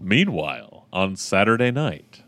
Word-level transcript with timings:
Meanwhile, 0.00 0.86
on 0.92 1.16
Saturday 1.16 1.70
night, 1.70 2.22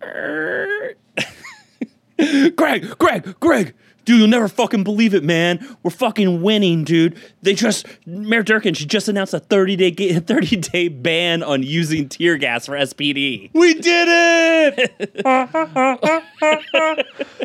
Greg, 2.56 2.98
Greg, 2.98 3.34
Greg. 3.40 3.74
Dude, 4.04 4.18
you'll 4.18 4.26
never 4.26 4.48
fucking 4.48 4.82
believe 4.82 5.14
it, 5.14 5.22
man. 5.22 5.76
We're 5.84 5.92
fucking 5.92 6.42
winning, 6.42 6.82
dude. 6.82 7.16
They 7.42 7.54
just 7.54 7.86
Mayor 8.04 8.42
Durkan, 8.42 8.76
she 8.76 8.84
just 8.84 9.06
announced 9.08 9.32
a 9.32 9.38
30 9.38 9.76
day 9.76 9.92
30 10.18 10.56
day 10.56 10.88
ban 10.88 11.44
on 11.44 11.62
using 11.62 12.08
tear 12.08 12.36
gas 12.36 12.66
for 12.66 12.72
SPD. 12.72 13.50
we 13.52 13.74
did 13.74 14.08
it! 14.08 14.92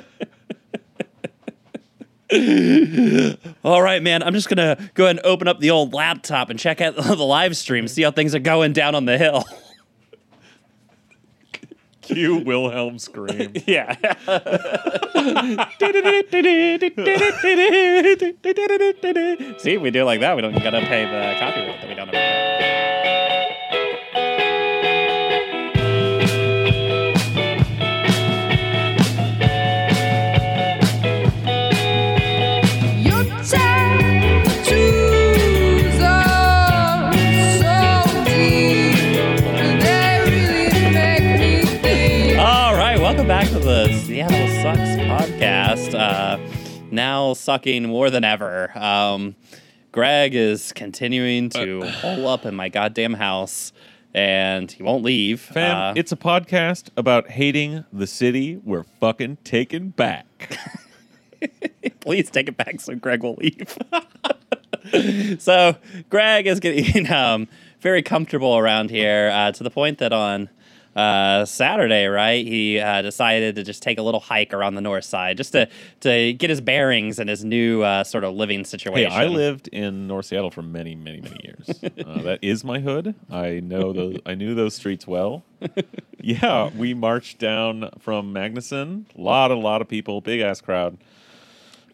All 3.63 3.81
right, 3.81 4.03
man. 4.03 4.21
I'm 4.21 4.33
just 4.33 4.49
gonna 4.49 4.77
go 4.95 5.05
ahead 5.05 5.17
and 5.17 5.25
open 5.25 5.47
up 5.47 5.59
the 5.59 5.71
old 5.71 5.93
laptop 5.93 6.49
and 6.49 6.59
check 6.59 6.81
out 6.81 6.95
the 6.97 7.15
live 7.15 7.55
stream, 7.55 7.87
see 7.87 8.01
how 8.01 8.11
things 8.11 8.35
are 8.35 8.39
going 8.39 8.73
down 8.73 8.95
on 8.95 9.05
the 9.05 9.17
hill. 9.17 9.45
Cue 12.01 12.37
Wilhelm 12.37 12.99
scream. 12.99 13.53
yeah. 13.65 13.95
see, 19.57 19.77
we 19.77 19.91
do 19.91 20.01
it 20.01 20.05
like 20.05 20.21
that. 20.21 20.35
We 20.35 20.41
don't 20.41 20.53
gotta 20.63 20.81
pay 20.81 21.03
the 21.03 21.35
copyright 21.39 21.81
that 21.81 21.87
we 21.89 21.95
don't 21.95 22.13
have. 22.13 22.56
Now 47.27 47.33
sucking 47.33 47.83
more 47.83 48.09
than 48.09 48.23
ever. 48.23 48.77
Um, 48.77 49.35
Greg 49.91 50.33
is 50.35 50.71
continuing 50.71 51.49
to 51.49 51.81
hole 52.01 52.27
up 52.27 52.45
in 52.45 52.55
my 52.55 52.69
goddamn 52.69 53.13
house, 53.13 53.73
and 54.13 54.71
he 54.71 54.83
won't 54.83 55.03
leave. 55.03 55.41
Fam, 55.41 55.75
Uh, 55.75 55.93
it's 55.95 56.11
a 56.11 56.15
podcast 56.15 56.89
about 56.95 57.31
hating 57.31 57.83
the 57.91 58.07
city 58.07 58.61
we're 58.63 58.85
fucking 58.99 59.37
taking 59.43 59.89
back. 59.89 60.57
please 61.99 62.29
take 62.31 62.47
it 62.47 62.57
back 62.57 62.79
so 62.79 62.95
Greg 62.95 63.23
will 63.23 63.35
leave. 63.35 63.77
so 65.39 65.75
Greg 66.09 66.47
is 66.47 66.59
getting 66.59 67.11
um, 67.11 67.47
very 67.81 68.01
comfortable 68.01 68.57
around 68.57 68.89
here 68.89 69.29
uh, 69.33 69.51
to 69.51 69.63
the 69.63 69.69
point 69.69 69.97
that 69.97 70.13
on 70.13 70.49
uh, 70.97 71.45
Saturday, 71.45 72.07
right, 72.07 72.45
he 72.45 72.79
uh, 72.79 73.03
decided 73.03 73.55
to 73.55 73.63
just 73.63 73.83
take 73.83 73.99
a 73.99 74.01
little 74.01 74.19
hike 74.19 74.51
around 74.51 74.73
the 74.73 74.81
north 74.81 75.05
side 75.05 75.37
just 75.37 75.51
to 75.51 75.69
to 75.99 76.33
get 76.33 76.49
his 76.49 76.59
bearings 76.59 77.19
and 77.19 77.29
his 77.29 77.45
new 77.45 77.83
uh, 77.83 78.03
sort 78.03 78.23
of 78.23 78.33
living 78.33 78.65
situation. 78.65 79.11
Hey. 79.11 79.17
I 79.17 79.27
lived 79.27 79.67
in 79.67 80.07
North 80.07 80.25
Seattle 80.25 80.49
for 80.49 80.63
many, 80.63 80.95
many, 80.95 81.21
many 81.21 81.39
years. 81.43 81.79
Uh, 82.07 82.21
that 82.21 82.39
is 82.41 82.63
my 82.63 82.79
hood. 82.79 83.15
I 83.29 83.59
know 83.59 83.91
those. 83.91 84.17
I 84.25 84.35
knew 84.35 84.55
those 84.55 84.75
streets 84.75 85.05
well. 85.07 85.43
Yeah, 86.19 86.71
we 86.75 86.93
marched 86.93 87.37
down 87.39 87.89
from 87.99 88.33
Magnuson. 88.33 89.05
A 89.15 89.21
lot, 89.21 89.51
a 89.51 89.55
lot 89.55 89.81
of 89.81 89.87
people, 89.87 90.19
big 90.19 90.41
ass 90.41 90.59
crowd. 90.61 90.97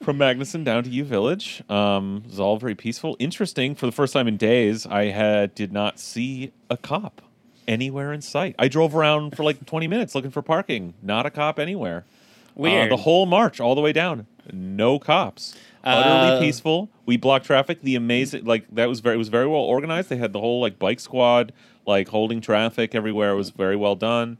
From 0.01 0.17
Magnuson 0.17 0.63
down 0.63 0.83
to 0.85 0.89
U 0.89 1.03
Village. 1.03 1.61
Um, 1.69 2.23
it 2.25 2.31
was 2.31 2.39
all 2.39 2.57
very 2.57 2.73
peaceful. 2.73 3.15
Interesting. 3.19 3.75
For 3.75 3.85
the 3.85 3.91
first 3.91 4.13
time 4.13 4.27
in 4.27 4.37
days, 4.37 4.85
I 4.85 5.05
had 5.05 5.53
did 5.53 5.71
not 5.71 5.99
see 5.99 6.51
a 6.69 6.77
cop 6.77 7.21
anywhere 7.67 8.13
in 8.13 8.21
sight. 8.21 8.55
I 8.59 8.67
drove 8.67 8.95
around 8.95 9.35
for 9.35 9.43
like 9.43 9.65
20 9.65 9.87
minutes 9.87 10.15
looking 10.15 10.31
for 10.31 10.41
parking. 10.41 10.93
Not 11.01 11.25
a 11.25 11.29
cop 11.29 11.59
anywhere. 11.59 12.05
Uh, 12.05 12.61
Weird. 12.61 12.91
the 12.91 12.97
whole 12.97 13.25
march, 13.25 13.59
all 13.59 13.73
the 13.75 13.81
way 13.81 13.93
down, 13.93 14.27
no 14.51 14.99
cops. 14.99 15.55
Utterly 15.83 16.37
Uh, 16.37 16.39
peaceful. 16.39 16.89
We 17.05 17.17
blocked 17.17 17.45
traffic. 17.45 17.81
The 17.81 17.95
amazing, 17.95 18.45
like 18.45 18.65
that 18.73 18.87
was 18.87 18.99
very, 19.01 19.15
it 19.15 19.17
was 19.17 19.27
very 19.29 19.47
well 19.47 19.59
organized. 19.61 20.09
They 20.09 20.17
had 20.17 20.31
the 20.33 20.39
whole 20.39 20.61
like 20.61 20.79
bike 20.79 20.99
squad, 20.99 21.51
like 21.85 22.07
holding 22.09 22.39
traffic 22.41 22.95
everywhere. 22.95 23.31
It 23.31 23.35
was 23.35 23.49
very 23.49 23.75
well 23.75 23.95
done. 23.95 24.37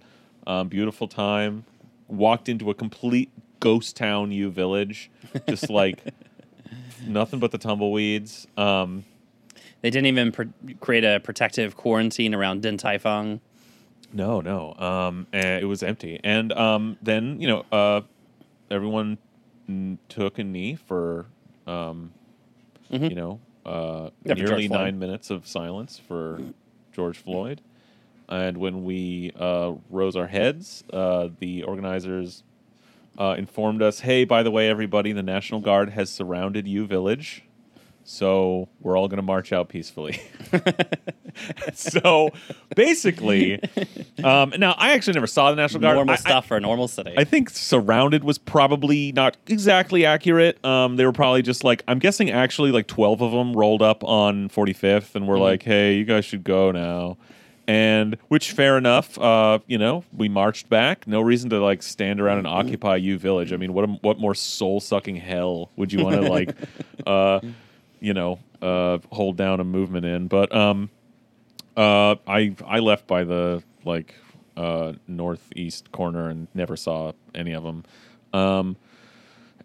Um, 0.48 0.68
beautiful 0.70 1.08
time. 1.08 1.66
Walked 2.08 2.48
into 2.48 2.70
a 2.70 2.74
complete 2.74 3.30
ghost 3.60 3.96
town, 3.98 4.32
U 4.32 4.50
Village, 4.52 5.10
just 5.50 5.70
like 5.70 6.00
nothing 7.08 7.40
but 7.40 7.52
the 7.52 7.58
tumbleweeds. 7.58 8.48
Um, 8.58 9.04
they 9.84 9.90
didn't 9.92 10.08
even 10.08 10.32
pr- 10.32 10.44
create 10.80 11.04
a 11.04 11.20
protective 11.20 11.76
quarantine 11.76 12.34
around 12.34 12.62
Din 12.64 12.78
Tai 12.78 12.98
Fung. 12.98 13.42
No, 14.14 14.40
no. 14.42 14.74
Um, 14.76 15.28
it 15.34 15.68
was 15.68 15.84
empty. 15.84 16.20
And 16.24 16.52
um, 16.54 16.98
then 17.02 17.40
you 17.40 17.48
know, 17.48 17.66
uh, 17.72 18.02
everyone 18.72 19.18
took 20.10 20.40
a 20.40 20.44
knee 20.44 20.76
for, 20.76 21.26
um, 21.68 22.12
Mhm. 22.92 23.10
you 23.10 23.16
know, 23.16 23.40
uh, 23.66 24.10
nearly 24.26 24.68
nine 24.68 25.00
minutes 25.00 25.30
of 25.30 25.46
silence 25.48 26.00
for 26.00 26.42
George 26.94 27.18
Floyd. 27.18 27.62
And 28.30 28.58
when 28.58 28.84
we 28.86 29.32
uh, 29.38 29.74
rose 29.90 30.16
our 30.16 30.28
heads, 30.28 30.84
uh, 30.94 31.28
the 31.40 31.64
organizers 31.64 32.44
uh, 33.18 33.36
informed 33.38 33.82
us, 33.82 34.00
"Hey, 34.02 34.24
by 34.26 34.44
the 34.44 34.50
way, 34.52 34.70
everybody, 34.70 35.12
the 35.12 35.22
National 35.24 35.60
Guard 35.60 35.90
has 35.92 36.10
surrounded 36.10 36.68
you, 36.68 36.86
Village." 36.88 37.44
So 38.06 38.68
we're 38.82 38.98
all 38.98 39.08
going 39.08 39.18
to 39.18 39.22
march 39.24 39.54
out 39.54 39.70
peacefully. 39.70 40.22
so 41.74 42.30
basically, 42.76 43.62
um, 44.24 44.54
now 44.58 44.74
I 44.78 44.92
actually 44.92 45.14
never 45.14 45.28
saw 45.28 45.50
the 45.52 45.56
National 45.56 45.82
Guard. 45.82 45.96
Normal 45.96 46.12
I- 46.12 46.16
I- 46.16 46.20
stuff 46.20 46.46
for 46.48 46.58
a 46.58 46.60
normal 46.60 46.88
city. 46.88 47.14
I 47.18 47.24
think 47.24 47.50
surrounded 47.50 48.24
was 48.24 48.38
probably 48.38 49.12
not 49.12 49.38
exactly 49.48 50.06
accurate. 50.06 50.64
Um, 50.66 50.96
they 50.98 51.06
were 51.06 51.12
probably 51.14 51.42
just 51.42 51.64
like 51.64 51.84
I'm 51.88 52.00
guessing 52.00 52.30
actually 52.30 52.72
like 52.72 52.88
12 52.88 53.22
of 53.22 53.32
them 53.32 53.54
rolled 53.54 53.82
up 53.82 54.04
on 54.04 54.50
45th 54.50 55.16
and 55.16 55.28
were 55.28 55.36
Mm-hmm. 55.36 55.42
like, 55.44 55.64
"Hey, 55.64 55.96
you 55.96 56.06
guys 56.06 56.26
should 56.26 56.44
go 56.44 56.72
now." 56.72 57.18
And 57.66 58.18
which 58.28 58.52
fair 58.52 58.78
enough, 58.78 59.18
uh, 59.18 59.60
you 59.68 59.78
know, 59.78 60.04
we 60.12 60.28
marched 60.28 60.68
back. 60.70 61.08
No 61.08 61.22
reason 61.22 61.50
to 61.52 61.60
like 61.62 61.82
stand 61.82 62.20
around 62.20 62.40
and 62.40 62.48
Mm-hmm. 62.48 62.68
occupy 62.68 62.98
U 62.98 63.18
Village. 63.18 63.54
I 63.54 63.58
mean, 63.58 63.74
what 63.74 63.88
what 64.04 64.20
more 64.20 64.36
soul 64.36 64.80
sucking 64.82 65.16
hell 65.16 65.72
would 65.78 65.92
you 65.94 66.04
want 66.04 66.16
to 66.22 66.30
like, 66.30 66.54
uh, 67.08 67.40
you 68.04 68.14
know, 68.14 68.38
uh, 68.62 69.00
hold 69.12 69.38
down 69.38 69.60
a 69.62 69.64
movement 69.64 70.06
in? 70.06 70.28
But 70.28 70.54
um, 70.54 70.90
uh, 71.76 72.16
I 72.28 72.56
I 72.68 72.80
left 72.80 73.08
by 73.08 73.24
the 73.24 73.64
like 73.86 74.14
uh, 74.58 74.94
northeast 75.08 75.92
corner 75.92 76.30
and 76.30 76.48
never 76.54 76.76
saw 76.76 77.14
any 77.34 77.54
of 77.54 77.64
them. 77.64 77.84
Um, 78.34 78.76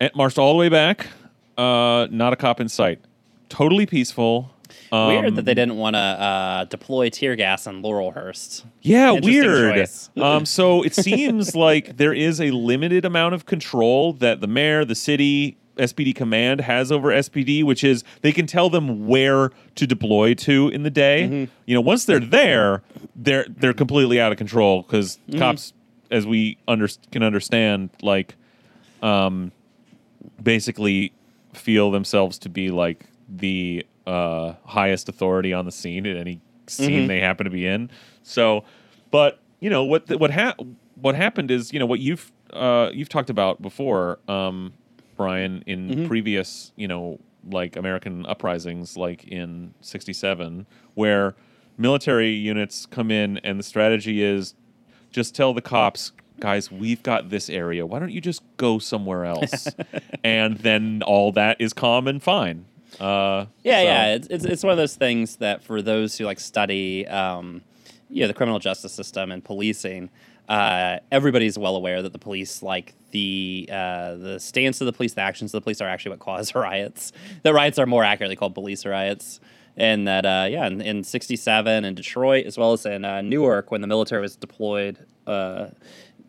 and 0.00 0.10
marched 0.14 0.38
all 0.38 0.52
the 0.52 0.58
way 0.58 0.68
back. 0.68 1.08
Uh, 1.56 2.06
not 2.10 2.32
a 2.32 2.36
cop 2.36 2.60
in 2.60 2.68
sight. 2.68 3.00
Totally 3.48 3.86
peaceful. 3.86 4.54
Um, 4.92 5.08
Weird 5.08 5.36
that 5.36 5.44
they 5.44 5.54
didn't 5.54 5.76
want 5.76 5.96
to 5.96 6.00
uh, 6.00 6.64
deploy 6.64 7.10
tear 7.10 7.34
gas 7.34 7.66
in 7.66 7.82
Laurelhurst. 7.82 8.64
Yeah, 8.82 9.12
weird. 9.12 9.88
um, 10.16 10.46
so 10.46 10.82
it 10.82 10.94
seems 10.94 11.56
like 11.56 11.96
there 11.96 12.12
is 12.12 12.40
a 12.40 12.50
limited 12.50 13.04
amount 13.04 13.34
of 13.34 13.46
control 13.46 14.12
that 14.14 14.40
the 14.40 14.46
mayor, 14.46 14.84
the 14.84 14.94
city, 14.94 15.56
SPD 15.78 16.14
command 16.14 16.60
has 16.60 16.92
over 16.92 17.08
SPD, 17.08 17.64
which 17.64 17.82
is 17.84 18.04
they 18.22 18.32
can 18.32 18.46
tell 18.46 18.68
them 18.68 19.06
where 19.06 19.50
to 19.76 19.86
deploy 19.86 20.34
to 20.34 20.68
in 20.68 20.82
the 20.82 20.90
day. 20.90 21.22
Mm-hmm. 21.30 21.52
You 21.66 21.74
know, 21.74 21.80
once 21.80 22.04
they're 22.04 22.18
there, 22.20 22.82
they're 23.16 23.46
they're 23.48 23.72
completely 23.74 24.20
out 24.20 24.32
of 24.32 24.38
control 24.38 24.82
because 24.82 25.18
Mm-hmm. 25.28 25.38
cops, 25.38 25.72
as 26.10 26.26
we 26.26 26.58
under, 26.66 26.88
can 27.12 27.22
understand, 27.22 27.90
like, 28.02 28.34
um, 29.02 29.52
basically 30.42 31.12
feel 31.52 31.90
themselves 31.90 32.38
to 32.38 32.48
be 32.48 32.70
like 32.70 33.04
the 33.28 33.84
uh, 34.06 34.54
highest 34.64 35.08
authority 35.08 35.52
on 35.52 35.64
the 35.64 35.72
scene 35.72 36.06
at 36.06 36.16
any 36.16 36.40
scene 36.66 37.04
Mhm. 37.04 37.08
they 37.08 37.20
happen 37.20 37.44
to 37.44 37.50
be 37.50 37.66
in. 37.66 37.90
So, 38.22 38.64
but 39.10 39.38
you 39.60 39.70
know 39.70 39.84
what 39.84 40.08
what 40.18 40.30
ha- 40.30 40.54
what 41.00 41.14
happened 41.14 41.50
is 41.50 41.72
you 41.72 41.78
know 41.78 41.86
what 41.86 42.00
you've 42.00 42.30
uh, 42.52 42.90
you've 42.94 43.08
talked 43.10 43.28
about 43.30 43.60
before, 43.60 44.18
um, 44.28 44.72
Brian, 45.18 45.62
in 45.66 45.88
Mhm. 45.90 46.06
previous 46.08 46.72
you 46.76 46.88
know 46.88 47.18
like 47.50 47.76
American 47.76 48.24
uprisings, 48.26 48.96
like 48.96 49.24
in 49.28 49.74
'67, 49.82 50.66
where 50.94 51.34
military 51.76 52.30
units 52.32 52.86
come 52.86 53.10
in 53.10 53.36
and 53.38 53.58
the 53.58 53.62
strategy 53.62 54.22
is 54.22 54.54
just 55.10 55.34
tell 55.34 55.52
the 55.52 55.60
cops 55.62 56.12
guys 56.40 56.70
we've 56.70 57.02
got 57.02 57.30
this 57.30 57.50
area 57.50 57.84
why 57.84 57.98
don't 57.98 58.12
you 58.12 58.20
just 58.20 58.42
go 58.58 58.78
somewhere 58.78 59.24
else 59.24 59.66
and 60.24 60.58
then 60.58 61.02
all 61.04 61.32
that 61.32 61.60
is 61.60 61.72
calm 61.72 62.06
and 62.06 62.22
fine 62.22 62.64
uh 63.00 63.44
Yeah, 63.64 63.78
so- 63.80 63.84
yeah. 63.84 64.14
It's, 64.14 64.26
it's 64.28 64.44
it's 64.44 64.62
one 64.62 64.70
of 64.72 64.76
those 64.78 64.94
things 64.96 65.36
that 65.36 65.62
for 65.64 65.82
those 65.82 66.16
who 66.18 66.24
like 66.26 66.38
study, 66.40 67.06
um, 67.08 67.62
you 68.10 68.22
know, 68.22 68.28
the 68.28 68.34
criminal 68.34 68.58
justice 68.60 68.92
system 68.92 69.30
and 69.32 69.42
policing, 69.44 70.10
uh, 70.48 70.98
everybody's 71.12 71.58
well 71.58 71.76
aware 71.76 72.02
that 72.02 72.12
the 72.12 72.18
police, 72.18 72.62
like 72.62 72.94
the 73.10 73.68
uh, 73.70 74.16
the 74.16 74.38
stance 74.40 74.80
of 74.80 74.86
the 74.86 74.92
police, 74.92 75.14
the 75.14 75.20
actions 75.20 75.52
of 75.54 75.60
the 75.60 75.64
police, 75.64 75.80
are 75.80 75.88
actually 75.88 76.10
what 76.10 76.18
cause 76.30 76.54
riots. 76.54 77.12
The 77.42 77.52
riots 77.52 77.78
are 77.78 77.86
more 77.86 78.04
accurately 78.04 78.36
called 78.36 78.54
police 78.54 78.86
riots. 78.86 79.40
and 79.76 80.08
that 80.08 80.24
uh, 80.24 80.46
yeah, 80.50 80.66
in, 80.66 80.80
in 80.80 81.04
'67 81.04 81.84
in 81.84 81.94
Detroit 81.94 82.46
as 82.46 82.56
well 82.56 82.72
as 82.72 82.86
in 82.86 83.04
uh, 83.04 83.20
Newark 83.20 83.70
when 83.70 83.80
the 83.80 83.86
military 83.86 84.22
was 84.22 84.36
deployed. 84.36 84.98
Uh, 85.26 85.68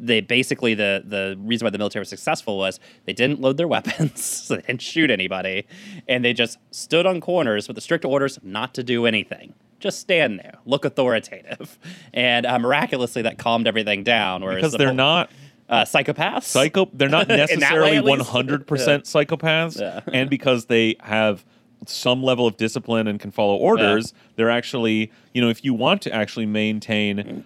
they 0.02 0.22
basically 0.22 0.74
the 0.74 1.04
the 1.06 1.38
reason 1.40 1.66
why 1.66 1.70
the 1.70 1.78
military 1.78 2.02
was 2.02 2.10
successful 2.10 2.58
was 2.58 2.80
they 3.06 3.14
didn't 3.14 3.42
load 3.42 3.58
their 3.58 3.68
weapons, 3.76 4.24
so 4.24 4.56
they 4.56 4.62
didn't 4.62 4.82
shoot 4.82 5.10
anybody, 5.12 5.66
and 6.08 6.24
they 6.24 6.34
just 6.34 6.58
stood 6.72 7.06
on 7.06 7.22
corners 7.22 7.68
with 7.68 7.76
the 7.76 7.82
strict 7.82 8.06
orders 8.06 8.40
not 8.44 8.74
to 8.76 8.84
do 8.84 9.06
anything. 9.06 9.54
Just 9.80 10.00
stand 10.00 10.40
there, 10.40 10.56
look 10.66 10.84
authoritative, 10.86 11.78
and 12.14 12.46
uh, 12.46 12.60
miraculously 12.60 13.22
that 13.24 13.38
calmed 13.38 13.68
everything 13.68 14.04
down. 14.04 14.44
Whereas 14.44 14.58
because 14.58 14.72
the 14.74 14.78
they're 14.80 14.88
pol- 14.88 14.96
not 14.96 15.32
uh, 15.70 15.84
psychopaths. 15.86 16.44
psycho 16.44 16.90
they're 16.94 17.10
not 17.10 17.24
In 17.30 17.38
way, 17.38 17.46
necessarily 17.46 17.98
100% 17.98 18.66
psychopaths 18.66 19.80
Yeah. 19.80 20.02
and 20.12 20.30
because 20.30 20.66
they 20.66 20.96
have 21.02 21.46
some 21.86 22.22
level 22.24 22.46
of 22.48 22.58
discipline 22.58 23.08
and 23.08 23.20
can 23.22 23.32
follow 23.32 23.56
orders 23.56 24.14
they're 24.36 24.50
actually 24.50 25.10
you 25.34 25.42
know 25.42 25.48
if 25.50 25.64
you 25.64 25.74
want 25.74 26.02
to 26.02 26.14
actually 26.14 26.46
maintain 26.46 27.46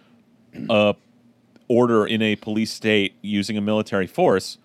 a 0.70 0.96
order 1.68 2.06
in 2.08 2.22
a 2.24 2.36
police 2.38 2.72
state 2.74 3.14
using 3.22 3.58
a 3.58 3.62
military 3.62 4.08
force 4.08 4.58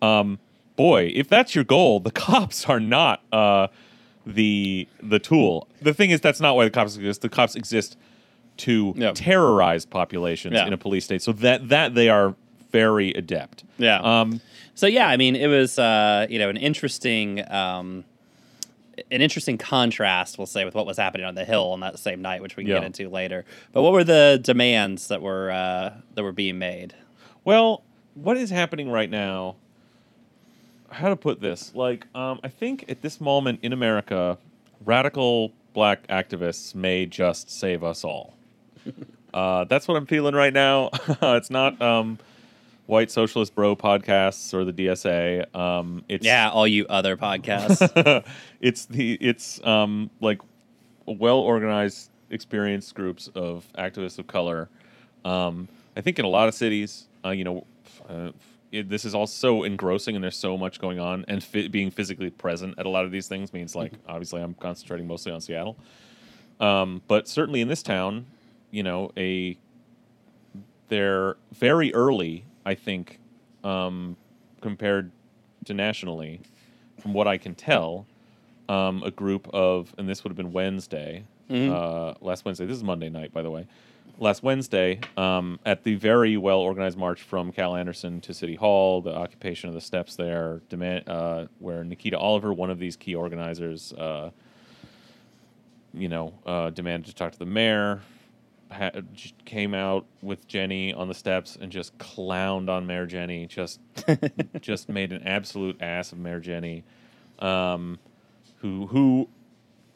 um 0.00 0.38
boy 0.76 1.10
if 1.14 1.28
that's 1.28 1.54
your 1.54 1.64
goal 1.64 2.00
the 2.00 2.10
cops 2.10 2.64
are 2.66 2.80
not 2.80 3.22
uh 3.32 3.66
the 4.34 4.86
the 5.02 5.18
tool 5.18 5.68
the 5.82 5.94
thing 5.94 6.10
is 6.10 6.20
that's 6.20 6.40
not 6.40 6.56
why 6.56 6.64
the 6.64 6.70
cops 6.70 6.96
exist 6.96 7.22
the 7.22 7.28
cops 7.28 7.54
exist 7.56 7.96
to 8.58 8.92
Yeah. 8.96 9.12
terrorize 9.14 9.84
populations 9.86 10.54
Yeah. 10.54 10.66
in 10.66 10.72
a 10.72 10.78
police 10.78 11.04
state 11.04 11.22
so 11.22 11.32
that 11.32 11.68
that 11.70 11.94
they 11.94 12.08
are 12.08 12.34
very 12.72 13.10
adept 13.14 13.64
Yeah. 13.78 14.00
um 14.02 14.40
So 14.74 14.86
yeah, 14.86 15.08
I 15.08 15.16
mean, 15.18 15.36
it 15.36 15.48
was 15.48 15.78
uh, 15.78 16.26
you 16.30 16.38
know 16.38 16.48
an 16.48 16.56
interesting 16.56 17.44
um, 17.52 18.04
an 19.10 19.20
interesting 19.22 19.58
contrast, 19.58 20.38
we'll 20.38 20.46
say, 20.46 20.64
with 20.64 20.74
what 20.74 20.86
was 20.86 20.96
happening 20.96 21.26
on 21.26 21.34
the 21.34 21.44
hill 21.44 21.72
on 21.72 21.80
that 21.80 21.98
same 21.98 22.20
night, 22.22 22.40
which 22.42 22.56
we 22.56 22.64
can 22.64 22.70
Yeah. 22.72 22.78
get 22.80 22.86
into 22.86 23.08
later. 23.10 23.44
But 23.72 23.82
what 23.82 23.92
were 23.92 24.04
the 24.04 24.38
demands 24.42 25.08
that 25.08 25.20
were 25.20 25.50
uh, 25.50 25.90
that 26.14 26.22
were 26.22 26.32
being 26.32 26.58
made? 26.58 26.94
Well, 27.44 27.82
what 28.14 28.36
is 28.38 28.50
happening 28.50 28.90
right 28.90 29.10
now? 29.10 29.56
How 30.90 31.08
to 31.08 31.16
put 31.16 31.40
this? 31.40 31.74
Like, 31.74 32.06
um, 32.14 32.40
I 32.42 32.48
think 32.48 32.84
at 32.88 33.02
this 33.02 33.20
moment 33.20 33.60
in 33.62 33.72
America, 33.72 34.38
radical 34.84 35.52
black 35.72 36.06
activists 36.08 36.74
may 36.74 37.06
just 37.06 37.50
save 37.50 37.84
us 37.84 38.04
all. 38.04 38.34
uh, 39.34 39.64
that's 39.64 39.86
what 39.86 39.96
I'm 39.96 40.06
feeling 40.06 40.34
right 40.34 40.52
now. 40.52 40.90
it's 41.22 41.50
not 41.50 41.80
um, 41.80 42.18
white 42.86 43.10
socialist 43.10 43.54
bro 43.54 43.76
podcasts 43.76 44.52
or 44.52 44.64
the 44.64 44.72
DSA. 44.72 45.54
Um, 45.54 46.04
it's 46.08 46.24
Yeah, 46.26 46.50
all 46.50 46.66
you 46.66 46.86
other 46.88 47.16
podcasts. 47.16 48.24
it's 48.60 48.86
the 48.86 49.14
it's 49.20 49.64
um 49.64 50.10
like 50.20 50.40
well 51.06 51.38
organized 51.38 52.10
experienced 52.30 52.94
groups 52.94 53.28
of 53.34 53.66
activists 53.76 54.18
of 54.18 54.26
color 54.28 54.68
um 55.24 55.66
i 55.96 56.00
think 56.00 56.18
in 56.18 56.24
a 56.24 56.28
lot 56.28 56.46
of 56.46 56.54
cities 56.54 57.08
uh, 57.24 57.30
you 57.30 57.42
know 57.42 57.66
uh, 58.08 58.30
it, 58.72 58.88
this 58.88 59.04
is 59.04 59.14
all 59.14 59.26
so 59.26 59.62
engrossing 59.64 60.14
and 60.14 60.22
there's 60.22 60.36
so 60.38 60.56
much 60.56 60.80
going 60.80 60.98
on 61.00 61.24
and 61.28 61.42
fi- 61.42 61.68
being 61.68 61.90
physically 61.90 62.30
present 62.30 62.78
at 62.78 62.86
a 62.86 62.88
lot 62.88 63.04
of 63.04 63.10
these 63.10 63.26
things 63.28 63.52
means 63.52 63.74
like 63.74 63.92
obviously 64.08 64.40
i'm 64.42 64.54
concentrating 64.54 65.06
mostly 65.06 65.32
on 65.32 65.40
seattle 65.40 65.76
um, 66.60 67.02
but 67.08 67.26
certainly 67.26 67.60
in 67.60 67.68
this 67.68 67.82
town 67.82 68.26
you 68.70 68.82
know 68.82 69.10
a 69.16 69.56
they're 70.88 71.36
very 71.52 71.92
early 71.94 72.44
i 72.64 72.74
think 72.74 73.18
um, 73.64 74.16
compared 74.60 75.10
to 75.64 75.74
nationally 75.74 76.40
from 77.00 77.12
what 77.12 77.26
i 77.26 77.36
can 77.38 77.54
tell 77.54 78.06
um, 78.68 79.02
a 79.02 79.10
group 79.10 79.48
of, 79.52 79.92
and 79.98 80.08
this 80.08 80.22
would 80.22 80.30
have 80.30 80.36
been 80.36 80.52
Wednesday, 80.52 81.24
Mhm. 81.50 81.72
uh, 81.72 82.14
last 82.20 82.44
Wednesday. 82.44 82.66
This 82.66 82.76
is 82.76 82.84
Monday 82.84 83.08
night, 83.10 83.32
by 83.32 83.42
the 83.42 83.50
way. 83.50 83.66
Last 84.20 84.42
Wednesday, 84.42 85.00
um, 85.16 85.58
at 85.64 85.82
the 85.82 85.94
very 85.94 86.36
well 86.36 86.58
organized 86.58 86.98
march 86.98 87.22
from 87.22 87.52
Cal 87.52 87.74
Anderson 87.74 88.20
to 88.20 88.34
City 88.34 88.54
Hall, 88.54 89.00
the 89.00 89.14
occupation 89.14 89.70
of 89.70 89.74
the 89.74 89.80
steps 89.80 90.14
there, 90.14 90.60
demand, 90.68 91.08
uh, 91.08 91.46
where 91.58 91.82
Nikita 91.84 92.18
Oliver, 92.18 92.52
one 92.52 92.68
of 92.70 92.78
these 92.78 92.96
key 92.96 93.14
organizers, 93.14 93.94
uh, 93.94 94.30
you 95.94 96.08
know, 96.08 96.34
uh, 96.44 96.68
demanded 96.68 97.08
to 97.08 97.14
talk 97.14 97.32
to 97.32 97.38
the 97.38 97.46
mayor. 97.46 98.02
Ha- 98.70 98.92
came 99.46 99.72
out 99.72 100.04
with 100.20 100.46
Jenny 100.46 100.92
on 100.92 101.08
the 101.08 101.14
steps 101.14 101.56
and 101.58 101.72
just 101.72 101.96
clowned 101.96 102.68
on 102.68 102.86
Mayor 102.86 103.06
Jenny. 103.06 103.46
Just, 103.46 103.80
just 104.60 104.90
made 104.90 105.12
an 105.12 105.22
absolute 105.26 105.80
ass 105.80 106.12
of 106.12 106.18
Mayor 106.18 106.40
Jenny. 106.40 106.84
Um, 107.38 107.98
who 108.58 108.86
who 108.88 109.28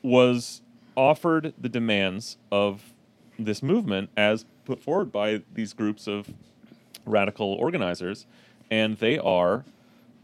was 0.03 0.63
offered 0.97 1.53
the 1.59 1.69
demands 1.69 2.39
of 2.51 2.94
this 3.39 3.63
movement 3.63 4.11
as 4.17 4.45
put 4.65 4.81
forward 4.81 5.13
by 5.13 5.43
these 5.53 5.73
groups 5.73 6.07
of 6.07 6.29
radical 7.05 7.53
organizers, 7.55 8.27
and 8.71 8.97
they 8.99 9.19
are 9.19 9.65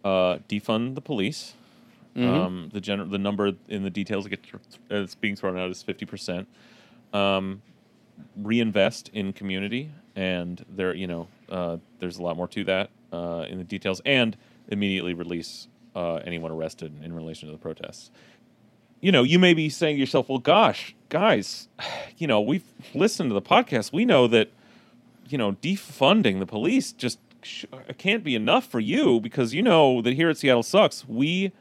uh, 0.04 0.38
defund 0.48 0.94
the 0.94 1.00
police. 1.00 1.54
Um, 2.16 2.70
the 2.72 2.80
gener- 2.80 3.08
the 3.08 3.18
number 3.18 3.52
in 3.68 3.84
the 3.84 3.90
details 3.90 4.26
that 4.26 4.40
that's 4.88 5.14
being 5.14 5.36
thrown 5.36 5.56
out 5.56 5.70
is 5.70 5.82
fifty 5.82 6.04
percent. 6.04 6.48
Um, 7.12 7.62
reinvest 8.36 9.10
in 9.12 9.32
community, 9.32 9.90
and 10.16 10.64
there 10.68 10.92
you 10.94 11.06
know 11.06 11.28
uh, 11.48 11.76
there's 12.00 12.18
a 12.18 12.22
lot 12.22 12.36
more 12.36 12.48
to 12.48 12.64
that 12.64 12.90
uh, 13.12 13.46
in 13.48 13.58
the 13.58 13.64
details, 13.64 14.02
and 14.04 14.36
immediately 14.68 15.14
release 15.14 15.68
uh, 15.94 16.16
anyone 16.16 16.50
arrested 16.50 16.92
in 17.02 17.12
relation 17.12 17.48
to 17.48 17.52
the 17.52 17.58
protests 17.58 18.10
you 19.00 19.12
know, 19.12 19.23
you 19.23 19.38
may 19.38 19.55
be 19.55 19.69
saying 19.69 19.97
to 19.97 20.00
yourself, 20.00 20.29
well, 20.29 20.38
gosh, 20.38 20.94
guys, 21.08 21.69
you 22.19 22.26
know, 22.26 22.41
we've 22.41 22.64
listened 22.94 23.31
to 23.31 23.35
the 23.35 23.43
podcast. 23.43 23.93
We 23.93 24.05
know 24.05 24.26
that, 24.29 24.50
you 25.29 25.38
know, 25.38 25.52
defunding 25.52 26.38
the 26.38 26.47
police 26.47 26.93
just 26.93 27.19
sh- 27.43 27.64
uh, 27.73 27.93
can't 27.99 28.25
be 28.25 28.35
enough 28.35 28.67
for 28.67 28.81
you 28.81 29.20
because 29.20 29.55
you 29.55 29.62
know 29.62 30.02
that 30.02 30.14
here 30.14 30.31
at 30.31 30.37
Seattle 30.37 30.62
Sucks, 30.62 31.06
we 31.08 31.52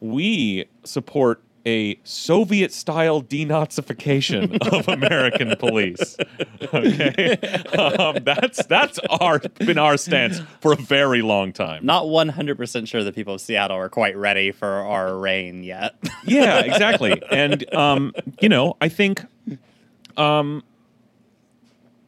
we 0.00 0.66
support 0.84 1.42
a 1.64 1.98
Soviet 2.04 2.72
style 2.72 3.22
denazification 3.22 4.58
of 4.72 4.88
American 4.88 5.54
police. 5.58 6.16
Okay, 6.72 7.36
um, 7.78 8.18
that's 8.24 8.64
that's 8.66 8.98
our 9.10 9.38
been 9.58 9.78
our 9.78 9.96
stance 9.96 10.40
for 10.60 10.72
a 10.72 10.76
very 10.76 11.22
long 11.22 11.52
time. 11.52 11.84
Not 11.84 12.08
one 12.08 12.28
hundred 12.28 12.56
percent 12.56 12.88
sure 12.88 13.04
the 13.04 13.12
people 13.12 13.34
of 13.34 13.40
Seattle 13.40 13.76
are 13.76 13.88
quite 13.88 14.16
ready 14.16 14.50
for 14.50 14.68
our 14.68 15.16
reign 15.16 15.62
yet. 15.62 15.94
yeah, 16.24 16.60
exactly. 16.60 17.22
And 17.30 17.72
um, 17.74 18.12
you 18.40 18.48
know, 18.48 18.76
I 18.80 18.88
think 18.88 19.24
um 20.16 20.62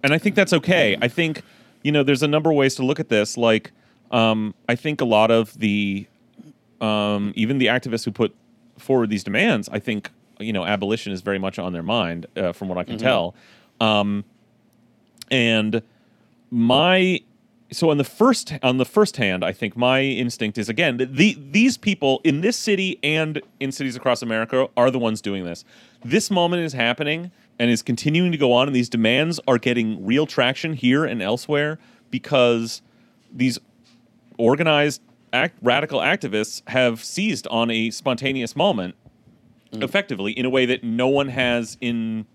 and 0.03 0.13
I 0.13 0.19
think 0.19 0.35
that's 0.35 0.53
okay. 0.53 0.97
I 1.01 1.09
think 1.09 1.43
you 1.83 1.93
know, 1.93 2.03
there's 2.03 2.23
a 2.23 2.29
number 2.29 2.51
of 2.51 2.57
ways 2.57 2.75
to 2.77 2.85
look 2.85 3.01
at 3.01 3.09
this 3.09 3.37
like 3.37 3.73
um 4.11 4.55
I 4.69 4.75
think 4.75 5.01
a 5.01 5.07
lot 5.07 5.31
of 5.31 5.59
the 5.59 6.07
um 6.81 7.33
even 7.37 7.59
the 7.59 7.67
activists 7.67 8.05
who 8.05 8.11
put 8.11 8.35
forward 8.79 9.11
these 9.11 9.25
demands, 9.25 9.69
I 9.71 9.79
think 9.79 10.11
you 10.41 10.53
know, 10.53 10.65
abolition 10.65 11.13
is 11.13 11.23
very 11.23 11.39
much 11.39 11.59
on 11.59 11.73
their 11.73 11.83
mind 11.83 12.27
uh, 12.37 12.53
from 12.53 12.69
what 12.69 12.79
I 12.79 12.85
can 12.85 12.99
tell. 12.99 13.35
Um 13.81 14.25
and 15.31 15.83
my 16.51 17.21
so 17.73 17.91
on 17.91 17.99
the 17.99 18.05
first 18.05 18.53
on 18.63 18.77
the 18.77 18.85
first 18.85 19.17
hand, 19.17 19.45
I 19.45 19.53
think 19.53 19.77
my 19.77 20.01
instinct 20.03 20.59
is 20.59 20.69
again 20.69 20.97
that 20.99 21.17
the 21.17 21.37
these 21.51 21.77
people 21.77 22.21
in 22.25 22.41
this 22.41 22.57
city 22.57 22.99
and 23.03 23.41
in 23.61 23.73
cities 23.73 23.97
across 23.97 24.23
America 24.23 24.69
are 24.77 24.91
the 24.91 24.99
ones 24.99 25.21
doing 25.21 25.45
this. 25.45 25.65
This 26.05 26.31
moment 26.31 26.63
is 26.63 26.73
happening 26.73 27.33
and 27.59 27.71
is 27.71 27.83
continuing 27.83 28.33
to 28.33 28.39
go 28.39 28.53
on, 28.53 28.69
and 28.69 28.77
these 28.77 28.89
demands 28.89 29.41
are 29.47 29.59
getting 29.59 30.05
real 30.05 30.27
traction 30.27 30.75
here 30.75 31.05
and 31.05 31.23
elsewhere 31.23 31.79
because 32.11 32.83
these 33.33 33.59
organized 34.39 35.01
act, 35.35 35.59
radical 35.61 36.01
activists 36.01 36.63
have 36.69 37.03
seized 37.05 37.47
on 37.49 37.71
a 37.71 37.91
spontaneous 37.91 38.57
moment 38.57 38.95
effectively 39.73 40.33
in 40.33 40.47
a 40.47 40.51
way 40.51 40.65
that 40.67 40.85
no 40.85 41.09
one 41.09 41.29
has 41.29 41.77
in 41.81 42.27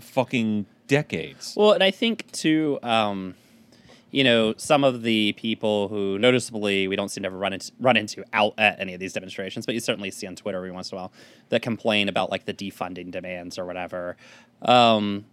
fucking 0.00 0.66
decades. 0.86 1.54
Well, 1.56 1.72
and 1.72 1.82
I 1.82 1.90
think 1.90 2.30
too, 2.32 2.78
um, 2.82 3.34
you 4.10 4.22
know, 4.22 4.54
some 4.56 4.84
of 4.84 5.02
the 5.02 5.32
people 5.32 5.88
who 5.88 6.18
noticeably 6.18 6.86
we 6.86 6.96
don't 6.96 7.08
seem 7.08 7.22
to 7.22 7.26
ever 7.26 7.36
run 7.36 7.52
into 7.52 7.72
run 7.80 7.96
into 7.96 8.24
out 8.32 8.54
at 8.56 8.78
any 8.78 8.94
of 8.94 9.00
these 9.00 9.12
demonstrations, 9.12 9.66
but 9.66 9.74
you 9.74 9.80
certainly 9.80 10.10
see 10.10 10.26
on 10.26 10.36
Twitter 10.36 10.58
every 10.58 10.70
once 10.70 10.92
in 10.92 10.98
a 10.98 11.00
while 11.00 11.12
that 11.48 11.62
complain 11.62 12.08
about 12.08 12.30
like 12.30 12.44
the 12.44 12.54
defunding 12.54 13.10
demands 13.10 13.58
or 13.58 13.66
whatever. 13.66 14.16
Um, 14.62 15.26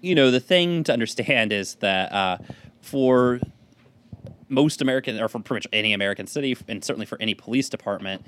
you 0.00 0.14
know, 0.14 0.30
the 0.30 0.40
thing 0.40 0.84
to 0.84 0.92
understand 0.92 1.52
is 1.52 1.74
that 1.76 2.12
uh, 2.12 2.38
for 2.80 3.40
most 4.48 4.80
American, 4.80 5.20
or 5.20 5.28
for 5.28 5.40
pretty 5.40 5.58
much 5.58 5.68
any 5.72 5.92
American 5.92 6.26
city, 6.26 6.56
and 6.68 6.84
certainly 6.84 7.06
for 7.06 7.20
any 7.20 7.34
police 7.34 7.68
department, 7.68 8.24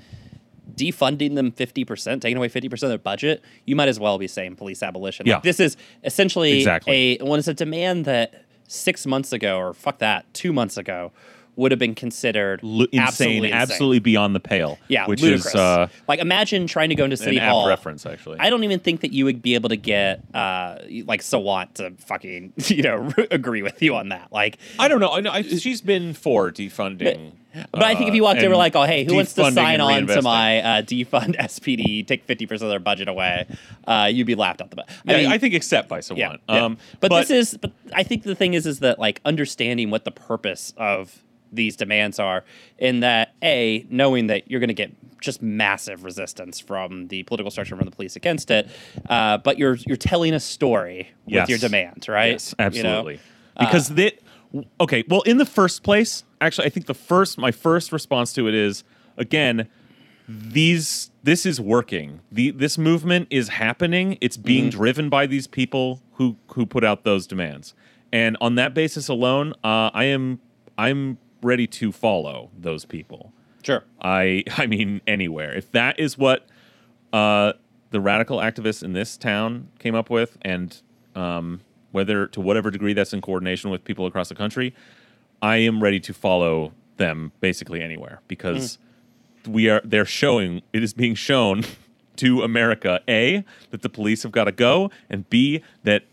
defunding 0.75 1.35
them 1.35 1.51
50%, 1.51 2.21
taking 2.21 2.37
away 2.37 2.47
50% 2.49 2.71
of 2.73 2.89
their 2.89 2.97
budget, 2.97 3.43
you 3.65 3.75
might 3.75 3.89
as 3.89 3.99
well 3.99 4.17
be 4.17 4.27
saying 4.27 4.55
police 4.55 4.81
abolition. 4.83 5.25
Yeah. 5.25 5.35
Like, 5.35 5.43
this 5.43 5.59
is 5.59 5.77
essentially 6.03 6.57
Exactly. 6.59 7.17
a, 7.21 7.23
when 7.25 7.39
it's 7.39 7.47
a 7.47 7.53
demand 7.53 8.05
that 8.05 8.45
six 8.67 9.05
months 9.05 9.33
ago, 9.33 9.57
or 9.59 9.73
fuck 9.73 9.99
that, 9.99 10.31
two 10.33 10.53
months 10.53 10.77
ago, 10.77 11.11
would 11.55 11.71
have 11.71 11.79
been 11.79 11.95
considered 11.95 12.61
L- 12.63 12.81
insane, 12.91 12.99
absolutely, 12.99 13.51
absolutely, 13.51 13.99
beyond 13.99 14.35
the 14.35 14.39
pale. 14.39 14.79
yeah, 14.87 15.07
which 15.07 15.21
ludicrous. 15.21 15.53
is 15.53 15.55
uh, 15.55 15.87
like 16.07 16.19
imagine 16.19 16.67
trying 16.67 16.89
to 16.89 16.95
go 16.95 17.03
into 17.03 17.17
City 17.17 17.37
Hall. 17.37 17.67
reference, 17.67 18.05
actually. 18.05 18.39
I 18.39 18.49
don't 18.49 18.63
even 18.63 18.79
think 18.79 19.01
that 19.01 19.11
you 19.11 19.25
would 19.25 19.41
be 19.41 19.55
able 19.55 19.69
to 19.69 19.75
get 19.75 20.23
uh 20.33 20.77
like 21.05 21.21
Sawant 21.21 21.73
to 21.75 21.91
fucking 22.05 22.53
you 22.67 22.83
know 22.83 23.11
agree 23.31 23.61
with 23.61 23.81
you 23.81 23.95
on 23.95 24.09
that. 24.09 24.31
Like, 24.31 24.57
I 24.79 24.87
don't 24.87 24.99
know. 24.99 25.11
I 25.11 25.21
know 25.21 25.31
I, 25.31 25.41
she's 25.41 25.81
been 25.81 26.13
for 26.13 26.51
defunding. 26.51 27.33
but 27.71 27.83
I 27.83 27.95
think 27.95 28.07
if 28.07 28.15
you 28.15 28.23
uh, 28.23 28.29
walked 28.29 28.41
in, 28.41 28.49
we're 28.49 28.55
like, 28.55 28.75
oh 28.75 28.83
hey, 28.83 29.03
who 29.03 29.15
wants 29.15 29.33
to 29.33 29.51
sign 29.51 29.81
on 29.81 30.07
to 30.07 30.21
my 30.21 30.61
uh, 30.61 30.81
defund 30.83 31.35
SPD, 31.39 32.07
take 32.07 32.23
fifty 32.23 32.45
percent 32.45 32.67
of 32.67 32.69
their 32.69 32.79
budget 32.79 33.09
away? 33.09 33.45
Uh, 33.85 34.09
you'd 34.11 34.27
be 34.27 34.35
laughed 34.35 34.61
out 34.61 34.69
the 34.69 34.77
butt. 34.77 34.89
I, 35.05 35.13
I 35.13 35.17
mean, 35.17 35.31
I 35.31 35.37
think 35.37 35.53
except 35.53 35.89
by 35.89 35.99
someone. 35.99 36.39
yeah, 36.47 36.55
yeah. 36.55 36.65
Um, 36.65 36.77
but, 37.01 37.09
this 37.09 37.29
is 37.29 37.57
but 37.57 37.71
I 37.93 38.03
think 38.03 38.23
the 38.23 38.35
thing 38.35 38.53
is 38.53 38.65
is 38.65 38.79
that 38.79 38.99
like 38.99 39.19
understanding 39.25 39.89
what 39.89 40.05
the 40.05 40.11
purpose 40.11 40.73
of 40.77 41.21
these 41.51 41.75
demands 41.75 42.19
are 42.19 42.43
in 42.77 43.01
that 43.01 43.33
a 43.43 43.85
knowing 43.89 44.27
that 44.27 44.49
you're 44.49 44.59
going 44.59 44.67
to 44.69 44.73
get 44.73 44.91
just 45.21 45.41
massive 45.41 46.03
resistance 46.03 46.59
from 46.59 47.07
the 47.09 47.23
political 47.23 47.51
structure 47.51 47.75
from 47.75 47.85
the 47.85 47.91
police 47.91 48.15
against 48.15 48.49
it 48.51 48.67
uh, 49.09 49.37
but 49.37 49.57
you're 49.57 49.75
you're 49.87 49.97
telling 49.97 50.33
a 50.33 50.39
story 50.39 51.09
with 51.25 51.33
Yes. 51.33 51.49
your 51.49 51.59
demands 51.59 52.07
right 52.09 52.31
Yes, 52.31 52.55
You 52.59 52.63
know? 52.83 52.89
absolutely. 52.99 53.19
Because 53.59 53.89
that 53.89 54.19
okay, 54.79 55.03
well, 55.07 55.21
in 55.21 55.37
the 55.37 55.45
first 55.45 55.83
place, 55.83 56.23
actually, 56.41 56.65
I 56.65 56.69
think 56.69 56.85
the 56.87 56.93
first 56.93 57.37
my 57.37 57.51
first 57.51 57.91
response 57.91 58.33
to 58.33 58.47
it 58.47 58.53
is 58.55 58.83
again, 59.17 59.67
these 60.27 61.11
this 61.23 61.45
is 61.45 61.59
working. 61.61 62.21
The 62.31 62.51
this 62.51 62.77
movement 62.77 63.27
is 63.29 63.49
happening. 63.49 64.17
It's 64.21 64.37
being 64.37 64.69
driven 64.69 65.09
by 65.09 65.27
these 65.27 65.47
people 65.47 66.01
who 66.13 66.37
who 66.47 66.65
put 66.65 66.83
out 66.83 67.03
those 67.03 67.27
demands, 67.27 67.73
and 68.11 68.37
on 68.41 68.55
that 68.55 68.73
basis 68.73 69.07
alone, 69.07 69.53
uh, 69.63 69.91
I 69.93 70.05
am 70.05 70.39
I'm 70.77 71.17
ready 71.41 71.67
to 71.67 71.91
follow 71.91 72.49
those 72.57 72.85
people. 72.85 73.33
sure 73.63 73.83
I 74.01 74.43
I 74.57 74.67
mean 74.67 75.01
anywhere. 75.07 75.53
If 75.53 75.71
that 75.71 75.99
is 75.99 76.17
what 76.17 76.47
uh, 77.13 77.53
the 77.91 78.01
radical 78.01 78.37
activists 78.37 78.83
in 78.83 78.93
this 78.93 79.17
town 79.17 79.69
came 79.79 79.95
up 79.95 80.09
with, 80.09 80.37
and 80.41 80.81
um, 81.15 81.61
whether 81.91 82.27
to 82.27 82.41
whatever 82.41 82.71
degree 82.71 82.93
that's 82.93 83.13
in 83.13 83.21
coordination 83.21 83.69
with 83.69 83.83
people 83.83 84.05
across 84.05 84.29
the 84.29 84.35
country, 84.35 84.73
I 85.41 85.57
am 85.57 85.81
ready 85.83 85.99
to 86.01 86.13
follow 86.13 86.71
them 86.97 87.31
basically 87.39 87.81
anywhere 87.81 88.21
because 88.27 88.77
we 89.47 89.69
are 89.69 89.81
they're 89.83 90.05
showing 90.05 90.61
it 90.71 90.83
is 90.83 90.93
being 90.93 91.15
shown 91.15 91.63
to 92.17 92.43
America 92.43 93.01
a 93.07 93.43
that 93.71 93.81
the 93.81 93.89
police 93.89 94.21
have 94.23 94.31
got 94.31 94.43
to 94.43 94.51
go 94.51 94.91
and 95.09 95.27
b 95.29 95.63
that 95.83 96.03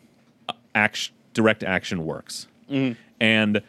action 0.74 1.14
direct 1.34 1.62
action 1.62 2.04
works 2.06 2.46
and 3.20 3.60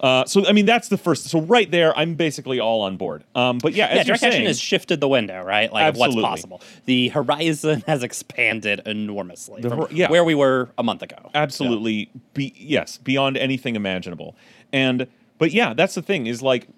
uh, 0.00 0.24
so 0.24 0.46
I 0.46 0.52
mean 0.52 0.66
that's 0.66 0.88
the 0.88 0.98
first. 0.98 1.28
So 1.28 1.40
right 1.40 1.70
there, 1.70 1.96
I'm 1.96 2.14
basically 2.14 2.60
all 2.60 2.82
on 2.82 2.96
board. 2.96 3.24
Um, 3.34 3.58
but 3.58 3.74
yeah, 3.74 3.86
as 3.86 3.98
yeah 3.98 4.02
direct 4.04 4.22
action 4.22 4.46
has 4.46 4.60
shifted 4.60 5.00
the 5.00 5.08
window 5.08 5.42
right 5.42 5.72
like 5.72 5.88
of 5.88 5.96
what's 5.96 6.08
Absolutely. 6.08 6.28
possible 6.28 6.62
the 6.86 7.08
horizon 7.08 7.82
has 7.86 8.02
expanded 8.02 8.82
enormously 8.86 9.62
The 9.62 9.70
from 9.70 9.86
yeah. 9.90 10.10
where 10.10 10.24
we 10.24 10.34
were 10.34 10.70
a 10.76 10.82
month 10.82 11.02
ago 11.02 11.30
absolutely 11.34 12.10
be 12.34 12.52
yes 12.56 12.98
beyond 12.98 13.36
anything 13.36 13.76
imaginable. 13.76 14.36
And 14.72 15.06
but 15.38 15.52
yeah, 15.52 15.74
that's 15.74 15.94
the 15.94 16.02
thing 16.02 16.26
is 16.26 16.42
like 16.42 16.68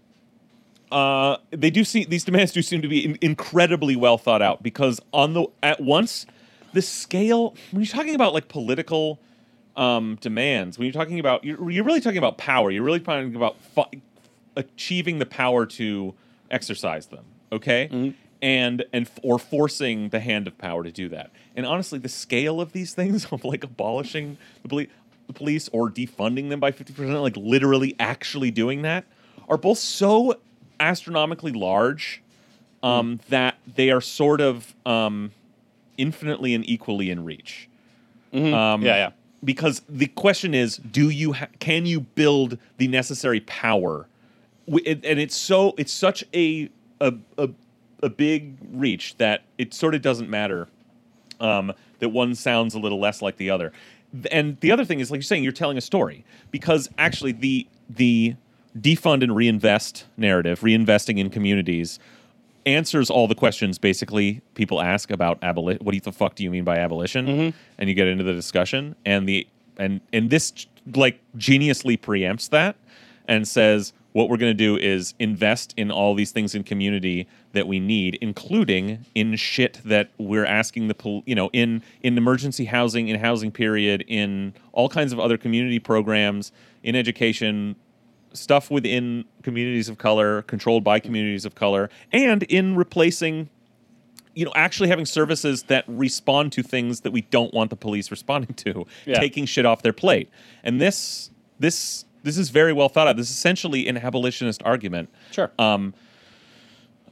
uh, 0.92 1.38
they 1.50 1.70
do 1.70 1.84
see 1.84 2.04
these 2.04 2.24
demands 2.24 2.52
do 2.52 2.62
seem 2.62 2.82
to 2.82 2.88
be 2.88 3.04
in- 3.06 3.18
incredibly 3.20 3.96
well 3.96 4.18
thought 4.18 4.42
out 4.42 4.62
because 4.62 5.00
on 5.12 5.34
the 5.34 5.46
at 5.62 5.80
once 5.80 6.26
the 6.72 6.82
scale 6.82 7.56
when 7.70 7.82
you're 7.82 7.92
talking 7.92 8.14
about 8.14 8.34
like 8.34 8.48
political 8.48 9.18
um, 9.76 10.16
demands. 10.20 10.78
When 10.78 10.86
you're 10.86 10.92
talking 10.92 11.18
about 11.20 11.44
you're, 11.44 11.70
you're 11.70 11.84
really 11.84 12.00
talking 12.00 12.18
about 12.18 12.38
power. 12.38 12.70
You're 12.70 12.82
really 12.82 13.00
talking 13.00 13.36
about 13.36 13.56
fu- 13.74 14.00
achieving 14.56 15.18
the 15.18 15.26
power 15.26 15.66
to 15.66 16.14
exercise 16.50 17.06
them 17.06 17.24
okay? 17.52 17.88
And 18.42 18.84
and 18.92 19.06
f- 19.06 19.18
or 19.22 19.38
forcing 19.38 20.10
the 20.10 20.20
hand 20.20 20.46
of 20.46 20.58
power 20.58 20.84
to 20.84 20.92
do 20.92 21.08
that. 21.10 21.30
And 21.54 21.66
honestly 21.66 21.98
the 21.98 22.08
scale 22.08 22.60
of 22.60 22.72
these 22.72 22.94
things 23.00 23.26
of 23.30 23.44
like 23.44 23.64
abolishing 23.64 24.38
the, 24.62 24.68
poli- 24.68 24.90
the 25.26 25.32
police 25.32 25.68
or 25.72 25.90
defunding 25.90 26.50
them 26.50 26.60
by 26.60 26.72
50% 26.72 27.20
like 27.22 27.36
literally 27.36 27.96
actually 27.98 28.50
doing 28.50 28.82
that 28.82 29.04
are 29.48 29.56
both 29.56 29.78
so 29.78 30.38
astronomically 30.80 31.52
large 31.52 32.22
um, 32.82 33.20
that 33.30 33.58
they 33.74 33.90
are 33.90 34.00
sort 34.00 34.40
of 34.40 34.74
um, 34.84 35.32
infinitely 35.96 36.54
and 36.54 36.68
equally 36.68 37.10
in 37.10 37.24
reach. 37.24 37.68
Um, 38.32 38.82
yeah 38.82 38.96
yeah 38.96 39.10
because 39.46 39.80
the 39.88 40.08
question 40.08 40.52
is 40.52 40.76
do 40.76 41.08
you 41.08 41.32
ha- 41.32 41.48
can 41.60 41.86
you 41.86 42.00
build 42.00 42.58
the 42.76 42.88
necessary 42.88 43.40
power? 43.40 44.06
And 44.66 45.04
it's 45.04 45.36
so 45.36 45.74
it's 45.78 45.92
such 45.92 46.24
a 46.34 46.68
a, 47.00 47.14
a 47.38 47.48
a 48.02 48.10
big 48.10 48.58
reach 48.72 49.16
that 49.16 49.44
it 49.56 49.72
sort 49.72 49.94
of 49.94 50.02
doesn't 50.02 50.28
matter 50.28 50.68
um, 51.40 51.72
that 52.00 52.10
one 52.10 52.34
sounds 52.34 52.74
a 52.74 52.78
little 52.78 53.00
less 53.00 53.22
like 53.22 53.36
the 53.36 53.48
other. 53.48 53.72
And 54.30 54.58
the 54.60 54.72
other 54.72 54.84
thing 54.84 55.00
is 55.00 55.10
like 55.10 55.18
you're 55.18 55.22
saying 55.22 55.44
you're 55.44 55.52
telling 55.52 55.78
a 55.78 55.82
story. 55.82 56.24
Because 56.50 56.90
actually 56.98 57.32
the 57.32 57.68
the 57.88 58.34
defund 58.76 59.22
and 59.22 59.34
reinvest 59.34 60.04
narrative 60.18 60.60
reinvesting 60.60 61.18
in 61.18 61.30
communities 61.30 61.98
answers 62.66 63.08
all 63.08 63.28
the 63.28 63.34
questions 63.34 63.78
basically 63.78 64.42
people 64.54 64.82
ask 64.82 65.10
about 65.10 65.38
abolition. 65.42 65.84
What 65.84 65.92
do 65.92 65.96
you 65.96 66.00
the 66.00 66.12
fuck 66.12 66.34
do 66.34 66.44
you 66.44 66.50
mean 66.50 66.64
by 66.64 66.78
abolition? 66.78 67.26
Mm-hmm. 67.26 67.58
And 67.78 67.88
you 67.88 67.94
get 67.94 68.08
into 68.08 68.24
the 68.24 68.34
discussion, 68.34 68.96
and 69.04 69.28
the 69.28 69.46
and 69.78 70.00
and 70.12 70.28
this 70.28 70.66
like 70.94 71.20
geniusly 71.36 71.98
preempts 71.98 72.50
that 72.50 72.76
and 73.26 73.46
says 73.46 73.92
what 74.12 74.30
we're 74.30 74.38
going 74.38 74.50
to 74.50 74.54
do 74.54 74.78
is 74.78 75.12
invest 75.18 75.74
in 75.76 75.90
all 75.90 76.14
these 76.14 76.30
things 76.30 76.54
in 76.54 76.64
community 76.64 77.28
that 77.52 77.66
we 77.68 77.78
need, 77.78 78.16
including 78.22 79.04
in 79.14 79.36
shit 79.36 79.78
that 79.84 80.08
we're 80.16 80.46
asking 80.46 80.88
the 80.88 80.94
pol- 80.94 81.22
you 81.26 81.34
know 81.34 81.50
in 81.52 81.82
in 82.02 82.16
emergency 82.16 82.64
housing, 82.64 83.08
in 83.08 83.20
housing 83.20 83.52
period, 83.52 84.04
in 84.08 84.54
all 84.72 84.88
kinds 84.88 85.12
of 85.12 85.20
other 85.20 85.36
community 85.36 85.78
programs, 85.78 86.50
in 86.82 86.96
education, 86.96 87.76
stuff 88.32 88.70
within 88.70 89.24
communities 89.42 89.88
of 89.88 89.98
color, 89.98 90.42
controlled 90.42 90.84
by 90.84 91.00
communities 91.00 91.44
of 91.44 91.54
color, 91.54 91.88
and 92.12 92.42
in 92.44 92.76
replacing, 92.76 93.48
you 94.34 94.44
know, 94.44 94.52
actually 94.54 94.88
having 94.88 95.06
services 95.06 95.64
that 95.64 95.84
respond 95.88 96.52
to 96.52 96.62
things 96.62 97.00
that 97.00 97.12
we 97.12 97.22
don't 97.22 97.54
want 97.54 97.70
the 97.70 97.76
police 97.76 98.10
responding 98.16 98.54
to, 98.54 98.86
Yeah. 99.06 99.18
taking 99.20 99.46
shit 99.46 99.64
off 99.64 99.82
their 99.82 99.92
plate. 99.94 100.28
And 100.62 100.80
this, 100.80 101.30
this, 101.58 102.04
this 102.22 102.36
is 102.36 102.50
very 102.50 102.72
well 102.72 102.88
thought 102.88 103.08
out. 103.08 103.16
This 103.16 103.30
is 103.30 103.36
essentially 103.36 103.86
an 103.88 103.96
abolitionist 103.96 104.62
argument. 104.64 105.08
sure 105.30 105.50
Um, 105.58 105.94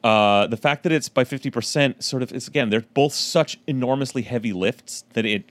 uh, 0.02 0.46
the 0.48 0.56
fact 0.58 0.82
that 0.82 0.92
it's 0.92 1.08
by 1.08 1.24
50% 1.24 2.02
sort 2.02 2.22
of 2.22 2.30
is 2.32 2.46
again 2.46 2.68
they're 2.68 2.84
both 2.92 3.14
such 3.14 3.58
enormously 3.66 4.20
heavy 4.22 4.52
lifts 4.52 5.04
that 5.14 5.24
it 5.24 5.44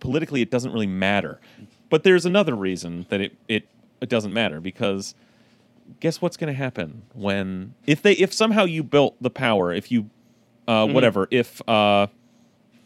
politically 0.00 0.42
it 0.42 0.50
doesn't 0.50 0.72
really 0.72 0.86
matter 0.86 1.40
but 1.88 2.02
there's 2.02 2.26
another 2.26 2.54
reason 2.54 3.06
that 3.08 3.22
it 3.22 3.32
it, 3.48 3.66
it 4.00 4.08
doesn't 4.08 4.32
matter 4.32 4.60
because 4.60 5.14
guess 6.00 6.20
what's 6.20 6.36
going 6.36 6.52
to 6.52 6.56
happen 6.56 7.02
when 7.12 7.74
if 7.86 8.02
they 8.02 8.12
if 8.12 8.32
somehow 8.32 8.64
you 8.64 8.82
built 8.82 9.14
the 9.20 9.30
power 9.30 9.72
if 9.72 9.90
you 9.90 10.08
uh, 10.66 10.86
whatever 10.86 11.28
if 11.30 11.66
uh, 11.68 12.06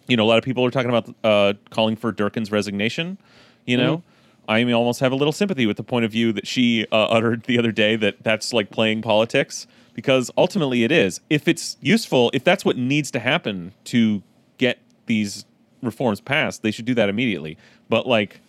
you 0.09 0.17
know 0.17 0.25
a 0.25 0.29
lot 0.29 0.39
of 0.39 0.45
people 0.45 0.65
are 0.65 0.71
talking 0.71 0.91
about 0.91 1.15
uh, 1.25 1.55
calling 1.71 1.97
for 1.97 2.13
Durkan's 2.13 2.51
resignation 2.51 3.19
you 3.67 3.77
know 3.77 4.03
I 4.49 4.65
almost 4.73 5.01
have 5.01 5.13
a 5.13 5.15
little 5.15 5.33
sympathy 5.33 5.67
with 5.67 5.77
the 5.77 5.85
point 5.85 6.07
of 6.07 6.11
view 6.11 6.33
that 6.33 6.47
she 6.47 6.87
uh, 6.91 7.05
uttered 7.05 7.45
the 7.45 7.59
other 7.59 7.71
day 7.71 7.97
that 7.97 8.23
that's 8.23 8.55
like 8.55 8.71
playing 8.71 9.03
politics 9.03 9.67
because 9.93 10.31
ultimately 10.39 10.85
it 10.85 10.91
is. 10.91 11.21
If 11.29 11.47
it's 11.47 11.77
useful, 11.83 12.31
if 12.33 12.45
that's 12.45 12.65
what 12.65 12.79
needs 12.79 13.11
to 13.11 13.19
happen 13.19 13.75
to 13.85 14.23
get 14.57 14.79
these 15.05 15.45
reforms 15.83 16.21
passed, 16.21 16.63
they 16.63 16.71
should 16.71 16.87
do 16.87 16.95
that 16.95 17.11
immediately. 17.11 17.59
But 17.91 18.07
like 18.07 18.41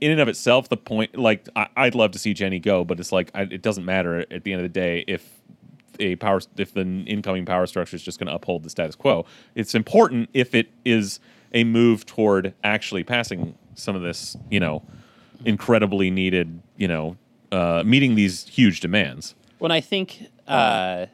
in 0.00 0.10
and 0.10 0.20
of 0.20 0.28
itself, 0.28 0.68
the 0.68 0.76
point, 0.76 1.16
like 1.16 1.48
I, 1.56 1.68
I'd 1.76 1.94
love 1.94 2.12
to 2.12 2.18
see 2.18 2.34
Jenny 2.34 2.58
go, 2.58 2.84
but 2.84 3.00
it's 3.00 3.12
like 3.12 3.30
I, 3.34 3.42
it 3.42 3.62
doesn't 3.62 3.84
matter 3.84 4.26
at 4.30 4.44
the 4.44 4.52
end 4.52 4.60
of 4.60 4.64
the 4.64 4.80
day 4.80 5.04
if 5.06 5.40
a 5.98 6.16
power 6.16 6.40
if 6.56 6.74
the 6.74 6.82
incoming 6.82 7.46
power 7.46 7.66
structure 7.66 7.96
is 7.96 8.02
just 8.02 8.18
going 8.18 8.26
to 8.28 8.34
uphold 8.34 8.62
the 8.62 8.70
status 8.70 8.94
quo. 8.94 9.24
It's 9.54 9.74
important 9.74 10.28
if 10.34 10.54
it 10.54 10.68
is 10.84 11.20
a 11.54 11.64
move 11.64 12.04
toward 12.04 12.54
actually 12.62 13.04
passing 13.04 13.56
some 13.74 13.96
of 13.96 14.02
this, 14.02 14.36
you 14.50 14.60
know, 14.60 14.82
incredibly 15.44 16.10
needed, 16.10 16.60
you 16.76 16.88
know, 16.88 17.16
uh, 17.52 17.82
meeting 17.86 18.14
these 18.14 18.46
huge 18.48 18.80
demands. 18.80 19.34
when 19.58 19.70
I 19.70 19.80
think 19.80 20.26
uh, 20.46 21.06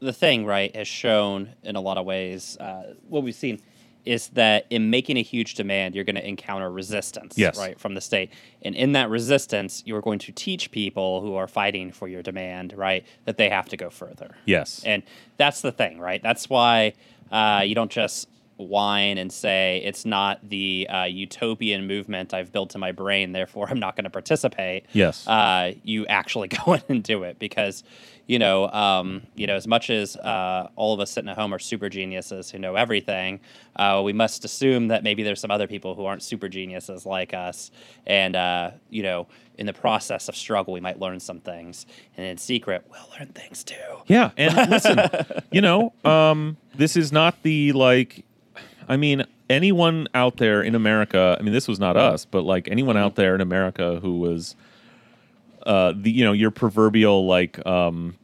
the 0.00 0.12
thing 0.12 0.44
right 0.44 0.74
has 0.74 0.88
shown 0.88 1.50
in 1.62 1.76
a 1.76 1.80
lot 1.80 1.98
of 1.98 2.04
ways 2.04 2.56
uh, 2.58 2.94
what 3.08 3.22
we've 3.22 3.34
seen 3.34 3.60
is 4.04 4.28
that 4.28 4.66
in 4.70 4.90
making 4.90 5.16
a 5.16 5.22
huge 5.22 5.54
demand 5.54 5.94
you're 5.94 6.04
going 6.04 6.14
to 6.16 6.26
encounter 6.28 6.70
resistance 6.70 7.38
Yes. 7.38 7.58
right 7.58 7.78
from 7.78 7.94
the 7.94 8.00
state 8.00 8.30
and 8.62 8.74
in 8.74 8.92
that 8.92 9.08
resistance 9.10 9.82
you're 9.86 10.00
going 10.02 10.18
to 10.20 10.32
teach 10.32 10.70
people 10.70 11.20
who 11.20 11.34
are 11.34 11.46
fighting 11.46 11.92
for 11.92 12.08
your 12.08 12.22
demand 12.22 12.72
right 12.76 13.04
that 13.24 13.36
they 13.36 13.48
have 13.48 13.68
to 13.70 13.76
go 13.76 13.90
further 13.90 14.34
Yes. 14.44 14.82
and 14.84 15.02
that's 15.36 15.60
the 15.62 15.72
thing 15.72 15.98
right 15.98 16.22
that's 16.22 16.48
why 16.50 16.92
uh, 17.32 17.62
you 17.64 17.74
don't 17.74 17.90
just 17.90 18.28
whine 18.56 19.18
and 19.18 19.32
say 19.32 19.82
it's 19.84 20.04
not 20.04 20.48
the 20.48 20.86
uh, 20.88 21.04
utopian 21.04 21.86
movement 21.86 22.32
I've 22.32 22.52
built 22.52 22.74
in 22.74 22.80
my 22.80 22.92
brain, 22.92 23.32
therefore 23.32 23.68
I'm 23.68 23.80
not 23.80 23.96
going 23.96 24.04
to 24.04 24.10
participate. 24.10 24.86
Yes. 24.92 25.26
Uh, 25.26 25.72
you 25.82 26.06
actually 26.06 26.48
go 26.66 26.74
in 26.74 26.82
and 26.88 27.02
do 27.02 27.24
it 27.24 27.38
because, 27.38 27.82
you 28.26 28.38
know, 28.38 28.68
um, 28.68 29.22
you 29.34 29.46
know, 29.46 29.56
as 29.56 29.66
much 29.66 29.90
as 29.90 30.16
uh, 30.16 30.68
all 30.76 30.94
of 30.94 31.00
us 31.00 31.10
sitting 31.10 31.28
at 31.28 31.36
home 31.36 31.52
are 31.52 31.58
super 31.58 31.88
geniuses 31.88 32.50
who 32.50 32.58
know 32.58 32.74
everything, 32.76 33.40
uh, 33.76 34.00
we 34.04 34.12
must 34.12 34.44
assume 34.44 34.88
that 34.88 35.02
maybe 35.02 35.22
there's 35.22 35.40
some 35.40 35.50
other 35.50 35.66
people 35.66 35.94
who 35.94 36.04
aren't 36.04 36.22
super 36.22 36.48
geniuses 36.48 37.04
like 37.04 37.34
us, 37.34 37.70
and 38.06 38.36
uh, 38.36 38.70
you 38.88 39.02
know, 39.02 39.26
in 39.58 39.66
the 39.66 39.72
process 39.72 40.28
of 40.28 40.36
struggle, 40.36 40.72
we 40.72 40.80
might 40.80 40.98
learn 40.98 41.20
some 41.20 41.40
things, 41.40 41.86
and 42.16 42.26
in 42.26 42.38
secret, 42.38 42.84
we'll 42.90 43.06
learn 43.18 43.28
things 43.28 43.64
too. 43.64 43.74
Yeah, 44.06 44.30
and 44.36 44.70
listen, 44.70 45.00
you 45.50 45.60
know, 45.60 45.92
um, 46.04 46.56
this 46.74 46.96
is 46.96 47.12
not 47.12 47.42
the 47.42 47.72
like. 47.72 48.24
I 48.88 48.96
mean, 48.96 49.24
anyone 49.48 50.08
out 50.14 50.36
there 50.36 50.62
in 50.62 50.74
America. 50.74 51.36
I 51.38 51.42
mean, 51.42 51.52
this 51.52 51.68
was 51.68 51.78
not 51.78 51.96
us, 51.96 52.24
but 52.24 52.42
like 52.42 52.68
anyone 52.68 52.96
out 52.96 53.14
there 53.16 53.34
in 53.34 53.40
America 53.40 53.98
who 54.00 54.18
was, 54.18 54.56
uh, 55.66 55.92
the 55.96 56.10
you 56.10 56.24
know, 56.24 56.32
your 56.32 56.50
proverbial 56.50 57.26
like 57.26 57.64
um, 57.66 58.16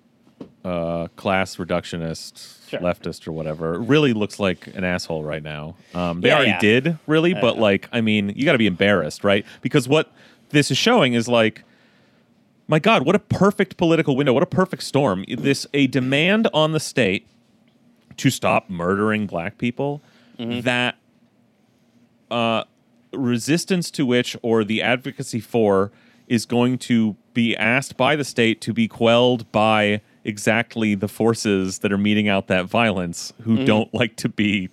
uh, 0.64 1.08
class 1.16 1.56
reductionist, 1.56 2.56
Sure. 2.68 2.80
leftist 2.80 3.26
or 3.26 3.32
whatever, 3.32 3.80
really 3.80 4.12
looks 4.12 4.38
like 4.38 4.68
an 4.74 4.84
asshole 4.84 5.24
right 5.24 5.42
now. 5.42 5.74
Um, 5.94 6.20
they 6.20 6.28
Yeah, 6.28 6.34
already 6.36 6.50
yeah. 6.50 6.58
did, 6.60 6.98
really, 7.06 7.34
but 7.34 7.58
like, 7.58 7.88
I 7.92 8.00
mean, 8.00 8.32
you 8.36 8.44
got 8.44 8.52
to 8.52 8.58
be 8.58 8.68
embarrassed, 8.68 9.24
right? 9.24 9.44
Because 9.60 9.88
what 9.88 10.12
this 10.50 10.70
is 10.70 10.78
showing 10.78 11.14
is 11.14 11.26
like 11.26 11.64
my 12.68 12.78
God, 12.78 13.04
what 13.04 13.16
a 13.16 13.18
perfect 13.18 13.76
political 13.76 14.14
window! 14.14 14.32
What 14.32 14.44
a 14.44 14.46
perfect 14.46 14.84
storm! 14.84 15.24
This 15.26 15.66
a 15.74 15.88
demand 15.88 16.46
on 16.54 16.70
the 16.70 16.78
state 16.78 17.26
to 18.18 18.30
stop 18.30 18.70
murdering 18.70 19.26
black 19.26 19.58
people. 19.58 20.00
That 20.62 20.96
uh, 22.30 22.64
resistance 23.12 23.90
to 23.92 24.06
which, 24.06 24.36
or 24.42 24.64
the 24.64 24.82
advocacy 24.82 25.40
for, 25.40 25.90
is 26.28 26.46
going 26.46 26.78
to 26.78 27.16
be 27.34 27.56
asked 27.56 27.96
by 27.96 28.16
the 28.16 28.24
state 28.24 28.60
to 28.62 28.72
be 28.72 28.88
quelled 28.88 29.50
by 29.52 30.00
exactly 30.24 30.94
the 30.94 31.08
forces 31.08 31.80
that 31.80 31.92
are 31.92 31.98
meeting 31.98 32.28
out 32.28 32.46
that 32.46 32.66
violence, 32.66 33.32
who 33.42 33.64
don't 33.64 33.92
like 33.94 34.16
to 34.16 34.28
be 34.28 34.68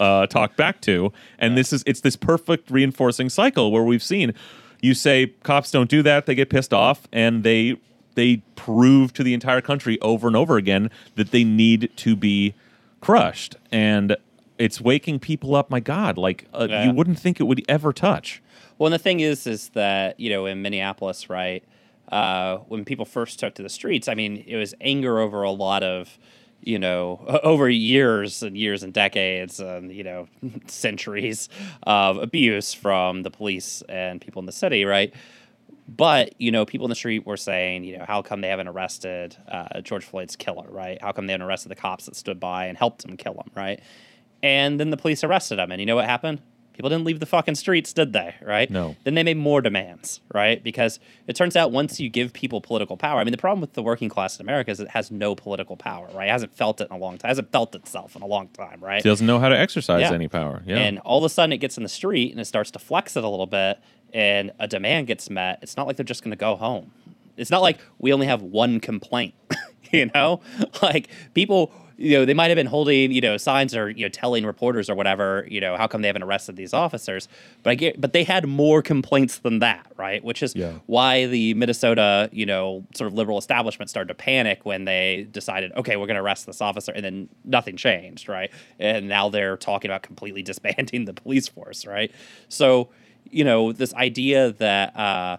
uh, 0.00 0.26
talked 0.26 0.56
back 0.56 0.80
to. 0.82 1.12
And 1.38 1.56
this 1.56 1.72
is 1.72 1.82
it's 1.86 2.00
this 2.00 2.16
perfect 2.16 2.70
reinforcing 2.70 3.28
cycle 3.28 3.70
where 3.70 3.84
we've 3.84 4.02
seen 4.02 4.34
you 4.82 4.94
say 4.94 5.28
cops 5.44 5.70
don't 5.70 5.88
do 5.88 6.02
that, 6.02 6.26
they 6.26 6.34
get 6.34 6.50
pissed 6.50 6.74
off, 6.74 7.08
and 7.12 7.44
they 7.44 7.76
they 8.14 8.42
prove 8.56 9.12
to 9.14 9.22
the 9.22 9.32
entire 9.32 9.62
country 9.62 9.98
over 10.00 10.26
and 10.26 10.36
over 10.36 10.56
again 10.56 10.90
that 11.14 11.30
they 11.30 11.44
need 11.44 11.90
to 11.96 12.14
be 12.14 12.54
crushed. 13.00 13.56
And 13.70 14.16
it's 14.62 14.80
waking 14.80 15.18
people 15.18 15.54
up. 15.54 15.70
My 15.70 15.80
God, 15.80 16.16
like 16.18 16.46
uh, 16.54 16.66
Yeah. 16.70 16.84
you 16.84 16.92
wouldn't 16.92 17.18
think 17.18 17.40
it 17.40 17.44
would 17.44 17.64
ever 17.68 17.92
touch. 17.92 18.42
Well, 18.78 18.86
and 18.86 18.94
the 18.94 18.98
thing 18.98 19.20
is, 19.20 19.46
is 19.46 19.70
that 19.70 20.18
you 20.20 20.30
know, 20.30 20.46
in 20.46 20.62
Minneapolis, 20.62 21.28
right, 21.28 21.64
uh, 22.10 22.58
when 22.68 22.84
people 22.84 23.04
first 23.04 23.38
took 23.40 23.54
to 23.54 23.62
the 23.62 23.68
streets, 23.68 24.08
I 24.08 24.14
mean, 24.14 24.44
it 24.46 24.56
was 24.56 24.74
anger 24.80 25.18
over 25.18 25.42
a 25.42 25.50
lot 25.50 25.82
of, 25.82 26.18
you 26.60 26.78
know, 26.78 27.24
over 27.42 27.68
years 27.68 28.42
and 28.42 28.56
years 28.56 28.82
and 28.82 28.92
decades 28.92 29.58
and 29.60 29.92
you 29.92 30.04
know, 30.04 30.28
centuries 30.66 31.48
of 31.82 32.16
abuse 32.18 32.72
from 32.74 33.22
the 33.22 33.30
police 33.30 33.82
and 33.88 34.20
people 34.20 34.40
in 34.40 34.46
the 34.46 34.52
city, 34.52 34.84
right. 34.84 35.12
But 35.88 36.34
you 36.40 36.50
know, 36.52 36.64
people 36.64 36.86
in 36.86 36.90
the 36.90 36.94
street 36.94 37.26
were 37.26 37.36
saying, 37.36 37.84
you 37.84 37.98
know, 37.98 38.04
how 38.06 38.22
come 38.22 38.40
they 38.40 38.48
haven't 38.48 38.68
arrested 38.68 39.36
uh, 39.48 39.80
George 39.80 40.04
Floyd's 40.04 40.36
killer, 40.36 40.66
right? 40.70 40.98
How 41.02 41.10
come 41.12 41.26
they 41.26 41.32
haven't 41.32 41.46
arrested 41.46 41.68
the 41.70 41.76
cops 41.76 42.06
that 42.06 42.14
stood 42.16 42.38
by 42.38 42.66
and 42.66 42.78
helped 42.78 43.04
him 43.04 43.16
kill 43.16 43.34
him, 43.34 43.50
right? 43.54 43.80
And 44.42 44.80
then 44.80 44.90
the 44.90 44.96
police 44.96 45.22
arrested 45.22 45.58
him, 45.58 45.70
and 45.70 45.80
you 45.80 45.86
know 45.86 45.96
what 45.96 46.04
happened? 46.06 46.40
People 46.72 46.88
didn't 46.88 47.04
leave 47.04 47.20
the 47.20 47.26
fucking 47.26 47.54
streets, 47.54 47.92
did 47.92 48.14
they? 48.14 48.34
Right? 48.42 48.68
No. 48.70 48.96
Then 49.04 49.14
they 49.14 49.22
made 49.22 49.36
more 49.36 49.60
demands, 49.60 50.20
right? 50.34 50.62
Because 50.64 50.98
it 51.26 51.36
turns 51.36 51.54
out 51.54 51.70
once 51.70 52.00
you 52.00 52.08
give 52.08 52.32
people 52.32 52.62
political 52.62 52.96
power, 52.96 53.20
I 53.20 53.24
mean, 53.24 53.30
the 53.32 53.36
problem 53.38 53.60
with 53.60 53.74
the 53.74 53.82
working 53.82 54.08
class 54.08 54.40
in 54.40 54.46
America 54.46 54.70
is 54.70 54.80
it 54.80 54.88
has 54.88 55.10
no 55.10 55.34
political 55.34 55.76
power, 55.76 56.08
right? 56.14 56.28
It 56.28 56.32
hasn't 56.32 56.54
felt 56.54 56.80
it 56.80 56.88
in 56.90 56.96
a 56.96 56.98
long 56.98 57.18
time. 57.18 57.28
It 57.28 57.32
hasn't 57.32 57.52
felt 57.52 57.74
itself 57.74 58.16
in 58.16 58.22
a 58.22 58.26
long 58.26 58.48
time, 58.48 58.80
right? 58.82 59.00
It 59.00 59.08
doesn't 59.08 59.26
know 59.26 59.38
how 59.38 59.50
to 59.50 59.58
exercise 59.58 60.00
Yeah. 60.00 60.12
any 60.12 60.28
power. 60.28 60.62
Yeah. 60.66 60.78
And 60.78 60.98
all 61.00 61.18
of 61.18 61.24
a 61.24 61.28
sudden 61.28 61.52
it 61.52 61.58
gets 61.58 61.76
in 61.76 61.82
the 61.82 61.90
street 61.90 62.32
and 62.32 62.40
it 62.40 62.46
starts 62.46 62.70
to 62.70 62.78
flex 62.78 63.16
it 63.18 63.22
a 63.22 63.28
little 63.28 63.46
bit 63.46 63.78
and 64.14 64.50
a 64.58 64.66
demand 64.66 65.08
gets 65.08 65.28
met. 65.28 65.58
It's 65.60 65.76
not 65.76 65.86
like 65.86 65.96
they're 65.96 66.04
just 66.04 66.24
going 66.24 66.30
to 66.32 66.36
go 66.36 66.56
home. 66.56 66.90
It's 67.36 67.50
not 67.50 67.60
like 67.60 67.78
we 67.98 68.14
only 68.14 68.26
have 68.26 68.40
one 68.42 68.80
complaint, 68.80 69.34
you 69.92 70.10
know? 70.14 70.40
Like 70.82 71.08
people, 71.34 71.70
you 71.96 72.16
know, 72.18 72.24
they 72.24 72.34
might 72.34 72.48
have 72.48 72.56
been 72.56 72.66
holding, 72.66 73.12
you 73.12 73.20
know, 73.20 73.36
signs 73.36 73.74
or, 73.76 73.90
you 73.90 74.04
know, 74.04 74.08
telling 74.08 74.44
reporters 74.44 74.88
or 74.90 74.94
whatever, 74.94 75.46
you 75.50 75.60
know, 75.60 75.76
how 75.76 75.86
come 75.86 76.02
they 76.02 76.08
haven't 76.08 76.22
arrested 76.22 76.56
these 76.56 76.72
officers? 76.72 77.28
But 77.62 77.70
I 77.70 77.74
get, 77.74 78.00
but 78.00 78.12
they 78.12 78.24
had 78.24 78.46
more 78.46 78.82
complaints 78.82 79.38
than 79.38 79.58
that, 79.60 79.86
right? 79.96 80.22
Which 80.24 80.42
is 80.42 80.54
Yeah. 80.56 80.72
why 80.86 81.26
the 81.26 81.54
Minnesota, 81.54 82.28
you 82.32 82.46
know, 82.46 82.84
sort 82.94 83.08
of 83.08 83.14
liberal 83.14 83.38
establishment 83.38 83.90
started 83.90 84.08
to 84.08 84.14
panic 84.14 84.64
when 84.64 84.84
they 84.84 85.26
decided, 85.30 85.72
okay, 85.76 85.96
we're 85.96 86.06
going 86.06 86.16
to 86.16 86.22
arrest 86.22 86.46
this 86.46 86.60
officer, 86.60 86.92
and 86.92 87.04
then 87.04 87.28
nothing 87.44 87.76
changed, 87.76 88.28
right? 88.28 88.50
And 88.78 89.08
now 89.08 89.28
they're 89.28 89.56
talking 89.56 89.90
about 89.90 90.02
completely 90.02 90.42
disbanding 90.52 91.04
the 91.04 91.14
police 91.14 91.48
force, 91.48 91.86
right? 91.86 92.10
So, 92.48 92.88
you 93.30 93.44
know, 93.44 93.72
this 93.72 93.94
idea 93.94 94.52
that, 94.52 94.96
uh, 94.96 95.36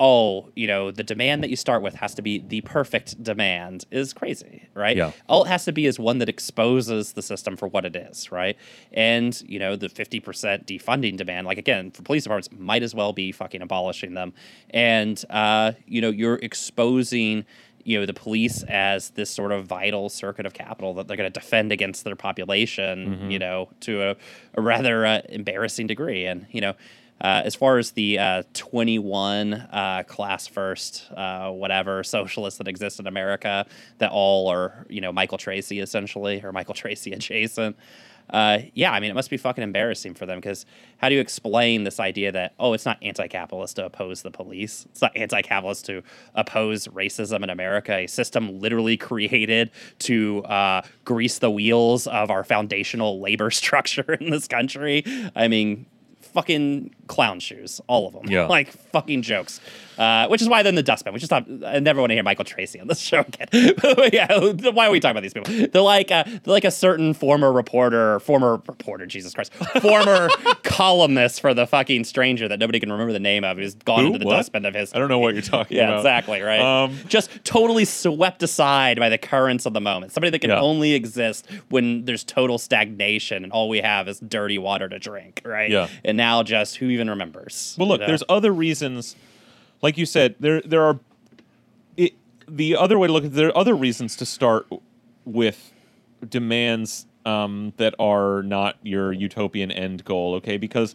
oh, 0.00 0.50
you 0.56 0.66
know, 0.66 0.90
the 0.90 1.04
demand 1.04 1.42
that 1.42 1.50
you 1.50 1.56
start 1.56 1.82
with 1.82 1.94
has 1.94 2.14
to 2.14 2.22
be 2.22 2.38
the 2.38 2.62
perfect 2.62 3.22
demand 3.22 3.84
is 3.90 4.14
crazy, 4.14 4.66
right? 4.74 4.96
Yeah. 4.96 5.12
All 5.28 5.44
it 5.44 5.48
has 5.48 5.66
to 5.66 5.72
be 5.72 5.84
is 5.84 5.98
one 5.98 6.18
that 6.18 6.28
exposes 6.28 7.12
the 7.12 7.20
system 7.20 7.54
for 7.54 7.68
what 7.68 7.84
it 7.84 7.94
is, 7.94 8.32
right? 8.32 8.56
And, 8.94 9.38
you 9.42 9.58
know, 9.58 9.76
the 9.76 9.88
50% 9.88 10.22
defunding 10.64 11.18
demand, 11.18 11.46
like 11.46 11.58
again, 11.58 11.90
for 11.90 12.02
police 12.02 12.22
departments, 12.22 12.48
might 12.58 12.82
as 12.82 12.94
well 12.94 13.12
be 13.12 13.30
fucking 13.30 13.60
abolishing 13.60 14.14
them. 14.14 14.32
And, 14.70 15.22
uh, 15.28 15.72
you 15.86 16.00
know, 16.00 16.10
you're 16.10 16.36
exposing 16.42 17.44
you 17.82 17.98
know 17.98 18.04
the 18.04 18.12
police 18.12 18.62
as 18.64 19.08
this 19.10 19.30
sort 19.30 19.52
of 19.52 19.64
vital 19.64 20.10
circuit 20.10 20.44
of 20.44 20.52
capital 20.52 20.92
that 20.92 21.08
they're 21.08 21.16
going 21.16 21.32
to 21.32 21.40
defend 21.40 21.72
against 21.72 22.04
their 22.04 22.14
population 22.14 23.30
you 23.30 23.38
know 23.38 23.70
to 23.80 24.02
a, 24.02 24.16
a 24.52 24.60
rather 24.60 25.06
uh, 25.06 25.22
embarrassing 25.30 25.86
degree 25.86 26.26
and 26.26 26.46
you 26.50 26.60
know 26.60 26.74
uh, 27.20 27.42
as 27.44 27.54
far 27.54 27.78
as 27.78 27.92
the 27.92 28.18
uh, 28.18 28.42
21 28.54 29.54
uh, 29.54 30.02
class 30.06 30.46
first, 30.46 31.10
uh, 31.16 31.50
whatever 31.50 32.02
socialists 32.02 32.58
that 32.58 32.68
exist 32.68 32.98
in 32.98 33.06
America 33.06 33.66
that 33.98 34.10
all 34.10 34.48
are, 34.48 34.86
you 34.88 35.00
know, 35.00 35.12
Michael 35.12 35.38
Tracey 35.38 35.80
essentially, 35.80 36.42
or 36.42 36.52
Michael 36.52 36.74
Tracey 36.80 37.12
adjacent. 37.12 37.76
Uh, 38.30 38.60
yeah, 38.74 38.92
I 38.92 39.00
mean, 39.00 39.10
it 39.10 39.14
must 39.14 39.28
be 39.28 39.36
fucking 39.36 39.62
embarrassing 39.62 40.14
for 40.14 40.24
them 40.24 40.38
because 40.38 40.64
how 40.98 41.08
do 41.08 41.16
you 41.16 41.20
explain 41.20 41.82
this 41.82 41.98
idea 41.98 42.30
that, 42.32 42.54
oh, 42.60 42.74
it's 42.74 42.86
not 42.86 42.96
anti 43.02 43.26
capitalist 43.26 43.76
to 43.76 43.86
oppose 43.86 44.22
the 44.22 44.30
police? 44.30 44.86
It's 44.90 45.02
not 45.02 45.16
anti 45.16 45.42
capitalist 45.42 45.86
to 45.86 46.02
oppose 46.34 46.86
racism 46.88 47.42
in 47.42 47.50
America, 47.50 47.92
a 47.92 48.06
system 48.06 48.60
literally 48.60 48.96
created 48.96 49.70
to 50.00 50.44
uh, 50.44 50.82
grease 51.04 51.38
the 51.38 51.50
wheels 51.50 52.06
of 52.06 52.30
our 52.30 52.44
foundational 52.44 53.20
labor 53.20 53.50
structure 53.50 54.14
in 54.14 54.30
this 54.30 54.46
country? 54.46 55.04
I 55.34 55.48
mean, 55.48 55.86
fucking 56.20 56.94
clown 57.10 57.40
shoes, 57.40 57.80
all 57.88 58.06
of 58.06 58.14
them. 58.14 58.22
Yeah. 58.28 58.46
like 58.56 58.68
fucking 58.92 59.22
jokes. 59.22 59.60
Uh, 59.98 60.26
which 60.28 60.40
is 60.40 60.48
why 60.48 60.62
they're 60.62 60.70
in 60.70 60.76
the 60.76 60.82
dustbin. 60.82 61.12
Which 61.12 61.22
is 61.22 61.30
not. 61.30 61.44
I 61.66 61.78
never 61.78 62.00
want 62.00 62.08
to 62.10 62.14
hear 62.14 62.22
Michael 62.22 62.46
Tracey 62.46 62.80
on 62.80 62.86
this 62.86 63.00
show 63.10 63.20
again. 63.20 63.48
Yeah, 64.12 64.70
why 64.70 64.86
are 64.86 64.90
we 64.90 64.98
talking 64.98 65.10
about 65.18 65.22
these 65.22 65.34
people? 65.34 65.52
They're 65.68 65.82
like 65.82 66.10
uh, 66.10 66.24
they're 66.24 66.40
like 66.46 66.64
a 66.64 66.70
certain 66.70 67.12
former 67.12 67.52
reporter, 67.52 68.18
former 68.20 68.62
reporter, 68.66 69.04
Jesus 69.04 69.34
Christ, 69.34 69.52
former 69.82 70.30
columnist 70.62 71.40
for 71.40 71.52
the 71.52 71.66
fucking 71.66 72.04
Stranger 72.04 72.48
that 72.48 72.58
nobody 72.58 72.80
can 72.80 72.90
remember 72.90 73.12
the 73.12 73.20
name 73.20 73.44
of, 73.44 73.58
who's 73.58 73.74
gone 73.74 74.00
Who? 74.00 74.06
into 74.06 74.18
the 74.20 74.24
What? 74.26 74.36
dustbin 74.36 74.64
of 74.64 74.74
his. 74.74 74.94
I 74.94 74.98
don't 74.98 75.08
know 75.08 75.18
what 75.18 75.34
you're 75.34 75.42
talking 75.42 75.76
Yeah, 75.76 75.88
about. 75.88 75.98
exactly, 75.98 76.40
right? 76.40 76.60
Um, 76.84 76.96
Just 77.08 77.30
totally 77.44 77.84
swept 77.84 78.42
aside 78.42 78.98
by 78.98 79.08
the 79.08 79.18
currents 79.18 79.66
of 79.66 79.74
the 79.74 79.80
moment. 79.80 80.12
Somebody 80.12 80.30
that 80.30 80.38
can 80.38 80.50
Yeah. 80.50 80.60
only 80.60 80.92
exist 80.92 81.46
when 81.68 82.04
there's 82.06 82.24
total 82.24 82.56
stagnation 82.58 83.44
and 83.44 83.52
all 83.52 83.68
we 83.68 83.80
have 83.80 84.08
is 84.08 84.18
dirty 84.20 84.58
water 84.58 84.88
to 84.88 84.98
drink, 84.98 85.42
right? 85.44 85.70
Yeah. 85.70 85.88
And 86.04 86.16
now 86.16 86.42
just 86.42 86.76
who 86.76 86.86
even 86.88 86.99
remembers? 87.08 87.76
Well, 87.78 87.88
look, 87.88 88.00
you 88.00 88.02
know? 88.02 88.08
there's 88.08 88.22
other 88.28 88.52
reasons. 88.52 89.16
Like 89.82 89.96
you 89.96 90.06
said, 90.06 90.36
there 90.40 90.60
there 90.62 90.82
are. 90.82 90.98
It, 91.96 92.14
the 92.48 92.76
other 92.76 92.98
way 92.98 93.06
to 93.06 93.12
look 93.12 93.24
at 93.24 93.32
there 93.32 93.48
are 93.48 93.56
other 93.56 93.74
reasons 93.74 94.16
to 94.16 94.26
start 94.26 94.66
with 95.24 95.72
demands 96.28 97.06
um, 97.24 97.72
that 97.76 97.94
are 97.98 98.42
not 98.42 98.76
your 98.82 99.12
utopian 99.12 99.70
end 99.70 100.04
goal. 100.04 100.34
Okay, 100.34 100.56
because 100.56 100.94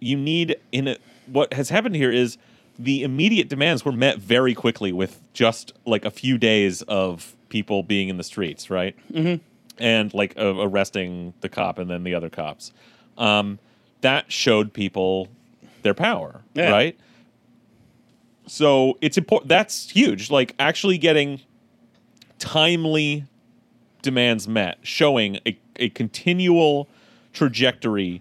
you 0.00 0.16
need 0.16 0.56
in 0.72 0.88
a, 0.88 0.96
what 1.26 1.52
has 1.52 1.68
happened 1.68 1.94
here 1.94 2.10
is 2.10 2.38
the 2.78 3.02
immediate 3.02 3.48
demands 3.48 3.84
were 3.84 3.92
met 3.92 4.18
very 4.18 4.54
quickly 4.54 4.92
with 4.92 5.20
just 5.32 5.72
like 5.84 6.04
a 6.04 6.10
few 6.10 6.38
days 6.38 6.82
of 6.82 7.36
people 7.48 7.82
being 7.82 8.08
in 8.08 8.16
the 8.16 8.24
streets, 8.24 8.70
right? 8.70 8.96
Mm-hmm. 9.12 9.42
And 9.78 10.12
like 10.14 10.34
uh, 10.38 10.54
arresting 10.58 11.34
the 11.40 11.48
cop 11.48 11.78
and 11.78 11.90
then 11.90 12.02
the 12.02 12.14
other 12.14 12.30
cops. 12.30 12.72
Um, 13.18 13.58
that 14.02 14.30
showed 14.30 14.72
people 14.72 15.28
their 15.82 15.94
power, 15.94 16.42
Yeah. 16.54 16.70
right? 16.70 16.98
So 18.46 18.98
it's 19.00 19.16
important. 19.16 19.48
That's 19.48 19.90
huge. 19.90 20.30
Like 20.30 20.54
actually 20.58 20.98
getting 20.98 21.40
timely 22.38 23.24
demands 24.02 24.48
met, 24.48 24.78
showing 24.82 25.38
a, 25.46 25.56
a 25.76 25.88
continual 25.90 26.88
trajectory 27.32 28.20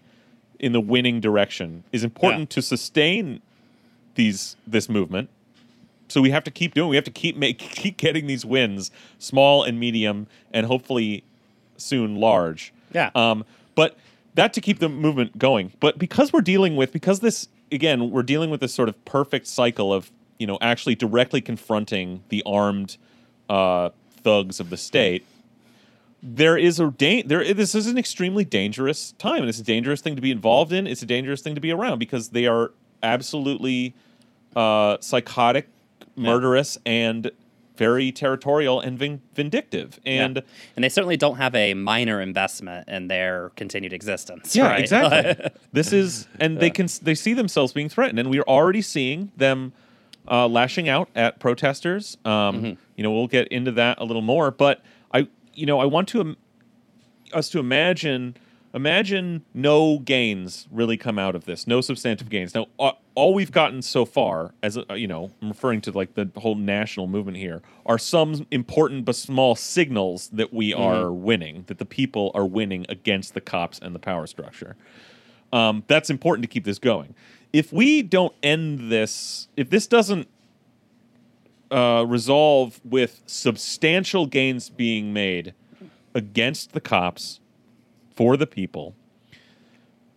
in 0.59 0.73
the 0.73 0.79
winning 0.79 1.19
direction 1.19 1.83
is 1.91 2.03
important 2.03 2.49
to 2.51 2.61
sustain 2.61 3.41
these 4.15 4.55
this 4.67 4.87
movement. 4.87 5.29
So 6.07 6.21
we 6.21 6.29
have 6.31 6.43
to 6.43 6.51
keep 6.51 6.73
doing. 6.73 6.89
We 6.89 6.95
have 6.97 7.05
to 7.05 7.11
keep 7.11 7.35
make 7.35 7.57
keep 7.57 7.97
getting 7.97 8.27
these 8.27 8.45
wins, 8.45 8.91
small 9.17 9.63
and 9.63 9.79
medium, 9.79 10.27
and 10.53 10.65
hopefully 10.67 11.23
soon 11.77 12.15
large. 12.17 12.73
Yeah. 12.93 13.09
Um, 13.15 13.43
but 13.73 13.97
that 14.35 14.53
to 14.53 14.61
keep 14.61 14.79
the 14.79 14.89
movement 14.89 15.37
going. 15.37 15.73
But 15.79 15.97
because 15.97 16.31
we're 16.31 16.41
dealing 16.41 16.75
with 16.75 16.91
because 16.91 17.19
this 17.19 17.47
again 17.71 18.11
we're 18.11 18.23
dealing 18.23 18.49
with 18.49 18.61
this 18.61 18.73
sort 18.73 18.89
of 18.89 19.03
perfect 19.05 19.47
cycle 19.47 19.93
of 19.93 20.11
you 20.37 20.47
know 20.47 20.57
actually 20.61 20.95
directly 20.95 21.41
confronting 21.41 22.23
the 22.29 22.43
armed 22.45 22.97
uh, 23.49 23.89
thugs 24.23 24.59
of 24.59 24.69
the 24.69 24.77
state. 24.77 25.25
There 26.23 26.57
is 26.57 26.79
a 26.79 26.91
da- 26.91 27.23
there. 27.23 27.53
This 27.53 27.73
is 27.73 27.87
an 27.87 27.97
extremely 27.97 28.45
dangerous 28.45 29.13
time, 29.13 29.39
and 29.39 29.49
it's 29.49 29.59
a 29.59 29.63
dangerous 29.63 30.01
thing 30.01 30.15
to 30.15 30.21
be 30.21 30.31
involved 30.31 30.71
in. 30.71 30.85
It's 30.85 31.01
a 31.01 31.07
dangerous 31.07 31.41
thing 31.41 31.55
to 31.55 31.61
be 31.61 31.71
around 31.71 31.99
because 31.99 32.29
they 32.29 32.45
are 32.45 32.71
absolutely 33.01 33.95
uh, 34.55 34.97
psychotic, 34.99 35.67
murderous, 36.15 36.77
and 36.85 37.31
very 37.81 38.11
territorial 38.11 38.79
and 38.79 38.99
vin- 38.99 39.21
vindictive. 39.33 39.99
Yeah. 40.05 40.25
And 40.25 40.43
and 40.75 40.83
they 40.83 40.89
certainly 40.89 41.17
don't 41.17 41.37
have 41.37 41.55
a 41.55 41.73
minor 41.73 42.21
investment 42.21 42.87
in 42.87 43.07
their 43.07 43.49
continued 43.55 43.91
existence. 43.91 44.55
Yeah, 44.55 44.67
right? 44.67 44.79
exactly. 44.79 45.49
this 45.73 45.91
is, 45.91 46.27
and 46.39 46.59
they 46.59 46.69
can 46.69 46.87
they 47.01 47.15
see 47.15 47.33
themselves 47.33 47.73
being 47.73 47.89
threatened, 47.89 48.19
and 48.19 48.29
we 48.29 48.37
are 48.39 48.47
already 48.47 48.83
seeing 48.83 49.31
them 49.35 49.73
uh, 50.29 50.47
lashing 50.47 50.87
out 50.89 51.09
at 51.15 51.39
protesters. 51.39 52.17
Um, 52.23 52.77
You 52.95 53.03
know, 53.03 53.11
we'll 53.11 53.27
get 53.39 53.47
into 53.47 53.71
that 53.71 53.97
a 53.99 54.03
little 54.03 54.21
more, 54.21 54.51
but 54.51 54.83
I, 55.11 55.27
you 55.55 55.65
know, 55.65 55.79
I 55.79 55.85
want 55.85 56.07
to 56.09 56.21
Im- 56.21 56.37
us 57.33 57.49
to 57.49 57.57
imagine 57.59 58.35
imagine 58.73 59.43
no 59.53 59.99
gains 59.99 60.67
really 60.71 60.97
come 60.97 61.19
out 61.19 61.35
of 61.35 61.45
this, 61.45 61.67
no 61.67 61.81
substantive 61.81 62.29
gains. 62.29 62.55
Now, 62.55 62.67
all 63.15 63.33
we've 63.33 63.51
gotten 63.51 63.81
so 63.81 64.05
far, 64.05 64.53
as 64.63 64.77
you 64.95 65.07
know, 65.07 65.31
I'm 65.41 65.49
referring 65.49 65.81
to 65.81 65.91
like 65.91 66.13
the 66.15 66.29
whole 66.37 66.55
national 66.55 67.07
movement 67.07 67.37
here, 67.37 67.61
are 67.85 67.97
some 67.97 68.47
important 68.51 69.05
but 69.05 69.15
small 69.15 69.55
signals 69.55 70.29
that 70.29 70.53
we 70.53 70.73
are 70.73 71.11
winning, 71.11 71.65
that 71.67 71.77
the 71.77 71.85
people 71.85 72.31
are 72.33 72.45
winning 72.45 72.85
against 72.89 73.33
the 73.33 73.41
cops 73.41 73.79
and 73.79 73.93
the 73.93 73.99
power 73.99 74.27
structure. 74.27 74.75
Um, 75.53 75.83
that's 75.87 76.09
important 76.09 76.43
to 76.43 76.47
keep 76.47 76.63
this 76.63 76.79
going. 76.79 77.13
If 77.51 77.73
we 77.73 78.01
don't 78.01 78.33
end 78.41 78.89
this, 78.89 79.49
if 79.57 79.69
this 79.69 79.85
doesn't 79.85 80.29
uh, 81.69 82.05
resolve 82.07 82.79
with 82.85 83.21
substantial 83.25 84.25
gains 84.25 84.69
being 84.69 85.11
made 85.11 85.53
against 86.13 86.71
the 86.71 86.79
cops 86.79 87.41
for 88.21 88.37
the 88.37 88.45
people, 88.45 88.93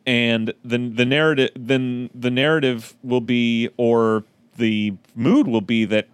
and 0.04 0.52
then 0.62 0.94
the 0.96 1.06
narrative, 1.06 1.48
then 1.56 2.10
the 2.14 2.30
narrative 2.30 2.94
will 3.02 3.22
be, 3.22 3.70
or 3.78 4.24
the 4.58 4.92
mood 5.14 5.48
will 5.48 5.62
be 5.62 5.86
that 5.86 6.06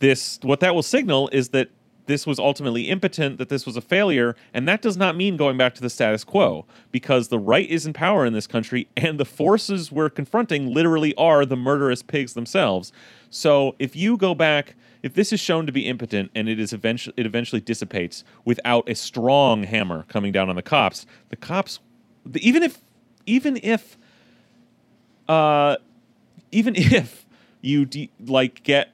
this, 0.00 0.38
what 0.42 0.60
that 0.60 0.74
will 0.74 0.82
signal 0.82 1.30
is 1.32 1.48
that 1.48 1.70
this 2.04 2.26
was 2.26 2.38
ultimately 2.38 2.90
impotent, 2.90 3.38
that 3.38 3.48
this 3.48 3.64
was 3.64 3.78
a 3.78 3.80
failure, 3.80 4.36
and 4.52 4.68
that 4.68 4.82
does 4.82 4.98
not 4.98 5.16
mean 5.16 5.38
going 5.38 5.56
back 5.56 5.74
to 5.76 5.80
the 5.80 5.88
status 5.88 6.24
quo 6.24 6.66
because 6.92 7.28
the 7.28 7.38
right 7.38 7.70
is 7.70 7.86
in 7.86 7.94
power 7.94 8.26
in 8.26 8.34
this 8.34 8.46
country, 8.46 8.86
and 8.98 9.18
the 9.18 9.24
forces 9.24 9.90
we're 9.90 10.10
confronting 10.10 10.74
literally 10.74 11.14
are 11.14 11.46
the 11.46 11.56
murderous 11.56 12.02
pigs 12.02 12.34
themselves. 12.34 12.92
So 13.30 13.74
if 13.78 13.96
you 13.96 14.18
go 14.18 14.34
back, 14.34 14.74
if 15.02 15.14
this 15.14 15.32
is 15.32 15.40
shown 15.40 15.66
to 15.66 15.72
be 15.72 15.86
impotent 15.86 16.30
and 16.34 16.48
it 16.48 16.58
is 16.58 16.72
eventually 16.72 17.14
it 17.16 17.26
eventually 17.26 17.60
dissipates 17.60 18.24
without 18.44 18.88
a 18.88 18.94
strong 18.94 19.62
hammer 19.64 20.04
coming 20.08 20.32
down 20.32 20.48
on 20.48 20.56
the 20.56 20.62
cops, 20.62 21.06
the 21.28 21.36
cops, 21.36 21.80
even 22.34 22.62
if 22.62 22.80
even 23.26 23.58
if 23.62 23.96
uh, 25.28 25.76
even 26.52 26.74
if 26.76 27.26
you 27.60 27.84
de- 27.84 28.10
like 28.24 28.62
get 28.62 28.90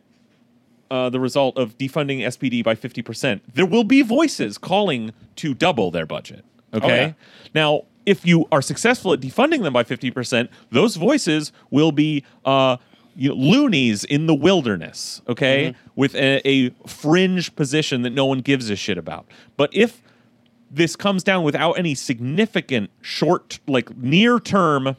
uh, 0.91 1.09
the 1.09 1.21
result 1.21 1.57
of 1.57 1.79
defunding 1.79 2.21
SPD 2.21 2.63
by 2.63 2.75
50%, 2.75 3.41
there 3.55 3.65
will 3.65 3.85
be 3.85 4.03
voices 4.03 4.59
calling 4.59 5.13
to 5.37 5.55
double 5.55 5.91
their 5.91 6.05
budget. 6.05 6.45
Okay? 6.75 7.07
yeah. 7.07 7.13
Now, 7.55 7.85
if 8.05 8.27
you 8.27 8.47
are 8.53 8.61
successful 8.61 9.13
at 9.13 9.21
defunding 9.21 9.63
them 9.63 9.73
by 9.73 9.85
50%, 9.85 10.49
those 10.71 10.97
voices 10.97 11.53
will 11.71 11.93
be 11.93 12.25
uh, 12.45 12.77
you 13.17 13.29
know, 13.29 13.35
loonies 13.35 14.05
in 14.05 14.27
the 14.27 14.35
wilderness, 14.35 15.23
okay? 15.29 15.71
Mm-hmm. 15.71 15.91
With 15.97 16.15
a, 16.15 16.47
a 16.49 16.71
fringe 16.87 17.55
position 17.55 18.03
that 18.03 18.11
no 18.11 18.25
one 18.25 18.41
gives 18.41 18.71
a 18.71 18.77
shit 18.77 18.99
about. 18.99 19.27
But 19.57 19.71
if 19.73 20.03
this 20.71 20.97
comes 20.97 21.23
down 21.23 21.45
without 21.45 21.73
any 21.73 21.95
significant 21.95 22.91
short, 23.01 23.61
like 23.67 23.97
near 23.97 24.41
term 24.41 24.97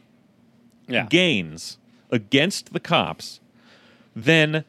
yeah. 0.88 1.08
gains 1.10 1.78
against 2.12 2.74
the 2.74 2.80
cops, 2.80 3.40
then 4.16 4.64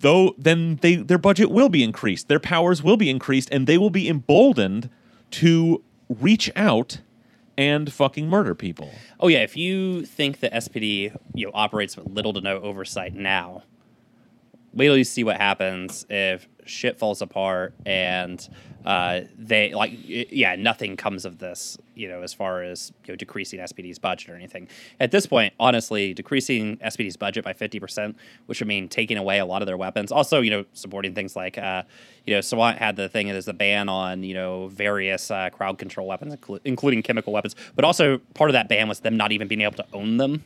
though 0.00 0.34
then 0.38 0.76
they 0.80 0.96
their 0.96 1.18
budget 1.18 1.50
will 1.50 1.68
be 1.68 1.82
increased, 1.82 2.28
their 2.28 2.40
powers 2.40 2.82
will 2.82 2.96
be 2.96 3.10
increased, 3.10 3.48
and 3.52 3.66
they 3.66 3.76
will 3.76 3.90
be 3.90 4.08
emboldened 4.08 4.88
to 5.32 5.82
reach 6.08 6.50
out 6.56 7.00
and 7.56 7.92
fucking 7.92 8.28
murder 8.28 8.54
people. 8.54 8.90
Oh 9.20 9.28
yeah, 9.28 9.40
if 9.40 9.56
you 9.56 10.04
think 10.04 10.40
the 10.40 10.50
SPD 10.50 11.16
you 11.34 11.46
know 11.46 11.52
operates 11.54 11.96
with 11.96 12.06
little 12.06 12.32
to 12.34 12.40
no 12.40 12.60
oversight 12.60 13.14
now, 13.14 13.62
wait 14.72 14.86
till 14.86 14.96
you 14.96 15.04
see 15.04 15.24
what 15.24 15.36
happens 15.36 16.06
if 16.08 16.48
shit 16.64 16.98
falls 16.98 17.20
apart 17.20 17.74
and 17.84 18.48
uh, 18.84 19.20
they 19.38 19.72
like 19.74 19.92
yeah 19.94 20.56
nothing 20.56 20.96
comes 20.96 21.24
of 21.24 21.38
this 21.38 21.78
you 21.94 22.08
know 22.08 22.22
as 22.22 22.32
far 22.32 22.62
as 22.62 22.92
you 23.04 23.12
know 23.12 23.16
decreasing 23.16 23.60
SPD's 23.60 23.98
budget 23.98 24.30
or 24.30 24.34
anything. 24.34 24.68
At 25.00 25.10
this 25.10 25.26
point, 25.26 25.54
honestly, 25.60 26.14
decreasing 26.14 26.78
SPD's 26.78 27.16
budget 27.16 27.44
by 27.44 27.52
fifty 27.52 27.78
percent, 27.78 28.16
which 28.46 28.60
would 28.60 28.68
mean 28.68 28.88
taking 28.88 29.16
away 29.16 29.38
a 29.38 29.46
lot 29.46 29.62
of 29.62 29.66
their 29.66 29.76
weapons. 29.76 30.10
Also, 30.12 30.40
you 30.40 30.50
know, 30.50 30.64
supporting 30.72 31.14
things 31.14 31.36
like 31.36 31.58
uh, 31.58 31.82
you 32.26 32.34
know, 32.34 32.40
Sawant 32.40 32.78
had 32.78 32.96
the 32.96 33.08
thing 33.08 33.28
is 33.28 33.44
the 33.44 33.52
ban 33.52 33.88
on 33.88 34.22
you 34.22 34.34
know 34.34 34.68
various 34.68 35.30
uh, 35.30 35.50
crowd 35.50 35.78
control 35.78 36.06
weapons, 36.06 36.34
inclu- 36.34 36.60
including 36.64 37.02
chemical 37.02 37.32
weapons. 37.32 37.54
But 37.74 37.84
also 37.84 38.18
part 38.34 38.50
of 38.50 38.54
that 38.54 38.68
ban 38.68 38.88
was 38.88 39.00
them 39.00 39.16
not 39.16 39.32
even 39.32 39.48
being 39.48 39.62
able 39.62 39.76
to 39.76 39.86
own 39.92 40.16
them. 40.16 40.44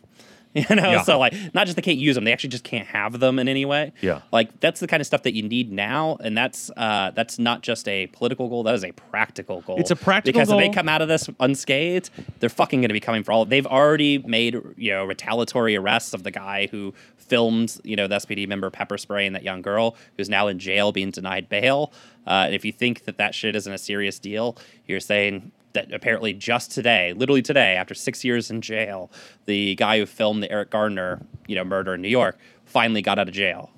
You 0.70 0.74
know, 0.76 0.90
Yeah. 0.92 1.02
so 1.02 1.18
like 1.18 1.34
not 1.54 1.66
just 1.66 1.76
they 1.76 1.82
can't 1.82 1.98
use 1.98 2.14
them, 2.14 2.24
they 2.24 2.32
actually 2.32 2.50
just 2.50 2.64
can't 2.64 2.86
have 2.88 3.20
them 3.20 3.38
in 3.38 3.46
any 3.48 3.64
way. 3.64 3.92
Yeah. 4.00 4.22
Like 4.32 4.58
that's 4.60 4.80
the 4.80 4.86
kind 4.86 5.00
of 5.00 5.06
stuff 5.06 5.22
that 5.24 5.34
you 5.34 5.42
need 5.42 5.70
now, 5.70 6.16
and 6.20 6.36
that's 6.36 6.70
uh, 6.76 7.10
that's 7.14 7.38
not 7.38 7.62
just 7.62 7.86
a 7.88 8.06
political 8.08 8.48
goal. 8.48 8.62
That 8.62 8.74
is 8.74 8.84
a 8.84 8.92
practical 8.92 9.60
goal. 9.60 9.76
It's 9.78 9.90
a 9.90 9.96
practical 9.96 10.38
goal. 10.38 10.46
because 10.46 10.64
if 10.64 10.70
they 10.72 10.74
come 10.74 10.88
out 10.88 11.02
of 11.02 11.08
this 11.08 11.28
unscathed, 11.40 12.10
they're 12.40 12.48
fucking 12.48 12.80
going 12.80 12.88
to 12.88 12.94
be 12.94 13.00
coming 13.00 13.22
for 13.22 13.32
all. 13.32 13.44
They've 13.44 13.66
already 13.66 14.18
made 14.18 14.54
you 14.76 14.92
know 14.92 15.04
retaliatory 15.04 15.76
arrests 15.76 16.14
of 16.14 16.22
the 16.22 16.30
guy 16.30 16.68
who 16.70 16.94
filmed 17.16 17.78
you 17.84 17.96
know 17.96 18.06
the 18.06 18.16
SPD 18.16 18.46
member 18.48 18.70
pepper 18.70 18.96
spraying 18.96 19.32
that 19.34 19.42
young 19.42 19.60
girl 19.62 19.96
who's 20.16 20.28
now 20.28 20.46
in 20.48 20.58
jail 20.58 20.92
being 20.92 21.10
denied 21.10 21.48
bail. 21.48 21.92
Uh, 22.26 22.44
and 22.46 22.54
if 22.54 22.64
you 22.64 22.72
think 22.72 23.04
that 23.04 23.18
that 23.18 23.34
shit 23.34 23.54
isn't 23.54 23.72
a 23.72 23.78
serious 23.78 24.18
deal, 24.18 24.56
you're 24.86 24.98
saying 25.00 25.52
that 25.76 25.92
apparently 25.92 26.32
just 26.32 26.72
today, 26.72 27.12
literally 27.12 27.42
today, 27.42 27.76
after 27.76 27.94
six 27.94 28.24
years 28.24 28.50
in 28.50 28.60
jail, 28.60 29.10
the 29.46 29.74
guy 29.76 29.98
who 29.98 30.06
filmed 30.06 30.42
the 30.42 30.50
Eric 30.50 30.70
Gardner, 30.70 31.20
you 31.46 31.54
know, 31.54 31.64
murder 31.64 31.94
in 31.94 32.02
New 32.02 32.08
York, 32.08 32.36
finally 32.64 33.00
got 33.02 33.18
out 33.18 33.28
of 33.28 33.34
jail. 33.34 33.70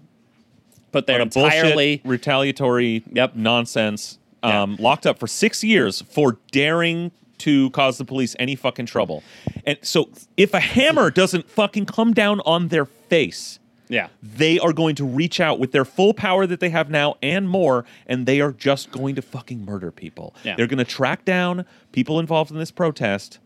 But 0.91 1.07
they're 1.07 1.21
entirely 1.21 1.97
bullshit, 1.99 2.09
retaliatory 2.11 3.03
Yep. 3.13 3.37
nonsense. 3.37 4.19
Yeah. 4.43 4.63
Um, 4.63 4.77
locked 4.79 5.07
up 5.07 5.19
for 5.19 5.27
six 5.27 5.63
years 5.63 6.01
for 6.03 6.39
daring 6.53 7.11
to 7.39 7.71
cause 7.71 7.99
the 7.99 8.05
police 8.05 8.35
any 8.39 8.55
fucking 8.57 8.87
trouble. 8.87 9.23
And 9.67 9.79
so 9.83 10.09
if 10.37 10.55
a 10.55 10.61
hammer 10.61 11.11
doesn't 11.11 11.49
fucking 11.51 11.87
come 11.87 12.15
down 12.15 12.41
on 12.47 12.69
their 12.69 12.85
face, 12.87 13.59
yeah. 13.88 14.09
they 14.22 14.59
are 14.59 14.72
going 14.72 14.94
to 14.96 15.05
reach 15.05 15.40
out 15.40 15.59
with 15.59 15.72
their 15.72 15.85
full 15.85 16.14
power 16.14 16.46
that 16.46 16.61
they 16.61 16.70
have 16.70 16.90
now 16.90 17.16
and 17.22 17.48
more, 17.48 17.85
and 18.07 18.27
they 18.27 18.40
are 18.40 18.53
just 18.53 18.90
going 18.90 19.14
to 19.14 19.22
fucking 19.22 19.64
murder 19.64 19.90
people. 19.90 20.35
Yeah. 20.44 20.57
They're 20.57 20.66
going 20.66 20.79
to 20.79 20.85
track 20.85 21.24
down 21.24 21.64
people 21.92 22.18
involved 22.18 22.51
in 22.51 22.59
this 22.59 22.70
protest. 22.70 23.38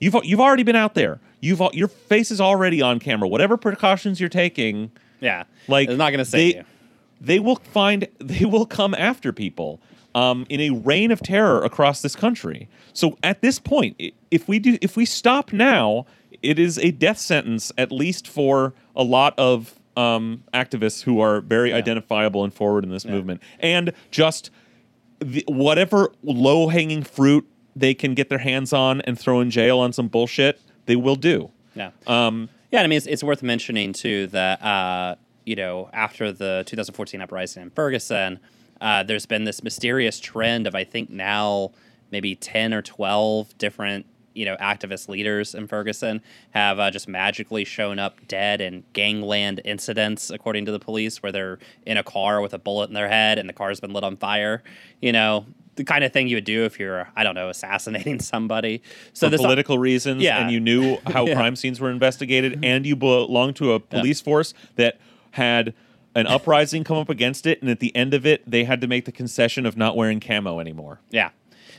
You've 0.00 0.16
you've 0.24 0.40
already 0.40 0.62
been 0.62 0.76
out 0.76 0.94
there. 0.94 1.20
You've 1.40 1.62
your 1.72 1.88
face 1.88 2.30
is 2.30 2.40
already 2.40 2.82
on 2.82 2.98
camera. 2.98 3.28
Whatever 3.28 3.56
precautions 3.56 4.20
you're 4.20 4.28
taking, 4.28 4.90
Yeah. 5.20 5.44
like 5.68 5.88
it's 5.88 5.98
not 5.98 6.10
going 6.10 6.18
to 6.18 6.24
save 6.24 6.52
they, 6.52 6.58
you. 6.58 6.64
They 7.20 7.38
will 7.38 7.56
find 7.56 8.06
they 8.18 8.44
will 8.44 8.66
come 8.66 8.94
after 8.94 9.32
people 9.32 9.80
um, 10.14 10.46
in 10.48 10.60
a 10.60 10.70
reign 10.70 11.10
of 11.10 11.20
terror 11.20 11.62
across 11.64 12.02
this 12.02 12.16
country. 12.16 12.68
So 12.92 13.16
at 13.22 13.42
this 13.42 13.58
point, 13.58 14.00
if 14.30 14.48
we 14.48 14.58
do 14.58 14.78
if 14.80 14.96
we 14.96 15.04
stop 15.04 15.52
now, 15.52 16.06
it 16.46 16.58
is 16.58 16.78
a 16.78 16.90
death 16.90 17.18
sentence 17.18 17.72
at 17.76 17.90
least 17.92 18.26
for 18.28 18.74
a 18.94 19.02
lot 19.02 19.34
of 19.38 19.78
um, 19.96 20.44
activists 20.52 21.02
who 21.02 21.20
are 21.20 21.40
very 21.40 21.72
identifiable 21.72 22.44
and 22.44 22.52
forward 22.52 22.84
in 22.84 22.90
this 22.90 23.04
movement, 23.04 23.42
and 23.60 23.92
just 24.10 24.50
the, 25.20 25.44
whatever 25.48 26.12
low 26.22 26.68
hanging 26.68 27.02
fruit 27.02 27.46
they 27.74 27.94
can 27.94 28.14
get 28.14 28.28
their 28.28 28.38
hands 28.38 28.72
on 28.72 29.00
and 29.02 29.18
throw 29.18 29.40
in 29.40 29.50
jail 29.50 29.78
on 29.78 29.92
some 29.92 30.08
bullshit, 30.08 30.60
they 30.86 30.96
will 30.96 31.16
do. 31.16 31.50
Yeah. 31.74 31.90
Um, 32.06 32.48
Yeah, 32.72 32.82
I 32.82 32.86
mean, 32.86 32.96
it's, 32.96 33.06
it's 33.06 33.22
worth 33.22 33.42
mentioning 33.42 33.92
too 33.92 34.26
that 34.28 34.62
uh, 34.62 35.16
you 35.44 35.56
know 35.56 35.88
after 35.92 36.32
the 36.32 36.64
2014 36.66 37.20
uprising 37.20 37.62
in 37.62 37.70
Ferguson, 37.70 38.40
uh, 38.80 39.02
there's 39.02 39.26
been 39.26 39.44
this 39.44 39.62
mysterious 39.62 40.20
trend 40.20 40.66
of 40.66 40.74
I 40.74 40.84
think 40.84 41.10
now 41.10 41.72
maybe 42.10 42.34
10 42.34 42.72
or 42.72 42.82
12 42.82 43.56
different 43.58 44.06
you 44.36 44.44
know 44.44 44.56
activist 44.56 45.08
leaders 45.08 45.54
in 45.54 45.66
ferguson 45.66 46.20
have 46.50 46.78
uh, 46.78 46.90
just 46.90 47.08
magically 47.08 47.64
shown 47.64 47.98
up 47.98 48.20
dead 48.28 48.60
in 48.60 48.84
gangland 48.92 49.60
incidents 49.64 50.30
according 50.30 50.64
to 50.66 50.72
the 50.72 50.78
police 50.78 51.22
where 51.22 51.32
they're 51.32 51.58
in 51.86 51.96
a 51.96 52.02
car 52.02 52.40
with 52.40 52.52
a 52.54 52.58
bullet 52.58 52.88
in 52.88 52.94
their 52.94 53.08
head 53.08 53.38
and 53.38 53.48
the 53.48 53.52
car's 53.52 53.80
been 53.80 53.92
lit 53.92 54.04
on 54.04 54.16
fire 54.16 54.62
you 55.00 55.12
know 55.12 55.46
the 55.76 55.84
kind 55.84 56.04
of 56.04 56.12
thing 56.12 56.26
you 56.26 56.36
would 56.36 56.44
do 56.44 56.64
if 56.64 56.78
you're 56.78 57.08
i 57.16 57.22
don't 57.24 57.34
know 57.34 57.48
assassinating 57.48 58.18
somebody 58.34 58.82
so 59.12 59.28
for 59.30 59.36
political 59.36 59.78
reasons, 59.78 60.22
Yeah. 60.22 60.40
and 60.40 60.50
you 60.50 60.60
knew 60.60 60.98
how 61.06 61.26
Yeah. 61.26 61.34
crime 61.34 61.56
scenes 61.56 61.80
were 61.80 61.90
investigated, 61.90 62.64
and 62.64 62.86
you 62.86 62.96
belonged 62.96 63.56
to 63.56 63.72
a 63.72 63.80
police 63.80 64.20
force 64.20 64.54
that 64.76 64.98
had 65.32 65.74
an 66.14 66.26
uprising 66.26 66.82
come 66.82 66.96
up 66.96 67.10
against 67.10 67.44
it, 67.46 67.60
and 67.60 67.70
at 67.70 67.80
the 67.80 67.94
end 67.94 68.14
of 68.14 68.24
it, 68.24 68.42
they 68.50 68.64
had 68.64 68.80
to 68.80 68.86
make 68.86 69.04
the 69.04 69.12
concession 69.12 69.66
of 69.66 69.76
not 69.76 69.94
wearing 69.98 70.18
camo 70.18 70.60
anymore. 70.60 70.98
Yeah. 71.10 71.28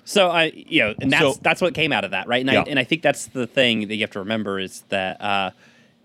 So 0.09 0.29
I, 0.29 0.53
you 0.55 0.81
know, 0.83 0.95
and 1.01 1.11
that's 1.11 1.35
So- 1.35 1.39
that's 1.41 1.61
what 1.61 1.73
came 1.73 1.91
out 1.91 2.05
of 2.05 2.11
that, 2.11 2.27
right? 2.27 2.39
And 2.41 2.49
Yeah. 2.49 2.61
I 2.61 2.63
and 2.69 2.79
I 2.79 2.85
think 2.85 3.01
that's 3.01 3.25
the 3.27 3.45
thing 3.45 3.87
that 3.89 3.95
you 3.95 4.01
have 4.01 4.11
to 4.11 4.19
remember 4.19 4.57
is 4.57 4.83
that, 4.87 5.19
uh, 5.21 5.51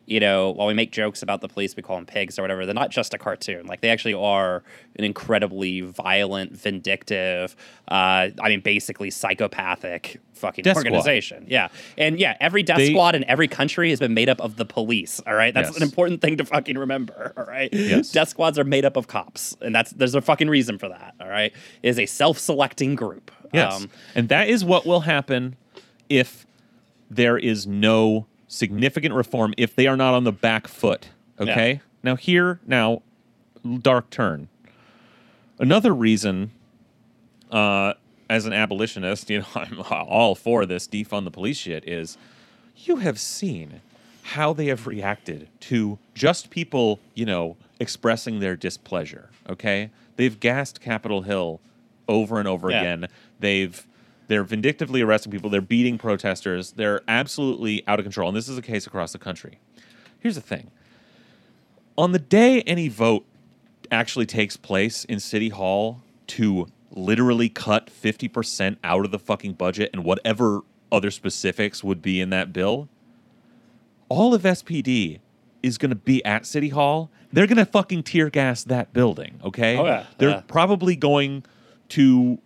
you 0.07 0.19
know, 0.19 0.51
while 0.51 0.67
we 0.67 0.75
make 0.75 0.91
jokes 0.91 1.23
about 1.23 1.41
the 1.41 1.47
police, 1.49 1.77
we 1.77 1.83
call 1.85 1.95
them 1.97 2.07
pigs 2.07 2.37
or 2.37 2.43
whatever. 2.43 2.67
They're 2.67 2.75
not 2.75 2.91
just 2.91 3.15
a 3.15 3.19
cartoon. 3.19 3.67
Like 3.67 3.81
they 3.81 3.91
actually 3.91 4.15
are 4.15 4.65
an 4.97 5.05
incredibly 5.05 5.81
violent, 5.83 6.51
vindictive. 6.53 7.55
Uh, 7.87 8.31
I 8.43 8.49
mean, 8.49 8.61
basically 8.61 9.11
psychopathic 9.11 10.21
fucking 10.35 10.65
Death 10.65 10.79
squad. 10.79 10.89
organization. 10.89 11.47
Yeah, 11.49 11.69
and 11.97 12.19
yeah, 12.19 12.37
every 12.41 12.65
death 12.65 12.79
They- 12.79 12.91
squad 12.91 13.15
in 13.15 13.23
every 13.31 13.47
country 13.47 13.91
has 13.91 14.01
been 14.01 14.15
made 14.15 14.29
up 14.29 14.41
of 14.41 14.57
the 14.57 14.65
police. 14.65 15.21
All 15.25 15.35
right, 15.35 15.55
that's 15.55 15.69
Yes. 15.69 15.77
an 15.77 15.85
important 15.85 16.21
thing 16.21 16.37
to 16.39 16.45
fucking 16.45 16.77
remember. 16.77 17.33
All 17.37 17.45
right, 17.45 17.69
Yes. 17.73 18.11
death 18.11 18.31
squads 18.31 18.59
are 18.59 18.65
made 18.65 18.85
up 18.85 18.97
of 18.97 19.07
cops, 19.07 19.57
and 19.61 19.73
that's 19.73 19.93
there's 19.93 20.17
a 20.17 20.21
fucking 20.21 20.49
reason 20.49 20.79
for 20.79 20.89
that. 20.89 21.15
All 21.21 21.29
right, 21.29 21.53
it 21.85 21.89
is 21.89 22.01
a 22.01 22.07
self-selecting 22.07 22.97
group. 22.97 23.31
Yes. 23.53 23.83
Um, 23.83 23.91
and 24.15 24.29
that 24.29 24.49
is 24.49 24.65
what 24.65 24.87
will 24.87 25.01
happen 25.01 25.57
if 26.09 26.47
there 27.11 27.37
is 27.39 27.67
no 27.67 28.27
significant 28.49 29.15
reform, 29.15 29.55
if 29.57 29.75
they 29.75 29.87
are 29.87 29.97
not 29.97 30.15
on 30.15 30.25
the 30.25 30.33
back 30.33 30.69
foot. 30.69 31.09
Okay? 31.39 31.73
Yeah. 31.73 31.79
Now, 32.03 32.17
here, 32.17 32.61
now, 32.67 33.03
dark 33.81 34.11
turn. 34.11 34.49
Another 35.59 35.95
reason, 35.95 36.51
uh, 37.51 37.95
as 38.29 38.47
an 38.47 38.53
abolitionist, 38.53 39.31
you 39.31 39.41
know, 39.41 39.47
I'm 39.55 39.81
all 39.91 40.35
for 40.35 40.67
this 40.67 40.89
defund 40.89 41.25
the 41.25 41.31
police 41.31 41.59
shit, 41.59 41.87
is 41.87 42.17
you 42.77 42.97
have 42.97 43.21
seen 43.21 43.81
how 44.23 44.53
they 44.53 44.67
have 44.67 44.87
reacted 44.87 45.49
to 45.61 45.99
just 46.15 46.51
people, 46.51 47.01
you 47.15 47.27
know, 47.27 47.57
expressing 47.81 48.41
their 48.41 48.57
displeasure. 48.57 49.31
Okay, 49.49 49.91
they've 50.17 50.39
gassed 50.39 50.81
Capitol 50.81 51.23
Hill 51.23 51.61
over 52.09 52.39
and 52.39 52.49
over 52.49 52.71
Yeah. 52.71 52.81
again. 52.81 53.09
They've 53.41 53.87
they're 54.29 54.45
vindictively 54.45 55.03
arresting 55.03 55.31
people. 55.33 55.51
They're 55.51 55.61
beating 55.61 55.99
protesters. 55.99 56.73
They're 56.73 57.03
absolutely 57.09 57.83
out 57.87 57.99
of 57.99 58.05
control, 58.05 58.29
and 58.29 58.37
this 58.37 58.49
is 58.49 58.57
a 58.57 58.63
case 58.63 58.87
across 58.87 59.13
the 59.13 59.19
country. 59.19 59.59
Here's 60.21 60.37
the 60.37 60.41
thing: 60.41 60.71
on 61.99 62.13
the 62.13 62.19
day 62.19 62.63
any 62.63 62.89
vote 62.89 63.25
actually 63.91 64.25
takes 64.27 64.57
place 64.57 65.05
in 65.05 65.21
City 65.21 65.51
Hall 65.51 66.01
to 66.29 66.67
literally 66.95 67.49
cut 67.49 67.89
50% 67.89 68.77
out 68.85 69.05
of 69.05 69.11
the 69.11 69.19
fucking 69.19 69.55
budget 69.55 69.91
and 69.93 70.05
whatever 70.05 70.61
other 70.91 71.11
specifics 71.11 71.83
would 71.85 72.01
be 72.01 72.21
in 72.21 72.31
that 72.31 72.53
bill, 72.53 72.89
all 74.09 74.33
of 74.35 74.43
SPD 74.43 75.19
is 75.63 75.79
going 75.79 75.91
to 75.91 75.97
be 75.97 76.25
at 76.25 76.47
City 76.47 76.69
Hall. 76.71 77.11
They're 77.33 77.47
going 77.47 77.57
to 77.59 77.67
fucking 77.67 78.03
tear 78.05 78.29
gas 78.31 78.65
that 78.65 78.93
building, 78.93 79.41
okay? 79.45 79.77
Oh, 79.79 79.85
yeah, 79.87 80.05
They're 80.19 80.29
yeah. 80.31 80.43
probably 80.47 80.97
going 80.97 81.45
to 81.93 82.39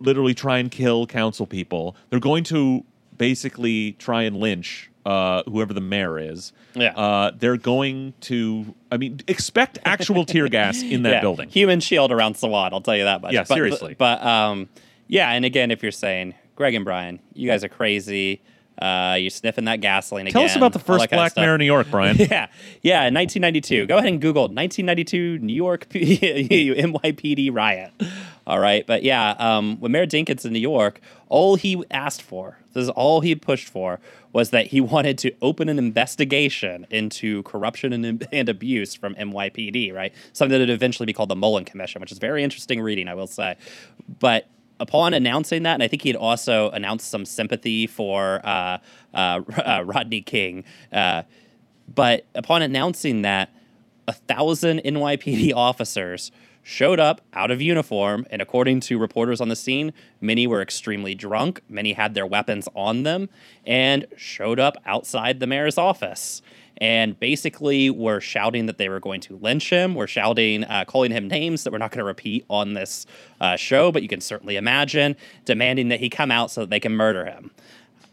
literally 0.00 0.34
try 0.34 0.58
and 0.58 0.70
kill 0.70 1.06
council 1.06 1.46
people. 1.46 1.96
They're 2.10 2.20
going 2.20 2.44
to 2.44 2.84
basically 3.16 3.92
try 3.92 4.22
and 4.22 4.36
lynch 4.36 4.90
uh, 5.04 5.42
whoever 5.44 5.72
the 5.72 5.80
mayor 5.80 6.18
is. 6.18 6.52
Yeah. 6.74 6.92
Uh, 6.96 7.32
they're 7.36 7.56
going 7.56 8.14
to, 8.22 8.74
I 8.90 8.96
mean, 8.96 9.20
expect 9.26 9.78
actual 9.84 10.24
tear 10.24 10.48
gas 10.48 10.82
in 10.82 11.02
that 11.02 11.10
yeah, 11.14 11.20
building. 11.20 11.48
Human 11.48 11.80
shield 11.80 12.12
around 12.12 12.34
Sawant, 12.34 12.72
I'll 12.72 12.80
tell 12.80 12.96
you 12.96 13.04
that 13.04 13.20
much. 13.22 13.32
Yeah, 13.32 13.44
But- 13.48 13.54
seriously. 13.54 13.94
But, 13.98 14.24
um, 14.24 14.68
yeah, 15.08 15.30
and 15.30 15.44
again, 15.44 15.70
if 15.70 15.82
you're 15.82 15.92
saying, 15.92 16.34
Greg 16.56 16.74
and 16.74 16.84
Brian, 16.84 17.20
you 17.34 17.48
guys 17.48 17.64
are 17.64 17.68
crazy. 17.68 18.40
Uh, 18.78 19.16
you're 19.20 19.30
sniffing 19.30 19.64
that 19.66 19.80
gasoline 19.80 20.26
Tell 20.26 20.42
again. 20.42 20.50
us 20.50 20.56
about 20.56 20.72
the 20.72 20.78
first 20.78 21.02
that 21.02 21.10
kind 21.10 21.20
of 21.26 21.34
black 21.34 21.42
mayor 21.42 21.54
in 21.54 21.58
New 21.58 21.64
York, 21.66 21.88
Brian. 21.90 22.16
Yeah, 22.16 22.48
yeah, 22.82 23.06
in 23.06 23.14
1992. 23.14 23.86
Go 23.86 23.98
ahead 23.98 24.08
and 24.08 24.20
Google 24.20 24.44
1992 24.44 25.38
New 25.38 25.52
York 25.54 25.88
P- 25.88 26.16
NYPD 26.18 27.54
riot. 27.54 27.92
All 28.46 28.58
right, 28.58 28.84
but 28.86 29.02
yeah, 29.04 29.30
um, 29.38 29.78
when 29.78 29.92
Mayor 29.92 30.06
Dinkins 30.06 30.44
in 30.44 30.52
New 30.52 30.58
York, 30.58 31.00
all 31.28 31.54
he 31.56 31.84
asked 31.90 32.22
for, 32.22 32.58
this 32.72 32.82
is 32.82 32.90
all 32.90 33.20
he 33.20 33.34
pushed 33.36 33.68
for, 33.68 34.00
was 34.32 34.50
that 34.50 34.68
he 34.68 34.80
wanted 34.80 35.16
to 35.18 35.32
open 35.42 35.68
an 35.68 35.78
investigation 35.78 36.86
into 36.90 37.42
corruption 37.44 37.92
and, 37.92 38.26
and 38.32 38.48
abuse 38.48 38.94
from 38.94 39.14
NYPD. 39.14 39.92
Right, 39.94 40.12
something 40.32 40.52
that 40.52 40.58
would 40.60 40.70
eventually 40.70 41.06
be 41.06 41.12
called 41.12 41.28
the 41.28 41.36
Mollen 41.36 41.64
Commission, 41.66 42.00
which 42.00 42.10
is 42.10 42.18
very 42.18 42.42
interesting 42.42 42.80
reading, 42.80 43.06
I 43.06 43.14
will 43.14 43.26
say. 43.28 43.56
But 44.18 44.48
upon 44.82 45.14
announcing 45.14 45.62
that, 45.62 45.74
and 45.74 45.82
I 45.82 45.88
think 45.88 46.02
he 46.02 46.08
had 46.08 46.16
also 46.16 46.68
announced 46.70 47.08
some 47.08 47.24
sympathy 47.24 47.86
for 47.86 48.40
uh, 48.44 48.78
uh, 49.14 49.40
uh, 49.56 49.82
Rodney 49.86 50.20
King. 50.20 50.64
Uh, 50.92 51.22
but 51.92 52.26
upon 52.34 52.62
announcing 52.62 53.22
that, 53.22 53.50
a 54.08 54.12
thousand 54.12 54.80
NYPD 54.80 55.52
officers 55.56 56.32
showed 56.64 57.00
up 57.00 57.20
out 57.32 57.50
of 57.50 57.62
uniform, 57.62 58.26
and 58.30 58.42
according 58.42 58.80
to 58.80 58.98
reporters 58.98 59.40
on 59.40 59.48
the 59.48 59.56
scene, 59.56 59.92
many 60.20 60.46
were 60.46 60.60
extremely 60.60 61.14
drunk, 61.14 61.60
many 61.68 61.92
had 61.92 62.14
their 62.14 62.26
weapons 62.26 62.68
on 62.74 63.04
them, 63.04 63.28
and 63.64 64.06
showed 64.16 64.60
up 64.60 64.76
outside 64.84 65.40
the 65.40 65.46
mayor's 65.46 65.78
office. 65.78 66.42
And 66.78 67.18
basically, 67.18 67.90
were 67.90 68.20
shouting 68.20 68.66
that 68.66 68.78
they 68.78 68.88
were 68.88 69.00
going 69.00 69.20
to 69.22 69.36
lynch 69.36 69.70
him. 69.70 69.94
Were 69.94 70.06
shouting, 70.06 70.64
uh, 70.64 70.84
calling 70.86 71.12
him 71.12 71.28
names 71.28 71.64
that 71.64 71.72
we're 71.72 71.78
not 71.78 71.90
going 71.90 71.98
to 71.98 72.04
repeat 72.04 72.44
on 72.48 72.74
this 72.74 73.06
uh, 73.40 73.56
show, 73.56 73.92
but 73.92 74.02
you 74.02 74.08
can 74.08 74.20
certainly 74.20 74.56
imagine, 74.56 75.16
demanding 75.44 75.88
that 75.88 76.00
he 76.00 76.08
come 76.08 76.30
out 76.30 76.50
so 76.50 76.62
that 76.62 76.70
they 76.70 76.80
can 76.80 76.92
murder 76.92 77.24
him. 77.24 77.50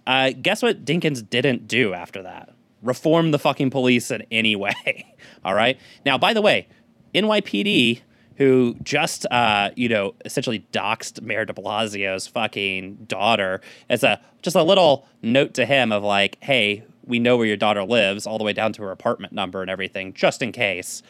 Uh, 0.06 0.32
guess 0.41 0.62
what 0.62 0.86
Dinkins 0.86 1.28
didn't 1.28 1.67
do 1.67 1.93
after 1.93 2.24
that? 2.24 2.54
Reform 2.82 3.32
the 3.32 3.39
fucking 3.39 3.69
police 3.69 4.12
in 4.12 4.24
any 4.32 4.56
way. 4.56 5.15
All 5.43 5.54
right. 5.54 5.80
Now, 6.06 6.17
by 6.17 6.34
the 6.34 6.41
way, 6.41 6.67
NYPD, 7.13 8.02
who 8.38 8.76
just, 8.82 9.26
uh, 9.32 9.69
you 9.76 9.89
know, 9.89 10.15
essentially 10.26 10.65
doxed 10.72 11.22
Mayor 11.22 11.45
de 11.45 11.54
Blasio's 11.54 12.26
fucking 12.26 12.95
daughter, 13.08 13.62
as 13.89 14.04
a 14.04 14.19
just 14.41 14.56
a 14.56 14.63
little 14.63 15.08
note 15.22 15.54
to 15.56 15.65
him 15.65 15.91
of 15.91 16.04
like, 16.04 16.38
hey, 16.41 16.84
we 17.10 17.19
know 17.19 17.36
where 17.36 17.48
your 17.48 17.58
daughter 17.58 17.84
lives, 17.84 18.26
all 18.26 18.38
the 18.38 18.43
way 18.43 18.54
down 18.54 18.72
to 18.74 18.84
her 18.84 18.91
apartment 18.91 19.34
number 19.34 19.62
and 19.62 19.69
everything, 19.69 20.13
just 20.13 20.41
in 20.41 20.52
case. 20.52 21.02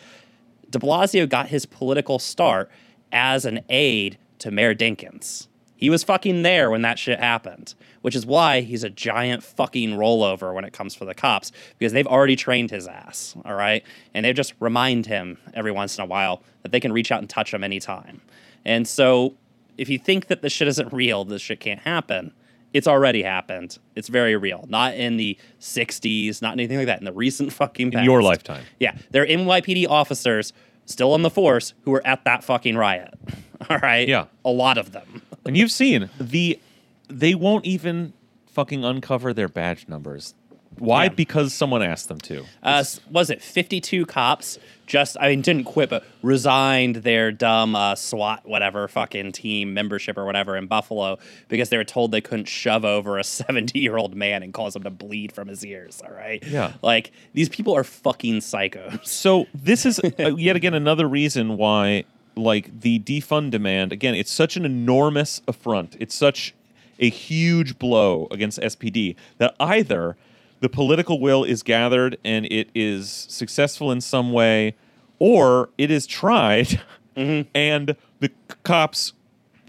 de 0.69 0.79
Blasio 0.79 1.27
got 1.27 1.49
his 1.49 1.65
political 1.65 2.17
start 2.17 2.71
as 3.11 3.45
an 3.45 3.59
aide 3.69 4.17
to 4.39 4.49
Mayor 4.49 4.73
Dinkins. 4.73 5.47
He 5.75 5.89
was 5.89 6.03
fucking 6.03 6.41
there 6.41 6.69
when 6.69 6.81
that 6.81 6.99
shit 6.99 7.19
happened, 7.19 7.73
which 8.01 8.15
is 8.15 8.25
why 8.25 8.61
he's 8.61 8.83
a 8.83 8.89
giant 8.89 9.43
fucking 9.43 9.91
rollover 9.91 10.53
when 10.53 10.65
it 10.65 10.73
comes 10.73 10.93
for 10.93 11.05
the 11.05 11.13
cops 11.13 11.51
because 11.77 11.93
they've 11.93 12.07
already 12.07 12.35
trained 12.35 12.69
his 12.69 12.87
ass, 12.87 13.35
all 13.45 13.53
right? 13.53 13.83
And 14.13 14.25
they 14.25 14.33
just 14.33 14.53
remind 14.59 15.05
him 15.05 15.37
every 15.53 15.71
once 15.71 15.97
in 15.97 16.03
a 16.03 16.05
while 16.05 16.43
that 16.63 16.73
they 16.73 16.81
can 16.81 16.91
reach 16.91 17.11
out 17.11 17.19
and 17.19 17.29
touch 17.29 17.53
him 17.53 17.63
anytime. 17.63 18.21
And 18.65 18.87
so 18.87 19.35
if 19.77 19.87
you 19.87 19.97
think 19.97 20.27
that 20.27 20.41
this 20.41 20.51
shit 20.51 20.67
isn't 20.67 20.91
real, 20.91 21.23
this 21.23 21.41
shit 21.41 21.61
can't 21.61 21.79
happen, 21.79 22.33
it's 22.73 22.87
already 22.87 23.23
happened. 23.23 23.77
It's 23.95 24.07
very 24.09 24.35
real. 24.35 24.65
Not 24.69 24.93
in 24.95 25.17
the 25.17 25.37
60s, 25.59 26.41
not 26.41 26.53
anything 26.53 26.77
like 26.77 26.87
that. 26.87 26.99
In 26.99 27.05
the 27.05 27.13
recent 27.13 27.51
fucking 27.61 27.91
past. 27.91 27.99
In 27.99 28.05
your 28.05 28.21
lifetime. 28.21 28.63
Yeah, 28.79 28.95
they're 29.11 29.25
NYPD 29.25 29.87
officers 29.89 30.53
still 30.85 31.13
on 31.13 31.21
the 31.21 31.29
force 31.29 31.73
who 31.83 31.91
were 31.91 32.05
at 32.05 32.23
that 32.25 32.43
fucking 32.43 32.75
riot. 32.75 33.13
All 33.69 33.77
right. 33.79 34.07
Yeah. 34.07 34.25
a 34.45 34.49
lot 34.51 34.77
of 34.77 34.91
them. 34.91 35.21
And 35.45 35.55
you've 35.57 35.71
seen 35.71 36.09
the 36.19 36.59
they 37.07 37.33
won't 37.35 37.65
even 37.65 38.13
fucking 38.47 38.83
uncover 38.83 39.33
their 39.33 39.47
badge 39.47 39.87
numbers. 39.87 40.35
Why? 40.79 41.03
Yeah. 41.03 41.09
Because 41.09 41.53
someone 41.53 41.81
asked 41.81 42.07
them 42.07 42.19
to. 42.21 42.45
Uh, 42.63 42.83
was 43.11 43.29
it 43.29 43.41
52 43.41 44.05
cops 44.05 44.57
just, 44.89 45.15
I 45.19 45.29
mean, 45.29 45.41
didn't 45.41 45.65
quit, 45.65 45.89
but 45.89 46.03
resigned 46.23 46.97
their 46.97 47.31
dumb 47.31 47.75
uh, 47.75 47.95
SWAT, 47.95 48.45
whatever, 48.45 48.87
fucking 48.87 49.31
team 49.33 49.73
membership 49.73 50.17
or 50.17 50.25
whatever 50.25 50.57
in 50.57 50.65
Buffalo 50.65 51.19
because 51.47 51.69
they 51.69 51.77
were 51.77 51.83
told 51.83 52.11
they 52.11 52.21
couldn't 52.21 52.47
shove 52.47 52.83
over 52.83 53.19
a 53.19 53.23
70 53.23 53.79
year 53.79 53.97
old 53.97 54.15
man 54.15 54.43
and 54.43 54.53
cause 54.53 54.75
him 54.75 54.83
to 54.83 54.89
bleed 54.89 55.31
from 55.31 55.47
his 55.47 55.63
ears. 55.65 56.01
All 56.03 56.13
right. 56.13 56.43
Yeah. 56.45 56.73
Like, 56.81 57.11
these 57.33 57.49
people 57.49 57.75
are 57.75 57.83
fucking 57.83 58.39
psychos. 58.39 59.05
So 59.07 59.45
this 59.53 59.85
is 59.85 59.99
uh, 60.19 60.35
yet 60.35 60.55
again 60.55 60.73
another 60.73 61.07
reason 61.07 61.55
why, 61.57 62.05
like 62.35 62.81
the 62.81 62.99
defund 62.99 63.51
demand. 63.51 63.93
Again, 63.93 64.15
it's 64.15 64.31
such 64.31 64.57
an 64.57 64.65
enormous 64.65 65.41
affront. 65.47 65.95
It's 65.99 66.15
such 66.15 66.55
a 66.99 67.09
huge 67.09 67.79
blow 67.79 68.27
against 68.31 68.59
SPD 68.59 69.15
that 69.37 69.55
either 69.59 70.17
the 70.61 70.69
political 70.69 71.19
will 71.19 71.43
is 71.43 71.63
gathered 71.63 72.17
and 72.23 72.45
it 72.47 72.69
is 72.75 73.09
successful 73.29 73.91
in 73.91 74.01
some 74.01 74.31
way, 74.31 74.75
or 75.19 75.69
it 75.77 75.89
is 75.91 76.05
tried, 76.07 76.81
and 77.15 77.95
the 78.19 78.31
cops, 78.63 79.13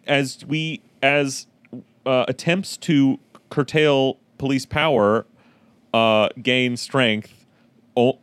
as 0.06 0.44
we 0.46 0.80
as 1.02 1.46
uh, 2.06 2.24
attempts 2.28 2.76
to 2.76 3.18
curtail 3.50 4.16
police 4.38 4.66
power 4.66 5.26
uh, 5.94 6.28
gain 6.42 6.76
strength, 6.76 7.44
o- 7.96 8.18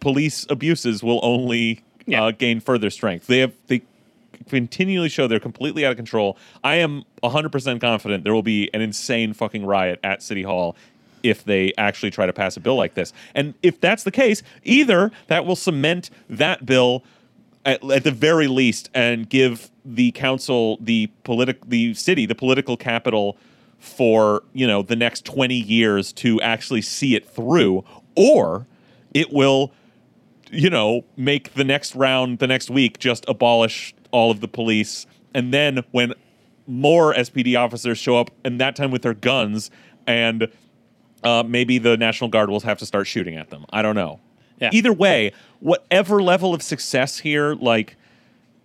police 0.00 0.46
abuses 0.50 1.02
will 1.02 1.20
only 1.22 1.82
Yeah. 2.06 2.24
uh, 2.24 2.30
gain 2.32 2.60
further 2.60 2.90
strength. 2.90 3.26
They 3.26 3.38
have 3.38 3.52
they 3.68 3.82
continually 4.48 5.08
show 5.08 5.26
they're 5.28 5.38
completely 5.38 5.84
out 5.84 5.90
of 5.92 5.96
control. 5.96 6.36
I 6.64 6.76
am 6.76 7.04
100% 7.22 7.80
confident 7.80 8.24
there 8.24 8.34
will 8.34 8.42
be 8.42 8.68
an 8.74 8.80
insane 8.80 9.32
fucking 9.32 9.64
riot 9.66 10.00
at 10.02 10.22
City 10.22 10.42
Hall 10.42 10.74
if 11.22 11.44
they 11.44 11.72
actually 11.78 12.10
try 12.10 12.26
to 12.26 12.32
pass 12.32 12.56
a 12.56 12.60
bill 12.60 12.76
like 12.76 12.94
this. 12.94 13.12
And 13.34 13.54
if 13.62 13.80
that's 13.80 14.04
the 14.04 14.10
case, 14.10 14.42
either 14.64 15.10
that 15.28 15.46
will 15.46 15.56
cement 15.56 16.10
that 16.28 16.66
bill 16.66 17.04
at, 17.64 17.82
at 17.90 18.04
the 18.04 18.10
very 18.10 18.48
least 18.48 18.90
and 18.94 19.28
give 19.28 19.70
the 19.84 20.12
council 20.12 20.78
the 20.80 21.06
politic 21.24 21.58
the 21.66 21.94
city 21.94 22.26
the 22.26 22.34
political 22.34 22.76
capital 22.76 23.36
for 23.78 24.42
you 24.52 24.66
know 24.66 24.82
the 24.82 24.96
next 24.96 25.24
20 25.24 25.54
years 25.54 26.12
to 26.12 26.40
actually 26.42 26.82
see 26.82 27.14
it 27.14 27.26
through 27.26 27.82
or 28.14 28.66
it 29.14 29.32
will 29.32 29.72
you 30.50 30.70
know, 30.70 31.04
make 31.16 31.54
the 31.54 31.64
next 31.64 31.94
round, 31.94 32.38
the 32.38 32.46
next 32.46 32.70
week, 32.70 32.98
just 32.98 33.24
abolish 33.28 33.94
all 34.10 34.30
of 34.30 34.40
the 34.40 34.48
police. 34.48 35.06
And 35.34 35.54
then 35.54 35.84
when 35.92 36.14
more 36.66 37.14
SPD 37.14 37.58
officers 37.58 37.98
show 37.98 38.16
up, 38.16 38.30
and 38.44 38.60
that 38.60 38.76
time 38.76 38.90
with 38.90 39.02
their 39.02 39.14
guns, 39.14 39.70
and 40.06 40.48
uh, 41.22 41.42
maybe 41.46 41.78
the 41.78 41.96
National 41.96 42.28
Guard 42.30 42.50
will 42.50 42.60
have 42.60 42.78
to 42.78 42.86
start 42.86 43.06
shooting 43.06 43.36
at 43.36 43.50
them. 43.50 43.64
I 43.70 43.82
don't 43.82 43.94
know. 43.94 44.20
Yeah. 44.60 44.70
Either 44.72 44.92
way, 44.92 45.32
whatever 45.60 46.22
level 46.22 46.52
of 46.54 46.62
success 46.62 47.18
here, 47.18 47.54
like, 47.54 47.96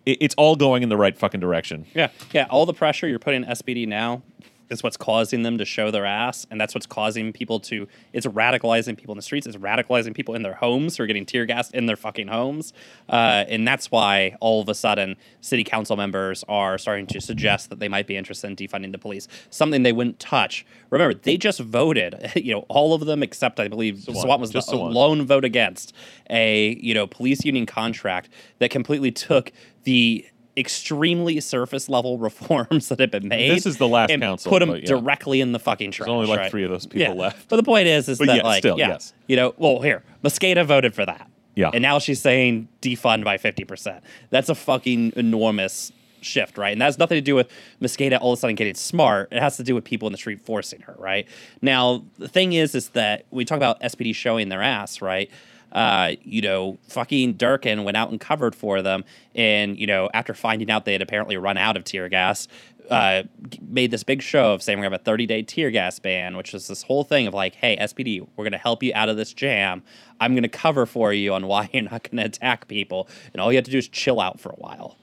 it, 0.05 0.17
it's 0.21 0.35
all 0.35 0.55
going 0.55 0.83
in 0.83 0.89
the 0.89 0.97
right 0.97 1.17
fucking 1.17 1.39
direction. 1.39 1.85
Yeah, 1.93 2.09
yeah. 2.33 2.47
All 2.49 2.65
the 2.65 2.73
pressure 2.73 3.07
you're 3.07 3.19
putting 3.19 3.43
SPD 3.45 3.87
now 3.87 4.21
is 4.69 4.83
what's 4.83 4.97
causing 4.97 5.43
them 5.43 5.57
to 5.57 5.65
show 5.65 5.91
their 5.91 6.05
ass, 6.05 6.45
and 6.49 6.59
that's 6.59 6.73
what's 6.73 6.85
causing 6.85 7.31
people 7.31 7.59
to. 7.61 7.87
It's 8.13 8.25
radicalizing 8.25 8.97
people 8.97 9.13
in 9.13 9.17
the 9.17 9.21
streets. 9.21 9.47
It's 9.47 9.57
radicalizing 9.57 10.15
people 10.15 10.35
in 10.35 10.43
their 10.43 10.53
homes 10.53 10.97
who 10.97 11.03
are 11.03 11.07
getting 11.07 11.25
tear 11.25 11.45
gassed 11.45 11.73
in 11.73 11.85
their 11.85 11.95
fucking 11.95 12.27
homes, 12.27 12.73
uh, 13.09 13.45
and 13.47 13.67
that's 13.67 13.91
why 13.91 14.35
all 14.39 14.61
of 14.61 14.69
a 14.69 14.75
sudden 14.75 15.15
city 15.41 15.63
council 15.63 15.95
members 15.95 16.43
are 16.47 16.77
starting 16.77 17.07
to 17.07 17.21
suggest 17.21 17.69
that 17.69 17.79
they 17.79 17.87
might 17.87 18.07
be 18.07 18.17
interested 18.17 18.47
in 18.47 18.55
defunding 18.55 18.91
the 18.91 18.97
police, 18.97 19.27
something 19.49 19.83
they 19.83 19.93
wouldn't 19.93 20.19
touch. 20.19 20.65
Remember, 20.89 21.13
they 21.13 21.37
just 21.37 21.59
voted. 21.59 22.31
You 22.45 22.53
know, 22.53 22.65
all 22.69 22.93
of 22.93 23.05
them 23.05 23.23
except 23.23 23.59
I 23.59 23.67
believe 23.67 23.95
Sawant 23.95 24.39
was 24.39 24.51
just 24.51 24.69
the 24.69 24.75
lone 24.75 25.25
vote 25.25 25.45
against 25.45 25.93
a 26.29 26.75
you 26.75 26.93
know 26.93 27.07
police 27.07 27.43
union 27.43 27.65
contract 27.65 28.29
that 28.59 28.69
completely 28.69 29.11
took 29.11 29.51
the 29.83 30.25
extremely 30.57 31.39
surface 31.39 31.89
level 31.89 32.17
reforms 32.19 32.89
that 32.89 32.99
have 32.99 33.11
been 33.11 33.27
made. 33.27 33.51
This 33.51 33.65
is 33.65 33.77
the 33.77 33.87
last 33.87 34.11
and 34.11 34.21
council, 34.21 34.49
put 34.49 34.59
them 34.59 34.75
yeah. 34.75 34.85
directly 34.85 35.41
in 35.41 35.51
the 35.51 35.59
fucking 35.59 35.91
trash. 35.91 36.07
There's 36.07 36.13
only 36.13 36.27
like 36.27 36.39
right? 36.39 36.51
three 36.51 36.63
of 36.63 36.69
those 36.71 36.85
people 36.85 37.15
Yeah. 37.15 37.21
left. 37.21 37.49
But 37.49 37.57
the 37.57 37.63
point 37.63 37.87
is, 37.87 38.07
is 38.09 38.17
But 38.17 38.27
that 38.27 38.37
yeah, 38.37 38.43
like, 38.43 38.61
still, 38.61 38.77
yeah, 38.77 38.89
yes. 38.89 39.13
you 39.27 39.35
know, 39.35 39.53
well, 39.57 39.81
here 39.81 40.03
Mosqueda 40.23 40.65
voted 40.65 40.93
for 40.93 41.05
that. 41.05 41.29
Yeah. 41.55 41.71
and 41.73 41.81
now 41.81 41.99
she's 41.99 42.21
saying 42.21 42.67
defund 42.81 43.23
by 43.23 43.37
fifty 43.37 43.63
percent. 43.63 44.03
That's 44.29 44.49
a 44.49 44.55
fucking 44.55 45.13
enormous 45.15 45.93
shift, 46.19 46.57
right? 46.57 46.71
And 46.73 46.81
that 46.81 46.85
has 46.85 46.97
nothing 46.97 47.15
to 47.17 47.21
do 47.21 47.33
with 47.35 47.49
Mosqueda 47.81 48.19
all 48.19 48.33
of 48.33 48.37
a 48.37 48.39
sudden 48.41 48.55
getting 48.55 48.73
smart. 48.73 49.29
It 49.31 49.41
has 49.41 49.55
to 49.57 49.63
do 49.63 49.73
with 49.75 49.83
people 49.85 50.07
in 50.07 50.11
the 50.11 50.17
street 50.17 50.41
forcing 50.41 50.81
her, 50.81 50.95
right? 50.97 51.27
Now, 51.61 52.03
the 52.17 52.27
thing 52.27 52.53
is, 52.53 52.75
is 52.75 52.89
that 52.89 53.25
we 53.31 53.45
talk 53.45 53.57
about 53.57 53.79
SPD 53.81 54.13
showing 54.13 54.49
their 54.49 54.61
ass, 54.61 55.01
right? 55.01 55.29
Uh, 55.75 56.15
you 56.23 56.41
know, 56.41 56.77
fucking 56.87 57.33
Durkan 57.35 57.83
went 57.83 57.97
out 57.97 58.09
and 58.09 58.17
covered 58.17 58.55
for 58.55 58.81
them, 58.81 59.03
and 59.35 59.77
you 59.77 59.85
know, 59.85 60.09
after 60.13 60.33
finding 60.33 60.71
out 60.71 60.85
they 60.85 60.93
had 60.93 61.01
apparently 61.01 61.35
run 61.35 61.57
out 61.57 61.75
of 61.75 61.83
tear 61.83 62.07
gas, 62.07 62.47
uh, 62.89 63.23
made 63.61 63.91
this 63.91 64.03
big 64.03 64.21
show 64.21 64.53
of 64.53 64.63
saying 64.63 64.77
gonna 64.77 64.85
have 64.85 64.93
a 64.93 65.03
30 65.03 65.25
day 65.25 65.41
tear 65.41 65.71
gas 65.71 65.99
ban, 65.99 66.37
which 66.37 66.53
is 66.53 66.67
this 66.67 66.83
whole 66.83 67.03
thing 67.03 67.27
of 67.27 67.33
like, 67.33 67.55
hey, 67.55 67.75
SPD, 67.75 68.25
we're 68.37 68.45
gonna 68.45 68.57
help 68.57 68.83
you 68.83 68.93
out 68.95 69.09
of 69.09 69.17
this 69.17 69.33
jam. 69.33 69.83
I'm 70.21 70.33
gonna 70.33 70.47
cover 70.47 70.85
for 70.85 71.11
you 71.11 71.33
on 71.33 71.45
why 71.45 71.69
you're 71.73 71.83
not 71.83 72.09
gonna 72.09 72.23
attack 72.23 72.69
people, 72.69 73.09
and 73.33 73.41
all 73.41 73.51
you 73.51 73.57
have 73.57 73.65
to 73.65 73.71
do 73.71 73.77
is 73.77 73.89
chill 73.89 74.21
out 74.21 74.39
for 74.39 74.49
a 74.49 74.55
while. 74.55 74.97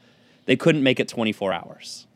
They 0.46 0.56
couldn't 0.56 0.82
make 0.82 0.98
it 0.98 1.08
24 1.08 1.52
hours. 1.52 2.06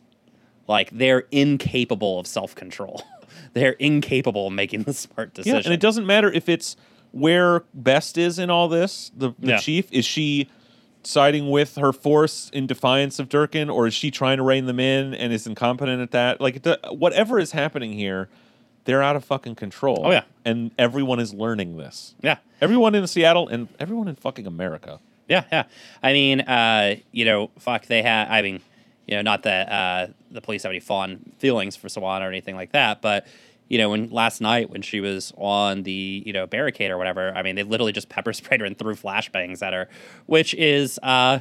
Like 0.66 0.90
they're 0.90 1.24
incapable 1.30 2.18
of 2.18 2.26
self 2.26 2.54
control. 2.54 3.02
they're 3.52 3.72
incapable 3.72 4.46
of 4.46 4.52
making 4.52 4.84
the 4.84 4.94
smart 4.94 5.34
decision. 5.34 5.56
Yeah, 5.56 5.58
decision. 5.58 5.72
and 5.72 5.78
it 5.78 5.80
doesn't 5.80 6.06
matter 6.06 6.32
if 6.32 6.48
it's 6.48 6.76
where 7.16 7.64
Best 7.74 8.18
is 8.18 8.38
in 8.38 8.50
all 8.50 8.68
this. 8.68 9.10
The, 9.16 9.30
the 9.38 9.48
Yeah. 9.48 9.56
chief 9.58 9.90
is 9.92 10.04
she 10.04 10.48
siding 11.02 11.50
with 11.50 11.76
her 11.76 11.92
force 11.92 12.50
in 12.52 12.66
defiance 12.66 13.18
of 13.18 13.28
Durkan, 13.28 13.72
or 13.72 13.86
is 13.86 13.94
she 13.94 14.10
trying 14.10 14.36
to 14.38 14.42
rein 14.42 14.66
them 14.66 14.80
in 14.80 15.14
and 15.14 15.32
is 15.32 15.46
incompetent 15.46 16.02
at 16.02 16.10
that? 16.10 16.40
Like, 16.40 16.64
whatever 16.90 17.38
is 17.38 17.52
happening 17.52 17.92
here, 17.92 18.28
they're 18.84 19.02
out 19.02 19.16
of 19.16 19.24
fucking 19.24 19.54
control. 19.54 20.02
Oh, 20.04 20.10
yeah. 20.10 20.24
and 20.44 20.70
everyone 20.78 21.18
is 21.20 21.32
learning 21.32 21.76
this. 21.76 22.14
yeah. 22.22 22.38
Everyone 22.60 22.94
in 22.94 23.06
Seattle 23.06 23.48
and 23.48 23.68
everyone 23.78 24.08
in 24.08 24.14
fucking 24.14 24.46
America. 24.46 24.98
Yeah, 25.28 25.44
yeah. 25.52 25.64
I 26.02 26.12
mean, 26.12 26.40
uh, 26.40 26.96
you 27.12 27.24
know, 27.24 27.50
fuck, 27.58 27.84
they 27.86 28.00
had. 28.02 28.28
I 28.28 28.40
mean, 28.42 28.60
you 29.06 29.16
know, 29.16 29.22
not 29.22 29.42
that 29.42 29.68
uh, 29.70 30.06
the 30.30 30.40
police 30.40 30.62
have 30.62 30.70
any 30.70 30.80
fond 30.80 31.32
feelings 31.38 31.76
for 31.76 31.88
Sawant 31.88 32.20
or 32.22 32.28
anything 32.28 32.54
like 32.56 32.72
that, 32.72 33.02
but 33.02 33.26
you 33.68 33.78
know, 33.78 33.90
when 33.90 34.10
last 34.10 34.40
night 34.40 34.70
when 34.70 34.82
she 34.82 35.00
was 35.00 35.32
on 35.36 35.82
the 35.82 36.22
you 36.24 36.32
know 36.32 36.46
barricade 36.46 36.90
or 36.90 36.98
whatever, 36.98 37.32
I 37.34 37.42
mean, 37.42 37.56
they 37.56 37.62
literally 37.62 37.92
just 37.92 38.08
pepper 38.08 38.32
sprayed 38.34 38.60
her 38.60 38.66
and 38.66 38.78
threw 38.78 38.94
flashbangs 38.94 39.62
at 39.62 39.72
her, 39.72 39.88
which 40.26 40.54
is. 40.54 40.98
Uh, 41.02 41.40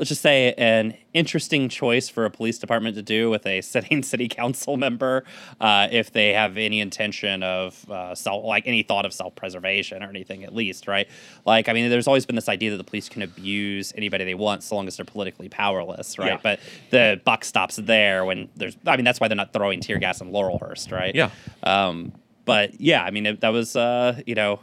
Let's 0.00 0.08
just 0.08 0.22
say 0.22 0.54
an 0.54 0.94
interesting 1.12 1.68
choice 1.68 2.08
for 2.08 2.24
a 2.24 2.30
police 2.30 2.58
department 2.58 2.96
to 2.96 3.02
do 3.02 3.28
with 3.28 3.44
a 3.44 3.60
sitting 3.60 4.02
city 4.02 4.28
council 4.28 4.78
member, 4.78 5.24
uh, 5.60 5.88
if 5.92 6.10
they 6.10 6.32
have 6.32 6.56
any 6.56 6.80
intention 6.80 7.42
of 7.42 7.88
uh, 7.90 8.14
self, 8.14 8.42
like 8.46 8.66
any 8.66 8.82
thought 8.82 9.04
of 9.04 9.12
self-preservation 9.12 10.02
or 10.02 10.08
anything, 10.08 10.42
at 10.42 10.54
least, 10.54 10.88
right? 10.88 11.06
Like, 11.44 11.68
I 11.68 11.74
mean, 11.74 11.90
there's 11.90 12.06
always 12.06 12.24
been 12.24 12.34
this 12.34 12.48
idea 12.48 12.70
that 12.70 12.78
the 12.78 12.84
police 12.84 13.10
can 13.10 13.20
abuse 13.20 13.92
anybody 13.94 14.24
they 14.24 14.34
want 14.34 14.62
so 14.62 14.74
long 14.74 14.86
as 14.88 14.96
they're 14.96 15.04
politically 15.04 15.50
powerless, 15.50 16.18
right? 16.18 16.32
Yeah. 16.32 16.40
But 16.42 16.60
the 16.88 17.20
buck 17.22 17.44
stops 17.44 17.76
there 17.76 18.24
when 18.24 18.48
there's. 18.56 18.78
I 18.86 18.96
mean, 18.96 19.04
that's 19.04 19.20
why 19.20 19.28
they're 19.28 19.36
not 19.36 19.52
throwing 19.52 19.80
tear 19.80 19.98
gas 19.98 20.22
in 20.22 20.32
Laurelhurst, 20.32 20.92
right? 20.92 21.14
Yeah. 21.14 21.28
Um, 21.62 22.12
but 22.46 22.80
yeah, 22.80 23.04
I 23.04 23.10
mean, 23.10 23.26
it, 23.26 23.40
that 23.42 23.50
was 23.50 23.76
uh, 23.76 24.18
you 24.26 24.34
know. 24.34 24.60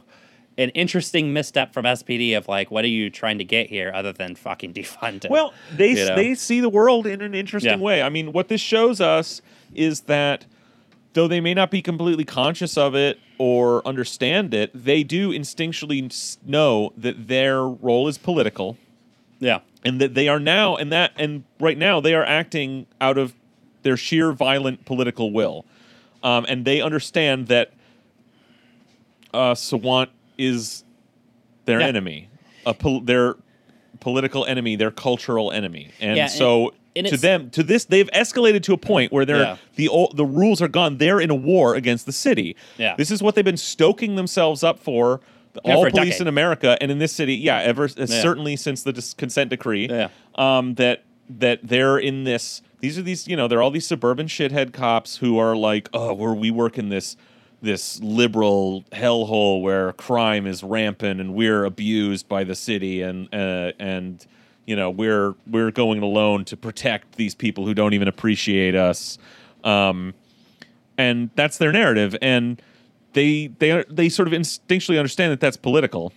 An 0.58 0.70
interesting 0.70 1.32
misstep 1.32 1.72
from 1.72 1.84
SPD 1.84 2.36
of 2.36 2.48
like, 2.48 2.70
what 2.70 2.84
are 2.84 2.88
you 2.88 3.08
trying 3.10 3.38
to 3.38 3.44
get 3.44 3.68
here 3.68 3.90
other 3.94 4.12
than 4.12 4.34
fucking 4.34 4.72
defund 4.74 5.24
it? 5.24 5.30
Well, 5.30 5.54
they 5.74 5.90
You 5.90 6.04
know? 6.04 6.16
they 6.16 6.34
see 6.34 6.60
the 6.60 6.68
world 6.68 7.06
in 7.06 7.22
an 7.22 7.34
interesting 7.34 7.78
Yeah. 7.78 7.84
way. 7.84 8.02
I 8.02 8.08
mean, 8.08 8.32
what 8.32 8.48
this 8.48 8.60
shows 8.60 9.00
us 9.00 9.40
is 9.74 10.02
that 10.02 10.44
though 11.14 11.28
they 11.28 11.40
may 11.40 11.54
not 11.54 11.70
be 11.70 11.80
completely 11.80 12.24
conscious 12.24 12.76
of 12.76 12.94
it 12.94 13.18
or 13.38 13.86
understand 13.86 14.52
it, 14.52 14.70
they 14.74 15.02
do 15.04 15.30
instinctually 15.30 16.36
know 16.44 16.92
that 16.96 17.28
their 17.28 17.62
role 17.66 18.08
is 18.08 18.18
political 18.18 18.76
yeah, 19.40 19.60
and 19.84 20.00
that 20.00 20.14
they 20.14 20.26
are 20.26 20.40
now 20.40 20.74
and 20.74 20.90
that 20.90 21.12
and 21.16 21.44
right 21.60 21.78
now 21.78 22.00
they 22.00 22.12
are 22.14 22.24
acting 22.24 22.86
out 23.00 23.16
of 23.16 23.32
their 23.84 23.96
sheer 23.96 24.32
violent 24.32 24.84
political 24.84 25.30
will. 25.32 25.64
Um, 26.24 26.44
and 26.48 26.64
they 26.64 26.80
understand 26.80 27.46
that 27.46 27.72
uh, 29.32 29.54
Sawant 29.54 30.08
is 30.38 30.84
their 31.66 31.80
Yeah. 31.80 31.86
enemy, 31.88 32.28
a 32.64 32.72
pol- 32.74 33.00
their 33.00 33.36
political 34.00 34.44
enemy, 34.46 34.76
their 34.76 34.90
cultural 34.90 35.50
enemy, 35.52 35.88
and 36.00 36.16
Yeah, 36.16 36.26
so 36.28 36.72
and 36.96 37.06
to 37.06 37.16
them, 37.16 37.50
to 37.50 37.62
this, 37.62 37.84
they've 37.84 38.10
escalated 38.12 38.62
to 38.64 38.72
a 38.72 38.76
point 38.78 39.12
where 39.12 39.24
they're 39.24 39.42
Yeah. 39.42 39.56
the 39.76 39.88
the 40.14 40.24
rules 40.24 40.62
are 40.62 40.68
gone. 40.68 40.98
They're 40.98 41.20
in 41.20 41.30
a 41.30 41.34
war 41.34 41.74
against 41.74 42.06
the 42.06 42.12
city. 42.12 42.56
Yeah. 42.78 42.94
this 42.96 43.10
is 43.10 43.22
what 43.22 43.34
they've 43.34 43.44
been 43.44 43.56
stoking 43.56 44.16
themselves 44.16 44.62
up 44.62 44.78
for. 44.78 45.20
Yeah, 45.64 45.74
all 45.74 45.82
police 45.90 46.10
decade. 46.10 46.20
in 46.20 46.28
America 46.28 46.76
and 46.80 46.90
in 46.92 46.98
this 46.98 47.12
city, 47.12 47.34
yeah, 47.34 47.58
ever 47.62 47.88
certainly 47.88 48.54
since 48.54 48.84
the 48.84 48.92
dis- 48.92 49.12
consent 49.14 49.50
decree, 49.50 49.88
Yeah. 49.90 50.08
um, 50.36 50.74
that 50.74 51.02
that 51.28 51.60
they're 51.62 51.98
in 51.98 52.24
this. 52.24 52.62
These 52.80 52.96
are 52.96 53.02
these, 53.02 53.26
you 53.26 53.34
know, 53.36 53.48
they're 53.48 53.60
all 53.60 53.70
these 53.72 53.86
suburban 53.86 54.28
shithead 54.28 54.72
cops 54.72 55.16
who 55.16 55.36
are 55.38 55.56
like, 55.56 55.88
oh, 55.92 56.14
we're 56.14 56.32
we 56.34 56.50
work 56.52 56.78
in 56.78 56.90
this 56.90 57.16
this 57.60 58.00
liberal 58.00 58.84
hellhole 58.92 59.62
where 59.62 59.92
crime 59.94 60.46
is 60.46 60.62
rampant 60.62 61.20
and 61.20 61.34
we're 61.34 61.64
abused 61.64 62.28
by 62.28 62.44
the 62.44 62.54
city 62.54 63.02
and 63.02 63.32
uh, 63.34 63.72
and 63.78 64.26
you 64.66 64.76
know 64.76 64.90
we're 64.90 65.34
we're 65.46 65.70
going 65.70 66.02
alone 66.02 66.44
to 66.44 66.56
protect 66.56 67.16
these 67.16 67.34
people 67.34 67.66
who 67.66 67.74
don't 67.74 67.94
even 67.94 68.06
appreciate 68.08 68.74
us, 68.74 69.18
um, 69.64 70.14
and 70.96 71.30
that's 71.34 71.58
their 71.58 71.72
narrative 71.72 72.16
and. 72.22 72.60
They, 73.14 73.46
they 73.46 73.84
they 73.88 74.10
sort 74.10 74.28
of 74.28 74.34
instinctually 74.34 74.98
understand 74.98 75.32
that 75.32 75.40
that's 75.40 75.56
political, 75.56 76.12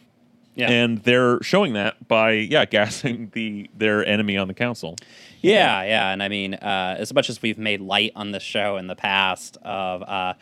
yeah, 0.56 0.70
and 0.70 0.98
they're 1.00 1.42
showing 1.42 1.74
that 1.74 2.08
by 2.08 2.34
yeah 2.34 2.66
gassing 2.76 3.32
the 3.34 3.70
their 3.76 4.06
enemy 4.06 4.38
on 4.38 4.48
the 4.48 4.54
council. 4.54 4.98
yeah, 5.42 5.84
yeah. 5.84 6.12
And 6.12 6.22
I 6.22 6.28
mean, 6.28 6.56
uh, 6.56 6.96
as 7.00 7.14
much 7.14 7.30
as 7.30 7.42
we've 7.42 7.58
made 7.58 7.82
light 7.82 8.12
on 8.16 8.32
this 8.32 8.44
show 8.44 8.78
in 8.78 8.88
the 8.88 8.96
past 8.96 9.58
of, 9.64 10.04
uh, 10.04 10.34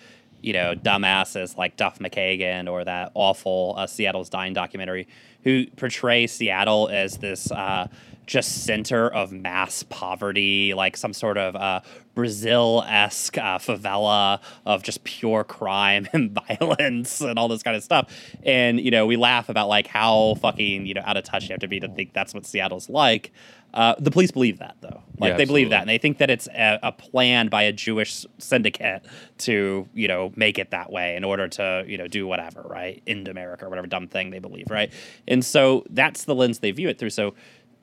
you 0.42 0.54
know, 0.54 0.76
dumbasses 0.76 1.58
like 1.58 1.78
Duff 1.78 2.00
McKagan 2.00 2.70
or 2.70 2.84
that 2.84 3.12
awful 3.14 3.76
uh, 3.78 3.88
Seattle's 3.88 4.30
Dying 4.30 4.54
documentary, 4.54 5.08
who 5.44 5.66
portray 5.78 6.28
Seattle 6.28 6.90
as 6.90 7.18
this 7.18 7.52
uh, 7.52 7.88
just 8.30 8.64
center 8.64 9.08
of 9.08 9.32
mass 9.32 9.84
poverty, 9.84 10.74
like 10.76 10.96
some 10.96 11.14
sort 11.14 11.38
of 11.38 11.56
uh, 11.56 11.82
Brazil 12.14 12.84
esque 12.88 13.38
uh, 13.38 13.58
favela 13.58 14.40
of 14.66 14.84
just 14.84 15.04
pure 15.04 15.44
crime 15.44 16.08
and 16.14 16.38
violence 16.48 17.22
and 17.22 17.40
all 17.40 17.48
this 17.48 17.64
kind 17.64 17.76
of 17.76 17.84
stuff. 17.84 18.14
And, 18.44 18.80
you 18.80 18.92
know, 18.92 19.06
we 19.06 19.16
laugh 19.16 19.50
about 19.50 19.68
like 19.68 19.88
how 19.88 20.36
fucking, 20.42 20.86
you 20.86 20.94
know, 20.94 21.02
out 21.06 21.18
of 21.18 21.24
touch 21.24 21.44
you 21.44 21.50
have 21.54 21.62
to 21.62 21.68
be 21.68 21.80
to 21.80 21.88
think 21.88 22.14
that's 22.14 22.34
what 22.34 22.46
Seattle's 22.46 22.90
like. 22.90 23.32
Uh, 23.74 23.94
the 24.00 24.10
police 24.10 24.32
believe 24.32 24.60
that, 24.60 24.76
though. 24.82 25.04
Like, 25.20 25.32
Yeah, 25.32 25.38
they 25.38 25.46
believe 25.46 25.70
that. 25.70 25.82
And 25.82 25.90
they 25.90 26.00
think 26.00 26.18
that 26.18 26.30
it's 26.32 26.48
a, 26.48 26.80
a 26.82 26.92
plan 26.92 27.50
by 27.50 27.64
a 27.64 27.72
Jewish 27.72 28.26
syndicate 28.40 29.06
to, 29.40 29.88
you 29.94 30.08
know, 30.08 30.32
make 30.36 30.58
it 30.58 30.72
that 30.72 30.92
way 30.92 31.16
in 31.16 31.24
order 31.24 31.48
to, 31.48 31.84
you 31.88 31.98
know, 31.98 32.08
do 32.08 32.26
whatever, 32.26 32.64
right? 32.64 33.02
End 33.06 33.28
America 33.28 33.66
or 33.66 33.70
whatever 33.70 33.88
dumb 33.88 34.08
thing 34.08 34.32
they 34.32 34.40
believe, 34.40 34.72
right? 34.72 34.92
And 35.30 35.46
so 35.46 35.86
that's 35.90 36.26
the 36.26 36.36
lens 36.36 36.60
they 36.60 36.72
view 36.72 36.90
it 36.90 36.98
through. 37.00 37.12
So 37.12 37.36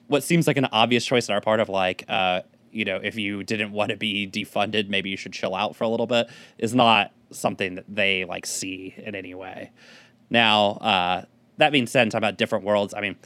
what 0.08 0.22
seems 0.22 0.46
like 0.46 0.56
an 0.58 0.66
obvious 0.66 1.04
choice 1.06 1.30
on 1.30 1.34
our 1.34 1.40
part 1.40 1.60
of 1.60 1.68
like, 1.70 2.04
uh, 2.08 2.42
you 2.72 2.84
know, 2.84 2.96
if 3.02 3.16
you 3.16 3.42
didn't 3.42 3.72
want 3.72 3.90
to 3.90 3.96
be 3.96 4.26
defunded, 4.28 4.88
maybe 4.90 5.08
you 5.08 5.16
should 5.16 5.32
chill 5.32 5.54
out 5.54 5.74
for 5.74 5.84
a 5.84 5.88
little 5.88 6.06
bit, 6.06 6.28
is 6.58 6.74
not 6.74 7.12
something 7.30 7.76
that 7.76 7.84
they 7.88 8.24
like 8.26 8.44
see 8.44 8.94
in 8.98 9.14
any 9.14 9.34
way. 9.34 9.70
Now, 10.28 10.72
uh, 10.72 11.24
that 11.56 11.72
being 11.72 11.86
said, 11.86 12.10
talking 12.10 12.18
about 12.18 12.36
different 12.36 12.64
worlds, 12.64 12.92
I 12.92 13.00
mean, 13.00 13.16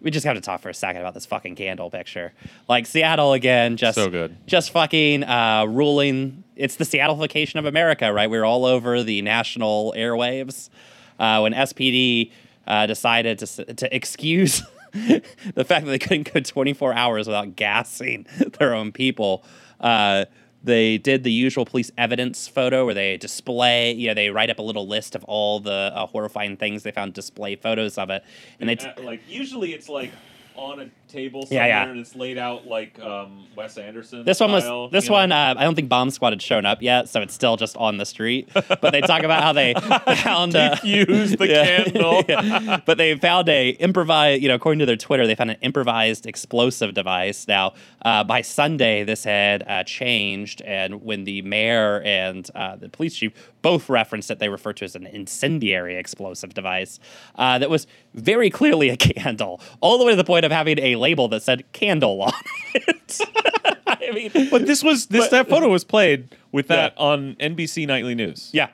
we 0.00 0.10
just 0.10 0.24
have 0.26 0.34
to 0.36 0.40
talk 0.40 0.60
for 0.60 0.68
a 0.68 0.74
second 0.74 1.00
about 1.00 1.14
this 1.14 1.26
fucking 1.26 1.54
candle 1.56 1.90
picture. 1.90 2.32
Like 2.68 2.86
Seattle 2.86 3.32
again, 3.32 3.76
just 3.76 3.94
So 3.96 4.10
good. 4.10 4.36
just 4.46 4.70
fucking 4.70 5.24
uh, 5.24 5.64
ruling. 5.68 6.44
It's 6.56 6.76
the 6.76 6.84
Seattleification 6.84 7.56
of 7.58 7.64
America, 7.66 8.12
right? 8.12 8.28
We're 8.30 8.44
all 8.44 8.64
over 8.64 9.02
the 9.02 9.22
national 9.22 9.94
airwaves. 9.96 10.70
Uh, 11.18 11.40
when 11.40 11.52
SPD 11.52 12.32
uh, 12.66 12.86
decided 12.86 13.38
to 13.38 13.74
to 13.74 13.94
excuse 13.94 14.62
the 14.92 15.64
fact 15.64 15.86
that 15.86 15.90
they 15.90 15.98
couldn't 15.98 16.32
go 16.32 16.40
24 16.40 16.92
hours 16.94 17.26
without 17.26 17.56
gassing 17.56 18.26
their 18.58 18.74
own 18.74 18.92
people. 18.92 19.44
Uh, 19.80 20.26
they 20.64 20.96
did 20.96 21.24
the 21.24 21.32
usual 21.32 21.64
police 21.64 21.90
evidence 21.98 22.46
photo 22.46 22.84
where 22.84 22.94
they 22.94 23.16
display, 23.16 23.92
you 23.92 24.06
know, 24.06 24.14
they 24.14 24.30
write 24.30 24.48
up 24.48 24.60
a 24.60 24.62
little 24.62 24.86
list 24.86 25.16
of 25.16 25.24
all 25.24 25.58
the 25.58 25.90
uh, 25.92 26.06
horrifying 26.06 26.56
things 26.56 26.84
they 26.84 26.92
found, 26.92 27.14
display 27.14 27.56
photos 27.56 27.98
of 27.98 28.10
it, 28.10 28.22
and 28.60 28.68
they. 28.68 28.76
T- 28.76 28.88
like 29.02 29.22
usually 29.28 29.72
it's 29.72 29.88
like 29.88 30.12
on 30.54 30.80
a 30.80 30.90
table 31.12 31.40
Yeah, 31.42 31.46
somewhere 31.48 31.68
yeah. 31.68 31.88
and 31.90 32.00
it's 32.00 32.14
laid 32.16 32.38
out 32.38 32.66
like 32.66 32.98
um, 33.00 33.46
Wes 33.56 33.76
Anderson. 33.78 34.24
This 34.24 34.40
one 34.40 34.48
style, 34.60 34.84
was 34.84 34.92
this 34.92 35.08
one. 35.10 35.30
Uh, 35.32 35.54
I 35.56 35.64
don't 35.64 35.74
think 35.74 35.88
Bomb 35.88 36.10
Squad 36.10 36.30
had 36.32 36.42
shown 36.42 36.64
up 36.66 36.82
yet, 36.82 37.08
so 37.08 37.20
it's 37.20 37.34
still 37.34 37.56
just 37.56 37.76
on 37.76 37.98
the 37.98 38.06
street. 38.06 38.48
But 38.54 38.90
they 38.92 39.00
talk 39.02 39.22
about 39.22 39.42
how 39.42 39.52
they 39.52 39.74
found 40.22 40.54
a 40.54 40.70
Defuse 40.76 41.38
the 41.38 41.46
candle. 41.92 42.24
Yeah. 42.32 42.80
But 42.86 42.98
they 42.98 43.16
found 43.18 43.48
a 43.48 43.70
improvised. 43.70 44.42
You 44.42 44.48
know, 44.48 44.54
according 44.54 44.78
to 44.80 44.86
their 44.86 44.96
Twitter, 44.96 45.26
they 45.26 45.34
found 45.34 45.50
an 45.50 45.58
improvised 45.60 46.26
explosive 46.26 46.94
device. 46.94 47.46
Now, 47.46 47.74
uh, 48.04 48.24
by 48.24 48.40
Sunday, 48.42 49.04
this 49.04 49.24
had 49.24 49.64
uh, 49.68 49.84
changed, 49.84 50.62
and 50.62 51.02
when 51.02 51.24
the 51.24 51.42
mayor 51.42 52.00
and 52.02 52.48
uh, 52.54 52.76
the 52.76 52.88
police 52.88 53.14
chief 53.16 53.32
both 53.60 53.88
referenced 53.88 54.30
it, 54.30 54.38
they 54.38 54.48
referred 54.48 54.76
to 54.78 54.84
as 54.84 54.96
an 54.96 55.06
incendiary 55.06 55.96
explosive 55.96 56.54
device 56.54 56.98
uh, 57.36 57.58
that 57.58 57.70
was 57.70 57.86
very 58.14 58.50
clearly 58.50 58.88
a 58.90 58.96
candle, 58.96 59.60
all 59.80 59.98
the 59.98 60.04
way 60.04 60.12
to 60.12 60.16
the 60.16 60.24
point 60.24 60.44
of 60.44 60.52
having 60.52 60.78
a 60.78 60.96
label 61.02 61.28
that 61.28 61.42
said 61.42 61.64
"candle" 61.72 62.22
on 62.22 62.32
it. 62.74 63.20
I 63.86 64.10
mean, 64.12 64.48
But 64.50 64.66
this 64.66 64.82
was 64.82 65.06
this 65.08 65.24
But- 65.26 65.30
that 65.32 65.48
photo 65.48 65.68
was 65.68 65.84
played 65.84 66.34
with 66.52 66.68
that 66.68 66.94
Yeah. 66.96 67.02
on 67.04 67.36
NBC 67.38 67.86
Nightly 67.86 68.14
News. 68.14 68.50
Yeah. 68.52 68.68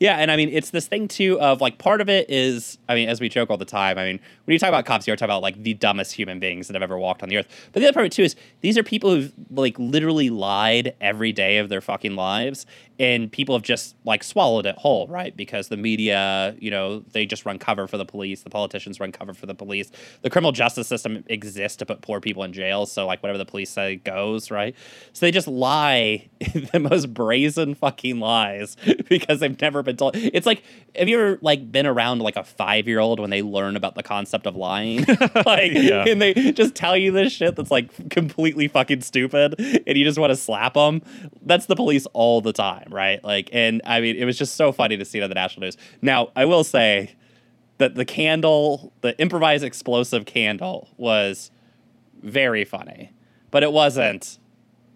Yeah, 0.00 0.16
and 0.16 0.28
I 0.32 0.36
mean 0.36 0.48
it's 0.50 0.70
this 0.70 0.88
thing 0.88 1.06
too 1.06 1.40
of 1.40 1.60
like 1.60 1.78
part 1.78 2.00
of 2.00 2.08
it 2.08 2.28
is 2.28 2.78
I 2.88 2.96
mean 2.96 3.08
as 3.08 3.20
we 3.20 3.28
joke 3.28 3.48
all 3.48 3.56
the 3.56 3.64
time. 3.64 3.96
I 3.96 4.04
mean 4.04 4.18
when 4.44 4.52
you 4.52 4.58
talk 4.58 4.68
about 4.68 4.84
cops, 4.86 5.06
you're 5.06 5.14
talking 5.14 5.30
about 5.30 5.40
like 5.42 5.62
the 5.62 5.74
dumbest 5.74 6.12
human 6.12 6.40
beings 6.40 6.66
that 6.66 6.74
have 6.74 6.82
ever 6.82 6.98
walked 6.98 7.22
on 7.22 7.28
the 7.28 7.36
earth. 7.38 7.46
But 7.72 7.78
the 7.80 7.86
other 7.86 7.92
part 7.94 8.04
of 8.04 8.08
it 8.08 8.12
too 8.12 8.24
is 8.24 8.34
these 8.60 8.76
are 8.76 8.82
people 8.82 9.14
who've 9.14 9.32
like 9.50 9.78
literally 9.78 10.30
lied 10.30 10.94
every 11.00 11.30
day 11.30 11.58
of 11.58 11.68
their 11.68 11.80
fucking 11.80 12.16
lives, 12.16 12.66
and 12.98 13.30
people 13.32 13.54
have 13.54 13.62
just 13.62 13.96
like 14.04 14.22
swallowed 14.22 14.66
it 14.66 14.76
whole, 14.76 15.08
right? 15.08 15.36
Because 15.36 15.68
the 15.68 15.76
media, 15.76 16.54
you 16.60 16.70
know, 16.70 17.00
they 17.12 17.26
just 17.26 17.44
run 17.44 17.58
cover 17.58 17.86
for 17.88 17.96
the 17.96 18.04
police. 18.04 18.42
The 18.42 18.50
politicians 18.50 19.00
run 19.00 19.10
cover 19.12 19.34
for 19.34 19.46
the 19.46 19.54
police. 19.54 19.90
The 20.22 20.30
criminal 20.30 20.52
justice 20.52 20.86
system 20.86 21.24
exists 21.28 21.76
to 21.78 21.86
put 21.86 22.02
poor 22.02 22.20
people 22.20 22.44
in 22.44 22.52
jail. 22.52 22.86
So 22.86 23.06
like 23.06 23.22
whatever 23.22 23.38
the 23.38 23.46
police 23.46 23.70
say 23.70 23.96
goes, 23.96 24.50
right? 24.50 24.76
So 25.12 25.26
they 25.26 25.32
just 25.32 25.48
lie 25.48 26.28
the 26.72 26.78
most 26.80 27.12
brazen 27.12 27.74
fucking 27.74 28.20
lies 28.20 28.76
because 29.08 29.40
they've 29.40 29.60
never 29.60 29.82
been 29.82 29.96
told. 29.96 30.14
It's 30.16 30.46
like 30.46 30.62
have 30.96 31.08
you 31.08 31.18
ever 31.18 31.38
like 31.42 31.72
been 31.72 31.86
around 31.86 32.20
like 32.20 32.36
a 32.36 32.44
five 32.44 32.86
year 32.86 33.00
old 33.00 33.18
when 33.18 33.30
they 33.30 33.42
learn 33.42 33.74
about 33.76 33.96
the 33.96 34.02
concept 34.04 34.46
of 34.46 34.54
lying, 34.54 35.04
like 35.46 35.72
Yeah. 35.72 36.04
and 36.06 36.22
they 36.22 36.52
just 36.52 36.74
tell 36.74 36.96
you 36.96 37.10
this 37.10 37.32
shit 37.32 37.56
that's 37.56 37.70
like 37.70 38.10
completely 38.10 38.68
fucking 38.68 39.00
stupid, 39.00 39.54
and 39.58 39.96
you 39.98 40.04
just 40.04 40.18
want 40.18 40.30
to 40.30 40.36
slap 40.36 40.74
them. 40.74 41.02
That's 41.42 41.66
the 41.66 41.74
police 41.76 42.06
all 42.12 42.40
the 42.40 42.52
time, 42.52 42.83
right? 42.90 43.22
Like, 43.24 43.50
and 43.52 43.82
I 43.84 44.00
mean, 44.00 44.16
it 44.16 44.24
was 44.24 44.38
just 44.38 44.56
so 44.56 44.72
funny 44.72 44.96
to 44.96 45.04
see 45.04 45.18
it 45.18 45.22
on 45.22 45.28
the 45.28 45.34
national 45.34 45.62
news. 45.62 45.76
Now, 46.02 46.30
I 46.36 46.44
will 46.44 46.64
say 46.64 47.14
that 47.78 47.94
the 47.94 48.04
candle, 48.04 48.92
the 49.00 49.18
improvised 49.18 49.64
explosive 49.64 50.26
candle, 50.26 50.88
was 50.96 51.50
very 52.22 52.64
funny, 52.64 53.12
but 53.50 53.62
it 53.62 53.72
wasn't 53.72 54.38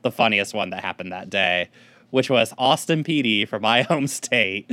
the 0.02 0.10
funniest 0.10 0.54
one 0.54 0.70
that 0.70 0.82
happened 0.82 1.12
that 1.12 1.28
day, 1.28 1.68
which 2.10 2.30
was 2.30 2.54
Austin 2.56 3.04
PD 3.04 3.46
from 3.46 3.62
my 3.62 3.82
home 3.90 4.06
state 4.06 4.70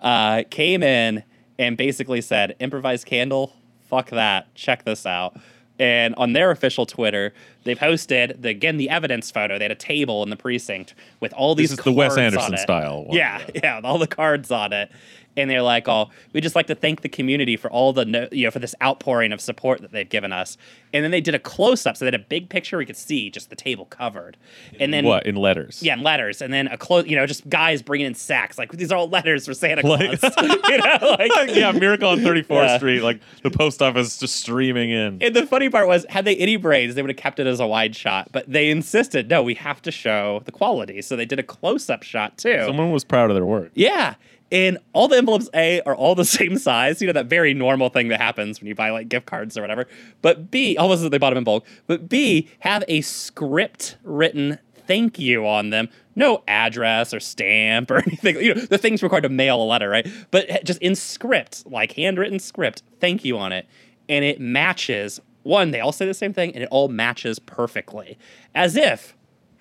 uh, 0.00 0.42
came 0.50 0.82
in 0.82 1.24
and 1.58 1.76
basically 1.76 2.20
said, 2.20 2.54
improvised 2.60 3.06
candle, 3.06 3.54
fuck 3.88 4.10
that, 4.10 4.54
check 4.54 4.84
this 4.84 5.06
out. 5.06 5.36
And 5.78 6.14
on 6.16 6.32
their 6.32 6.50
official 6.50 6.86
Twitter, 6.86 7.34
they 7.66 7.74
posted 7.74 8.40
the, 8.42 8.48
again 8.48 8.78
the 8.78 8.88
evidence 8.88 9.30
photo. 9.30 9.58
They 9.58 9.64
had 9.64 9.72
a 9.72 9.74
table 9.74 10.22
in 10.22 10.30
the 10.30 10.36
precinct 10.36 10.94
with 11.20 11.32
all 11.34 11.54
these. 11.54 11.70
This 11.70 11.78
is 11.80 11.84
the 11.84 11.92
Wes 11.92 12.14
cards 12.14 12.18
on 12.18 12.24
Anderson 12.24 12.54
it. 12.54 12.58
style 12.60 13.04
one, 13.04 13.16
Yeah, 13.16 13.42
yeah, 13.54 13.76
with 13.76 13.84
all 13.84 13.98
the 13.98 14.06
cards 14.06 14.50
on 14.50 14.72
it. 14.72 14.90
And 15.38 15.50
they're 15.50 15.60
like, 15.60 15.86
"Oh, 15.86 16.08
we 16.32 16.40
just 16.40 16.56
like 16.56 16.66
to 16.68 16.74
thank 16.74 17.02
the 17.02 17.10
community 17.10 17.58
for 17.58 17.70
all 17.70 17.92
the 17.92 18.06
no, 18.06 18.26
you 18.32 18.44
know 18.46 18.50
for 18.50 18.58
this 18.58 18.74
outpouring 18.82 19.32
of 19.32 19.40
support 19.42 19.82
that 19.82 19.92
they've 19.92 20.08
given 20.08 20.32
us." 20.32 20.56
And 20.94 21.04
then 21.04 21.10
they 21.10 21.20
did 21.20 21.34
a 21.34 21.38
close 21.38 21.84
up, 21.84 21.94
so 21.98 22.06
they 22.06 22.10
had 22.10 22.14
a 22.14 22.24
big 22.24 22.48
picture 22.48 22.78
we 22.78 22.86
could 22.86 22.96
see 22.96 23.28
just 23.28 23.50
the 23.50 23.56
table 23.56 23.84
covered. 23.84 24.38
And 24.80 24.94
then 24.94 25.04
what 25.04 25.26
in 25.26 25.36
letters? 25.36 25.82
yeah, 25.82 25.92
in 25.92 26.02
letters, 26.02 26.40
and 26.40 26.54
then 26.54 26.68
a 26.68 26.78
close, 26.78 27.04
you 27.06 27.16
know, 27.16 27.26
just 27.26 27.46
guys 27.50 27.82
bringing 27.82 28.06
in 28.06 28.14
sacks. 28.14 28.56
Like 28.56 28.72
these 28.72 28.90
are 28.90 28.96
all 28.96 29.10
letters 29.10 29.44
for 29.44 29.52
Santa 29.52 29.86
Like- 29.86 30.18
Claus. 30.20 30.32
you 30.70 30.78
know, 30.78 31.16
like 31.18 31.54
yeah, 31.54 31.70
Miracle 31.72 32.08
on 32.08 32.20
34th 32.20 32.46
Yeah. 32.48 32.76
Street, 32.78 33.00
like 33.02 33.20
the 33.42 33.50
post 33.50 33.82
office 33.82 34.16
just 34.18 34.36
streaming 34.36 34.88
in. 34.88 35.18
And 35.22 35.36
the 35.36 35.46
funny 35.46 35.68
part 35.68 35.86
was, 35.86 36.06
had 36.08 36.24
they 36.24 36.36
any 36.36 36.56
brains, 36.56 36.94
they 36.94 37.02
would 37.02 37.10
have 37.10 37.18
kept 37.18 37.40
it 37.40 37.46
as 37.46 37.55
a 37.60 37.66
wide 37.66 37.94
shot. 37.96 38.28
But 38.32 38.50
they 38.50 38.70
insisted, 38.70 39.28
no, 39.28 39.42
we 39.42 39.54
have 39.54 39.80
to 39.82 39.90
show 39.90 40.42
the 40.44 40.52
quality. 40.52 41.02
So 41.02 41.16
they 41.16 41.24
did 41.24 41.38
a 41.38 41.42
close-up 41.42 42.02
shot 42.02 42.38
too. 42.38 42.62
Someone 42.66 42.90
was 42.90 43.04
proud 43.04 43.30
of 43.30 43.36
their 43.36 43.46
work. 43.46 43.70
yeah. 43.74 44.14
And 44.52 44.78
all 44.92 45.08
the 45.08 45.16
envelopes 45.16 45.48
A 45.54 45.80
are 45.82 45.96
all 45.96 46.14
the 46.14 46.24
same 46.38 46.56
size. 46.56 47.00
You 47.00 47.08
know, 47.08 47.12
that 47.14 47.26
very 47.26 47.52
normal 47.52 47.88
thing 47.88 48.08
that 48.08 48.20
happens 48.20 48.60
when 48.60 48.68
you 48.68 48.76
buy 48.76 48.90
like 48.90 49.08
gift 49.08 49.26
cards 49.26 49.58
or 49.58 49.60
whatever. 49.60 49.86
But 50.22 50.52
B, 50.52 50.76
almost 50.76 51.02
as 51.02 51.10
they 51.10 51.18
bought 51.18 51.30
them 51.30 51.38
in 51.38 51.44
bulk. 51.44 51.66
But 51.88 52.08
B, 52.08 52.48
have 52.60 52.84
a 52.86 53.00
script 53.00 53.96
written 54.04 54.60
thank 54.86 55.18
you 55.18 55.46
on 55.46 55.70
them. 55.70 55.88
No 56.14 56.42
address 56.46 57.12
or 57.12 57.20
stamp 57.20 57.90
or 57.90 57.96
anything. 58.06 58.36
You 58.36 58.54
know, 58.54 58.60
the 58.60 58.78
thing's 58.78 59.02
required 59.02 59.22
to 59.22 59.28
mail 59.28 59.60
a 59.60 59.64
letter, 59.64 59.88
right? 59.88 60.06
But 60.30 60.48
eh, 60.48 60.58
just 60.64 60.80
in 60.80 60.94
script, 60.94 61.64
like 61.66 61.92
handwritten 61.92 62.38
script, 62.38 62.82
thank 63.00 63.24
you 63.24 63.36
on 63.38 63.52
it. 63.52 63.66
And 64.08 64.24
it 64.24 64.40
matches. 64.40 65.20
One, 65.46 65.70
they 65.70 65.80
all 65.80 65.92
say 65.92 66.06
the 66.06 66.14
same 66.14 66.32
thing, 66.32 66.52
and 66.54 66.62
it 66.64 66.68
all 66.72 66.88
matches 66.88 67.38
perfectly. 67.38 68.18
As 68.54 68.76
if 68.76 69.16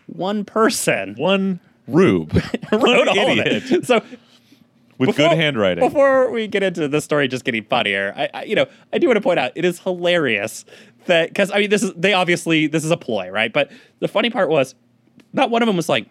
one 0.07 0.43
person 0.43 1.15
One 1.17 1.59
rube, 1.87 2.33
wrote 2.71 3.07
all 3.07 3.31
of 3.31 3.37
idiot 3.37 3.71
it. 3.71 3.85
So 3.85 4.01
with 4.97 5.09
before- 5.09 5.29
good 5.29 5.37
handwriting. 5.37 5.87
Before 5.87 6.31
we 6.31 6.47
get 6.47 6.63
into 6.63 6.87
the 6.87 7.01
story 7.01 7.27
just 7.27 7.45
getting 7.45 7.63
funnier, 7.65 8.13
I, 8.17 8.29
I 8.33 8.43
you 8.45 8.55
know 8.55 8.65
I 8.91 8.97
do 8.97 9.07
want 9.07 9.17
to 9.17 9.21
point 9.21 9.39
out 9.39 9.51
it 9.55 9.63
is 9.65 9.79
hilarious 9.79 10.65
that 11.05 11.29
because 11.29 11.51
I 11.51 11.59
mean 11.59 11.69
this 11.69 11.83
is 11.83 11.93
they 11.93 12.13
obviously 12.13 12.67
this 12.67 12.83
is 12.83 12.91
a 12.91 12.97
ploy 12.97 13.29
right, 13.29 13.53
but 13.53 13.71
the 13.99 14.07
funny 14.07 14.29
part 14.29 14.49
was 14.49 14.73
not 15.33 15.49
one 15.51 15.61
of 15.61 15.67
them 15.67 15.77
was 15.77 15.89
like. 15.89 16.07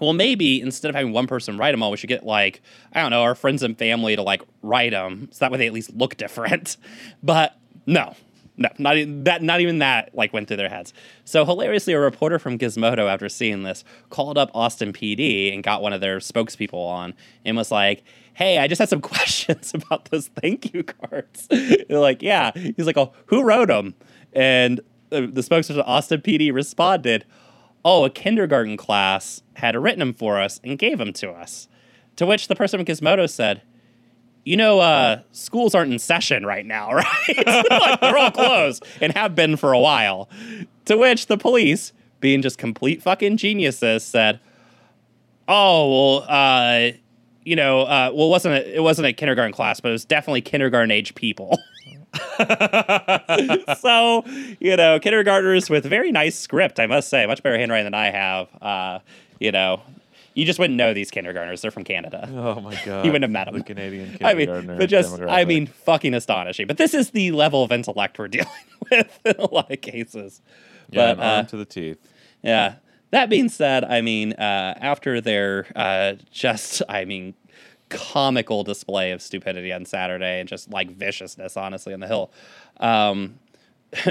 Well, 0.00 0.12
maybe 0.12 0.60
instead 0.60 0.88
of 0.88 0.96
having 0.96 1.12
one 1.12 1.28
person 1.28 1.56
write 1.56 1.70
them 1.70 1.80
all, 1.80 1.92
we 1.92 1.96
should 1.96 2.08
get 2.08 2.26
like 2.26 2.62
I 2.94 3.00
don't 3.00 3.10
know 3.10 3.22
our 3.22 3.36
friends 3.36 3.62
and 3.62 3.78
family 3.78 4.16
to 4.16 4.22
like 4.22 4.42
write 4.60 4.90
them, 4.90 5.28
so 5.30 5.44
that 5.44 5.52
way 5.52 5.58
they 5.58 5.68
at 5.68 5.72
least 5.72 5.94
look 5.94 6.16
different. 6.16 6.76
But 7.22 7.56
no, 7.86 8.16
no, 8.56 8.68
not 8.78 8.96
even 8.96 9.24
that. 9.24 9.42
Not 9.42 9.60
even 9.60 9.78
that 9.78 10.14
like 10.14 10.32
went 10.32 10.48
through 10.48 10.58
their 10.58 10.68
heads. 10.68 10.92
So 11.24 11.44
hilariously, 11.44 11.92
a 11.92 11.98
reporter 11.98 12.38
from 12.38 12.58
Gizmodo, 12.58 13.10
after 13.10 13.28
seeing 13.28 13.64
this, 13.64 13.84
called 14.10 14.38
up 14.38 14.50
Austin 14.54 14.92
PD 14.92 15.52
and 15.52 15.62
got 15.62 15.82
one 15.82 15.92
of 15.92 16.00
their 16.00 16.18
spokespeople 16.18 16.74
on 16.74 17.14
and 17.44 17.56
was 17.56 17.70
like, 17.70 18.04
"Hey, 18.34 18.58
I 18.58 18.68
just 18.68 18.78
had 18.78 18.88
some 18.88 19.00
questions 19.02 19.74
about 19.74 20.06
those 20.06 20.28
thank 20.28 20.72
you 20.72 20.84
cards." 20.84 21.48
They're 21.50 21.98
like, 21.98 22.22
"Yeah." 22.22 22.52
He's 22.54 22.86
like, 22.86 22.96
"Oh, 22.96 23.12
who 23.26 23.42
wrote 23.42 23.68
them?" 23.68 23.94
And 24.32 24.80
the, 25.10 25.26
the 25.26 25.40
spokesperson 25.40 25.82
Austin 25.86 26.20
PD 26.20 26.52
responded, 26.52 27.24
"Oh, 27.84 28.04
a 28.04 28.10
kindergarten 28.10 28.76
class 28.76 29.42
had 29.54 29.76
written 29.76 30.00
them 30.00 30.14
for 30.14 30.40
us 30.40 30.60
and 30.62 30.78
gave 30.78 30.98
them 30.98 31.12
to 31.14 31.30
us." 31.30 31.68
To 32.16 32.26
which 32.26 32.46
the 32.46 32.54
person 32.54 32.78
from 32.78 32.86
Gizmodo 32.86 33.28
said, 33.28 33.62
you 34.44 34.56
know, 34.56 34.80
uh, 34.80 35.20
schools 35.32 35.74
aren't 35.74 35.92
in 35.92 35.98
session 35.98 36.44
right 36.44 36.66
now, 36.66 36.92
right? 36.94 37.46
like 37.46 38.00
they're 38.00 38.18
all 38.18 38.30
closed 38.30 38.84
and 39.00 39.12
have 39.14 39.34
been 39.34 39.56
for 39.56 39.72
a 39.72 39.80
while. 39.80 40.28
To 40.86 40.96
which 40.96 41.26
the 41.26 41.38
police, 41.38 41.92
being 42.20 42.42
just 42.42 42.58
complete 42.58 43.02
fucking 43.02 43.38
geniuses, 43.38 44.04
said, 44.04 44.40
"Oh 45.48 46.20
well, 46.20 46.26
uh, 46.28 46.90
you 47.44 47.56
know, 47.56 47.82
uh, 47.82 48.10
well, 48.14 48.26
it 48.26 48.30
wasn't 48.30 48.54
a, 48.54 48.76
it 48.76 48.82
wasn't 48.82 49.06
a 49.06 49.12
kindergarten 49.12 49.52
class, 49.52 49.80
but 49.80 49.88
it 49.88 49.92
was 49.92 50.04
definitely 50.04 50.42
kindergarten 50.42 50.90
age 50.90 51.14
people." 51.14 51.58
so, 53.78 54.24
you 54.60 54.76
know, 54.76 55.00
kindergartners 55.00 55.68
with 55.68 55.84
very 55.84 56.12
nice 56.12 56.38
script, 56.38 56.78
I 56.78 56.86
must 56.86 57.08
say, 57.08 57.26
much 57.26 57.42
better 57.42 57.58
handwriting 57.58 57.86
than 57.86 57.94
I 57.94 58.10
have. 58.10 58.48
Uh, 58.62 58.98
you 59.40 59.50
know, 59.50 59.82
you 60.34 60.44
just 60.44 60.58
wouldn't 60.58 60.76
know 60.76 60.92
these 60.92 61.10
kindergartners; 61.10 61.62
they're 61.62 61.70
from 61.70 61.84
Canada. 61.84 62.28
Oh 62.34 62.60
my 62.60 62.74
god! 62.84 63.04
You 63.04 63.12
wouldn't 63.12 63.22
have 63.22 63.30
met 63.30 63.46
them. 63.46 63.54
The 63.54 63.64
Canadian 63.64 64.18
I 64.24 64.34
mean, 64.34 64.66
but 64.66 64.86
just, 64.88 65.20
I 65.20 65.44
mean, 65.44 65.66
fucking 65.66 66.14
astonishing. 66.14 66.66
But 66.66 66.76
this 66.76 66.94
is 66.94 67.10
the 67.10 67.32
level 67.32 67.62
of 67.62 67.72
intellect 67.72 68.18
we're 68.18 68.28
dealing 68.28 68.48
with 68.90 69.20
in 69.24 69.36
a 69.38 69.52
lot 69.52 69.70
of 69.70 69.80
cases. 69.80 70.42
yeah, 70.90 71.14
but, 71.14 71.22
uh, 71.22 71.42
to 71.44 71.56
the 71.56 71.64
teeth. 71.64 71.98
yeah. 72.42 72.76
That 73.10 73.30
being 73.30 73.48
said, 73.48 73.84
I 73.84 74.00
mean, 74.00 74.32
uh, 74.32 74.76
after 74.80 75.20
their 75.20 75.66
uh, 75.76 76.14
just, 76.32 76.82
I 76.88 77.04
mean, 77.04 77.34
comical 77.88 78.64
display 78.64 79.12
of 79.12 79.22
stupidity 79.22 79.72
on 79.72 79.84
Saturday 79.84 80.40
and 80.40 80.48
just 80.48 80.68
like 80.70 80.90
viciousness, 80.90 81.56
honestly, 81.56 81.94
on 81.94 82.00
the 82.00 82.08
Hill, 82.08 82.32
um, 82.80 83.38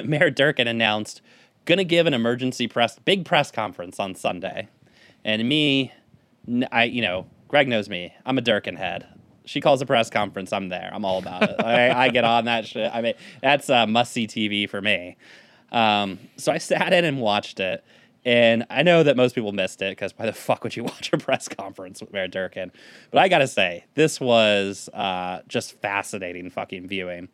Mayor 0.05 0.31
Durkan 0.31 0.67
announced 0.67 1.21
gonna 1.65 1.83
give 1.83 2.07
an 2.07 2.13
emergency 2.13 2.67
press, 2.67 2.97
big 2.99 3.25
press 3.25 3.51
conference 3.51 3.99
on 3.99 4.15
Sunday, 4.15 4.69
and 5.25 5.47
me, 5.49 5.91
I, 6.71 6.83
you 6.85 7.01
know, 7.01 7.27
Greg 7.47 7.67
knows 7.67 7.89
me. 7.89 8.13
I'm 8.25 8.37
a 8.37 8.41
Durkan 8.41 8.77
head. 8.77 9.07
She 9.45 9.61
calls 9.61 9.81
a 9.81 9.85
press 9.85 10.09
conference. 10.09 10.53
I'm 10.53 10.69
there. 10.69 10.89
I'm 10.93 11.03
all 11.05 11.19
about 11.19 11.43
it. 11.43 11.55
I, 11.59 12.05
I 12.05 12.09
get 12.09 12.23
on 12.23 12.45
that 12.45 12.65
shit. 12.65 12.89
I 12.93 13.01
mean, 13.01 13.13
that's 13.41 13.69
uh, 13.69 13.85
must 13.85 14.13
see 14.13 14.25
TV 14.25 14.69
for 14.69 14.81
me. 14.81 15.17
Um, 15.71 16.19
so 16.37 16.51
I 16.51 16.57
sat 16.59 16.93
in 16.93 17.03
and 17.03 17.19
watched 17.19 17.59
it. 17.59 17.83
And 18.25 18.65
I 18.69 18.83
know 18.83 19.03
that 19.03 19.17
most 19.17 19.35
people 19.35 19.51
missed 19.51 19.81
it 19.81 19.91
because 19.91 20.17
why 20.17 20.25
the 20.25 20.33
fuck 20.33 20.63
would 20.63 20.75
you 20.75 20.83
watch 20.85 21.11
a 21.11 21.17
press 21.17 21.47
conference 21.47 21.99
with 21.99 22.13
Mayor 22.13 22.27
Durkan? 22.27 22.71
But 23.11 23.19
I 23.19 23.27
got 23.27 23.39
to 23.39 23.47
say, 23.47 23.83
this 23.95 24.19
was 24.21 24.89
uh, 24.93 25.41
just 25.47 25.79
fascinating 25.81 26.49
fucking 26.49 26.87
viewing. 26.87 27.27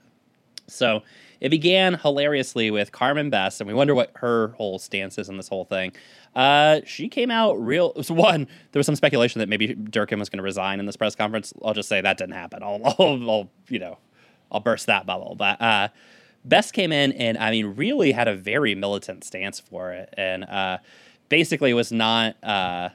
So 0.68 1.04
it 1.42 1.50
began 1.50 1.96
hilariously 1.96 2.70
with 2.72 2.92
Carmen 2.92 3.30
Best, 3.30 3.62
and 3.62 3.68
we 3.68 3.74
wonder 3.74 3.96
what 3.96 4.12
her 4.16 4.50
whole 4.50 4.80
stance 4.80 5.18
is 5.18 5.30
in 5.30 5.38
this 5.38 5.48
whole 5.48 5.66
thing. 5.66 5.94
Uh, 6.36 6.82
she 6.86 7.08
came 7.08 7.32
out 7.32 7.54
real. 7.56 7.94
So 8.04 8.14
one, 8.14 8.48
there 8.72 8.80
was 8.80 8.86
some 8.86 8.96
speculation 8.96 9.40
that 9.40 9.50
maybe 9.50 9.76
Durkan 9.76 10.20
was 10.20 10.30
going 10.30 10.38
to 10.38 10.44
resign 10.44 10.80
in 10.80 10.86
this 10.86 10.96
press 10.96 11.16
conference. 11.16 11.54
I'll 11.64 11.74
just 11.74 11.90
say 11.90 12.02
that 12.02 12.18
didn't 12.18 12.34
happen. 12.34 12.64
I'll, 12.64 12.82
I'll, 13.00 13.30
I'll 13.30 13.52
you 13.68 13.80
know, 13.80 13.98
I'll 14.52 14.60
burst 14.60 14.88
that 14.88 15.06
bubble. 15.06 15.36
But 15.38 15.62
uh, 15.62 15.90
Best 16.46 16.74
came 16.74 16.92
in 16.92 17.12
and 17.14 17.38
I 17.38 17.52
mean, 17.52 17.68
really 17.76 18.12
had 18.12 18.28
a 18.28 18.36
very 18.36 18.74
militant 18.76 19.24
stance 19.24 19.60
for 19.60 19.92
it, 19.92 20.14
and 20.18 20.44
uh, 20.46 20.80
basically 21.30 21.74
was 21.74 21.92
not. 21.92 22.42
Uh, 22.44 22.90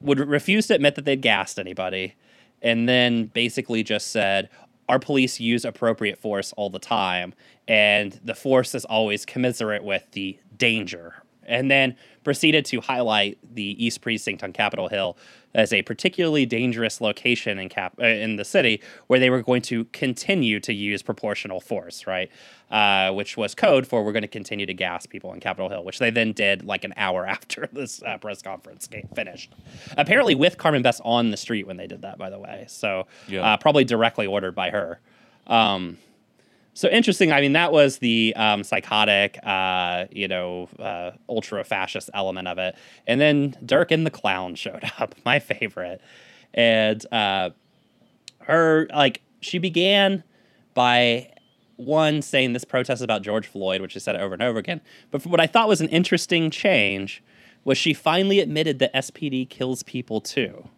would 0.00 0.18
refuse 0.18 0.66
to 0.66 0.74
admit 0.74 0.96
that 0.96 1.06
they'd 1.06 1.22
gassed 1.22 1.58
anybody, 1.58 2.14
and 2.60 2.86
then 2.86 3.26
basically 3.26 3.82
just 3.82 4.08
said, 4.08 4.50
Our 4.88 4.98
police 4.98 5.40
use 5.40 5.64
appropriate 5.64 6.18
force 6.18 6.52
all 6.56 6.70
the 6.70 6.78
time, 6.78 7.34
and 7.66 8.18
the 8.24 8.34
force 8.34 8.74
is 8.74 8.84
always 8.84 9.24
commensurate 9.24 9.82
with 9.82 10.10
the 10.12 10.38
danger. 10.56 11.22
And 11.46 11.70
then 11.70 11.96
proceeded 12.24 12.64
to 12.66 12.80
highlight 12.80 13.38
the 13.54 13.84
East 13.84 14.00
Precinct 14.00 14.42
on 14.42 14.52
Capitol 14.52 14.88
Hill 14.88 15.16
as 15.54 15.72
a 15.72 15.82
particularly 15.82 16.44
dangerous 16.46 17.00
location 17.00 17.58
in 17.60 17.68
Cap 17.68 17.94
uh, 18.00 18.06
in 18.06 18.36
the 18.36 18.44
city 18.44 18.80
where 19.06 19.20
they 19.20 19.30
were 19.30 19.42
going 19.42 19.62
to 19.62 19.84
continue 19.86 20.58
to 20.60 20.72
use 20.72 21.02
proportional 21.02 21.60
force, 21.60 22.06
right? 22.08 22.30
Uh, 22.70 23.12
which 23.12 23.36
was 23.36 23.54
code 23.54 23.86
for 23.86 24.02
we're 24.02 24.10
going 24.12 24.22
to 24.22 24.26
continue 24.28 24.66
to 24.66 24.74
gas 24.74 25.06
people 25.06 25.30
on 25.30 25.38
Capitol 25.38 25.68
Hill, 25.68 25.84
which 25.84 26.00
they 26.00 26.10
then 26.10 26.32
did 26.32 26.64
like 26.64 26.82
an 26.82 26.92
hour 26.96 27.24
after 27.36 27.68
this 27.72 28.02
uh, 28.02 28.18
press 28.18 28.42
conference 28.42 28.88
finished. 29.14 29.52
Apparently, 29.96 30.34
with 30.34 30.58
Carmen 30.58 30.82
Best 30.82 31.00
on 31.04 31.30
the 31.30 31.36
street 31.36 31.66
when 31.68 31.76
they 31.76 31.86
did 31.86 32.02
that, 32.02 32.18
by 32.18 32.30
the 32.30 32.38
way. 32.38 32.64
So 32.66 33.06
Yeah. 33.28 33.42
uh, 33.42 33.56
probably 33.58 33.84
directly 33.84 34.26
ordered 34.26 34.56
by 34.56 34.70
her. 34.70 34.98
Um, 35.46 35.98
so 36.74 36.88
interesting. 36.88 37.32
I 37.32 37.40
mean, 37.40 37.52
that 37.52 37.72
was 37.72 37.98
the 37.98 38.34
um, 38.36 38.64
psychotic, 38.64 39.38
uh, 39.44 40.06
you 40.10 40.26
know, 40.26 40.68
uh, 40.78 41.12
ultra 41.28 41.62
fascist 41.64 42.10
element 42.12 42.48
of 42.48 42.58
it. 42.58 42.74
And 43.06 43.20
then 43.20 43.52
Durkan 43.64 44.04
the 44.04 44.10
clown 44.10 44.54
showed 44.56 44.82
up, 44.98 45.14
my 45.24 45.38
favorite. 45.38 46.00
And 46.52 47.04
uh, 47.12 47.50
her, 48.40 48.88
like, 48.94 49.22
she 49.40 49.58
began 49.58 50.24
by 50.74 51.30
one 51.76 52.22
saying 52.22 52.52
this 52.52 52.64
protest 52.64 52.98
is 52.98 53.02
about 53.02 53.22
George 53.22 53.46
Floyd, 53.46 53.80
which 53.80 53.92
she 53.92 54.00
said 54.00 54.16
over 54.16 54.34
and 54.34 54.42
over 54.42 54.58
again. 54.58 54.80
But 55.10 55.24
what 55.26 55.40
I 55.40 55.46
thought 55.46 55.68
was 55.68 55.80
an 55.80 55.88
interesting 55.88 56.50
change 56.50 57.22
was 57.64 57.78
she 57.78 57.94
finally 57.94 58.40
admitted 58.40 58.78
that 58.78 58.94
SPD 58.94 59.48
kills 59.48 59.82
people 59.82 60.20
too, 60.20 60.68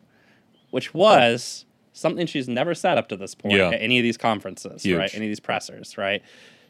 which 0.70 0.94
was 0.94 1.65
something 1.96 2.26
she's 2.26 2.48
never 2.48 2.74
said 2.74 2.98
up 2.98 3.08
to 3.08 3.16
this 3.16 3.34
point 3.34 3.56
Yeah. 3.56 3.68
at 3.70 3.80
any 3.82 3.98
of 3.98 4.02
these 4.02 4.16
conferences, 4.16 4.82
Huge. 4.82 4.98
right? 4.98 5.14
Any 5.14 5.26
of 5.26 5.30
these 5.30 5.40
pressers, 5.40 5.96
right? 5.96 6.22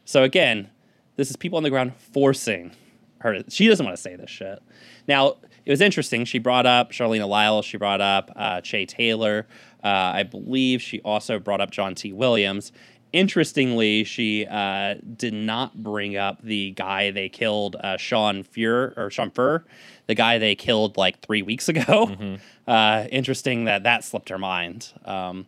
So 0.05 0.23
again, 0.23 0.69
this 1.17 1.29
is 1.29 1.35
people 1.35 1.57
on 1.57 1.63
the 1.63 1.69
ground 1.69 1.93
forcing 1.97 2.71
her. 3.19 3.41
To, 3.41 3.51
she 3.51 3.67
doesn't 3.67 3.85
want 3.85 3.95
to 3.97 4.01
say 4.01 4.15
this 4.15 4.29
shit. 4.29 4.59
Now 5.07 5.35
it 5.65 5.69
was 5.71 5.81
interesting. 5.81 6.23
She 6.25 6.39
brought 6.39 6.65
up 6.65 6.91
Charleena 6.91 7.27
Lyles. 7.27 7.65
She 7.65 7.77
brought 7.77 7.99
up 8.01 8.31
uh, 8.35 8.61
Che 8.61 8.85
Taylor. 8.85 9.47
Uh, 9.83 9.87
I 10.15 10.23
believe 10.23 10.81
she 10.81 11.01
also 11.01 11.39
brought 11.39 11.59
up 11.61 11.71
John 11.71 11.93
T. 11.95 12.13
Williams. 12.13 12.71
Interestingly, 13.13 14.03
she 14.03 14.45
uh, 14.45 14.95
did 15.15 15.33
not 15.33 15.81
bring 15.81 16.17
up 16.17 16.41
the 16.41 16.71
guy 16.71 17.09
they 17.11 17.29
killed, 17.29 17.75
uh, 17.79 17.97
Shaun 17.97 18.43
Fuhr 18.43 18.95
or 18.97 19.09
Shaun 19.09 19.31
Fuhr, 19.31 19.63
the 20.07 20.15
guy 20.15 20.37
they 20.37 20.55
killed 20.55 20.97
like 20.97 21.19
three 21.21 21.41
weeks 21.41 21.69
ago. 21.69 22.37
Uh, 22.67 23.07
interesting 23.13 23.63
that 23.63 23.83
that 23.83 24.03
slipped 24.03 24.27
her 24.27 24.37
mind. 24.37 24.91
Um, 25.05 25.47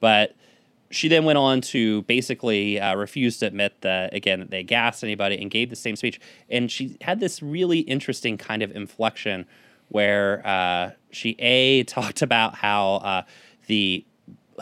but 0.00 0.34
she 0.90 1.08
then 1.08 1.26
went 1.26 1.36
on 1.36 1.60
to 1.60 2.00
basically 2.02 2.80
uh, 2.80 2.94
refuse 2.94 3.36
to 3.38 3.46
admit 3.46 3.82
that 3.82 4.14
again 4.14 4.40
that 4.40 4.50
they 4.50 4.62
gassed 4.62 5.04
anybody 5.04 5.36
and 5.40 5.50
gave 5.50 5.68
the 5.68 5.76
same 5.76 5.94
speech. 5.94 6.18
And 6.48 6.70
she 6.70 6.96
had 7.02 7.20
this 7.20 7.42
really 7.42 7.80
interesting 7.80 8.38
kind 8.38 8.62
of 8.62 8.74
inflection 8.74 9.44
where 9.88 10.46
uh, 10.46 10.92
she 11.10 11.36
a 11.38 11.82
talked 11.84 12.22
about 12.22 12.54
how 12.54 12.94
uh, 12.94 13.22
the 13.66 14.06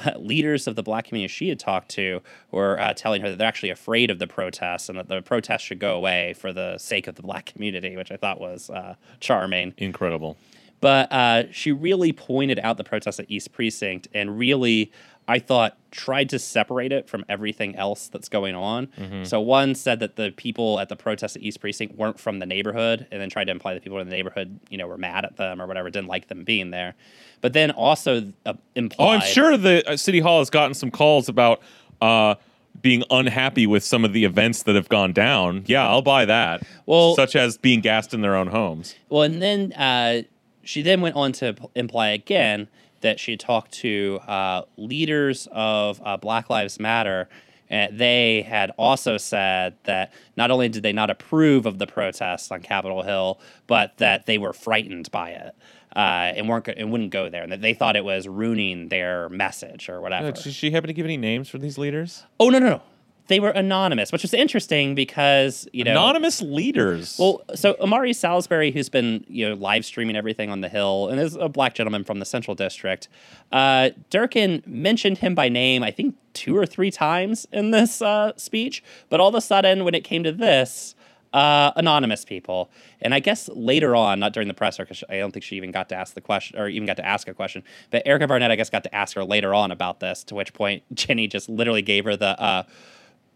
leaders 0.17 0.67
of 0.67 0.77
the 0.77 0.83
black 0.83 1.07
community 1.07 1.33
she 1.33 1.49
had 1.49 1.59
talked 1.59 1.89
to 1.91 2.21
were 2.51 2.79
uh, 2.79 2.95
telling 2.95 3.23
her 3.23 3.31
that 3.31 3.39
they're 3.39 3.49
actually 3.49 3.71
afraid 3.71 4.11
of 4.11 4.19
the 4.19 4.27
protests 4.27 4.89
and 4.89 4.99
that 4.99 5.09
the 5.09 5.23
protests 5.23 5.63
should 5.63 5.79
go 5.79 5.97
away 5.97 6.35
for 6.35 6.53
the 6.53 6.79
sake 6.79 7.07
of 7.07 7.15
the 7.15 7.23
black 7.23 7.47
community, 7.47 7.97
which 7.97 8.13
I 8.13 8.17
thought 8.17 8.41
was 8.41 8.71
uh, 8.71 8.95
charming. 9.21 9.75
Incredible. 9.79 10.37
But 10.83 11.13
uh, 11.13 11.45
she 11.53 11.71
really 11.71 12.13
pointed 12.13 12.59
out 12.59 12.77
the 12.77 12.83
protests 12.83 13.21
at 13.21 13.27
East 13.31 13.53
Precinct 13.53 14.09
and 14.13 14.37
really, 14.37 14.91
I 15.29 15.39
thought, 15.39 15.77
tried 15.93 16.29
to 16.31 16.39
separate 16.39 16.91
it 16.93 17.09
from 17.09 17.25
everything 17.29 17.77
else 17.77 18.09
that's 18.09 18.29
going 18.29 18.55
on. 18.55 18.89
So 19.25 19.41
one 19.41 19.75
said 19.75 20.01
that 20.01 20.17
the 20.17 20.33
people 20.37 20.81
at 20.81 20.89
the 20.89 20.97
protest 20.97 21.37
at 21.37 21.43
East 21.43 21.61
Precinct 21.61 21.97
weren't 21.97 22.19
from 22.19 22.39
the 22.41 22.47
neighborhood, 22.47 23.07
and 23.13 23.21
then 23.21 23.31
tried 23.31 23.45
to 23.45 23.53
imply 23.53 23.75
that 23.75 23.83
people 23.85 23.99
in 24.01 24.09
the 24.09 24.15
neighborhood, 24.17 24.59
you 24.69 24.79
know, 24.79 24.87
were 24.87 24.99
mad 24.99 25.25
at 25.25 25.37
them 25.37 25.63
or 25.63 25.67
whatever, 25.67 25.91
didn't 25.91 26.09
like 26.09 26.29
them 26.29 26.45
being 26.45 26.71
there. 26.71 26.95
But 27.41 27.53
then 27.53 27.71
also 27.71 28.33
uh, 28.47 28.55
implied. 28.75 29.05
Oh, 29.07 29.11
I'm 29.11 29.21
sure 29.21 29.57
the 29.57 29.89
uh, 29.89 29.97
city 29.97 30.21
hall 30.21 30.41
has 30.41 30.51
gotten 30.51 30.75
some 30.75 30.91
calls 30.91 31.29
about 31.29 31.61
uh, 32.01 32.35
being 32.81 33.05
unhappy 33.11 33.67
with 33.67 33.85
some 33.85 34.05
of 34.05 34.13
the 34.13 34.25
events 34.25 34.65
that 34.65 34.75
have 34.75 34.89
gone 34.89 35.13
down. 35.13 35.63
Yeah, 35.67 35.87
I'll 35.89 36.03
buy 36.03 36.25
that. 36.25 36.63
Well- 36.87 37.15
such 37.15 37.37
as 37.37 37.59
being 37.59 37.81
gassed 37.81 38.13
in 38.13 38.23
their 38.23 38.35
own 38.35 38.49
homes. 38.49 38.95
Well, 39.09 39.23
and 39.23 39.41
then 39.43 39.73
uh, 39.75 40.23
she 40.65 40.83
then 40.83 41.01
went 41.01 41.15
on 41.17 41.33
to 41.33 41.53
p- 41.55 41.67
imply 41.77 42.09
again 42.09 42.69
that 43.03 43.21
she 43.21 43.33
had 43.33 43.41
talked 43.41 43.73
to 43.73 44.21
uh, 44.27 44.63
leaders 44.77 45.47
of 45.53 46.01
uh, 46.05 46.17
Black 46.17 46.51
Lives 46.51 46.81
Matter. 46.81 47.29
And 47.71 47.99
they 47.99 48.43
had 48.43 48.71
also 48.77 49.17
said 49.17 49.77
that 49.85 50.13
not 50.37 50.51
only 50.51 50.69
did 50.69 50.83
they 50.83 50.93
not 50.93 51.09
approve 51.09 51.65
of 51.65 51.79
the 51.79 51.87
protests 51.87 52.51
on 52.51 52.61
Capitol 52.61 53.03
Hill, 53.03 53.41
but 53.67 53.97
that 53.97 54.27
they 54.27 54.37
were 54.37 54.53
frightened 54.53 55.11
by 55.11 55.31
it 55.31 55.55
uh, 55.97 56.33
and 56.37 56.49
weren't 56.49 56.69
and 56.69 56.91
wouldn't 56.91 57.11
go 57.11 57.29
there, 57.29 57.43
and 57.43 57.53
that 57.53 57.61
they 57.63 57.75
thought 57.75 57.97
it 57.97 58.05
was 58.05 58.29
ruining 58.29 58.89
their 58.89 59.29
message 59.31 59.89
or 59.89 60.01
whatever. 60.01 60.33
Does 60.33 60.55
she 60.55 60.71
happen 60.71 60.89
to 60.89 60.95
give 60.95 61.07
any 61.07 61.17
names 61.17 61.49
for 61.49 61.59
these 61.59 61.79
leaders? 61.79 62.25
oh 62.41 62.49
no, 62.49 62.59
no, 62.59 62.69
no! 62.69 62.83
They 63.29 63.41
were 63.41 63.51
anonymous, 63.51 64.11
which 64.11 64.23
was 64.23 64.35
interesting 64.35 64.95
because 64.95 65.69
you 65.73 65.85
know 65.85 65.93
Anonymous 65.93 66.43
leaders. 66.43 67.17
well, 67.19 67.43
so 67.55 67.77
Omari 67.81 68.13
Salisbury, 68.13 68.73
who's 68.73 68.89
been 68.89 69.25
you 69.29 69.49
know 69.49 69.55
live 69.55 69.85
streaming 69.85 70.17
everything 70.17 70.51
on 70.51 70.61
the 70.61 70.69
Hill, 70.69 71.09
and 71.09 71.21
is 71.21 71.37
a 71.37 71.49
black 71.49 71.75
gentleman 71.75 72.05
from 72.05 72.19
the 72.19 72.25
Central 72.25 72.55
District, 72.55 73.09
uh, 73.53 73.91
Durkan 74.11 74.67
mentioned 74.67 75.19
him 75.19 75.35
by 75.35 75.49
name, 75.49 75.83
I 75.83 75.91
think 75.91 76.17
two 76.33 76.57
or 76.57 76.67
three 76.67 76.91
times 76.91 77.47
in 77.53 77.71
this 77.71 78.03
uh, 78.03 78.33
speech. 78.37 78.83
But 79.09 79.21
all 79.21 79.29
of 79.29 79.35
a 79.35 79.41
sudden, 79.41 79.85
when 79.85 79.95
it 79.95 80.05
came 80.05 80.25
to 80.25 80.33
this, 80.33 80.95
uh, 81.33 81.73
anonymous 81.77 82.25
people. 82.25 82.71
And 83.01 83.15
I 83.15 83.21
guess 83.21 83.49
later 83.49 83.97
on, 83.97 84.21
not 84.21 84.33
during 84.33 84.49
the 84.49 84.55
presser, 84.55 84.85
because 84.85 85.03
I 85.09 85.19
don't 85.19 85.33
think 85.33 85.45
she 85.45 85.57
even 85.57 85.71
got 85.71 85.89
to 85.89 85.95
ask 85.95 86.15
the 86.15 86.21
question 86.21 86.59
or 86.59 86.69
even 86.69 86.87
got 86.87 86.97
to 86.99 87.07
ask 87.07 87.29
a 87.29 87.35
question, 87.35 87.63
but 87.91 88.03
Erica 88.07 88.27
Barnett, 88.27 88.51
I 88.51 88.57
guess, 88.57 88.71
got 88.71 88.85
to 88.85 88.95
ask 88.95 89.17
her 89.17 89.25
later 89.25 89.55
on 89.55 89.71
about 89.71 90.01
this, 90.01 90.25
to 90.25 90.35
which 90.35 90.53
point 90.53 90.83
Jenny 90.95 91.27
just 91.27 91.49
literally 91.49 91.83
gave 91.83 92.05
her 92.05 92.17
the, 92.17 92.41
uh, 92.41 92.65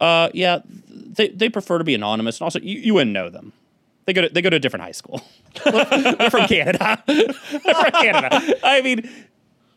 uh, 0.01 0.31
yeah, 0.35 0.61
they, 0.89 1.29
they 1.29 1.49
prefer 1.49 1.79
to 1.79 1.85
be 1.85 1.95
anonymous. 1.95 2.39
And 2.39 2.45
also, 2.45 2.61
you, 2.61 2.79
you 2.79 2.95
wouldn't 2.95 3.13
know 3.13 3.29
them. 3.29 3.53
They 4.05 4.13
go 4.13 4.23
to, 4.23 4.29
they 4.29 4.43
go 4.43 4.51
to 4.51 4.57
a 4.57 4.61
different 4.61 4.85
high 4.85 4.93
school. 4.93 5.21
They're 5.65 6.31
from 6.31 6.47
Canada. 6.47 7.03
They're 7.07 7.33
from 7.33 7.91
Canada. 7.93 8.41
I 8.63 8.81
mean, 8.83 9.11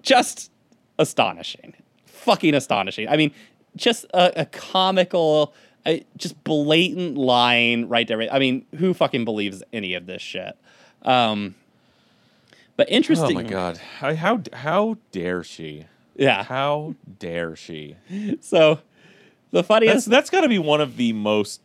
just 0.01 0.51
astonishing. 0.99 1.73
Fucking 2.05 2.53
astonishing. 2.53 3.07
I 3.07 3.17
mean, 3.17 3.31
just 3.75 4.05
a, 4.13 4.41
a 4.41 4.45
comical, 4.45 5.53
a, 5.85 6.05
just 6.17 6.43
blatant 6.43 7.17
lying 7.17 7.87
right 7.89 8.07
there. 8.07 8.21
I 8.31 8.39
mean, 8.39 8.65
who 8.77 8.93
fucking 8.93 9.25
believes 9.25 9.63
any 9.73 9.95
of 9.95 10.05
this 10.05 10.21
shit? 10.21 10.55
Um, 11.03 11.55
but 12.75 12.89
interesting. 12.89 13.37
Oh 13.37 13.41
my 13.41 13.43
god! 13.43 13.77
How 13.77 14.15
how 14.15 14.41
how 14.53 14.97
dare 15.11 15.43
she? 15.43 15.85
Yeah. 16.15 16.43
How 16.43 16.95
dare 17.19 17.55
she? 17.55 17.95
So 18.41 18.79
the 19.51 19.57
That's 19.59 19.67
funniest. 19.67 20.09
that's 20.09 20.29
got 20.29 20.41
to 20.41 20.49
be 20.49 20.59
one 20.59 20.81
of 20.81 20.97
the 20.97 21.13
most 21.13 21.61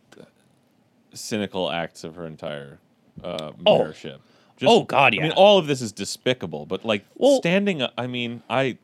cynical 1.13 1.71
acts 1.71 2.03
of 2.03 2.15
her 2.15 2.25
entire 2.25 2.79
uh, 3.23 3.51
Oh. 3.65 3.79
mayorship. 3.79 4.19
Oh, 4.63 4.83
God, 4.83 5.13
I 5.15 5.21
mean, 5.21 5.31
all 5.31 5.57
of 5.57 5.67
this 5.67 5.81
is 5.81 5.91
despicable, 5.91 6.65
but 6.65 6.85
like 6.85 7.05
Well- 7.15 7.37
standing. 7.37 7.81
up- 7.81 7.93
I 7.97 8.07
mean, 8.07 8.41
I. 8.49 8.77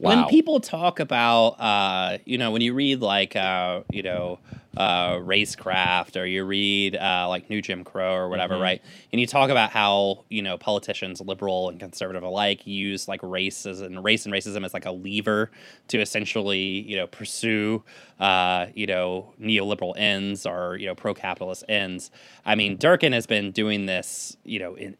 Wow. 0.00 0.10
When 0.10 0.24
people 0.26 0.60
talk 0.60 1.00
about, 1.00 1.58
uh, 1.58 2.18
you 2.26 2.36
know, 2.36 2.50
when 2.50 2.60
you 2.60 2.74
read 2.74 3.00
like, 3.00 3.34
uh, 3.34 3.80
you 3.90 4.02
know, 4.02 4.38
uh, 4.76 5.16
racecraft 5.16 6.20
or 6.20 6.26
you 6.26 6.44
read 6.44 6.96
uh, 6.96 7.26
like 7.28 7.48
New 7.48 7.62
Jim 7.62 7.84
Crow 7.84 8.14
or 8.14 8.28
whatever, 8.28 8.56
Mhm. 8.56 8.60
right? 8.62 8.82
And 9.12 9.20
you 9.20 9.26
talk 9.26 9.50
about 9.50 9.70
how 9.70 10.24
you 10.28 10.42
know 10.42 10.58
politicians, 10.58 11.20
liberal 11.20 11.68
and 11.68 11.80
conservative 11.80 12.22
alike, 12.22 12.66
use 12.66 13.08
like 13.08 13.20
races 13.22 13.80
and 13.80 14.02
race 14.04 14.26
and 14.26 14.34
racism 14.34 14.64
as 14.64 14.74
like 14.74 14.86
a 14.86 14.90
lever 14.92 15.50
to 15.88 16.00
essentially, 16.00 16.58
you 16.82 16.96
know, 16.96 17.06
pursue, 17.06 17.82
uh, 18.20 18.66
you 18.74 18.86
know, 18.86 19.32
neoliberal 19.40 19.94
ends 19.96 20.46
or 20.46 20.76
you 20.76 20.86
know 20.86 20.94
pro-capitalist 20.94 21.64
ends. 21.68 22.10
I 22.44 22.54
mean, 22.54 22.76
Durkan 22.78 23.12
has 23.12 23.26
been 23.26 23.52
doing 23.52 23.86
this, 23.86 24.36
you 24.44 24.58
know, 24.58 24.74
in 24.74 24.96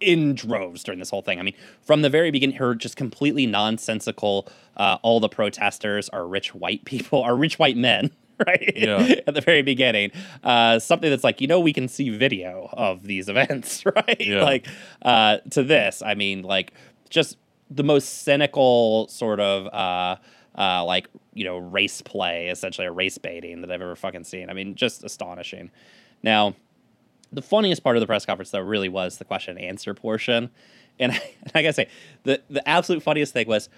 in 0.00 0.34
droves 0.34 0.82
during 0.84 0.98
this 0.98 1.08
whole 1.08 1.22
thing. 1.22 1.38
I 1.38 1.42
mean, 1.42 1.54
from 1.80 2.02
the 2.02 2.10
very 2.10 2.30
beginning, 2.30 2.56
her 2.56 2.74
just 2.74 2.96
completely 2.96 3.46
nonsensical. 3.46 4.46
Uh, 4.76 4.98
all 5.02 5.18
the 5.20 5.28
protesters 5.28 6.08
are 6.10 6.26
rich 6.26 6.54
white 6.54 6.84
people, 6.84 7.22
are 7.28 7.34
rich 7.36 7.58
white 7.58 7.76
men, 7.76 8.10
right? 8.46 8.72
Yeah. 8.76 9.14
At 9.26 9.34
the 9.34 9.40
very 9.40 9.62
beginning, 9.62 10.10
uh, 10.42 10.78
something 10.78 11.10
that's 11.10 11.24
like, 11.24 11.40
you 11.40 11.46
know, 11.46 11.60
we 11.60 11.72
can 11.72 11.88
see 11.88 12.10
video 12.10 12.68
of 12.72 13.02
these 13.02 13.28
events, 13.28 13.84
right? 13.86 14.20
Yeah. 14.20 14.42
Like 14.42 14.66
uh, 15.02 15.38
to 15.50 15.62
this, 15.62 16.02
I 16.04 16.14
mean, 16.14 16.42
like 16.42 16.72
just 17.10 17.36
the 17.70 17.84
most 17.84 18.22
cynical 18.22 19.08
sort 19.08 19.40
of. 19.40 19.66
Uh, 19.66 20.16
uh, 20.56 20.84
like 20.84 21.08
you 21.32 21.44
know, 21.44 21.58
race 21.58 22.00
play, 22.00 22.46
essentially 22.46 22.86
a 22.86 22.92
race 22.92 23.18
baiting 23.18 23.60
that 23.60 23.72
I've 23.72 23.82
ever 23.82 23.96
fucking 23.96 24.22
seen. 24.22 24.48
I 24.48 24.52
mean, 24.52 24.76
just 24.76 25.02
astonishing. 25.02 25.72
Now, 26.22 26.54
the 27.32 27.42
funniest 27.42 27.82
part 27.82 27.96
of 27.96 28.00
the 28.00 28.06
press 28.06 28.24
conference 28.24 28.50
though 28.50 28.60
really 28.60 28.88
was 28.88 29.18
the 29.18 29.24
question 29.24 29.56
and 29.56 29.66
answer 29.66 29.92
portion 29.94 30.50
and 30.98 31.12
I, 31.12 31.34
I 31.54 31.62
gotta 31.62 31.72
say 31.72 31.88
the 32.22 32.40
the 32.48 32.66
absolute 32.68 33.02
funniest 33.02 33.32
thing 33.32 33.46
was 33.46 33.68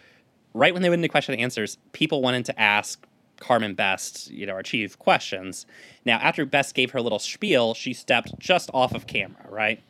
right 0.54 0.72
when 0.72 0.82
they 0.82 0.90
went 0.90 1.00
into 1.00 1.08
question 1.08 1.34
and 1.34 1.42
answers 1.42 1.78
people 1.92 2.22
wanted 2.22 2.44
to 2.46 2.60
ask 2.60 3.06
carmen 3.40 3.74
best 3.74 4.30
you 4.30 4.46
know 4.46 4.60
chief 4.62 4.98
questions. 4.98 5.66
Now 6.04 6.18
after 6.18 6.44
best 6.44 6.74
gave 6.74 6.90
her 6.92 7.00
little 7.00 7.18
spiel 7.18 7.74
she 7.74 7.92
stepped 7.92 8.38
just 8.38 8.70
off 8.72 8.94
of 8.94 9.06
camera 9.06 9.46
right? 9.48 9.82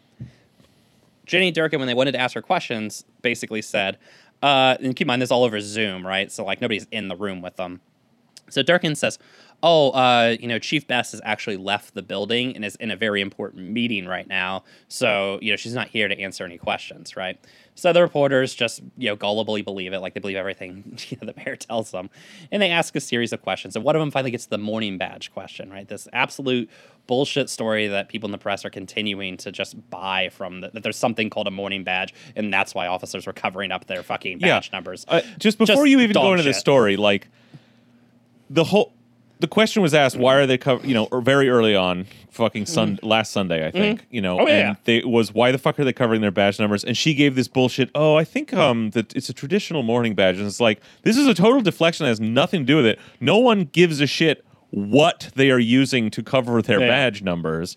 Jenny 1.25 1.53
durkan 1.53 1.79
when 1.79 1.87
they 1.89 1.95
wanted 1.95 2.13
to 2.13 2.21
ask 2.21 2.35
her 2.35 2.43
questions 2.43 3.05
basically 3.23 3.63
said 3.63 3.99
uh 4.43 4.77
and 4.81 4.95
keep 4.95 5.07
in 5.07 5.09
mind 5.09 5.23
this 5.23 5.29
is 5.29 5.33
all 5.33 5.45
over 5.45 5.61
zoom 5.61 6.07
right? 6.07 6.31
So 6.31 6.45
like 6.45 6.61
nobody's 6.61 6.87
in 6.91 7.09
the 7.09 7.17
room 7.17 7.43
with 7.43 7.57
them. 7.57 7.81
So 8.49 8.63
Durkan 8.63 8.97
says, 8.97 9.19
"Oh, 9.63 9.91
uh, 9.91 10.37
you 10.39 10.49
know, 10.49 10.59
Chief 10.59 10.87
Best 10.87 11.13
has 11.13 11.21
actually 11.25 11.57
left 11.57 11.95
the 11.95 12.03
building 12.03 12.55
and 12.55 12.65
is 12.65 12.77
in 12.77 12.91
a 12.91 12.97
very 12.97 13.21
important 13.21 13.71
meeting 13.71 14.07
right 14.07 14.27
now. 14.29 14.65
So 14.89 15.39
you 15.43 15.53
know, 15.53 15.57
she's 15.57 15.75
not 15.75 15.89
here 15.89 16.09
to 16.09 16.19
answer 16.21 16.45
any 16.45 16.59
questions, 16.59 17.17
right?" 17.17 17.39
So 17.75 17.93
the 17.93 18.01
reporters 18.01 18.55
just 18.55 18.81
you 18.97 19.09
know 19.09 19.17
gullibly 19.17 19.63
believe 19.65 19.93
it, 19.93 19.99
like 20.01 20.15
they 20.15 20.21
believe 20.21 20.37
everything 20.37 20.99
you 21.09 21.19
know, 21.21 21.31
the 21.33 21.35
mayor 21.45 21.57
tells 21.57 21.91
them, 21.91 22.11
and 22.51 22.63
they 22.63 22.71
ask 22.71 22.95
a 22.97 23.01
series 23.01 23.33
of 23.33 23.43
questions. 23.43 23.77
And 23.77 23.85
one 23.85 23.97
of 23.97 24.01
them 24.01 24.11
finally 24.11 24.31
gets 24.31 24.47
the 24.47 24.59
mourning 24.59 24.99
badge 24.99 25.33
question, 25.33 25.71
right? 25.71 25.87
This 25.87 26.09
absolute 26.13 26.71
bullshit 27.07 27.49
story 27.49 27.87
that 27.87 28.09
people 28.09 28.27
in 28.27 28.33
the 28.33 28.39
press 28.39 28.65
are 28.65 28.71
continuing 28.71 29.37
to 29.37 29.53
just 29.53 29.77
buy 29.91 30.29
from 30.31 30.61
the, 30.61 30.71
that 30.71 30.83
there's 30.83 30.97
something 30.97 31.31
called 31.31 31.47
a 31.47 31.51
mourning 31.53 31.85
badge, 31.85 32.13
and 32.35 32.53
that's 32.53 32.75
why 32.75 32.87
officers 32.89 33.27
were 33.27 33.33
covering 33.33 33.71
up 33.71 33.87
their 33.87 34.03
fucking 34.03 34.41
Yeah. 34.41 34.61
numbers. 34.73 35.05
Uh, 35.07 35.21
just 35.39 35.59
before 35.59 35.77
Just 35.85 35.89
you 35.91 36.01
even 36.01 36.15
go 36.15 36.33
into 36.33 36.43
the 36.43 36.55
story, 36.55 36.97
like 36.97 37.29
the 38.51 38.65
whole 38.65 38.93
the 39.39 39.49
question 39.49 39.82
was 39.82 39.93
asked, 39.95 40.16
why 40.16 40.34
are 40.37 40.47
they 40.47 40.57
cover? 40.59 40.87
You 40.87 40.95
know, 40.95 41.05
or 41.12 41.20
very 41.20 41.49
early 41.49 41.74
on, 41.76 42.07
fucking 42.30 42.66
sun 42.66 42.99
last 43.03 43.32
Sunday, 43.32 43.66
I 43.66 43.70
think. 43.70 44.07
You 44.11 44.20
know, 44.22 44.41
Oh, 44.41 44.47
yeah, 44.47 44.68
and 44.70 44.76
they 44.84 44.97
it 44.99 45.09
was 45.09 45.32
why 45.34 45.53
the 45.53 45.59
fuck 45.59 45.78
are 45.78 45.84
they 45.84 45.93
covering 45.93 46.20
their 46.22 46.30
badge 46.30 46.59
numbers? 46.59 46.84
And 46.84 46.97
she 46.97 47.14
gave 47.14 47.34
this 47.34 47.49
bullshit. 47.49 47.91
Oh, 47.95 48.16
I 48.16 48.24
think 48.24 48.53
um 48.55 48.91
that 48.91 49.14
it's 49.14 49.28
a 49.28 49.34
traditional 49.34 49.82
mourning 49.82 50.14
badge, 50.14 50.39
and 50.39 50.47
it's 50.47 50.61
like 50.61 50.80
this 51.03 51.16
is 51.16 51.26
a 51.26 51.34
total 51.34 51.61
deflection 51.61 52.05
that 52.05 52.09
has 52.11 52.20
nothing 52.20 52.61
to 52.62 52.66
do 52.66 52.76
with 52.76 52.87
it. 52.87 52.99
No 53.20 53.39
one 53.39 53.64
gives 53.72 54.01
a 54.01 54.07
shit 54.07 54.45
what 54.70 55.30
they 55.34 55.51
are 55.51 55.59
using 55.59 56.11
to 56.11 56.22
cover 56.22 56.61
their 56.62 56.80
Yeah. 56.80 56.89
badge 56.89 57.22
numbers. 57.22 57.76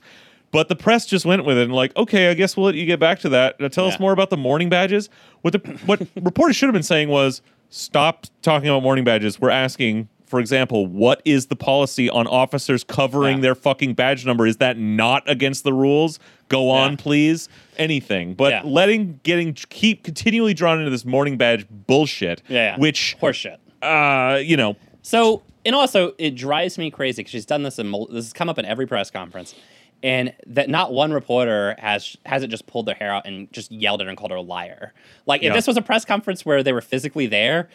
But 0.52 0.68
the 0.68 0.76
press 0.76 1.06
just 1.06 1.26
went 1.26 1.46
with 1.46 1.60
it 1.60 1.66
and 1.66 1.74
like, 1.76 1.96
okay, 1.96 2.32
I 2.32 2.34
guess 2.34 2.58
we'll 2.58 2.66
let 2.66 2.76
you 2.76 2.88
get 2.88 3.00
back 3.00 3.20
to 3.20 3.30
that. 3.30 3.60
Now 3.60 3.68
tell 3.68 3.86
us 3.86 3.94
Yeah. 3.94 4.02
more 4.02 4.12
about 4.14 4.32
the 4.32 4.38
mourning 4.38 4.68
badges. 4.70 5.08
What 5.42 5.54
the 5.54 5.60
what 5.86 6.02
reporters 6.16 6.56
should 6.56 6.66
have 6.68 6.74
been 6.74 6.82
saying 6.84 7.10
was 7.10 7.42
stop 7.70 8.26
talking 8.42 8.68
about 8.68 8.82
mourning 8.82 9.04
badges. 9.06 9.40
We're 9.40 9.52
asking, 9.52 10.10
for 10.30 10.40
example, 10.40 10.86
what 10.86 11.22
is 11.26 11.48
the 11.48 11.56
policy 11.56 12.10
on 12.10 12.28
officers 12.28 12.84
covering 12.84 13.38
Yeah. 13.38 13.42
their 13.42 13.56
fucking 13.56 13.96
badge 13.96 14.26
number? 14.26 14.46
Is 14.48 14.58
that 14.58 14.78
not 14.78 15.28
against 15.28 15.64
the 15.64 15.74
rules? 15.74 16.20
Go 16.48 16.70
on, 16.70 16.92
Yeah. 16.92 16.98
please. 17.00 17.50
Anything. 17.78 18.36
But 18.36 18.52
Yeah. 18.52 18.62
letting 18.64 19.20
getting 19.24 19.54
keep 19.54 20.04
continually 20.04 20.54
drawn 20.54 20.78
into 20.80 20.92
this 20.92 21.04
mourning 21.04 21.36
badge 21.38 21.66
bullshit, 21.70 22.42
Yeah, 22.48 22.74
yeah. 22.74 22.78
which 22.78 23.18
horseshit. 23.22 23.58
uh, 23.82 24.38
you 24.38 24.56
know, 24.56 24.76
So, 25.02 25.42
and 25.66 25.74
also, 25.76 26.14
it 26.20 26.36
drives 26.36 26.78
me 26.78 26.92
crazy 26.92 27.22
because 27.22 27.32
she's 27.32 27.46
done 27.46 27.64
this 27.64 27.80
in 27.80 27.92
this 28.12 28.26
has 28.26 28.34
come 28.34 28.50
up 28.50 28.60
in 28.60 28.66
every 28.66 28.86
press 28.86 29.10
conference, 29.10 29.56
and 30.04 30.34
that 30.46 30.70
not 30.70 30.94
one 30.94 31.12
reporter 31.12 31.76
has 31.80 32.16
hasn't 32.26 32.52
just 32.52 32.68
pulled 32.68 32.86
their 32.86 32.96
hair 32.96 33.12
out 33.12 33.26
and 33.26 33.52
just 33.52 33.72
yelled 33.72 34.02
at 34.02 34.06
her 34.06 34.10
and 34.10 34.18
called 34.18 34.30
her 34.32 34.38
a 34.38 34.42
liar. 34.42 34.94
Like, 35.26 35.42
if 35.42 35.54
this 35.54 35.66
was 35.66 35.78
a 35.78 35.82
press 35.82 36.06
conference 36.06 36.46
where 36.46 36.62
they 36.62 36.74
were 36.74 36.82
physically 36.82 37.26
there, 37.28 37.70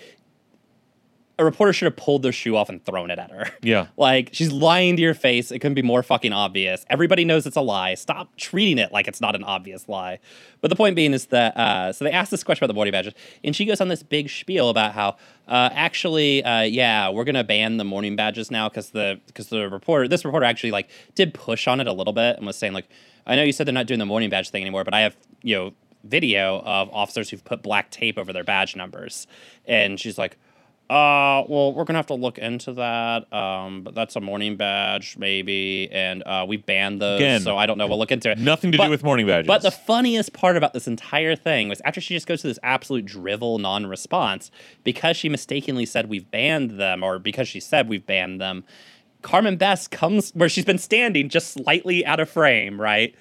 a 1.39 1.45
reporter 1.45 1.73
should 1.73 1.87
have 1.87 1.97
pulled 1.97 2.23
their 2.23 2.33
shoe 2.33 2.57
off 2.57 2.69
and 2.69 2.85
thrown 2.85 3.11
it 3.11 3.19
at 3.19 3.31
her. 3.31 3.51
Yeah. 3.65 3.87
Like, 3.97 4.29
she's 4.33 4.53
lying 4.53 4.97
to 4.97 5.03
your 5.03 5.15
face. 5.15 5.51
It 5.51 5.61
couldn't 5.61 5.75
be 5.75 5.83
more 5.83 6.03
fucking 6.03 6.35
obvious. 6.35 6.85
Everybody 6.91 7.25
knows 7.25 7.47
it's 7.47 7.57
a 7.57 7.63
lie. 7.63 7.95
Stop 7.95 8.37
treating 8.37 8.77
it 8.77 8.93
like 8.93 9.09
it's 9.09 9.23
not 9.23 9.35
an 9.35 9.43
obvious 9.43 9.89
lie. 9.89 10.19
But 10.61 10.69
the 10.69 10.77
point 10.77 10.97
being 10.97 11.15
is 11.15 11.27
that, 11.27 11.57
uh, 11.57 11.93
so 11.93 12.05
they 12.05 12.11
asked 12.11 12.31
this 12.31 12.45
question 12.45 12.63
about 12.63 12.73
the 12.73 12.75
mourning 12.75 12.93
badges, 12.93 13.15
and 13.43 13.57
she 13.57 13.65
goes 13.65 13.81
on 13.81 13.89
this 13.89 14.03
big 14.03 14.29
spiel 14.29 14.69
about 14.69 14.93
how, 14.93 15.17
uh, 15.49 15.71
actually, 15.73 16.45
uh, 16.45 16.61
yeah, 16.61 17.09
we're 17.09 17.25
gonna 17.25 17.45
ban 17.45 17.79
the 17.79 17.85
mourning 17.85 18.17
badges 18.17 18.51
now 18.51 18.69
because 18.69 18.91
the 18.91 19.19
because 19.27 19.49
the 19.49 19.69
reporter, 19.71 20.07
this 20.09 20.25
reporter 20.25 20.45
actually 20.45 20.71
like 20.73 20.91
did 21.15 21.33
push 21.33 21.67
on 21.67 21.81
it 21.81 21.87
a 21.87 21.93
little 21.93 22.13
bit 22.13 22.37
and 22.37 22.47
was 22.47 22.57
saying 22.57 22.75
like, 22.75 22.89
I 23.27 23.35
know 23.37 23.43
you 23.43 23.53
said 23.53 23.67
they're 23.67 23.73
not 23.75 23.87
doing 23.87 23.99
the 23.99 24.07
mourning 24.07 24.31
badge 24.31 24.51
thing 24.51 24.63
anymore, 24.63 24.85
but 24.85 24.93
I 24.95 25.01
have 25.01 25.17
you 25.43 25.57
know 25.57 25.73
video 26.05 26.61
of 26.67 26.91
officers 26.93 27.31
who've 27.31 27.45
put 27.45 27.63
black 27.63 27.91
tape 27.91 28.19
over 28.19 28.33
their 28.33 28.45
badge 28.45 28.77
numbers, 28.77 29.27
and 29.67 29.99
she's 29.99 30.19
like. 30.19 30.37
Uh, 30.91 31.43
well, 31.49 31.73
we're 31.73 31.85
gonna 31.85 31.99
have 31.99 32.07
to 32.09 32.15
look 32.15 32.37
into 32.37 32.75
that. 32.75 33.33
Um, 33.33 33.83
but 33.83 33.95
that's 33.95 34.17
a 34.17 34.21
mourning 34.21 34.57
badge, 34.57 35.17
maybe, 35.17 35.89
and 35.91 36.23
uh, 36.25 36.45
we 36.47 36.59
banned 36.59 37.01
those, 37.01 37.21
Again, 37.21 37.41
so 37.41 37.57
I 37.57 37.65
don't 37.65 37.79
know. 37.79 37.87
We'll 37.87 37.99
look 37.99 38.13
into 38.13 38.31
it. 38.31 38.39
nothing 38.39 38.71
to 38.73 38.79
But- 38.79 38.85
do 38.85 38.91
with 38.91 39.03
mourning 39.03 39.27
badges. 39.27 39.47
But 39.47 39.63
the 39.63 39.71
funniest 39.71 40.35
part 40.35 40.59
about 40.59 40.75
this 40.75 40.87
entire 40.87 41.37
thing 41.37 41.71
was 41.71 41.81
after 41.87 42.03
she 42.03 42.15
just 42.15 42.27
goes 42.27 42.43
to 42.43 42.49
this 42.49 42.59
absolute 42.63 43.07
drivel 43.07 43.59
non-response 43.59 44.51
because 44.85 45.17
she 45.17 45.31
mistakenly 45.31 45.87
said 45.87 46.11
we've 46.11 46.31
banned 46.31 46.73
them, 46.73 47.03
or 47.03 47.19
because 47.19 47.49
she 47.49 47.61
said 47.61 47.89
we've 47.89 48.05
banned 48.07 48.39
them. 48.41 48.63
Carmen 49.23 49.57
Best 49.57 49.91
comes 49.91 50.33
where 50.33 50.51
she's 50.51 50.67
been 50.67 50.77
standing 50.77 51.31
just 51.31 51.53
slightly 51.53 52.05
out 52.05 52.21
of 52.21 52.29
frame, 52.29 52.79
right? 52.79 53.15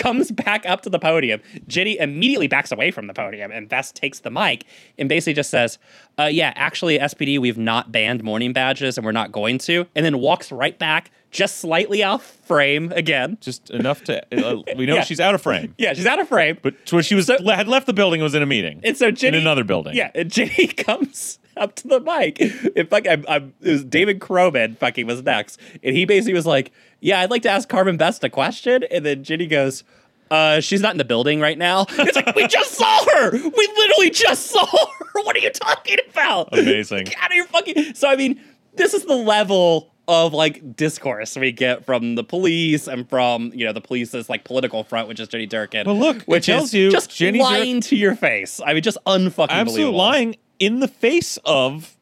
Comes 0.00 0.30
back 0.30 0.64
up 0.66 0.80
to 0.82 0.90
the 0.90 0.98
podium. 0.98 1.40
Jenny 1.66 1.98
immediately 1.98 2.46
backs 2.48 2.72
away 2.72 2.90
from 2.90 3.06
the 3.06 3.14
podium, 3.14 3.50
and 3.52 3.68
Best 3.68 3.94
takes 3.94 4.20
the 4.20 4.30
mic 4.30 4.64
and 4.98 5.08
basically 5.08 5.34
just 5.34 5.50
says, 5.50 5.78
uh, 6.18 6.24
"Yeah, 6.24 6.52
actually, 6.56 6.98
SPD, 6.98 7.38
we've 7.38 7.58
not 7.58 7.92
banned 7.92 8.24
mourning 8.24 8.52
badges, 8.52 8.96
and 8.96 9.04
we're 9.04 9.12
not 9.12 9.30
going 9.32 9.58
to." 9.58 9.86
And 9.94 10.04
then 10.06 10.18
walks 10.18 10.50
right 10.50 10.78
back, 10.78 11.10
just 11.30 11.58
slightly 11.58 12.02
off 12.02 12.24
frame 12.24 12.92
again. 12.96 13.36
just 13.40 13.68
enough 13.70 14.02
to 14.04 14.22
uh, 14.34 14.62
we 14.76 14.86
know 14.86 14.94
Yeah. 15.00 15.04
she's 15.04 15.20
out 15.20 15.34
of 15.34 15.42
frame. 15.42 15.74
Yeah, 15.76 15.92
she's 15.92 16.06
out 16.06 16.18
of 16.18 16.28
frame. 16.28 16.58
But 16.62 16.74
when 16.92 17.02
she 17.02 17.14
was 17.14 17.26
So- 17.26 17.36
had 17.44 17.68
left 17.68 17.86
the 17.86 17.92
building, 17.92 18.20
it 18.20 18.24
was 18.24 18.34
in 18.34 18.42
a 18.42 18.46
meeting. 18.46 18.80
And 18.84 18.96
so 18.96 19.10
Jenny 19.10 19.36
in 19.36 19.42
another 19.42 19.64
building. 19.64 19.94
Yeah, 19.96 20.22
Jenny 20.22 20.66
comes 20.76 21.38
up 21.56 21.74
to 21.76 21.88
the 21.88 22.00
mic. 22.00 22.36
It 22.40 22.90
fucking, 22.90 23.10
I'm, 23.10 23.24
I'm, 23.28 23.54
it 23.60 23.70
was 23.70 23.84
David 23.84 24.20
Kroman 24.20 24.76
fucking 24.78 25.06
was 25.06 25.22
next, 25.22 25.58
and 25.82 25.96
he 25.96 26.04
basically 26.04 26.34
was 26.34 26.46
like, 26.46 26.72
"Yeah, 27.00 27.20
I'd 27.20 27.30
like 27.30 27.42
to 27.42 27.50
ask 27.50 27.68
Carmen 27.68 27.96
Best 27.96 28.24
a 28.24 28.30
question," 28.30 28.84
and 28.90 29.04
then 29.04 29.24
Jenny 29.24 29.46
goes. 29.46 29.84
Uh, 30.30 30.60
she's 30.60 30.80
not 30.80 30.92
in 30.92 30.96
the 30.98 31.04
building 31.04 31.40
right 31.40 31.58
now. 31.58 31.86
It's 31.98 32.14
like 32.14 32.36
we 32.36 32.46
just 32.46 32.70
saw 32.74 33.04
her. 33.16 33.32
We 33.32 33.40
literally 33.76 34.10
just 34.10 34.46
saw 34.46 34.64
her. 34.64 35.04
What 35.24 35.34
are 35.34 35.40
you 35.40 35.50
talking 35.50 35.96
about? 36.08 36.56
Amazing. 36.56 37.06
Get 37.06 37.18
out 37.18 37.30
of 37.30 37.34
your 37.34 37.46
fucking. 37.46 37.94
So 37.94 38.08
I 38.08 38.14
mean, 38.14 38.40
this 38.76 38.94
is 38.94 39.04
the 39.06 39.16
level 39.16 39.92
of 40.06 40.32
like 40.32 40.76
discourse 40.76 41.36
we 41.36 41.52
get 41.52 41.84
from 41.84 42.16
the 42.16 42.24
police 42.24 42.88
and 42.88 43.08
from 43.08 43.52
you 43.54 43.64
know 43.66 43.72
the 43.72 43.80
police's 43.80 44.28
like 44.28 44.44
political 44.44 44.84
front, 44.84 45.08
which 45.08 45.20
is 45.20 45.28
Jenny 45.28 45.46
Durkan. 45.46 45.84
Well, 45.84 45.98
look, 45.98 46.22
which 46.22 46.46
tells 46.46 46.66
is 46.66 46.74
you 46.74 46.90
just 46.90 47.10
Jenny 47.10 47.38
Dur- 47.38 47.44
lying 47.44 47.80
to 47.82 47.96
your 47.96 48.14
face. 48.14 48.60
I 48.64 48.72
mean, 48.72 48.82
just 48.82 48.98
unfucking 49.06 49.48
absolute 49.50 49.92
lying 49.92 50.36
in 50.60 50.78
the 50.80 50.86
face 50.88 51.36
of 51.44 51.96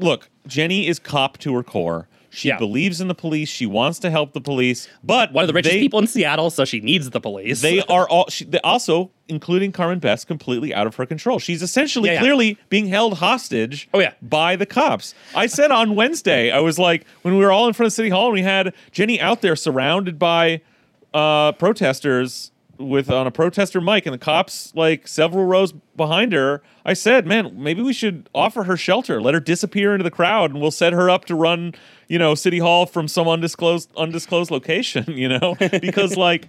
look 0.00 0.28
jenny 0.46 0.86
is 0.88 0.98
cop 0.98 1.38
to 1.38 1.54
her 1.54 1.62
core 1.62 2.08
she 2.30 2.48
Yeah. 2.48 2.58
believes 2.58 3.00
in 3.00 3.08
the 3.08 3.14
police 3.14 3.48
she 3.48 3.64
wants 3.66 3.98
to 4.00 4.10
help 4.10 4.32
the 4.32 4.40
police 4.40 4.86
but 5.02 5.32
One 5.32 5.44
of 5.44 5.48
the 5.48 5.54
richest 5.54 5.72
they, 5.74 5.80
people 5.80 5.98
in 5.98 6.06
Seattle, 6.06 6.50
so 6.50 6.64
she 6.66 6.78
needs 6.80 7.08
the 7.10 7.20
police. 7.20 7.62
they 7.62 7.80
are 7.88 8.06
all 8.08 8.26
she, 8.28 8.44
they 8.44 8.60
also 8.60 9.10
including 9.28 9.72
carmen 9.72 9.98
best 9.98 10.26
completely 10.26 10.74
out 10.74 10.86
of 10.86 10.94
her 10.96 11.06
control 11.06 11.38
she's 11.38 11.62
essentially 11.62 12.08
Yeah, 12.08 12.14
yeah. 12.14 12.20
clearly 12.20 12.58
being 12.68 12.86
held 12.86 13.18
hostage 13.18 13.88
Oh, 13.94 13.98
yeah. 14.00 14.12
by 14.22 14.56
the 14.56 14.66
cops 14.66 15.14
i 15.34 15.46
said 15.46 15.70
on 15.70 15.94
wednesday 15.94 16.50
i 16.50 16.60
was 16.60 16.78
like 16.78 17.06
when 17.22 17.36
we 17.36 17.44
were 17.44 17.50
all 17.52 17.66
in 17.66 17.72
front 17.74 17.86
of 17.88 17.92
city 17.94 18.08
hall 18.10 18.26
and 18.26 18.34
we 18.34 18.42
had 18.42 18.72
jenny 18.92 19.20
out 19.20 19.40
there 19.42 19.56
surrounded 19.56 20.18
by 20.18 20.60
uh 21.14 21.52
protesters 21.52 22.52
with 22.78 23.10
on 23.10 23.26
a 23.26 23.30
protester 23.30 23.80
mic 23.80 24.06
and 24.06 24.14
the 24.14 24.18
cops 24.18 24.72
like 24.74 25.08
several 25.08 25.44
rows 25.44 25.72
behind 25.96 26.32
her 26.32 26.62
i 26.84 26.92
said 26.92 27.26
man 27.26 27.50
maybe 27.60 27.82
we 27.82 27.92
should 27.92 28.28
offer 28.34 28.64
her 28.64 28.76
shelter. 28.76 29.20
Let 29.20 29.34
her 29.34 29.40
disappear 29.40 29.94
into 29.94 30.04
the 30.04 30.10
crowd 30.10 30.50
and 30.50 30.60
we'll 30.60 30.70
set 30.70 30.92
her 30.92 31.10
up 31.10 31.24
to 31.26 31.34
run 31.34 31.74
you 32.08 32.18
know 32.18 32.34
city 32.34 32.58
hall 32.58 32.86
from 32.86 33.08
some 33.08 33.28
undisclosed 33.28 33.90
undisclosed 33.96 34.50
location 34.50 35.04
you 35.08 35.28
know? 35.28 35.56
Because 35.58 36.16
like 36.16 36.48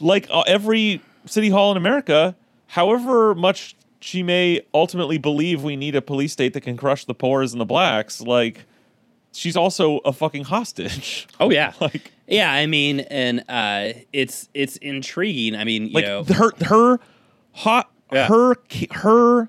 like 0.00 0.26
uh, 0.30 0.42
every 0.46 1.00
city 1.26 1.50
hall 1.50 1.70
in 1.70 1.76
america 1.76 2.34
however 2.68 3.34
much 3.34 3.76
she 4.00 4.22
may 4.22 4.62
ultimately 4.72 5.18
believe 5.18 5.62
we 5.62 5.76
need 5.76 5.94
a 5.94 6.00
police 6.02 6.32
state 6.32 6.54
that 6.54 6.62
can 6.62 6.76
crush 6.76 7.04
the 7.04 7.14
poors 7.14 7.52
and 7.52 7.60
the 7.60 7.66
blacks 7.66 8.20
like 8.22 8.64
she's 9.32 9.56
also 9.56 9.98
a 9.98 10.12
fucking 10.12 10.44
hostage. 10.44 11.28
Oh 11.38 11.50
yeah, 11.50 11.72
like 11.80 12.12
yeah. 12.30 12.52
I 12.52 12.66
mean, 12.66 13.00
and 13.00 13.44
uh, 13.48 13.92
it's 14.12 14.48
it's 14.54 14.76
intriguing. 14.78 15.54
I 15.54 15.64
mean, 15.64 15.88
you 15.88 15.92
like 15.94 16.04
know, 16.06 16.24
her 16.24 16.50
her 16.64 16.98
hot 17.52 17.90
Yeah. 18.12 18.26
her 18.28 18.56
her 18.92 19.48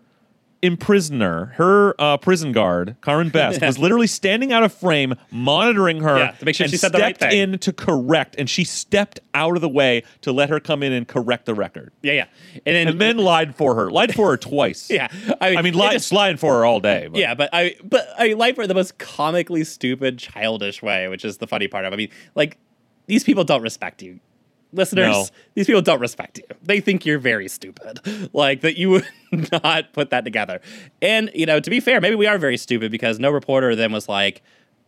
imprisoner 0.63 1.45
her 1.57 1.95
uh, 1.99 2.17
prison 2.17 2.51
guard 2.51 2.95
Karen 3.01 3.29
Best 3.34 3.59
was 3.63 3.79
literally 3.79 4.05
standing 4.05 4.53
out 4.53 4.61
of 4.61 4.71
frame 4.71 5.15
monitoring 5.32 6.01
her 6.01 6.17
Yeah, 6.19 6.32
to 6.34 6.45
make 6.45 6.53
sure 6.55 6.65
and 6.65 6.71
she 6.71 6.77
said 6.77 6.91
the 6.91 6.99
right 6.99 7.15
stepped 7.15 7.32
thing. 7.32 7.53
in 7.53 7.57
to 7.59 7.73
correct 7.73 8.36
and 8.38 8.47
she 8.47 8.63
stepped 8.63 9.19
out 9.34 9.55
of 9.55 9.61
the 9.61 9.69
way 9.69 10.03
to 10.21 10.32
let 10.32 10.49
her 10.49 10.59
come 10.59 10.84
in 10.84 10.93
and 10.93 11.07
correct 11.07 11.47
the 11.47 11.55
record 11.55 11.91
yeah, 12.03 12.13
yeah, 12.13 12.25
and 12.67 12.75
then, 12.75 12.88
and 12.89 13.01
then 13.01 13.17
lied 13.17 13.55
for 13.55 13.73
her 13.73 13.89
lied 13.89 14.13
for 14.13 14.29
her 14.29 14.38
twice 14.38 14.88
yeah. 14.91 15.07
I 15.41 15.49
mean, 15.49 15.57
I 15.57 15.61
mean 15.63 15.73
lied, 15.73 15.93
just- 15.93 16.11
lying 16.13 16.38
for 16.38 16.53
her 16.59 16.65
all 16.65 16.79
day 16.79 17.07
but. 17.11 17.19
Yeah, 17.19 17.34
but 17.34 17.49
I 17.53 17.75
but 17.84 18.07
I 18.19 18.34
like 18.34 18.53
for 18.53 18.67
the 18.67 18.75
most 18.75 18.99
comically 18.99 19.63
stupid, 19.63 20.19
childish 20.19 20.84
way, 20.84 21.07
which 21.07 21.25
is 21.25 21.38
the 21.39 21.47
funny 21.47 21.67
part 21.67 21.86
of. 21.86 21.91
it. 21.91 21.95
I 21.95 21.97
mean, 21.97 22.09
like 22.36 22.57
these 23.12 23.26
people 23.26 23.43
don't 23.43 23.62
respect 23.62 24.01
you, 24.01 24.22
listeners. 24.72 25.12
No. 25.12 25.26
These 25.53 25.68
people 25.68 25.82
don't 25.82 25.99
respect 25.99 26.38
you. 26.38 26.45
They 26.64 26.80
think 26.80 27.05
you're 27.05 27.20
very 27.20 27.49
stupid, 27.49 27.99
like 28.34 28.62
that 28.62 28.78
you 28.78 28.89
would 28.89 29.07
not 29.51 29.91
put 29.91 30.12
that 30.12 30.24
together. 30.24 30.62
And 31.01 31.30
you 31.36 31.45
know, 31.45 31.59
to 31.59 31.70
be 31.70 31.82
fair, 31.82 31.99
maybe 31.99 32.16
we 32.16 32.26
are 32.26 32.38
very 32.38 32.55
stupid 32.55 32.89
because 32.89 33.20
no 33.20 33.30
reporter 33.30 33.76
then 33.76 33.91
was 33.91 34.07
like. 34.07 34.41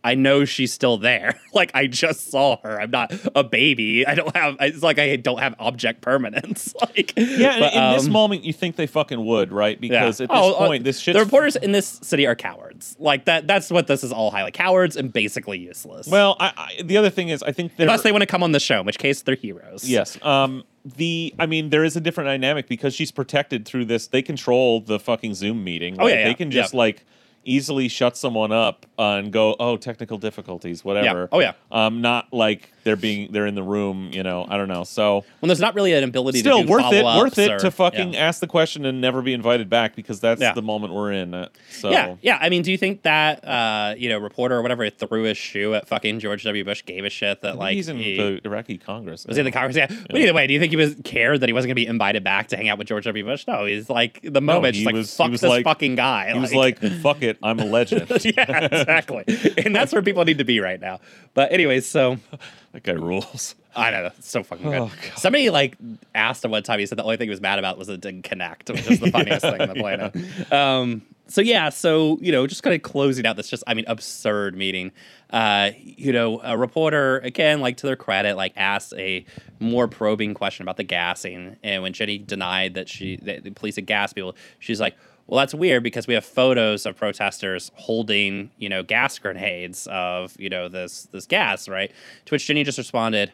I 0.04 0.14
know 0.14 0.44
she's 0.44 0.70
still 0.72 0.98
there. 0.98 1.40
like 1.54 1.70
I 1.74 1.86
just 1.86 2.30
saw 2.30 2.58
her. 2.62 2.78
I'm 2.78 2.90
not 2.90 3.12
a 3.34 3.42
baby. 3.42 4.06
I 4.06 4.14
don't 4.14 4.36
have. 4.36 4.56
It's 4.60 4.82
like 4.82 4.98
I 4.98 5.16
don't 5.16 5.40
have 5.40 5.54
object 5.58 6.02
permanence. 6.02 6.74
like 6.80 7.14
yeah 7.16 7.58
but, 7.58 7.74
in 7.74 7.92
this 7.96 8.06
um, 8.06 8.12
moment 8.12 8.44
you 8.44 8.52
think 8.52 8.76
they 8.76 8.86
fucking 8.86 9.24
would 9.24 9.50
right 9.50 9.80
because 9.80 10.20
at 10.20 10.28
this 10.28 10.38
Oh, 10.38 10.52
uh, 10.52 10.66
point 10.68 10.84
this 10.84 11.00
shit's 11.00 11.18
the 11.18 11.24
reporters 11.24 11.56
in 11.56 11.72
this 11.72 11.86
city 12.02 12.26
are 12.26 12.34
cowards. 12.34 12.94
Like 12.98 13.24
that. 13.24 13.46
That's 13.46 13.70
what 13.70 13.86
this 13.86 14.04
is 14.04 14.12
all 14.12 14.30
highlight. 14.30 14.52
Cowards 14.52 14.96
and 14.96 15.10
basically 15.10 15.58
useless. 15.58 16.06
well 16.06 16.36
I, 16.38 16.52
I, 16.78 16.82
the 16.82 16.98
other 16.98 17.10
thing 17.10 17.30
is 17.30 17.42
I 17.42 17.52
think 17.52 17.76
they're 17.76 17.86
unless 17.86 18.02
they 18.02 18.12
want 18.12 18.22
to 18.22 18.26
come 18.26 18.42
on 18.42 18.52
the 18.52 18.60
show, 18.60 18.80
in 18.80 18.86
which 18.86 18.98
case 18.98 19.22
they're 19.22 19.34
heroes. 19.34 19.88
Yes. 19.88 20.22
Um. 20.22 20.64
The. 20.84 21.34
I 21.38 21.46
mean, 21.46 21.70
there 21.70 21.82
is 21.82 21.96
a 21.96 22.00
different 22.00 22.28
dynamic 22.28 22.68
because 22.68 22.94
she's 22.94 23.10
protected 23.10 23.64
through 23.64 23.86
this. 23.86 24.08
They 24.08 24.20
control 24.20 24.82
the 24.82 25.00
fucking 25.00 25.32
Zoom 25.34 25.64
meeting. 25.64 25.96
Oh, 25.98 26.06
yeah, 26.06 26.12
right? 26.12 26.20
yeah, 26.20 26.28
They 26.28 26.34
can 26.34 26.50
just 26.50 26.74
yeah. 26.74 26.78
like 26.78 27.06
easily 27.44 27.88
shut 27.88 28.16
someone 28.16 28.52
up 28.52 28.86
uh, 28.98 29.12
and 29.16 29.32
go, 29.32 29.56
oh, 29.58 29.76
technical 29.76 30.18
difficulties, 30.18 30.84
whatever. 30.84 31.28
Oh, 31.32 31.40
yeah. 31.40 31.52
Um. 31.70 32.00
Not 32.00 32.32
like 32.32 32.70
they're 32.84 32.96
being 32.96 33.32
they're 33.32 33.46
in 33.46 33.54
the 33.54 33.62
room. 33.62 34.10
You 34.12 34.22
know. 34.22 34.46
I 34.48 34.56
don't 34.56 34.68
know. 34.68 34.84
So 34.84 35.24
When 35.40 35.48
there's 35.48 35.60
not 35.60 35.74
really 35.74 35.92
an 35.94 36.04
ability 36.04 36.40
still 36.40 36.58
to 36.58 36.64
do 36.64 36.70
worth 36.70 36.92
it. 36.92 37.04
Worth 37.04 37.38
it 37.38 37.50
or- 37.50 37.58
to 37.58 37.70
fucking 37.70 38.12
yeah. 38.14 38.20
ask 38.26 38.40
the 38.40 38.46
question 38.46 38.84
and 38.84 39.00
never 39.00 39.22
be 39.22 39.32
invited 39.32 39.70
back 39.70 39.96
because 39.96 40.20
that's 40.20 40.40
Yeah. 40.40 40.52
the 40.52 40.62
moment 40.62 40.92
we're 40.92 41.12
in. 41.12 41.34
Uh, 41.34 41.48
so. 41.70 41.90
Yeah, 41.90 42.16
yeah. 42.22 42.38
I 42.40 42.48
mean, 42.50 42.62
do 42.62 42.70
you 42.70 42.78
think 42.78 43.02
that 43.02 43.44
uh, 43.46 43.94
you 43.96 44.08
know, 44.08 44.18
reporter 44.18 44.56
or 44.56 44.62
whatever 44.62 44.88
threw 44.90 45.22
his 45.24 45.38
shoe 45.38 45.74
at 45.74 45.88
fucking 45.88 46.20
George 46.20 46.44
W. 46.44 46.64
Bush 46.64 46.84
gave 46.84 47.04
a 47.04 47.10
shit 47.10 47.40
that 47.42 47.56
like 47.56 47.74
he's 47.74 47.88
in 47.88 47.96
he, 47.96 48.16
the 48.16 48.40
Iraqi 48.44 48.78
Congress. 48.78 49.24
was 49.26 49.36
he 49.36 49.40
in 49.40 49.44
the 49.46 49.52
Congress? 49.52 49.76
Yeah. 49.76 49.86
But 49.88 50.16
either 50.18 50.34
way, 50.34 50.46
do 50.46 50.52
you 50.52 50.60
think 50.60 50.70
he 50.70 50.76
was 50.76 50.94
cared 51.04 51.40
that 51.40 51.48
he 51.48 51.52
wasn't 51.52 51.68
going 51.68 51.76
to 51.76 51.82
be 51.82 51.86
invited 51.86 52.22
back 52.24 52.48
to 52.48 52.56
hang 52.56 52.68
out 52.68 52.78
with 52.78 52.86
George 52.86 53.04
W. 53.04 53.24
Bush? 53.24 53.46
No, 53.46 53.64
he's 53.64 53.88
like 53.88 54.20
the 54.22 54.40
moment, 54.40 54.74
he 54.74 54.82
just 54.82 54.86
like 54.86 54.94
was- 54.94 55.16
fuck 55.16 55.30
this 55.30 55.42
like- 55.42 55.64
fucking 55.64 55.94
guy. 55.94 56.32
He 56.32 56.38
was 56.38 56.54
like, 56.54 56.78
"Fuck 57.02 57.22
it, 57.22 57.33
I'm 57.42 57.58
a 57.58 57.64
legend." 57.64 58.10
yeah, 58.24 58.64
exactly. 58.64 59.24
and 59.64 59.74
that's 59.74 59.92
where 59.92 60.02
people 60.02 60.24
need 60.24 60.38
to 60.38 60.44
be 60.44 60.60
right 60.60 60.80
now. 60.80 61.00
But 61.34 61.52
anyways, 61.52 61.86
so 61.86 62.18
that 62.72 62.82
guy 62.82 62.92
rules. 62.92 63.54
I 63.76 63.90
know 63.90 64.10
so 64.20 64.42
fucking 64.42 64.70
good. 64.70 64.80
Oh, 64.82 64.90
Somebody 65.16 65.50
like 65.50 65.76
asked 66.14 66.44
him 66.44 66.50
one 66.50 66.62
time. 66.62 66.78
He 66.78 66.86
said 66.86 66.98
the 66.98 67.02
only 67.02 67.16
thing 67.16 67.26
he 67.26 67.30
was 67.30 67.40
mad 67.40 67.58
about 67.58 67.76
was 67.76 67.88
it 67.88 68.00
didn't 68.00 68.22
connect, 68.22 68.70
which 68.70 68.88
is 68.88 69.00
the 69.00 69.10
funniest 69.10 69.42
thing 69.42 69.60
on 69.60 69.68
the 69.68 69.74
planet. 69.74 70.14
Um, 70.52 71.02
so 71.26 71.40
yeah, 71.40 71.70
so 71.70 72.18
you 72.20 72.30
know, 72.30 72.46
just 72.46 72.62
kind 72.62 72.74
of 72.74 72.82
closing 72.82 73.26
out 73.26 73.36
this 73.36 73.48
just 73.48 73.64
I 73.66 73.74
mean 73.74 73.84
absurd 73.88 74.56
meeting. 74.56 74.92
Uh, 75.30 75.70
you 75.80 76.12
know, 76.12 76.40
a 76.42 76.56
reporter 76.56 77.18
again, 77.18 77.60
like 77.60 77.78
to 77.78 77.86
their 77.86 77.96
credit, 77.96 78.36
like 78.36 78.52
asked 78.56 78.92
a 78.94 79.24
more 79.58 79.88
probing 79.88 80.34
question 80.34 80.62
about 80.62 80.76
the 80.76 80.84
gassing, 80.84 81.56
and 81.62 81.82
when 81.82 81.92
Jenny 81.92 82.18
denied 82.18 82.74
that 82.74 82.88
she 82.88 83.16
that 83.22 83.42
the 83.42 83.50
police 83.50 83.76
had 83.76 83.86
gassed 83.86 84.14
people, 84.14 84.36
she's 84.58 84.80
like. 84.80 84.96
Well, 85.26 85.38
that's 85.38 85.54
weird 85.54 85.82
because 85.82 86.06
we 86.06 86.14
have 86.14 86.24
photos 86.24 86.84
of 86.84 86.96
protesters 86.96 87.70
holding, 87.74 88.50
you 88.58 88.68
know, 88.68 88.82
gas 88.82 89.18
grenades 89.18 89.88
of, 89.90 90.38
you 90.38 90.50
know, 90.50 90.68
this 90.68 91.08
this 91.12 91.26
gas, 91.26 91.68
right? 91.68 91.90
To 92.26 92.34
which 92.34 92.46
Jenny 92.46 92.62
just 92.62 92.78
responded, 92.78 93.32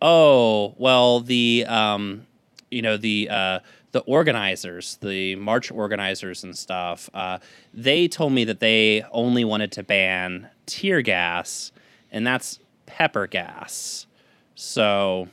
Oh 0.00 0.74
well, 0.78 1.20
the 1.20 1.64
um, 1.68 2.26
you 2.70 2.82
know 2.82 2.96
the 2.96 3.28
uh, 3.30 3.60
the 3.92 4.00
organizers, 4.00 4.96
the 5.00 5.34
march 5.36 5.70
organizers 5.72 6.44
and 6.44 6.56
stuff. 6.56 7.10
Uh, 7.14 7.38
they 7.74 8.06
told 8.06 8.32
me 8.32 8.44
that 8.44 8.60
they 8.60 9.04
only 9.10 9.44
wanted 9.44 9.72
to 9.72 9.82
ban 9.82 10.48
tear 10.66 11.02
gas, 11.02 11.72
and 12.12 12.26
that's 12.26 12.60
pepper 12.86 13.26
gas. 13.26 14.06
So 14.54 15.28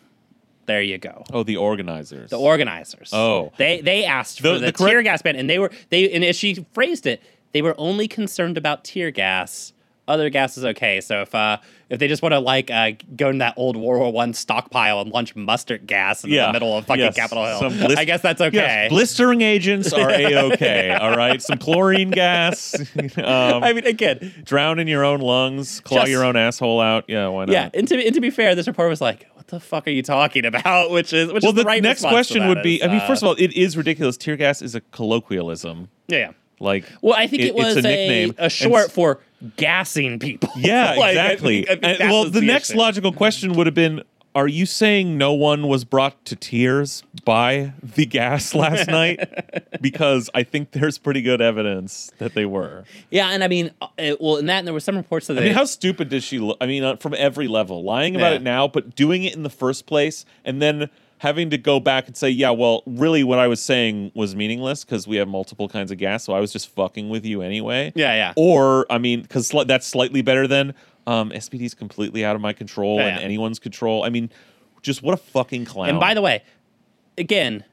there 0.65 0.81
you 0.81 0.97
go. 0.97 1.23
Oh, 1.33 1.43
the 1.43 1.57
organizers. 1.57 2.29
The 2.29 2.39
organizers. 2.39 3.11
Oh. 3.13 3.51
they 3.57 3.81
they 3.81 4.05
asked 4.05 4.41
The- 4.41 4.53
for 4.55 4.59
the, 4.59 4.65
the 4.67 4.73
correct- 4.73 4.91
tear 4.91 5.01
gas 5.03 5.21
ban, 5.21 5.35
and 5.35 5.49
they 5.49 5.59
were 5.59 5.71
they 5.89 6.11
and 6.11 6.23
as 6.23 6.35
she 6.35 6.65
phrased 6.73 7.05
it, 7.05 7.21
they 7.53 7.61
were 7.61 7.75
only 7.77 8.07
concerned 8.07 8.57
about 8.57 8.83
tear 8.83 9.11
gas. 9.11 9.71
Other 10.07 10.29
gas 10.29 10.55
is 10.55 10.63
okay. 10.65 11.01
So 11.01 11.21
if 11.23 11.33
uh 11.33 11.57
if 11.89 11.97
they 11.99 12.07
just 12.07 12.21
want 12.21 12.33
to 12.33 12.39
like 12.39 12.69
uh, 12.69 12.91
go 13.15 13.29
in 13.29 13.39
that 13.39 13.55
old 13.57 13.75
World 13.75 14.01
War 14.01 14.11
One 14.13 14.33
stockpile 14.33 15.01
and 15.01 15.11
launch 15.11 15.35
mustard 15.35 15.87
gas 15.87 16.23
in 16.23 16.29
Yeah. 16.29 16.47
the 16.47 16.53
middle 16.53 16.77
of 16.77 16.85
fucking 16.85 17.03
Yes. 17.03 17.15
Capitol 17.15 17.43
Hill, 17.45 17.59
Some 17.59 17.73
blis- 17.73 17.97
I 17.97 18.05
guess 18.05 18.21
that's 18.21 18.39
Yes, 18.39 18.47
okay. 18.53 18.87
blistering 18.89 19.41
agents 19.41 19.93
are 19.93 20.09
a 20.11 20.35
okay. 20.53 20.91
all 20.99 21.15
right, 21.17 21.41
some 21.41 21.57
chlorine 21.57 22.11
gas. 22.11 22.75
Um, 23.17 23.63
I 23.63 23.73
mean, 23.73 23.85
again, 23.87 24.31
drown 24.43 24.77
in 24.79 24.87
your 24.87 25.03
own 25.03 25.21
lungs, 25.21 25.79
claw 25.79 25.99
Just- 26.01 26.11
your 26.11 26.23
own 26.23 26.35
asshole 26.35 26.81
out. 26.81 27.05
Yeah, 27.07 27.27
why 27.29 27.45
not? 27.45 27.53
yeah. 27.53 27.69
And 27.73 27.87
to, 27.87 28.03
and 28.05 28.13
to 28.13 28.21
be 28.21 28.29
fair, 28.29 28.53
this 28.55 28.67
reporter 28.67 28.89
was 28.89 29.01
like, 29.01 29.27
"What 29.45 29.59
the 29.59 29.59
fuck 29.59 29.87
are 29.87 29.91
you 29.91 30.01
talking 30.03 30.45
about?" 30.45 30.91
Which 30.91 31.13
is 31.13 31.31
which 31.31 31.43
Well, 31.43 31.51
is 31.51 31.55
the, 31.55 31.61
the 31.63 31.67
right 31.67 31.81
next 31.83 32.01
question 32.01 32.47
would 32.47 32.63
be: 32.63 32.75
is, 32.75 32.83
I 32.83 32.87
mean, 32.87 32.97
uh, 33.01 33.07
first 33.07 33.21
of 33.21 33.27
all, 33.27 33.35
it 33.37 33.53
is 33.53 33.77
ridiculous. 33.77 34.17
Tear 34.17 34.35
gas 34.37 34.61
is 34.61 34.75
a 34.75 34.81
colloquialism. 34.81 35.89
yeah, 36.07 36.17
yeah. 36.17 36.31
Like, 36.61 36.85
Well, 37.01 37.13
I 37.17 37.27
think 37.27 37.41
it, 37.41 37.47
it's 37.47 37.55
was 37.55 37.75
a 37.75 37.79
a, 37.79 37.81
nickname. 37.81 38.35
a 38.37 38.49
short 38.49 38.89
for 38.89 39.19
gassing 39.57 40.19
people. 40.19 40.49
Yeah, 40.57 40.91
Like, 40.95 40.99
I 40.99 41.09
exactly. 41.09 41.63
think- 41.65 41.69
I 41.83 41.87
think 41.89 41.99
And- 42.01 42.09
well, 42.09 42.23
was 42.23 42.31
the, 42.31 42.41
next 42.41 42.69
issue. 42.69 42.79
logical 42.79 43.11
question 43.11 43.53
would 43.53 43.65
have 43.67 43.73
been: 43.75 44.03
Are 44.35 44.49
you 44.49 44.65
saying 44.65 45.17
no 45.17 45.31
one 45.31 45.67
was 45.69 45.85
brought 45.85 46.25
to 46.25 46.35
tears 46.35 47.03
by 47.23 47.71
the 47.81 48.05
gas 48.05 48.53
last 48.53 48.87
night? 48.89 49.81
Because 49.81 50.29
I 50.35 50.43
think 50.43 50.71
there's 50.71 50.97
pretty 50.97 51.21
good 51.21 51.41
evidence 51.41 52.11
that 52.17 52.33
they 52.33 52.45
were. 52.45 52.83
Yeah, 53.09 53.29
and 53.29 53.45
I 53.45 53.47
mean, 53.47 53.71
uh, 53.81 53.87
it, 53.97 54.19
well, 54.19 54.35
in 54.35 54.47
that, 54.47 54.59
and 54.59 54.67
there 54.67 54.73
were 54.73 54.81
some 54.81 54.97
reports 54.97 55.29
of 55.29 55.37
that 55.37 55.43
I 55.43 55.45
mean, 55.45 55.55
how 55.55 55.63
stupid 55.63 56.09
does 56.09 56.25
she 56.25 56.39
look? 56.39 56.57
I 56.59 56.65
mean, 56.65 56.83
uh, 56.83 56.97
from 56.97 57.13
every 57.17 57.47
level, 57.47 57.81
lying 57.83 58.13
about 58.17 58.31
Yeah. 58.31 58.35
it 58.35 58.41
now, 58.41 58.67
but 58.67 58.93
doing 58.93 59.23
it 59.23 59.33
in 59.33 59.43
the 59.43 59.49
first 59.49 59.85
place, 59.85 60.25
and 60.43 60.61
then 60.61 60.89
having 61.19 61.49
to 61.49 61.57
go 61.57 61.79
back 61.79 62.07
and 62.07 62.17
say, 62.17 62.29
yeah, 62.29 62.49
well, 62.49 62.83
really, 62.85 63.23
what 63.23 63.39
I 63.39 63.47
was 63.47 63.61
saying 63.61 64.11
was 64.15 64.35
meaningless 64.35 64.83
because 64.83 65.07
we 65.07 65.15
have 65.15 65.29
multiple 65.29 65.69
kinds 65.69 65.89
of 65.91 65.97
gas, 65.97 66.25
so 66.25 66.33
I 66.33 66.41
was 66.41 66.51
just 66.51 66.67
fucking 66.75 67.07
with 67.07 67.25
you 67.25 67.41
anyway. 67.41 67.93
Yeah, 67.95 68.13
yeah. 68.13 68.33
Or 68.35 68.85
I 68.89 68.97
mean, 68.97 69.21
because 69.21 69.49
that's 69.65 69.87
slightly 69.87 70.21
better 70.21 70.45
than 70.45 70.73
um, 71.07 71.31
is 71.31 71.49
completely 71.73 72.23
out 72.25 72.35
of 72.35 72.41
my 72.41 72.53
control 72.53 72.97
Yeah, 72.97 73.07
and 73.07 73.23
anyone's 73.23 73.59
control. 73.59 74.03
I 74.03 74.09
mean, 74.09 74.29
just 74.81 75.01
what 75.03 75.13
a 75.13 75.17
fucking 75.17 75.65
clown. 75.65 75.89
And 75.89 75.99
by 75.99 76.13
the 76.13 76.21
way, 76.21 76.43
again, 77.17 77.63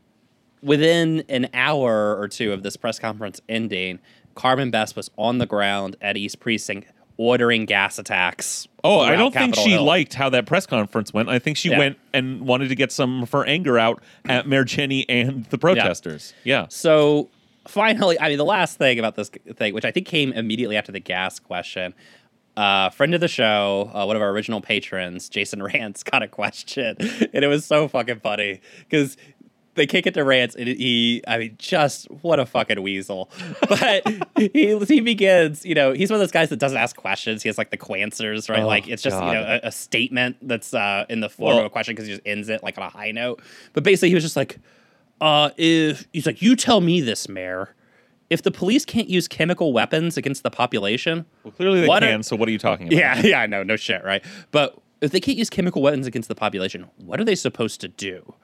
within 0.63 1.25
an 1.29 1.49
hour 1.55 2.17
or 2.19 2.29
two 2.29 2.53
of 2.53 2.63
this 2.63 2.77
press 2.77 2.99
conference 2.99 3.41
ending, 3.49 3.99
Carmen 4.35 4.71
Best 4.71 4.97
was 4.97 5.11
on 5.19 5.39
the 5.39 5.47
ground 5.47 5.97
at 6.01 6.17
East 6.17 6.41
Precinct 6.41 6.89
ordering 7.19 7.67
gas 7.67 7.99
attacks. 7.99 8.67
Oh, 8.83 9.01
I 9.01 9.17
don't 9.17 9.33
think 9.33 9.55
Capitol 9.55 9.65
she 9.65 9.71
Hill. 9.73 9.85
liked 9.85 10.15
how 10.15 10.31
that 10.31 10.47
press 10.47 10.67
conference 10.67 11.13
went. 11.13 11.29
I 11.29 11.39
think 11.39 11.57
she 11.57 11.69
Yeah. 11.71 11.79
went 11.79 11.99
and 12.15 12.41
wanted 12.47 12.69
to 12.71 12.75
get 12.75 12.91
some 12.91 13.23
of 13.23 13.31
her 13.33 13.45
anger 13.45 13.79
out 13.79 14.03
at 14.29 14.49
Mayor 14.49 14.65
Cheney 14.65 15.07
and 15.09 15.45
the 15.47 15.59
protesters. 15.59 16.33
Yeah. 16.43 16.67
So 16.71 17.29
finally, 17.69 18.19
I 18.19 18.29
mean, 18.31 18.39
the 18.39 18.45
last 18.47 18.79
thing 18.79 18.99
about 18.99 19.15
this 19.15 19.31
thing, 19.55 19.75
which 19.75 19.85
I 19.85 19.91
think 19.91 20.07
came 20.07 20.33
immediately 20.33 20.77
after 20.77 20.91
the 20.91 21.01
gas 21.01 21.39
question, 21.39 21.93
uh, 22.57 22.91
friend 22.91 23.15
of 23.15 23.21
the 23.21 23.29
show, 23.29 23.91
uh, 23.95 24.05
one 24.05 24.17
of 24.17 24.23
our 24.23 24.31
original 24.31 24.61
patrons, 24.61 25.29
Jason 25.29 25.61
Rantz, 25.63 26.05
got 26.05 26.23
a 26.23 26.29
question, 26.29 26.97
and 27.01 27.45
it 27.45 27.49
was 27.49 27.65
so 27.65 27.89
fucking 27.89 28.21
funny 28.21 28.61
because 28.89 29.17
they 29.75 29.87
kick 29.87 30.07
it 30.07 30.13
to 30.15 30.21
Rantz, 30.21 30.55
and 30.55 30.69
he, 30.69 31.23
I 31.27 31.39
mean, 31.39 31.55
just 31.59 32.05
what 32.11 32.39
a 32.39 32.45
fucking 32.45 32.83
weasel. 32.83 33.31
But 33.69 34.07
he 34.37 34.77
he 34.87 35.01
begins, 35.01 35.65
you 35.65 35.75
know, 35.75 35.93
he's 35.93 36.11
one 36.11 36.17
of 36.17 36.21
those 36.21 36.31
guys 36.31 36.51
that 36.51 36.59
doesn't 36.59 36.77
ask 36.77 36.95
questions. 36.95 37.43
He 37.43 37.49
has 37.49 37.57
like 37.57 37.71
the 37.71 37.79
quanswers, 37.79 38.51
right? 38.51 38.63
Oh, 38.63 38.67
like 38.67 38.87
it's 38.87 39.03
just 39.03 39.17
you 39.17 39.33
know 39.33 39.43
a, 39.63 39.69
a 39.69 39.73
statement 39.73 40.37
that's 40.43 40.75
uh, 40.75 41.07
in 41.09 41.21
the 41.21 41.31
form 41.31 41.49
Well- 41.55 41.59
of 41.61 41.65
a 41.67 41.71
question 41.71 41.95
because 41.95 42.07
he 42.07 42.13
just 42.15 42.27
ends 42.27 42.51
it 42.51 42.63
like 42.63 42.77
on 42.77 42.85
a 42.85 42.91
high 42.91 43.13
note. 43.13 43.41
But 43.73 43.83
basically, 43.83 44.11
he 44.11 44.15
was 44.15 44.25
just 44.25 44.37
like, 44.37 44.59
uh, 45.23 45.51
if 45.57 46.07
he's 46.13 46.27
like, 46.27 46.43
you 46.43 46.55
tell 46.55 46.81
me 46.83 47.01
this, 47.01 47.29
mayor. 47.29 47.75
If 48.33 48.43
the 48.43 48.51
police 48.51 48.85
can't 48.87 49.09
use 49.11 49.29
chemical 49.29 49.73
weapons 49.75 50.17
against 50.17 50.43
the 50.43 50.51
population, 50.51 51.27
Well, 51.45 51.53
clearly 51.53 51.83
they 51.83 51.87
What 51.87 52.03
are- 52.03 52.07
can. 52.09 52.23
so 52.23 52.35
what 52.35 52.49
are 52.49 52.53
you 52.53 52.59
talking 52.59 52.87
about? 52.89 52.97
yeah, 52.99 53.21
yeah, 53.25 53.41
I 53.41 53.47
know, 53.47 53.63
no 53.63 53.77
shit, 53.77 54.03
right? 54.05 54.25
But 54.51 54.77
if 55.03 55.11
they 55.13 55.21
can't 55.21 55.37
use 55.37 55.51
chemical 55.51 55.83
weapons 55.83 56.07
against 56.07 56.29
the 56.29 56.35
population, 56.35 56.87
what 56.97 57.21
are 57.21 57.25
they 57.25 57.35
supposed 57.35 57.81
to 57.83 57.89
do? 57.89 58.35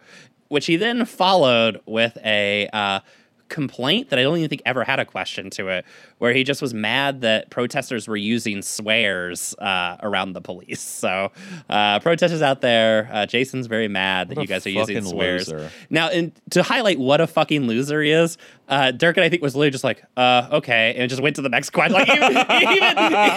Which 0.49 0.67
he 0.67 0.77
then 0.77 1.05
followed 1.07 1.81
with 1.87 2.19
a 2.25 2.69
uh, 2.73 3.01
complaint 3.49 4.11
that 4.11 4.19
I 4.19 4.23
don't 4.23 4.37
even 4.39 4.49
think 4.49 4.63
ever 4.67 4.85
had 4.85 4.99
a 5.01 5.05
question 5.05 5.51
to 5.51 5.69
it, 5.69 5.85
where 6.19 6.33
he 6.33 6.45
just 6.45 6.61
was 6.61 6.75
mad 6.75 7.21
that 7.23 7.51
protesters 7.51 8.07
were 8.09 8.17
using 8.17 8.63
swears 8.63 9.55
uh, 9.59 9.97
around 10.03 10.33
the 10.35 10.41
police. 10.41 10.97
So, 11.09 11.31
uh, 11.71 12.01
protesters 12.01 12.43
out 12.43 12.61
there, 12.61 13.09
uh, 13.13 13.25
Jason's 13.25 13.67
very 13.67 13.87
mad 13.89 14.29
that 14.29 14.37
What 14.37 14.43
you 14.43 14.49
guys 14.49 14.67
are 14.67 14.71
using 14.71 15.03
swears. 15.05 15.49
loser. 15.49 15.71
Now, 15.91 16.09
and 16.09 16.33
to 16.51 16.63
highlight 16.63 16.99
what 16.99 17.21
a 17.21 17.27
fucking 17.27 17.67
loser 17.69 18.03
he 18.03 18.11
is, 18.11 18.37
uh, 18.69 18.93
Durkan 18.95 19.23
I 19.23 19.29
think 19.29 19.41
was 19.43 19.55
literally 19.55 19.71
just 19.71 19.85
like, 19.85 20.03
uh, 20.17 20.49
okay, 20.53 20.95
and 20.97 21.09
just 21.09 21.23
went 21.23 21.37
to 21.37 21.43
the 21.43 21.49
next 21.49 21.71
question. 21.71 21.95
Like 21.95 22.09
even 22.09 22.31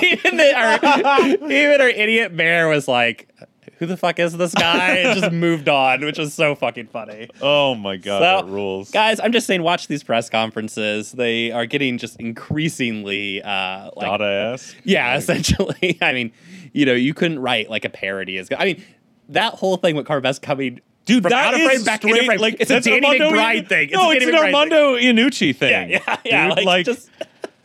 even 0.05 0.19
even, 0.25 0.37
the, 0.37 0.53
our, 0.55 1.51
even 1.51 1.81
our 1.81 1.89
idiot 1.89 2.33
mayor 2.33 2.67
was 2.67 2.87
like, 2.87 3.29
who 3.81 3.87
the 3.87 3.97
fuck 3.97 4.19
is 4.19 4.37
this 4.37 4.53
guy? 4.53 4.97
And 4.97 5.19
just 5.19 5.31
moved 5.33 5.67
on, 5.67 6.01
which 6.05 6.19
was 6.19 6.35
so 6.35 6.53
fucking 6.53 6.85
funny. 6.85 7.27
Oh 7.41 7.73
my 7.73 7.97
god, 7.97 8.19
So, 8.19 8.45
that 8.45 8.53
rules. 8.53 8.91
Guys, 8.91 9.19
I'm 9.19 9.31
just 9.31 9.47
saying, 9.47 9.63
watch 9.63 9.87
these 9.87 10.03
press 10.03 10.29
conferences. 10.29 11.11
They 11.11 11.51
are 11.51 11.65
getting 11.65 11.97
just 11.97 12.19
increasingly 12.19 13.41
uh, 13.41 13.89
like 13.95 14.05
Data 14.07 14.23
ass. 14.53 14.75
yeah, 14.83 15.17
essentially. 15.17 15.97
I 16.01 16.13
mean, 16.13 16.31
you 16.73 16.85
know, 16.85 16.93
you 16.93 17.15
couldn't 17.15 17.39
write 17.39 17.71
like 17.71 17.83
a 17.83 17.89
parody 17.89 18.37
as 18.37 18.49
good. 18.49 18.59
I 18.59 18.65
mean, 18.65 18.83
that 19.29 19.55
whole 19.55 19.77
thing 19.77 19.95
with 19.95 20.05
Carmen 20.05 20.21
Best 20.21 20.43
coming 20.43 20.79
Dude, 21.05 21.23
from 21.23 21.31
that 21.31 21.55
is 21.55 21.83
frame 21.83 21.97
straight, 21.97 22.39
like 22.39 22.57
it's 22.59 22.69
a 22.69 22.81
Danny 22.81 23.03
Armando 23.03 23.31
McBride 23.31 23.55
Ian- 23.55 23.65
thing. 23.65 23.83
It's 23.89 23.93
no, 23.97 24.11
it's 24.11 24.25
an 24.25 24.31
thing. 24.31 24.43
Armando 24.43 24.95
Iannucci 24.95 25.55
thing. 25.55 25.89
Yeah, 25.89 26.03
yeah, 26.07 26.17
yeah. 26.23 26.47
Dude, 26.49 26.57
like, 26.57 26.65
like, 26.67 26.85
just 26.85 27.09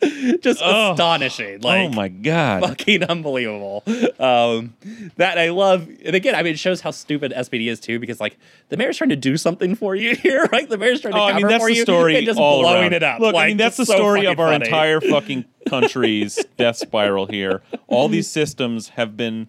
just 0.40 0.61
Oh. 0.62 0.92
astonishing. 0.92 1.61
Like 1.62 1.90
oh 1.90 1.92
my 1.94 2.09
god. 2.09 2.62
fucking 2.62 3.05
unbelievable. 3.05 3.82
Um, 4.18 4.74
that 5.16 5.38
I 5.38 5.51
love. 5.51 5.88
And 6.05 6.14
again, 6.14 6.34
I 6.34 6.42
mean, 6.42 6.55
it 6.55 6.59
shows 6.59 6.80
how 6.80 6.90
stupid 6.90 7.32
SPD 7.36 7.68
is 7.68 7.80
too, 7.80 7.99
because 7.99 8.20
like 8.20 8.36
the 8.68 8.76
mayor's 8.76 8.97
trying 8.99 9.11
to 9.11 9.16
do 9.16 9.36
something 9.36 9.74
for 9.74 9.94
you 9.94 10.14
here, 10.22 10.44
right? 10.53 10.68
The 10.68 10.78
mayor's 10.78 11.01
trying 11.01 11.14
to 11.14 11.20
Oh, 11.20 11.24
I 11.24 11.34
mean 11.36 11.47
that's 11.49 11.62
for 11.64 11.70
the 11.70 11.76
you 11.76 11.82
story 11.82 12.16
and 12.16 12.26
just 12.26 12.38
all 12.38 12.61
blowing 12.62 12.82
around. 12.82 12.92
it 12.94 13.03
up. 13.03 13.20
Look, 13.20 13.34
I 13.34 13.49
mean 13.49 13.57
that's 13.57 13.76
the 13.76 13.86
so 13.86 13.94
story 13.94 14.26
of 14.26 14.38
our 14.38 14.51
funny. 14.53 14.66
entire 14.66 15.01
fucking 15.01 15.44
country's 15.68 16.44
death 16.57 16.76
spiral 16.76 17.26
here. 17.26 17.62
All 17.88 18.09
these 18.09 18.30
systems 18.30 18.90
have 18.90 19.16
been, 19.16 19.49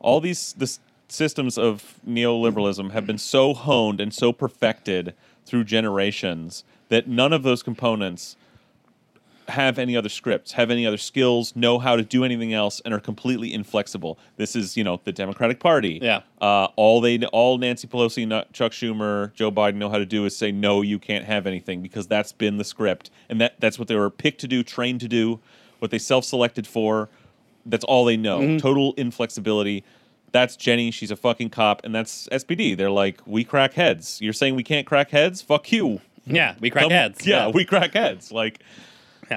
all 0.00 0.20
these 0.20 0.54
this 0.56 0.80
systems 1.08 1.58
of 1.58 2.00
neoliberalism 2.08 2.92
have 2.92 3.06
been 3.06 3.18
so 3.18 3.52
honed 3.52 4.00
and 4.00 4.14
so 4.14 4.32
perfected 4.32 5.12
through 5.44 5.64
generations 5.64 6.64
that 6.88 7.06
none 7.06 7.32
of 7.32 7.42
those 7.42 7.62
components 7.62 8.36
have 9.48 9.78
any 9.78 9.96
other 9.96 10.08
scripts, 10.08 10.52
have 10.52 10.70
any 10.70 10.86
other 10.86 10.96
skills, 10.96 11.54
know 11.56 11.78
how 11.78 11.96
to 11.96 12.02
do 12.02 12.24
anything 12.24 12.52
else, 12.52 12.80
and 12.84 12.92
are 12.94 13.00
completely 13.00 13.52
inflexible. 13.52 14.18
This 14.36 14.54
is, 14.56 14.76
you 14.76 14.84
know, 14.84 15.00
the 15.04 15.12
Democratic 15.12 15.60
Party. 15.60 15.98
Yeah. 16.02 16.20
Uh, 16.40 16.68
all 16.76 17.00
they, 17.00 17.18
all 17.26 17.58
Nancy 17.58 17.86
Pelosi, 17.88 18.28
Chuck 18.52 18.72
Schumer, 18.72 19.32
Joe 19.34 19.50
Biden 19.50 19.76
know 19.76 19.88
how 19.88 19.98
to 19.98 20.06
do 20.06 20.24
is 20.24 20.36
say 20.36 20.52
no, 20.52 20.82
you 20.82 20.98
can't 20.98 21.24
have 21.24 21.46
anything 21.46 21.82
because 21.82 22.06
that's 22.06 22.32
been 22.32 22.58
the 22.58 22.64
script, 22.64 23.10
and 23.28 23.40
that 23.40 23.60
that's 23.60 23.78
what 23.78 23.88
they 23.88 23.96
were 23.96 24.10
picked 24.10 24.40
to 24.42 24.48
do, 24.48 24.62
trained 24.62 25.00
to 25.00 25.08
do, 25.08 25.40
what 25.78 25.90
they 25.90 25.98
self-selected 25.98 26.66
for. 26.66 27.08
That's 27.64 27.84
all 27.84 28.04
they 28.04 28.16
know. 28.16 28.40
Mm-hmm. 28.40 28.56
Total 28.58 28.92
inflexibility. 28.96 29.84
That's 30.32 30.56
Jenny. 30.56 30.90
She's 30.90 31.10
a 31.10 31.16
fucking 31.16 31.50
cop, 31.50 31.84
and 31.84 31.94
that's 31.94 32.26
SPD. 32.28 32.76
They're 32.76 32.90
like, 32.90 33.20
we 33.26 33.44
crack 33.44 33.74
heads. 33.74 34.20
You're 34.20 34.32
saying 34.32 34.56
we 34.56 34.62
can't 34.64 34.86
crack 34.86 35.10
heads? 35.10 35.42
Fuck 35.42 35.70
you. 35.70 36.00
Yeah, 36.24 36.54
we 36.60 36.70
crack 36.70 36.84
Come- 36.84 36.92
heads. 36.92 37.26
Yeah, 37.26 37.48
we 37.48 37.64
crack 37.64 37.92
heads. 37.94 38.32
Like, 38.32 38.60
Yeah, 38.60 38.66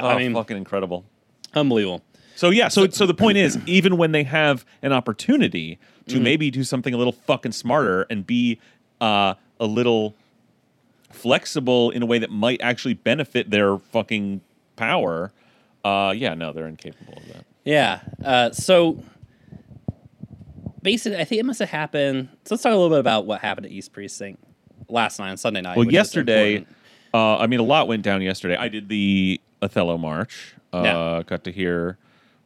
oh, 0.02 0.08
I 0.08 0.18
mean, 0.18 0.34
fucking 0.34 0.58
incredible. 0.58 1.06
unbelievable. 1.54 2.04
So 2.36 2.50
yeah, 2.50 2.68
so 2.68 2.88
so 2.90 3.06
the 3.06 3.14
point 3.14 3.38
is, 3.38 3.58
even 3.66 3.98
when 3.98 4.12
they 4.12 4.24
have 4.24 4.66
an 4.82 4.92
opportunity 4.92 5.80
to 6.08 6.20
maybe 6.20 6.52
do 6.52 6.64
something 6.64 6.94
a 6.94 6.98
little 6.98 7.14
fucking 7.14 7.52
smarter 7.52 8.06
and 8.10 8.28
be 8.28 8.60
uh, 9.02 9.34
a 9.60 9.66
little 9.66 10.14
flexible 11.12 11.90
in 11.92 12.04
a 12.04 12.06
way 12.06 12.20
that 12.20 12.30
might 12.30 12.62
actually 12.62 12.94
benefit 12.94 13.50
their 13.50 13.78
fucking 13.78 14.42
power, 14.76 15.32
uh, 15.84 16.14
yeah, 16.16 16.34
no, 16.34 16.52
they're 16.52 16.68
incapable 16.68 17.16
of 17.18 17.28
that. 17.30 17.46
Yeah. 17.64 18.02
Uh, 18.24 18.52
so 18.52 19.02
basically, 20.82 21.18
I 21.20 21.26
think 21.26 21.40
it 21.40 21.46
must 21.46 21.60
have 21.60 21.70
happened. 21.70 22.30
So 22.46 22.56
let's 22.56 22.64
talk 22.64 22.72
a 22.72 22.76
little 22.76 22.90
bit 22.90 23.00
about 23.00 23.26
what 23.26 23.42
happened 23.42 23.66
at 23.66 23.72
East 23.72 23.92
Precinct 23.92 24.42
last 24.88 25.20
night 25.20 25.32
on 25.32 25.38
Sunday 25.38 25.62
night. 25.62 25.78
Well, 25.78 25.92
yesterday, 25.92 26.66
uh, 27.14 27.38
I 27.38 27.48
mean, 27.48 27.60
a 27.60 27.64
lot 27.64 27.88
went 27.88 28.04
down 28.04 28.22
yesterday. 28.22 28.56
I 28.56 28.68
did 28.68 28.90
the 28.90 29.42
Othello 29.66 29.98
March. 29.98 30.56
Uh, 30.74 30.82
Yeah. 30.84 30.94
Mm-hmm. 30.94 31.28
Got 31.28 31.44
to 31.44 31.52
hear 31.52 31.98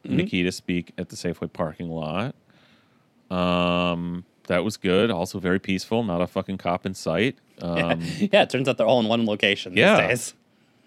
Nikkita 0.06 0.52
speak 0.52 0.92
at 0.98 1.08
the 1.10 1.16
Safeway 1.16 1.52
parking 1.52 1.90
lot. 1.90 2.34
Um, 3.30 4.24
that 4.48 4.64
was 4.64 4.76
good. 4.76 5.10
Also 5.10 5.38
very 5.38 5.58
peaceful. 5.60 6.02
Not 6.02 6.20
a 6.20 6.26
fucking 6.26 6.58
cop 6.58 6.86
in 6.86 6.94
sight. 6.94 7.36
Um, 7.62 8.00
yeah, 8.32 8.40
it 8.44 8.48
turns 8.48 8.68
out 8.70 8.78
they're 8.78 8.86
all 8.86 9.00
in 9.00 9.06
one 9.08 9.26
location 9.26 9.76
Yeah. 9.76 10.08
these 10.08 10.32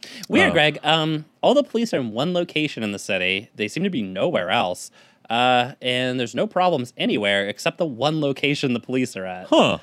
days. 0.02 0.18
Weird, 0.28 0.50
Uh, 0.50 0.54
Greg. 0.54 0.80
Um, 0.82 1.26
all 1.42 1.54
the 1.54 1.62
police 1.62 1.94
are 1.94 2.00
in 2.00 2.10
one 2.14 2.34
location 2.34 2.82
in 2.82 2.94
the 2.94 2.98
city. 2.98 3.52
They 3.56 3.68
seem 3.68 3.84
to 3.84 3.92
be 3.92 4.02
nowhere 4.02 4.50
else. 4.50 4.90
Uh, 5.30 5.74
and 5.84 6.20
there's 6.20 6.34
no 6.34 6.48
problems 6.48 6.92
anywhere 6.98 7.48
except 7.48 7.78
the 7.78 7.86
one 7.86 8.22
location 8.22 8.74
the 8.74 8.80
police 8.80 9.16
are 9.16 9.26
at. 9.28 9.46
huh? 9.52 9.78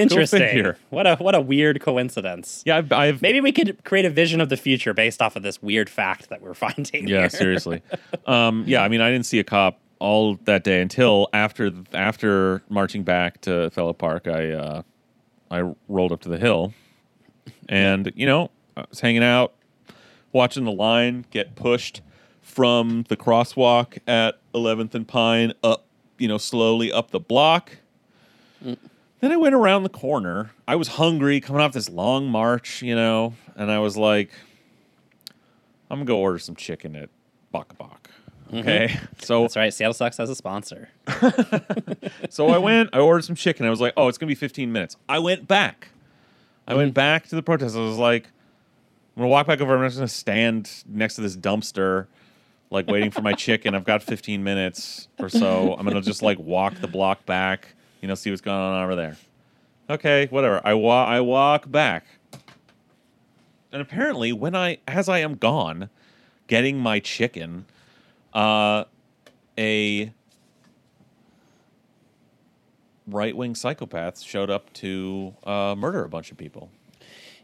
Interesting. 0.00 0.74
What 0.90 1.06
a 1.06 1.16
what 1.16 1.34
a 1.34 1.40
weird 1.40 1.80
coincidence. 1.80 2.62
Yeah, 2.66 2.78
I've, 2.78 2.92
I've 2.92 3.22
Maybe 3.22 3.40
we 3.40 3.52
could 3.52 3.82
create 3.84 4.04
a 4.04 4.10
vision 4.10 4.40
of 4.40 4.48
the 4.48 4.56
future 4.56 4.94
based 4.94 5.20
off 5.22 5.36
of 5.36 5.42
this 5.42 5.62
weird 5.62 5.88
fact 5.88 6.28
that 6.28 6.42
we're 6.42 6.54
finding. 6.66 7.08
yeah, 7.08 7.28
seriously. 7.28 7.82
Um, 8.26 8.64
yeah, 8.66 8.82
I 8.82 8.88
mean, 8.88 9.00
I 9.00 9.10
didn't 9.10 9.26
see 9.26 9.38
a 9.38 9.44
cop 9.44 9.78
all 9.98 10.36
that 10.44 10.64
day 10.64 10.80
until 10.80 11.28
after 11.32 11.70
after 11.92 12.62
marching 12.68 13.02
back 13.02 13.40
to 13.42 13.66
Othello 13.66 13.92
Park. 13.92 14.26
I 14.26 14.50
uh, 14.50 14.82
I 15.50 15.72
rolled 15.88 16.12
up 16.12 16.20
to 16.22 16.28
the 16.28 16.38
hill, 16.38 16.72
and 17.68 18.12
you 18.14 18.26
know, 18.26 18.50
I 18.76 18.84
was 18.88 19.00
hanging 19.00 19.24
out, 19.24 19.54
watching 20.32 20.64
the 20.64 20.72
line 20.72 21.24
get 21.30 21.54
pushed 21.54 22.02
from 22.42 23.04
the 23.08 23.16
crosswalk 23.16 23.98
at 24.06 24.40
11th 24.54 24.94
and 24.94 25.06
Pine 25.06 25.52
up, 25.62 25.86
you 26.18 26.28
know, 26.28 26.38
slowly 26.38 26.92
up 26.92 27.10
the 27.10 27.20
block. 27.20 27.78
Then 29.20 29.32
I 29.32 29.36
went 29.36 29.54
around 29.54 29.82
the 29.82 29.90
corner. 29.90 30.50
I 30.66 30.76
was 30.76 30.88
hungry, 30.88 31.40
coming 31.40 31.60
off 31.60 31.72
this 31.72 31.88
long 31.88 32.28
march, 32.28 32.82
you 32.82 32.94
know, 32.94 33.34
and 33.54 33.70
I 33.70 33.78
was 33.78 33.96
like, 33.96 34.30
I'm 35.90 35.98
gonna 35.98 36.06
go 36.06 36.18
order 36.18 36.38
some 36.38 36.56
chicken 36.56 36.96
at 36.96 37.10
Bok 37.52 37.72
a 37.72 37.74
Bok. 37.74 38.10
Mm-hmm. 38.48 38.58
Okay, 38.58 38.98
so 39.18 39.42
That's 39.42 39.56
right. 39.56 39.72
Seattle 39.74 39.94
Sox 39.94 40.16
has 40.16 40.30
a 40.30 40.34
sponsor. 40.34 40.88
so 42.30 42.48
I 42.48 42.58
went, 42.58 42.90
I 42.92 42.98
ordered 42.98 43.24
some 43.24 43.36
chicken. 43.36 43.66
I 43.66 43.70
was 43.70 43.80
like, 43.80 43.92
oh, 43.96 44.08
it's 44.08 44.16
gonna 44.16 44.28
be 44.28 44.34
15 44.34 44.72
minutes. 44.72 44.96
I 45.08 45.18
went 45.18 45.46
back. 45.46 45.88
I 46.66 46.74
went 46.74 46.90
mm-hmm. 46.90 46.94
back 46.94 47.28
to 47.28 47.36
the 47.36 47.42
protest. 47.42 47.76
I 47.76 47.80
was 47.80 47.98
like, 47.98 48.26
I'm 49.16 49.22
gonna 49.22 49.28
walk 49.28 49.46
back 49.46 49.60
over. 49.60 49.76
I'm 49.76 49.86
just 49.86 49.98
gonna 49.98 50.08
stand 50.08 50.84
next 50.86 51.16
to 51.16 51.20
this 51.20 51.36
dumpster, 51.36 52.06
like 52.70 52.86
waiting 52.86 53.10
for 53.10 53.22
my 53.22 53.32
chicken. 53.32 53.74
I've 53.74 53.84
got 53.84 54.02
15 54.02 54.42
minutes 54.42 55.08
or 55.18 55.28
so. 55.28 55.74
I'm 55.74 55.84
gonna 55.84 56.00
just 56.00 56.22
like 56.22 56.38
walk 56.38 56.80
the 56.80 56.88
block 56.88 57.26
back, 57.26 57.74
you 58.00 58.08
know, 58.08 58.14
see 58.14 58.30
what's 58.30 58.40
going 58.40 58.58
on 58.58 58.82
over 58.82 58.96
there. 58.96 59.16
Okay, 59.88 60.26
whatever. 60.30 60.60
I 60.64 60.74
wa- 60.74 61.04
I 61.04 61.20
walk 61.20 61.70
back. 61.70 62.06
And 63.72 63.80
apparently 63.80 64.32
when 64.32 64.54
I 64.54 64.78
as 64.86 65.08
I 65.08 65.18
am 65.18 65.36
gone 65.36 65.90
getting 66.46 66.78
my 66.78 66.98
chicken, 67.00 67.66
uh 68.34 68.84
a 69.58 70.12
right-wing 73.06 73.54
psychopath 73.54 74.20
showed 74.20 74.50
up 74.50 74.72
to 74.74 75.34
uh, 75.44 75.74
murder 75.76 76.04
a 76.04 76.08
bunch 76.08 76.30
of 76.30 76.38
people. 76.38 76.70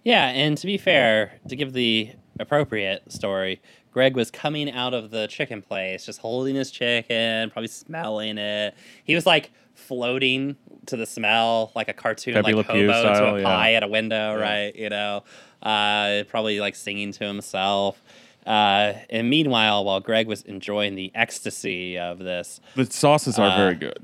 Yeah, 0.04 0.28
and 0.28 0.56
to 0.58 0.66
be 0.66 0.78
fair, 0.78 1.32
to 1.48 1.56
give 1.56 1.72
the 1.72 2.10
appropriate 2.38 3.10
story, 3.12 3.60
Greg 3.92 4.14
was 4.14 4.30
coming 4.30 4.70
out 4.70 4.94
of 4.94 5.10
the 5.10 5.26
chicken 5.26 5.62
place, 5.62 6.06
just 6.06 6.20
holding 6.20 6.54
his 6.54 6.70
chicken, 6.70 7.50
probably 7.50 7.68
smelling 7.68 8.38
it. 8.38 8.74
He 9.02 9.14
was 9.14 9.26
like 9.26 9.50
floating 9.76 10.56
to 10.86 10.96
the 10.96 11.06
smell, 11.06 11.70
like 11.74 11.88
a 11.88 11.92
cartoon, 11.92 12.34
Pepe 12.34 12.52
like 12.54 12.66
Pew 12.68 12.88
hobo 12.90 12.92
to 13.10 13.16
style, 13.16 13.34
a 13.36 13.38
yeah. 13.38 13.44
pie 13.44 13.72
at 13.74 13.82
a 13.82 13.88
window, 13.88 14.36
Yeah. 14.36 14.42
right? 14.42 14.76
You 14.76 14.88
know, 14.90 15.24
uh, 15.62 16.24
probably 16.28 16.60
like 16.60 16.74
singing 16.74 17.12
to 17.12 17.24
himself. 17.24 18.02
Uh, 18.46 18.94
and 19.10 19.28
meanwhile, 19.28 19.84
while 19.84 20.00
Greg 20.00 20.28
was 20.28 20.42
enjoying 20.42 20.94
the 20.94 21.10
ecstasy 21.14 21.98
of 21.98 22.18
this, 22.18 22.60
The 22.76 22.86
sauces 22.86 23.38
are 23.38 23.50
Uh, 23.50 23.56
very 23.56 23.74
good. 23.74 23.98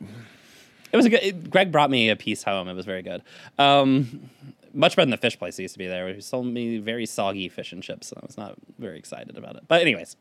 it 0.93 0.97
was 0.97 1.07
a 1.07 1.11
good. 1.11 1.23
It, 1.23 1.51
Greg 1.51 1.71
brought 1.71 1.91
me 1.91 2.09
a 2.09 2.17
piece 2.17 2.43
home. 2.43 2.69
It 2.69 2.75
was 2.75 2.85
very 2.87 3.03
good. 3.03 3.23
Um, 3.59 4.29
much 4.75 4.97
better 4.97 5.05
than 5.05 5.11
the 5.11 5.17
fish 5.19 5.39
place 5.39 5.59
used 5.59 5.75
to 5.75 5.79
be 5.79 5.87
there. 5.87 6.13
He 6.13 6.21
sold 6.21 6.47
me 6.47 6.79
very 6.79 7.07
soggy 7.07 7.49
fish 7.49 7.73
and 7.73 7.83
chips, 7.83 8.11
and 8.11 8.21
I 8.23 8.27
was 8.27 8.37
not 8.37 8.55
very 8.79 8.99
excited 8.99 9.37
about 9.37 9.55
it. 9.57 9.63
But 9.69 9.81
anyways, 9.83 10.17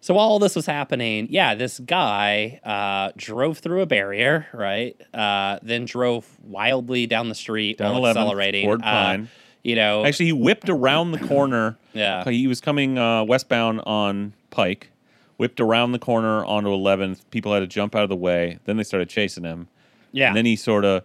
so 0.00 0.14
while 0.14 0.28
all 0.28 0.38
this 0.38 0.54
was 0.56 0.66
happening, 0.66 1.26
yeah, 1.30 1.54
this 1.54 1.78
guy 1.80 2.60
uh, 2.64 3.12
drove 3.16 3.58
through 3.58 3.82
a 3.82 3.86
barrier, 3.86 4.46
right? 4.52 4.96
Uh, 5.14 5.58
then 5.62 5.84
drove 5.84 6.26
wildly 6.44 7.06
down 7.06 7.28
the 7.28 7.34
street 7.34 7.78
Down 7.78 7.92
while 7.92 8.02
11th, 8.02 8.16
accelerating. 8.16 8.64
toward 8.64 8.80
Uh, 8.80 8.84
Pine. 8.84 9.28
you 9.62 9.74
know, 9.74 10.04
Actually, 10.04 10.26
he 10.26 10.32
whipped 10.32 10.68
around 10.68 11.12
the 11.12 11.18
corner. 11.18 11.76
Yeah. 11.92 12.24
He 12.28 12.46
was 12.46 12.60
coming 12.60 12.96
uh, 12.98 13.24
westbound 13.24 13.80
on 13.86 14.34
Pike, 14.50 14.90
whipped 15.36 15.60
around 15.60 15.92
the 15.92 15.98
corner 15.98 16.44
onto 16.44 16.68
11th. 16.70 17.22
People 17.30 17.52
had 17.52 17.60
to 17.60 17.66
jump 17.66 17.94
out 17.96 18.02
of 18.04 18.08
the 18.08 18.16
way. 18.16 18.58
Then 18.64 18.76
they 18.76 18.84
started 18.84 19.08
chasing 19.08 19.44
him. 19.44 19.68
yeah, 20.12 20.28
And 20.28 20.36
then 20.36 20.46
he 20.46 20.54
sort 20.56 20.84
of 20.84 21.02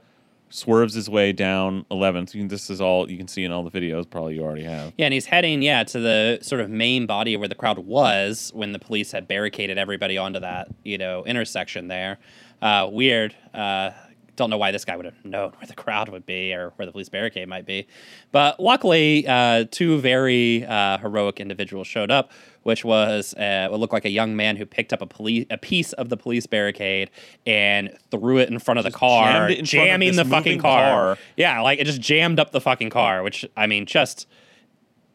swerves 0.54 0.94
his 0.94 1.10
way 1.10 1.32
down 1.32 1.86
11th. 1.90 2.48
This 2.48 2.70
is 2.70 2.80
all 2.80 3.10
you 3.10 3.18
can 3.18 3.28
see 3.28 3.44
in 3.44 3.52
all 3.52 3.68
the 3.68 3.72
videos. 3.72 4.08
Probably 4.10 4.36
you 4.36 4.44
already 4.44 4.64
have. 4.64 4.94
Yeah, 4.98 5.06
and 5.06 5.14
he's 5.14 5.26
heading, 5.26 5.62
yeah, 5.62 5.84
to 5.86 6.00
the 6.00 6.40
sort 6.42 6.62
of 6.62 6.70
main 6.70 7.08
body 7.08 7.36
where 7.38 7.48
the 7.48 7.56
crowd 7.56 7.80
was 7.80 8.52
when 8.54 8.72
the 8.72 8.80
police 8.80 9.12
had 9.12 9.28
barricaded 9.28 9.78
everybody 9.78 10.18
onto 10.18 10.40
that, 10.40 10.68
you 10.84 10.98
know, 10.98 11.26
intersection 11.26 11.88
there. 11.88 12.20
Uh, 12.62 12.88
weird. 12.92 13.36
Uh, 13.54 13.92
don't 14.36 14.50
know 14.50 14.58
why 14.58 14.72
this 14.72 14.86
guy 14.86 14.96
would 14.96 15.06
have 15.06 15.26
known 15.26 15.52
where 15.52 15.68
the 15.68 15.76
crowd 15.76 16.10
would 16.10 16.26
be 16.26 16.54
or 16.54 16.74
where 16.76 16.86
the 16.86 16.92
police 16.92 17.10
barricade 17.10 17.48
might 17.48 17.66
be. 17.66 17.88
But 18.32 18.60
luckily, 18.60 19.28
uh, 19.28 19.66
two 19.70 20.00
very 20.00 20.66
uh, 20.66 20.98
heroic 20.98 21.40
individuals 21.40 21.88
showed 21.88 22.10
up, 22.10 22.32
which 22.64 22.84
was 22.84 23.34
uh, 23.36 23.68
what 23.70 23.80
looked 23.80 23.94
like 23.94 24.06
a 24.06 24.10
young 24.10 24.36
man 24.36 24.56
who 24.58 24.66
picked 24.66 24.92
up 24.94 25.02
a 25.02 25.06
police 25.06 25.46
a 25.50 25.58
piece 25.58 25.94
of 25.94 26.10
the 26.10 26.18
police 26.18 26.46
barricade 26.48 27.10
and 27.46 27.96
threw 28.12 28.38
it 28.40 28.50
in 28.50 28.60
front 28.60 28.78
of 28.80 28.84
the 28.86 28.92
car, 28.92 29.50
jammed 29.50 29.52
it 29.52 29.60
in 29.60 29.66
front 29.66 29.84
of 29.84 29.88
jamming 29.88 30.16
the 30.16 30.26
fucking 30.26 30.60
car. 30.60 31.16
car. 31.16 31.18
Yeah, 31.38 31.62
like 31.62 31.80
it 31.80 31.86
just 31.86 32.02
jammed 32.02 32.40
up 32.40 32.52
the 32.52 32.62
fucking 32.62 32.90
car, 32.90 33.24
which 33.24 33.46
I 33.56 33.68
mean, 33.68 33.86
just 33.86 34.28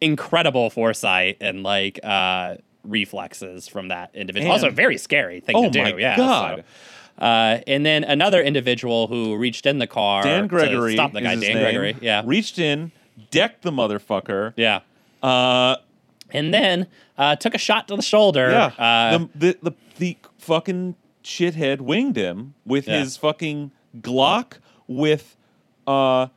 incredible 0.01 0.71
foresight 0.71 1.37
and 1.41 1.63
like 1.63 1.99
uh 2.05 2.57
reflexes 2.85 3.69
from 3.69 3.89
that 3.89 4.11
individual. 4.15 4.53
Also, 4.53 4.71
very 4.71 4.97
scary 4.97 5.41
thing 5.41 5.57
Oh 5.57 5.65
to 5.65 5.71
do. 5.71 5.83
my 5.83 5.97
yeah. 5.97 6.17
God. 6.17 6.65
so, 7.19 7.25
uh, 7.25 7.61
and 7.67 7.85
then 7.85 8.05
another 8.05 8.41
individual 8.41 9.09
who 9.09 9.37
reached 9.37 9.67
in 9.67 9.79
the 9.79 9.87
car. 9.89 10.23
Dan 10.23 10.47
Gregory. 10.47 10.95
Stop 10.95 11.13
the 11.13 11.21
guy. 11.21 11.31
Dan 11.35 11.41
name, 11.41 11.59
Gregory. 11.59 11.97
Yeah. 12.01 12.23
Reached 12.25 12.59
in, 12.61 12.93
decked 13.31 13.63
the 13.63 13.73
motherfucker. 13.73 14.53
yeah. 14.57 14.81
Uh, 15.23 15.77
And 16.33 16.53
then 16.53 16.87
uh, 17.17 17.37
took 17.37 17.55
a 17.55 17.59
shot 17.59 17.89
to 17.89 17.97
the 17.97 18.03
shoulder. 18.03 18.51
yeah. 18.51 18.67
Uh, 18.85 19.19
the, 19.19 19.29
the, 19.35 19.59
the, 19.63 19.73
the 19.99 20.17
fucking 20.39 20.95
shithead 21.25 21.81
winged 21.81 22.17
him 22.17 22.55
with 22.67 22.87
Yeah. 22.87 23.01
his 23.01 23.17
fucking 23.17 23.71
Glock 24.01 24.59
with 24.87 25.37
uh, 25.87 26.29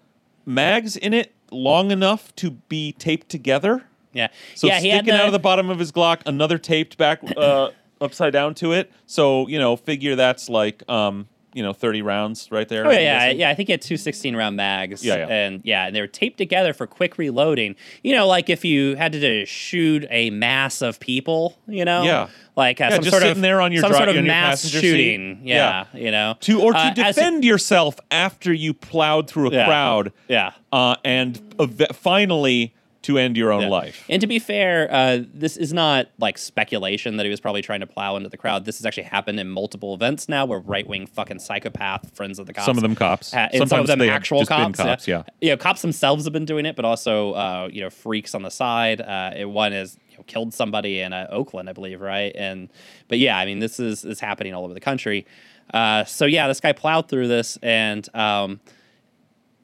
mags 0.45 0.95
in 0.95 1.13
it 1.13 1.33
long 1.51 1.91
enough 1.91 2.33
to 2.37 2.51
be 2.51 2.93
taped 2.93 3.27
together. 3.29 3.83
yeah. 4.13 4.27
So 4.55 4.67
yeah. 4.67 4.79
Sticking 4.79 5.11
out 5.13 5.25
of 5.27 5.31
the 5.33 5.39
bottom 5.39 5.69
of 5.69 5.79
his 5.79 5.91
Glock, 5.91 6.21
another 6.25 6.57
taped 6.57 6.97
back 6.97 7.19
uh, 7.37 7.71
upside 8.01 8.31
down 8.33 8.53
to 8.55 8.71
it. 8.71 8.91
So 9.05 9.47
you 9.47 9.59
know, 9.59 9.75
figure 9.75 10.15
that's 10.15 10.47
like 10.49 10.83
um, 10.89 11.27
you 11.53 11.61
know, 11.63 11.73
thirty 11.73 12.01
rounds 12.01 12.47
right 12.51 12.67
there. 12.69 12.85
Oh 12.87 12.91
yeah, 12.91 13.25
yeah, 13.25 13.29
yeah. 13.31 13.49
I 13.49 13.55
think 13.55 13.67
he 13.67 13.73
had 13.73 13.81
two 13.81 13.97
16 13.97 14.35
round 14.35 14.55
mags. 14.55 15.03
Yeah, 15.03 15.15
yeah. 15.17 15.27
and 15.27 15.61
yeah, 15.63 15.87
and 15.87 15.95
they 15.95 16.01
were 16.01 16.07
taped 16.07 16.37
together 16.37 16.73
for 16.73 16.87
quick 16.87 17.17
reloading. 17.17 17.75
You 18.03 18.15
know, 18.15 18.27
like 18.27 18.49
if 18.49 18.63
you 18.63 18.95
had 18.95 19.11
to 19.13 19.45
shoot 19.45 20.05
a 20.09 20.29
mass 20.29 20.81
of 20.81 20.99
people, 20.99 21.57
you 21.67 21.83
know, 21.85 22.03
Yeah. 22.03 22.27
like 22.55 22.79
uh, 22.79 22.85
Yeah, 22.85 22.89
some 22.95 23.03
just 23.03 23.11
sort 23.11 23.21
sitting 23.23 23.37
of 23.37 23.41
there 23.41 23.59
on 23.61 23.71
your 23.71 23.81
some 23.81 23.91
dri- 23.91 23.97
sort 23.97 24.09
of 24.15 24.23
mass 24.23 24.65
shooting. 24.67 25.39
seat. 25.41 25.47
Yeah, 25.49 25.85
you 25.93 26.11
know, 26.11 26.35
To 26.41 26.61
or 26.61 26.73
to 26.73 26.79
Uh, 26.79 26.93
defend 26.93 27.43
yourself 27.43 27.99
after 28.09 28.53
you 28.53 28.73
plowed 28.73 29.29
through 29.29 29.49
a 29.49 29.53
Yeah. 29.53 29.65
crowd, 29.65 30.11
Yeah. 30.27 30.51
uh, 30.71 30.95
and 31.03 31.39
ev- 31.59 31.87
finally 31.93 32.73
to 33.03 33.17
end 33.17 33.35
your 33.35 33.51
own 33.51 33.63
Yeah. 33.63 33.67
life. 33.69 34.05
And 34.09 34.21
to 34.21 34.27
be 34.27 34.37
fair, 34.37 34.87
uh, 34.91 35.19
this 35.33 35.57
is 35.57 35.73
not 35.73 36.07
like 36.19 36.37
speculation 36.37 37.17
that 37.17 37.25
he 37.25 37.29
was 37.31 37.39
probably 37.39 37.63
trying 37.63 37.79
to 37.79 37.87
plow 37.87 38.15
into 38.15 38.29
the 38.29 38.37
crowd. 38.37 38.65
This 38.65 38.77
has 38.77 38.85
actually 38.85 39.03
happened 39.03 39.39
in 39.39 39.47
multiple 39.49 39.93
events 39.95 40.29
now, 40.29 40.45
where 40.45 40.59
right 40.59 40.85
wing 40.87 41.07
fucking 41.07 41.39
psychopath 41.39 42.15
friends 42.15 42.37
of 42.37 42.45
the 42.45 42.53
cops. 42.53 42.65
Some 42.67 42.77
of 42.77 42.83
them 42.83 42.93
cops. 42.95 43.31
ha- 43.33 43.49
and 43.51 43.67
some 43.67 43.79
of 43.79 43.87
them 43.87 44.01
actual 44.01 44.45
cops. 44.45 44.77
cops, 44.79 45.07
yeah. 45.07 45.23
You 45.41 45.49
know, 45.49 45.57
cops 45.57 45.81
themselves 45.81 46.25
have 46.25 46.33
been 46.33 46.45
doing 46.45 46.65
it, 46.67 46.75
but 46.75 46.85
also 46.85 47.31
uh, 47.33 47.69
you 47.71 47.81
know 47.81 47.89
freaks 47.89 48.35
on 48.35 48.43
the 48.43 48.51
side. 48.51 49.01
Uh, 49.01 49.31
it- 49.35 49.45
one 49.49 49.73
is 49.73 49.97
you 50.11 50.17
know, 50.17 50.23
killed 50.27 50.53
somebody 50.53 50.99
in 50.99 51.11
uh, 51.11 51.25
Oakland, 51.31 51.69
I 51.69 51.73
believe, 51.73 52.01
right? 52.01 52.31
And 52.35 52.69
but 53.07 53.17
yeah, 53.17 53.37
I 53.37 53.45
mean 53.45 53.59
this 53.59 53.79
is 53.79 54.05
is 54.05 54.19
happening 54.19 54.53
all 54.53 54.63
over 54.63 54.73
the 54.75 54.79
country. 54.79 55.25
Uh, 55.73 56.03
so 56.03 56.25
yeah, 56.25 56.47
this 56.47 56.59
guy 56.59 56.71
plowed 56.73 57.09
through 57.09 57.27
this 57.29 57.57
and. 57.63 58.07
Um, 58.15 58.59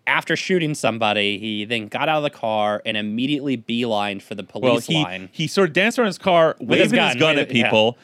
after 0.07 0.35
shooting 0.35 0.73
somebody, 0.73 1.37
he 1.37 1.65
then 1.65 1.87
got 1.87 2.09
out 2.09 2.17
of 2.17 2.23
the 2.23 2.29
car 2.29 2.81
and 2.85 2.97
immediately 2.97 3.57
beelined 3.57 4.21
for 4.21 4.33
the 4.35 4.43
Well, 4.55 4.71
police 4.71 4.87
he 4.87 5.03
line. 5.03 5.29
he 5.31 5.47
sort 5.47 5.69
of 5.69 5.73
danced 5.73 5.99
around 5.99 6.07
his 6.07 6.17
car, 6.17 6.55
waving 6.59 6.77
his 6.77 6.91
his 6.91 6.99
gun, 7.15 7.17
gun, 7.19 7.37
at 7.39 7.49
people. 7.49 7.97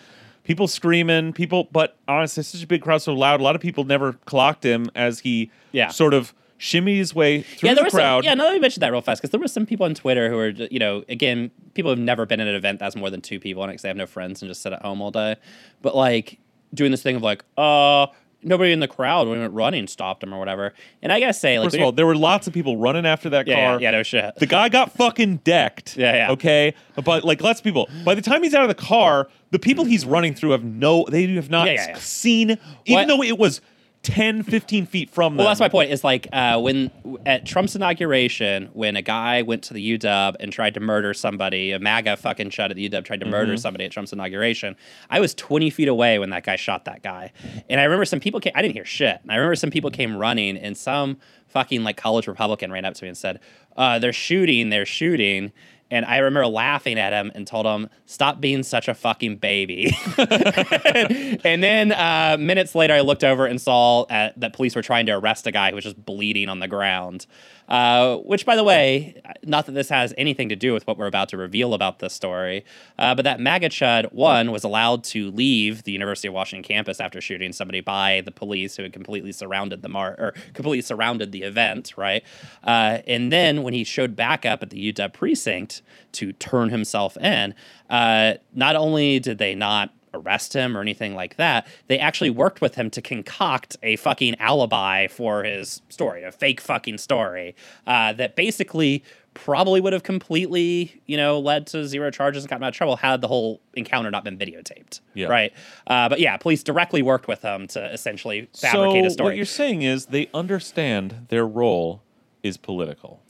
People 0.44 0.68
screaming, 0.68 1.32
people, 1.32 1.70
but 1.72 1.96
honestly, 2.06 2.42
it's 2.42 2.50
such 2.50 2.62
a 2.64 2.68
big 2.68 2.82
crowd, 2.82 3.02
so 3.02 3.14
loud. 3.14 3.40
A 3.40 3.44
lot 3.44 3.56
of 3.56 3.62
people 3.62 3.86
never 3.86 4.14
clocked 4.26 4.66
him 4.66 4.92
as 4.94 5.20
he 5.20 5.50
Yeah. 5.72 5.88
sort 5.88 6.14
of 6.14 6.34
shimmied 6.60 6.98
his 6.98 7.16
way 7.16 7.44
through 7.44 7.70
yeah, 7.70 7.76
the 7.76 7.90
crowd. 7.90 8.24
Some, 8.26 8.30
yeah, 8.30 8.34
now 8.34 8.44
let 8.46 8.54
me 8.54 8.60
mention 8.60 8.82
that 8.82 8.92
real 8.92 9.00
fast 9.02 9.22
because 9.22 9.32
there 9.32 9.40
were 9.40 9.48
some 9.48 9.66
people 9.66 9.86
on 9.86 9.94
Twitter 9.96 10.30
who 10.30 10.36
were, 10.36 10.50
you 10.50 10.80
know, 10.80 11.06
again, 11.08 11.50
people 11.76 11.92
who've 11.92 12.00
never 12.00 12.26
been 12.26 12.42
at 12.42 12.48
an 12.48 12.56
event 12.56 12.80
that's 12.80 12.96
more 12.98 13.10
than 13.10 13.22
two 13.22 13.40
people 13.40 13.64
on 13.64 13.70
it 13.70 13.74
because 13.74 13.84
they 13.84 13.88
have 13.90 13.96
no 13.98 14.06
friends 14.06 14.42
and 14.42 14.50
just 14.50 14.62
sit 14.62 14.74
at 14.74 14.82
home 14.82 15.02
all 15.02 15.12
day. 15.12 15.38
But 15.82 15.96
like 15.96 16.40
doing 16.74 16.92
this 16.92 17.02
thing 17.02 17.16
of 17.16 17.22
like, 17.24 17.46
uh, 17.58 18.08
nobody 18.44 18.72
in 18.72 18.80
the 18.80 18.88
crowd 18.88 19.28
when 19.28 19.38
it 19.38 19.42
went 19.42 19.54
running 19.54 19.88
stopped 19.88 20.24
him 20.24 20.34
or 20.34 20.40
whatever. 20.40 20.74
And 21.02 21.12
I 21.12 21.20
gotta 21.20 21.34
say, 21.34 21.60
like, 21.60 21.68
First 21.68 21.76
of 21.78 21.82
all, 21.82 21.92
there 21.92 22.06
were 22.06 22.16
lots 22.16 22.48
of 22.48 22.54
people 22.54 22.78
running 22.78 23.06
after 23.06 23.30
that 23.30 23.48
yeah, 23.48 23.56
yeah, 23.58 23.68
car. 23.72 23.82
yeah, 23.82 23.92
no 23.92 24.04
shit. 24.04 24.36
The 24.38 24.46
guy 24.46 24.70
got 24.70 24.92
fucking 24.94 25.38
decked. 25.38 25.98
Yeah, 26.04 26.14
yeah. 26.16 26.32
Okay, 26.32 26.74
but 27.04 27.24
like, 27.24 27.42
lots 27.42 27.60
of 27.60 27.64
people. 27.64 27.88
By 28.04 28.16
the 28.16 28.22
time 28.22 28.44
he's 28.44 28.54
out 28.54 28.64
of 28.64 28.68
the 28.68 28.76
car, 28.84 29.30
the 29.52 29.60
people 29.60 29.86
he's 29.86 30.06
running 30.06 30.34
through 30.34 30.52
have 30.52 30.64
no. 30.64 31.06
They 31.10 31.28
have 31.36 31.50
not 31.50 31.68
Yeah, 31.68 31.74
yeah, 31.74 31.88
yeah. 31.90 31.98
seen, 31.98 32.50
What- 32.50 32.60
even 32.86 33.08
though 33.08 33.22
it 33.24 33.38
was 33.38 33.62
10, 34.04 34.44
15 34.44 34.86
feet 34.86 35.10
from 35.10 35.34
them. 35.34 35.38
Well, 35.38 35.48
that's 35.48 35.62
my 35.62 35.70
point. 35.70 35.90
Is 35.90 36.04
like 36.04 36.28
uh, 36.34 36.60
when 36.60 36.92
at 37.26 37.46
Trump's 37.46 37.76
inauguration, 37.76 38.70
when 38.74 38.98
a 38.98 39.02
guy 39.02 39.42
went 39.42 39.64
to 39.64 39.74
the 39.74 39.98
UW 39.98 40.36
and 40.42 40.52
tried 40.52 40.74
to 40.74 40.82
murder 40.82 41.14
somebody, 41.14 41.72
a 41.72 41.80
MAGA 41.80 42.18
fucking 42.18 42.50
shot 42.50 42.70
at 42.70 42.76
the 42.76 42.90
UW 42.90 43.04
tried 43.06 43.22
to 43.22 43.26
murder 43.26 43.56
somebody 43.56 43.86
at 43.86 43.92
Trump's 43.92 44.12
inauguration. 44.12 44.76
I 45.10 45.22
was 45.22 45.34
20 45.34 45.70
feet 45.70 45.88
away 45.88 46.20
when 46.20 46.32
that 46.32 46.44
guy 46.44 46.58
shot 46.58 46.86
that 46.86 47.02
guy, 47.02 47.32
and 47.70 47.80
I 47.80 47.84
remember 47.86 48.06
some 48.06 48.20
people 48.20 48.42
came. 48.42 48.52
I 48.56 48.62
didn't 48.62 48.74
hear 48.74 48.86
shit. 48.86 49.20
And 49.22 49.32
I 49.32 49.36
remember 49.36 49.56
some 49.56 49.72
people 49.72 49.90
came 49.90 50.18
running, 50.18 50.58
and 50.58 50.76
some 50.76 51.18
fucking 51.48 51.84
like 51.84 51.96
college 51.96 52.28
Republican 52.28 52.72
ran 52.72 52.84
up 52.84 52.96
to 52.96 53.06
me 53.06 53.08
and 53.08 53.18
said, 53.18 53.40
uh, 53.78 54.00
"They're 54.00 54.12
shooting! 54.12 54.70
They're 54.70 54.86
shooting!" 54.86 55.54
And 55.94 56.06
I 56.06 56.18
remember 56.18 56.48
laughing 56.48 56.98
at 56.98 57.14
him 57.14 57.32
and 57.36 57.46
told 57.46 57.68
him, 57.68 57.88
"Stop 58.08 58.42
being 58.42 58.64
such 58.64 58.88
a 58.88 58.96
fucking 58.96 59.36
baby." 59.36 59.96
and 60.18 61.64
then 61.64 61.92
uh, 61.92 62.36
minutes 62.40 62.74
later, 62.74 62.96
I 62.96 63.02
looked 63.02 63.24
over 63.24 63.46
and 63.46 63.62
saw 63.62 64.02
uh, 64.02 64.32
that 64.38 64.54
police 64.54 64.76
were 64.76 64.82
trying 64.82 65.06
to 65.06 65.12
arrest 65.12 65.46
a 65.46 65.52
guy 65.52 65.70
who 65.70 65.76
was 65.76 65.84
just 65.84 66.04
bleeding 66.04 66.50
on 66.50 66.60
the 66.60 66.68
ground. 66.68 67.28
Uh, 67.68 68.18
which, 68.18 68.46
by 68.46 68.56
the 68.56 68.64
way, 68.64 69.22
not 69.44 69.66
that 69.66 69.72
this 69.72 69.90
has 69.90 70.14
anything 70.18 70.50
to 70.50 70.56
do 70.56 70.74
with 70.74 70.86
what 70.86 70.98
we're 70.98 71.08
about 71.08 71.30
to 71.30 71.38
reveal 71.38 71.74
about 71.74 72.00
this 72.00 72.14
story, 72.14 72.66
uh, 73.00 73.16
but 73.16 73.24
that 73.24 73.40
MAGA 73.40 73.70
chud 73.70 74.12
one 74.12 74.52
was 74.52 74.64
allowed 74.64 75.04
to 75.06 75.32
leave 75.32 75.84
the 75.84 75.92
University 75.92 76.28
of 76.28 76.34
Washington 76.34 76.64
campus 76.64 77.00
after 77.00 77.22
shooting 77.22 77.54
somebody 77.54 77.82
by 77.82 78.22
the 78.26 78.32
police 78.32 78.76
who 78.76 78.84
had 78.84 78.94
completely 78.94 79.32
surrounded 79.32 79.82
the 79.82 79.90
mar 79.90 80.16
or 80.20 80.34
completely 80.54 80.82
surrounded 80.82 81.32
the 81.32 81.44
event, 81.44 81.94
right? 81.98 82.24
Uh, 82.64 83.00
and 83.08 83.32
then 83.32 83.64
when 83.64 83.74
he 83.74 83.84
showed 83.84 84.16
back 84.16 84.46
up 84.46 84.62
at 84.62 84.70
the 84.70 84.92
UW 84.92 85.14
precinct 85.14 85.82
to 86.14 86.34
turn 86.34 86.70
himself 86.70 87.18
in, 87.18 87.56
uh, 87.90 88.34
not 88.54 88.76
only 88.76 89.20
did 89.20 89.38
they 89.38 89.56
not 89.56 89.92
arrest 90.14 90.54
him 90.54 90.78
or 90.78 90.82
anything 90.82 91.16
like 91.16 91.38
that. 91.38 91.68
They 91.88 92.00
actually 92.00 92.30
worked 92.30 92.62
with 92.62 92.76
him 92.76 92.90
to 92.92 93.02
concoct 93.02 93.78
a 93.84 93.96
fucking 93.98 94.36
alibi 94.40 95.08
for 95.08 95.44
his 95.44 95.82
story, 95.90 96.24
a 96.24 96.32
fake 96.32 96.62
fucking 96.62 96.98
story 96.98 97.56
uh, 97.88 98.14
that 98.14 98.36
basically 98.36 99.04
probably 99.34 99.82
would 99.82 99.94
have 99.94 100.04
completely, 100.04 101.02
you 101.06 101.18
know, 101.18 101.40
led 101.40 101.68
to 101.68 101.88
zero 101.88 102.12
charges 102.12 102.44
and 102.44 102.50
gotten 102.50 102.64
out 102.64 102.70
of 102.70 102.76
trouble 102.76 102.96
had 102.96 103.22
the 103.22 103.28
whole 103.28 103.62
encounter 103.74 104.12
not 104.12 104.24
been 104.24 104.38
videotaped. 104.38 105.00
Yeah. 105.14 105.28
Right. 105.28 105.54
Uh, 105.88 106.10
but 106.10 106.20
yeah, 106.20 106.38
police 106.38 106.64
directly 106.64 107.02
worked 107.02 107.28
with 107.28 107.42
him 107.42 107.68
to 107.68 107.92
essentially 107.92 108.48
fabricate 108.56 109.04
so 109.04 109.08
a 109.08 109.10
story. 109.10 109.26
what 109.30 109.36
you're 109.36 109.46
saying 109.46 109.82
is 109.82 110.08
they 110.08 110.30
understand 110.34 111.28
their 111.30 111.48
role 111.48 112.04
is 112.44 112.58
political. 112.58 113.23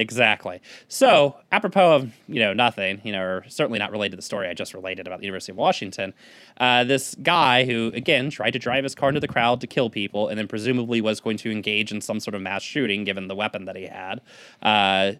Exactly. 0.00 0.62
So, 0.88 1.36
apropos 1.52 1.92
of 1.96 2.12
you 2.26 2.40
know 2.40 2.54
nothing, 2.54 3.02
you 3.04 3.12
know, 3.12 3.20
or 3.20 3.44
certainly 3.48 3.78
not 3.78 3.90
related 3.90 4.12
to 4.12 4.16
the 4.16 4.22
story 4.22 4.48
I 4.48 4.54
just 4.54 4.72
related 4.72 5.06
about 5.06 5.20
the 5.20 5.26
University 5.26 5.52
of 5.52 5.58
Washington, 5.58 6.14
uh, 6.56 6.84
this 6.84 7.14
guy 7.22 7.66
who 7.66 7.92
again 7.94 8.30
tried 8.30 8.52
to 8.52 8.58
drive 8.58 8.82
his 8.82 8.94
car 8.94 9.10
into 9.10 9.20
the 9.20 9.28
crowd 9.28 9.60
to 9.60 9.66
kill 9.66 9.90
people, 9.90 10.28
and 10.28 10.38
then 10.38 10.48
presumably 10.48 11.02
was 11.02 11.20
going 11.20 11.36
to 11.36 11.50
engage 11.50 11.92
in 11.92 12.00
some 12.00 12.18
sort 12.18 12.34
of 12.34 12.40
mass 12.40 12.62
shooting 12.62 13.04
given 13.04 13.28
the 13.28 13.34
weapon 13.34 13.66
that 13.66 13.76
he 13.76 13.88
had. 13.88 14.22
Uh, 14.62 15.12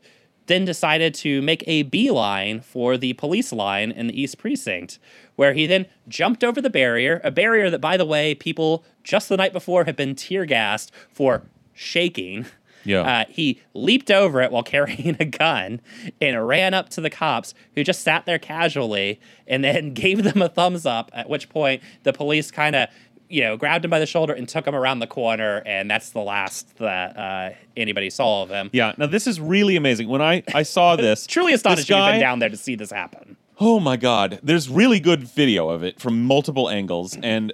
then 0.46 0.64
decided 0.64 1.12
to 1.12 1.42
make 1.42 1.62
a 1.66 1.82
beeline 1.82 2.62
for 2.62 2.96
the 2.96 3.12
police 3.12 3.52
line 3.52 3.90
in 3.92 4.06
the 4.06 4.18
East 4.18 4.38
Precinct, 4.38 4.98
where 5.36 5.52
he 5.52 5.66
then 5.66 5.84
jumped 6.08 6.42
over 6.42 6.62
the 6.62 6.70
barrier, 6.70 7.20
a 7.22 7.30
barrier 7.30 7.68
that, 7.68 7.82
by 7.82 7.98
the 7.98 8.06
way, 8.06 8.34
people 8.34 8.82
just 9.04 9.28
the 9.28 9.36
night 9.36 9.52
before 9.52 9.84
had 9.84 9.94
been 9.94 10.14
tear 10.14 10.46
gassed 10.46 10.90
for 11.12 11.42
shaking. 11.74 12.46
Yeah. 12.84 13.00
Uh, 13.02 13.24
he 13.28 13.60
leaped 13.74 14.10
over 14.10 14.40
it 14.40 14.50
while 14.50 14.62
carrying 14.76 15.16
a 15.20 15.24
gun 15.24 15.80
and 16.20 16.46
ran 16.46 16.74
up 16.74 16.88
to 16.90 17.00
the 17.00 17.10
cops 17.10 17.54
who 17.74 17.84
just 17.84 18.02
sat 18.02 18.26
there 18.26 18.38
casually 18.38 19.20
and 19.46 19.62
then 19.64 19.94
gave 19.94 20.22
them 20.22 20.42
a 20.42 20.48
thumbs 20.48 20.86
up, 20.86 21.10
at 21.12 21.28
which 21.28 21.48
point 21.48 21.82
the 22.02 22.12
police 22.12 22.50
kind 22.50 22.74
of, 22.76 22.88
you 23.28 23.42
know, 23.42 23.56
grabbed 23.56 23.84
him 23.84 23.90
by 23.90 23.98
the 24.00 24.06
shoulder 24.06 24.32
and 24.32 24.48
took 24.48 24.66
him 24.66 24.74
around 24.74 24.98
the 24.98 25.06
corner. 25.06 25.62
And 25.66 25.90
that's 25.90 26.10
the 26.10 26.20
last 26.20 26.76
that 26.78 27.16
uh, 27.16 27.50
anybody 27.76 28.10
saw 28.10 28.42
of 28.42 28.48
him. 28.50 28.70
Yeah. 28.72 28.94
Now 28.98 29.06
this 29.06 29.26
is 29.26 29.40
really 29.40 29.76
amazing. 29.76 30.08
When 30.08 30.22
I 30.22 30.42
I 30.54 30.62
saw 30.64 30.96
this, 31.06 31.26
Truly 31.26 31.52
this 31.52 31.58
astonishing 31.60 31.96
you've 31.96 32.02
guy- 32.02 32.12
been 32.12 32.20
down 32.20 32.38
there 32.40 32.48
to 32.48 32.56
see 32.56 32.74
this 32.74 32.90
happen. 32.90 33.36
Oh 33.62 33.78
my 33.78 33.98
god, 33.98 34.40
there's 34.42 34.70
really 34.70 35.00
good 35.00 35.22
video 35.22 35.68
of 35.68 35.82
it 35.82 36.00
from 36.00 36.24
multiple 36.24 36.70
angles, 36.70 37.18
and 37.22 37.52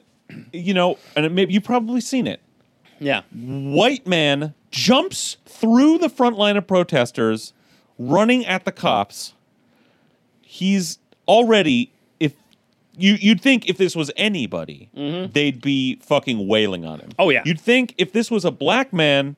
you 0.53 0.72
know, 0.72 0.99
and 1.16 1.27
it 1.27 1.33
maybe 1.33 1.53
you've 1.53 1.64
probably 1.64 2.01
seen 2.01 2.29
it. 2.29 2.41
Yeah. 2.99 3.23
White 3.33 4.07
man 4.07 4.55
jumps 4.71 5.37
through 5.47 5.99
the 5.99 6.09
front 6.09 6.37
line 6.37 6.57
of 6.57 6.67
protesters, 6.67 7.53
running 7.99 8.45
at 8.47 8.65
the 8.65 8.73
cops. 8.73 9.35
He's 10.43 10.99
already 11.29 11.93
if 12.21 12.33
you 12.97 13.15
you'd 13.21 13.41
think 13.41 13.69
if 13.69 13.77
this 13.77 13.95
was 13.97 14.11
anybody, 14.17 14.89
they'd 14.95 15.61
be 15.61 15.97
fucking 15.97 16.47
wailing 16.49 16.85
on 16.85 17.01
him. 17.01 17.11
Mm-hmm. 17.11 17.21
Oh, 17.23 17.31
yeah. 17.31 17.43
You'd 17.45 17.61
think 17.61 17.95
if 17.99 18.13
this 18.13 18.31
was 18.31 18.45
a 18.45 18.51
black 18.51 18.93
man, 18.93 19.37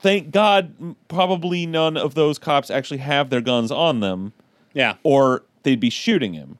thank 0.00 0.30
God, 0.30 0.96
probably 1.08 1.66
none 1.66 1.96
of 1.96 2.14
those 2.14 2.38
cops 2.38 2.70
actually 2.70 2.98
have 2.98 3.30
their 3.30 3.40
guns 3.40 3.70
on 3.70 4.00
them 4.00 4.32
Yeah. 4.74 4.94
or 5.02 5.42
they'd 5.64 5.80
be 5.80 5.90
shooting 5.90 6.32
him. 6.34 6.58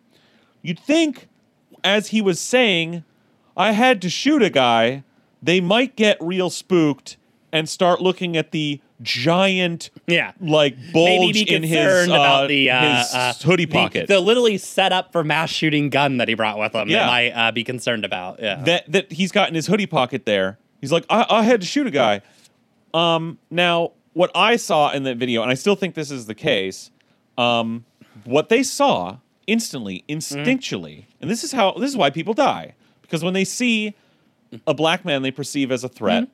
You'd 0.62 0.80
think, 0.80 1.28
as 1.84 2.08
he 2.08 2.20
was 2.20 2.40
saying, 2.40 3.04
I 3.56 3.72
had 3.72 4.02
to 4.02 4.10
shoot 4.10 4.42
a 4.42 4.50
guy, 4.50 5.04
they 5.42 5.60
might 5.60 5.96
get 5.96 6.16
real 6.20 6.50
spooked 6.50 7.16
and 7.52 7.68
start 7.68 8.00
looking 8.00 8.36
at 8.36 8.50
the 8.50 8.80
giant, 9.00 9.90
Yeah. 10.06 10.32
like 10.40 10.76
bulge 10.92 11.36
in 11.36 11.62
his, 11.62 12.08
uh, 12.08 12.46
the 12.46 12.70
uh, 12.70 12.96
his 12.98 13.14
uh, 13.14 13.32
hoodie 13.42 13.64
the- 13.64 13.72
pocket. 13.72 14.08
The, 14.08 14.20
literally 14.20 14.58
set 14.58 14.92
up 14.92 15.12
for 15.12 15.24
mass 15.24 15.50
shooting 15.50 15.88
gun 15.88 16.18
that 16.18 16.28
he 16.28 16.34
brought 16.34 16.58
with 16.58 16.74
him. 16.74 16.88
Yeah. 16.88 17.00
That 17.00 17.06
might 17.06 17.30
uh, 17.30 17.52
be 17.52 17.64
concerned 17.64 18.04
about. 18.04 18.40
Yeah. 18.40 18.62
that 18.64 18.90
that 18.92 19.12
he's 19.12 19.32
got 19.32 19.48
in 19.48 19.54
his 19.54 19.66
hoodie 19.66 19.86
pocket 19.86 20.26
there. 20.26 20.58
He's 20.80 20.92
like, 20.92 21.04
I, 21.10 21.26
I 21.28 21.42
had 21.42 21.60
to 21.60 21.66
shoot 21.66 21.86
a 21.86 21.90
guy. 21.90 22.22
Um, 22.94 23.38
now 23.50 23.92
what 24.12 24.30
I 24.34 24.56
saw 24.56 24.90
in 24.90 25.04
that 25.04 25.16
video, 25.16 25.42
and 25.42 25.50
I 25.50 25.54
still 25.54 25.76
think 25.76 25.94
this 25.94 26.10
is 26.10 26.26
the 26.26 26.34
case, 26.34 26.90
um, 27.36 27.84
what 28.24 28.48
they 28.48 28.62
saw 28.62 29.18
instantly, 29.46 30.04
instinctually, 30.08 31.04
and 31.20 31.30
this 31.30 31.44
is 31.44 31.52
how 31.52 31.72
this 31.72 31.90
is 31.90 31.96
why 31.96 32.10
people 32.10 32.34
die 32.34 32.74
because 33.02 33.24
when 33.24 33.32
they 33.34 33.44
see 33.44 33.94
a 34.66 34.74
black 34.74 35.04
man 35.04 35.22
they 35.22 35.30
perceive 35.30 35.70
as 35.70 35.84
a 35.84 35.88
threat, 35.88 36.28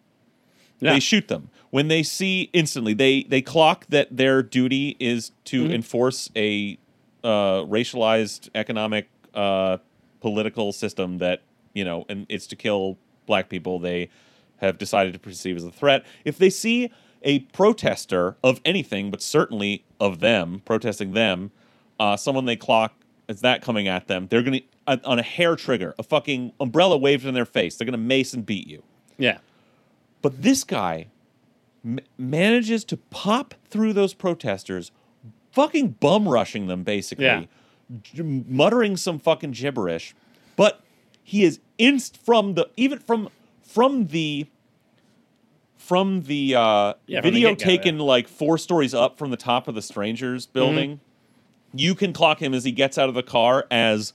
Yeah. 0.80 0.92
they 0.92 1.00
shoot 1.00 1.28
them. 1.28 1.50
When 1.70 1.88
they 1.88 2.02
see 2.02 2.50
instantly, 2.52 2.94
they 2.94 3.24
they 3.24 3.42
clock 3.42 3.86
that 3.88 4.16
their 4.16 4.42
duty 4.42 4.96
is 5.00 5.32
to 5.46 5.70
enforce 5.70 6.30
a 6.36 6.78
uh, 7.24 7.62
racialized 7.64 8.48
economic 8.54 9.08
uh, 9.34 9.78
political 10.20 10.72
system 10.72 11.18
that 11.18 11.42
you 11.72 11.84
know, 11.84 12.04
and 12.08 12.26
it's 12.28 12.46
to 12.48 12.56
kill 12.56 12.98
black 13.26 13.48
people. 13.48 13.78
They 13.80 14.08
have 14.58 14.78
decided 14.78 15.12
to 15.14 15.18
perceive 15.18 15.56
as 15.56 15.64
a 15.64 15.72
threat. 15.72 16.04
If 16.24 16.38
they 16.38 16.50
see 16.50 16.90
a 17.22 17.40
protester 17.40 18.36
of 18.44 18.60
anything, 18.64 19.10
but 19.10 19.20
certainly 19.22 19.84
of 19.98 20.20
them 20.20 20.62
protesting 20.64 21.12
them, 21.12 21.50
uh, 21.98 22.16
someone 22.16 22.44
they 22.44 22.54
clock 22.56 22.94
is 23.28 23.40
that 23.40 23.62
coming 23.62 23.88
at 23.88 24.06
them, 24.06 24.28
they're 24.30 24.42
gonna 24.42 24.58
uh, 24.58 24.60
on 24.86 25.18
a 25.18 25.22
hair 25.22 25.56
trigger, 25.56 25.94
a 25.98 26.02
fucking 26.02 26.52
umbrella 26.60 26.96
waved 26.96 27.24
in 27.24 27.34
their 27.34 27.44
face. 27.46 27.76
They're 27.76 27.86
gonna 27.86 27.96
mace 27.98 28.34
and 28.34 28.44
beat 28.44 28.66
you. 28.66 28.82
yeah. 29.18 29.38
But 30.22 30.40
this 30.42 30.64
guy 30.64 31.06
m- 31.84 31.98
manages 32.16 32.82
to 32.86 32.96
pop 32.96 33.54
through 33.68 33.92
those 33.92 34.14
protesters, 34.14 34.90
fucking 35.52 35.88
bum 36.00 36.26
rushing 36.28 36.66
them, 36.66 36.82
basically, 36.82 37.24
Yeah. 37.26 37.44
j- 38.02 38.22
muttering 38.22 38.96
some 38.96 39.18
fucking 39.18 39.50
gibberish. 39.52 40.14
But 40.56 40.80
he 41.22 41.44
is 41.44 41.60
inst 41.78 42.16
from 42.16 42.54
the 42.54 42.68
even 42.76 42.98
from 43.00 43.28
from 43.62 44.06
the 44.08 44.46
from 45.76 46.22
the 46.22 46.54
uh, 46.54 46.94
Yeah, 47.06 47.20
from 47.20 47.30
the 47.30 47.30
video 47.32 47.54
taken 47.54 47.96
yeah. 47.96 48.02
like 48.02 48.28
four 48.28 48.56
stories 48.58 48.94
up 48.94 49.18
from 49.18 49.30
the 49.30 49.36
top 49.36 49.68
of 49.68 49.74
the 49.74 49.82
Stranger's 49.82 50.46
building. 50.46 51.00
You 51.74 51.94
can 51.94 52.12
clock 52.12 52.40
him 52.40 52.54
as 52.54 52.64
he 52.64 52.72
gets 52.72 52.96
out 52.98 53.08
of 53.08 53.14
the 53.14 53.22
car 53.22 53.66
as 53.70 54.12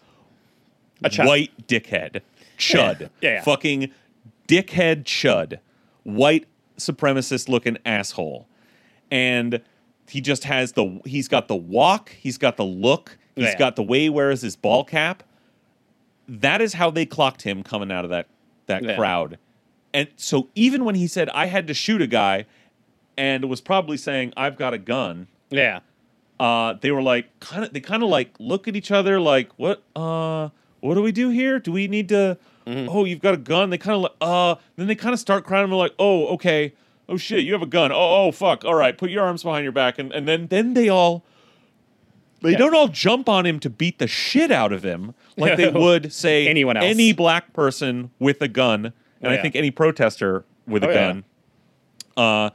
A 1.04 1.10
chud. 1.10 1.26
white 1.28 1.68
dickhead, 1.68 2.22
chud, 2.58 3.02
Yeah, 3.02 3.08
yeah. 3.22 3.42
fucking 3.44 3.92
dickhead, 4.48 5.04
chud, 5.04 5.60
white 6.04 6.46
supremacist 6.78 7.48
looking 7.50 7.78
asshole, 7.86 8.48
and 9.12 9.62
he 10.08 10.22
just 10.22 10.44
has 10.46 10.74
the 10.74 11.00
he's 11.06 11.28
got 11.28 11.48
the 11.48 11.56
walk, 11.56 12.12
he's 12.20 12.38
got 12.38 12.58
the 12.58 12.66
look, 12.66 13.18
he's 13.36 13.56
got 13.56 13.76
the 13.76 13.84
way 13.84 14.02
he 14.02 14.10
wears 14.10 14.42
his 14.42 14.56
ball 14.56 14.84
cap. 14.84 15.24
That 16.28 16.62
is 16.62 16.74
how 16.74 16.90
they 16.92 17.06
clocked 17.06 17.42
him 17.44 17.64
coming 17.64 17.92
out 17.92 18.04
of 18.06 18.12
that 18.12 18.28
that 18.68 18.84
crowd, 18.96 19.38
and 19.94 20.08
so 20.16 20.48
even 20.56 20.86
when 20.86 20.96
he 20.96 21.08
said 21.08 21.30
I 21.30 21.48
had 21.48 21.66
to 21.68 21.74
shoot 21.74 22.02
a 22.02 22.08
guy, 22.08 22.46
and 23.18 23.46
was 23.46 23.62
probably 23.62 23.98
saying 23.98 24.34
I've 24.38 24.56
got 24.58 24.74
a 24.74 24.78
gun 24.78 25.28
Yeah. 25.50 25.80
uh, 26.40 26.74
they 26.80 26.92
were 26.92 27.02
like 27.02 27.28
kind 27.40 27.64
of 27.66 27.74
they 27.74 27.80
kind 27.80 28.04
of 28.04 28.10
like 28.10 28.36
look 28.40 28.68
at 28.68 28.76
each 28.76 28.92
other 28.92 29.20
like 29.20 29.50
what 29.58 29.82
uh 29.96 30.50
what 30.82 30.96
do 30.96 31.02
we 31.02 31.12
do 31.12 31.30
here? 31.30 31.60
Do 31.60 31.72
we 31.72 31.88
need 31.88 32.10
to 32.10 32.38
oh 32.68 33.06
you've 33.06 33.20
got 33.22 33.34
a 33.34 33.38
gun? 33.38 33.70
They 33.72 33.78
kind 33.78 33.96
of 33.96 34.02
like 34.04 34.12
uh 34.22 34.56
then 34.76 34.88
they 34.88 34.96
kind 34.96 35.14
of 35.14 35.20
start 35.20 35.44
crying 35.46 35.64
and 35.64 35.72
they're 35.72 35.78
like 35.80 35.96
oh 36.00 36.28
okay. 36.36 36.74
Oh 37.08 37.18
shit 37.18 37.44
you 37.44 37.54
have 37.54 37.62
a 37.62 37.66
gun. 37.68 37.92
Oh 37.92 38.28
oh 38.28 38.32
fuck. 38.32 38.64
All 38.66 38.76
right 38.76 38.98
put 38.98 39.10
your 39.10 39.24
arms 39.24 39.44
behind 39.44 39.64
your 39.64 39.72
back. 39.72 39.98
And, 40.00 40.12
and 40.12 40.28
then 40.28 40.48
then 40.48 40.74
they 40.76 40.90
all 40.90 41.24
they 42.42 42.52
Yeah. 42.52 42.58
don't 42.60 42.76
all 42.76 42.88
jump 42.88 43.28
on 43.28 43.46
him 43.46 43.60
to 43.62 43.70
beat 43.70 44.00
the 44.00 44.08
shit 44.08 44.52
out 44.52 44.72
of 44.72 44.84
him 44.84 45.14
like 45.38 45.58
they 45.58 45.70
would 45.74 46.14
say 46.14 46.48
Anyone 46.48 46.78
else. 46.78 46.86
any 46.86 47.12
black 47.14 47.52
person 47.54 48.12
with 48.20 48.42
a 48.42 48.48
gun. 48.48 48.94
And 49.22 49.32
Oh, 49.34 49.36
i 49.36 49.38
think 49.42 49.56
any 49.56 49.72
protester 49.72 50.46
with 50.68 50.84
Oh, 50.84 50.90
a 50.90 50.94
yeah. 50.94 51.08
gun. 51.08 51.24
Uh, 52.16 52.50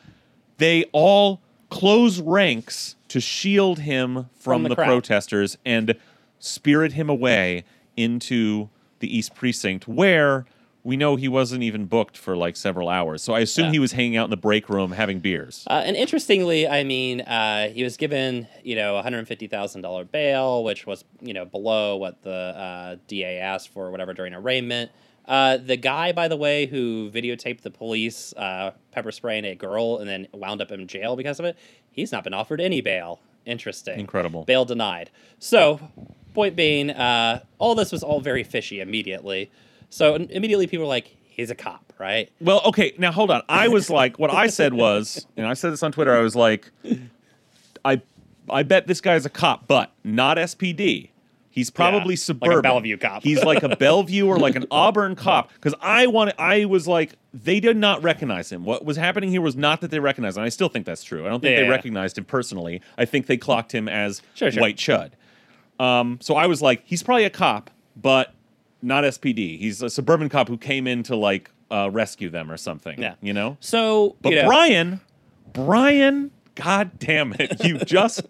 they 0.59 0.85
all 0.93 1.41
close 1.71 2.21
ranks 2.21 2.95
to 3.09 3.21
shield 3.21 3.81
him 3.81 4.15
from, 4.15 4.29
From 4.37 4.63
the 4.65 4.69
the, 4.71 4.75
protesters 4.77 5.57
and 5.65 5.95
spirit 6.39 6.93
him 6.93 7.09
away 7.11 7.65
into 7.97 8.69
the 9.01 9.17
East 9.17 9.35
Precinct, 9.35 9.87
where 9.89 10.47
we 10.83 10.97
know 10.99 11.17
he 11.17 11.29
wasn't 11.29 11.63
even 11.63 11.87
booked 11.87 12.17
for 12.19 12.37
like 12.37 12.57
several 12.57 12.91
hours. 12.91 13.23
So 13.23 13.33
I 13.33 13.41
assume 13.41 13.67
Yeah. 13.67 13.73
he 13.73 13.79
was 13.79 13.93
hanging 13.93 14.19
out 14.19 14.25
in 14.25 14.31
the 14.31 14.37
break 14.37 14.69
room 14.69 14.93
having 14.93 15.19
beers. 15.19 15.65
Uh, 15.71 15.83
and 15.85 15.97
interestingly, 15.97 16.69
I 16.69 16.85
mean, 16.85 17.23
uh, 17.23 17.69
he 17.71 17.83
was 17.83 17.97
given, 17.97 18.47
you 18.63 18.77
know, 18.77 18.95
$150,000 19.03 20.05
bail, 20.11 20.63
which 20.63 20.87
was, 20.87 21.05
you 21.23 21.33
know, 21.33 21.47
below 21.47 21.97
what 21.97 22.23
the 22.23 22.31
uh, 22.31 22.97
DA 23.09 23.39
asked 23.39 23.71
for, 23.71 23.87
or 23.87 23.91
whatever, 23.91 24.13
during 24.13 24.35
arraignment. 24.35 24.91
Uh, 25.27 25.57
the 25.57 25.77
guy, 25.79 26.13
by 26.13 26.29
the 26.29 26.37
way, 26.37 26.67
who 26.67 27.11
videotaped 27.11 27.63
the 27.63 27.71
police 27.71 28.35
uh, 28.37 28.73
pepper 28.93 29.11
spraying 29.11 29.47
a 29.47 29.55
girl 29.55 29.97
and 29.99 30.07
then 30.09 30.29
wound 30.35 30.61
up 30.61 30.71
in 30.71 30.87
jail 30.87 31.17
because 31.17 31.39
of 31.41 31.47
it, 31.47 31.57
he's 31.91 32.13
not 32.13 32.25
been 32.25 32.35
offered 32.35 32.61
any 32.61 32.83
bail. 32.83 33.21
Interesting. 33.47 33.99
Incredible. 34.01 34.45
Bail 34.45 34.67
denied. 34.67 35.11
So, 35.39 35.81
point 36.35 36.57
being, 36.57 36.91
uh, 36.91 37.41
all 37.59 37.75
this 37.75 37.93
was 37.93 38.03
all 38.03 38.21
very 38.21 38.43
fishy 38.45 38.81
immediately. 38.81 39.51
So, 39.91 40.17
immediately 40.17 40.67
people 40.67 40.85
were 40.85 40.89
like, 40.89 41.17
he's 41.29 41.51
a 41.51 41.55
cop, 41.55 41.93
right? 41.99 42.31
Well, 42.41 42.61
okay, 42.67 42.93
now 42.99 43.13
hold 43.13 43.31
on. 43.31 43.43
I 43.49 43.69
was 43.69 43.89
like, 43.91 44.19
what 44.19 44.33
I 44.33 44.49
said 44.49 44.75
was, 44.75 45.27
and 45.37 45.47
I 45.47 45.55
said 45.55 45.73
this 45.73 45.83
on 45.83 45.93
Twitter. 45.93 46.15
I 46.15 46.21
was 46.21 46.35
like, 46.37 46.71
I, 47.85 48.03
I 48.51 48.63
bet 48.63 48.87
this 48.87 49.01
guy's 49.01 49.25
a 49.27 49.31
cop, 49.31 49.67
but 49.69 49.93
not 50.03 50.37
SPD. 50.37 51.11
He's 51.51 51.71
probably 51.71 52.01
like 52.01 52.15
a 52.15 52.17
suburban. 52.17 52.63
Bellevue 52.63 52.97
cop. 52.97 53.23
He's 53.23 53.45
like 53.45 53.63
a 53.63 53.77
Bellevue 53.77 54.27
or 54.27 54.39
like 54.41 54.57
an 54.57 54.67
Auburn 54.73 55.15
cop. 55.15 55.53
Because 55.53 55.73
I 55.81 56.09
want, 56.09 56.33
I 56.37 56.65
was 56.65 56.89
like, 56.89 57.15
they 57.33 57.61
did 57.61 57.77
not 57.77 58.03
recognize 58.03 58.51
him. 58.51 58.65
What 58.65 58.85
was 58.85 58.97
happening 58.97 59.31
here 59.31 59.41
was 59.41 59.55
not 59.55 59.81
that 59.83 59.93
they 59.93 60.01
recognized 60.01 60.37
him. 60.37 60.43
I 60.43 60.49
still 60.49 60.69
think 60.69 60.85
that's 60.85 61.05
true. 61.05 61.25
I 61.25 61.29
don't 61.29 61.41
think 61.41 61.57
they 61.57 61.63
Yeah. 61.63 61.69
recognized 61.71 62.19
him 62.19 62.25
personally. 62.25 62.81
I 62.99 63.05
think 63.05 63.27
they 63.27 63.37
clocked 63.37 63.71
him 63.73 63.89
as 63.89 64.21
Sure, 64.35 64.51
sure. 64.51 64.61
White 64.61 64.77
Chud. 64.79 65.13
Um, 65.79 66.19
so 66.21 66.37
I 66.37 66.47
was 66.47 66.63
like, 66.63 66.83
he's 66.85 67.03
probably 67.03 67.25
a 67.25 67.31
cop, 67.31 67.71
but 67.97 68.35
not 68.83 69.05
SPD. 69.05 69.59
He's 69.59 69.83
a 69.83 69.91
suburban 69.91 70.29
cop 70.29 70.49
who 70.49 70.57
came 70.59 70.87
in 70.87 71.03
to 71.05 71.17
like 71.17 71.51
uh, 71.71 71.91
rescue 71.93 72.31
them 72.31 72.51
or 72.51 72.57
something. 72.57 73.01
Yeah. 73.01 73.15
You 73.21 73.33
know. 73.33 73.57
So, 73.61 74.17
But 74.23 74.31
you 74.31 74.43
know, 74.43 74.47
Brian, 74.49 75.01
Brian, 75.53 76.31
god 76.55 76.99
damn 76.99 77.35
it, 77.39 77.65
you 77.65 77.79
just 77.79 78.23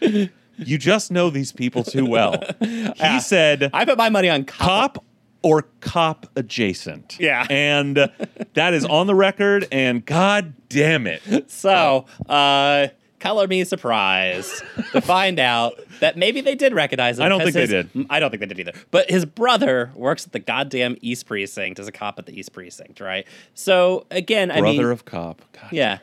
you 0.00 0.78
just 0.78 1.10
know 1.12 1.30
these 1.30 1.52
people 1.52 1.84
too 1.84 2.06
well. 2.06 2.42
He 2.60 2.92
Yeah. 2.98 3.18
said 3.18 3.70
I 3.72 3.84
put 3.84 3.98
my 3.98 4.08
money 4.08 4.28
on 4.28 4.44
cop. 4.44 4.94
cop 4.94 5.04
or 5.42 5.62
cop 5.80 6.26
adjacent. 6.36 7.16
Yeah. 7.20 7.46
And 7.48 8.10
that 8.54 8.74
is 8.74 8.84
on 8.84 9.06
the 9.06 9.14
record 9.14 9.68
and 9.70 10.04
god 10.04 10.54
damn 10.68 11.06
it. 11.06 11.22
So, 11.50 12.06
uh, 12.28 12.88
color 13.20 13.46
me 13.46 13.64
surprised 13.64 14.62
to 14.92 15.00
find 15.00 15.38
out 15.38 15.78
that 16.00 16.16
maybe 16.16 16.40
they 16.40 16.54
did 16.54 16.72
recognize 16.74 17.18
him. 17.18 17.24
I 17.24 17.28
don't 17.28 17.40
think 17.40 17.54
they 17.54 17.66
did. 17.66 17.90
I 18.10 18.20
don't 18.20 18.30
think 18.30 18.40
they 18.40 18.46
did 18.46 18.60
either. 18.60 18.72
But 18.90 19.10
his 19.10 19.24
brother 19.24 19.90
works 19.94 20.26
at 20.26 20.32
the 20.32 20.38
goddamn 20.38 20.96
East 21.00 21.26
Precinct 21.26 21.78
as 21.78 21.88
a 21.88 21.92
cop 21.92 22.18
at 22.18 22.26
the 22.26 22.38
East 22.38 22.52
Precinct, 22.52 23.00
right? 23.00 23.26
So 23.54 24.06
again, 24.10 24.50
I 24.50 24.60
Brother 24.60 24.78
mean, 24.78 24.86
of 24.86 25.04
cop. 25.04 25.42
God 25.52 25.72
yeah. 25.72 25.98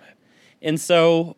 And 0.62 0.80
so, 0.80 1.36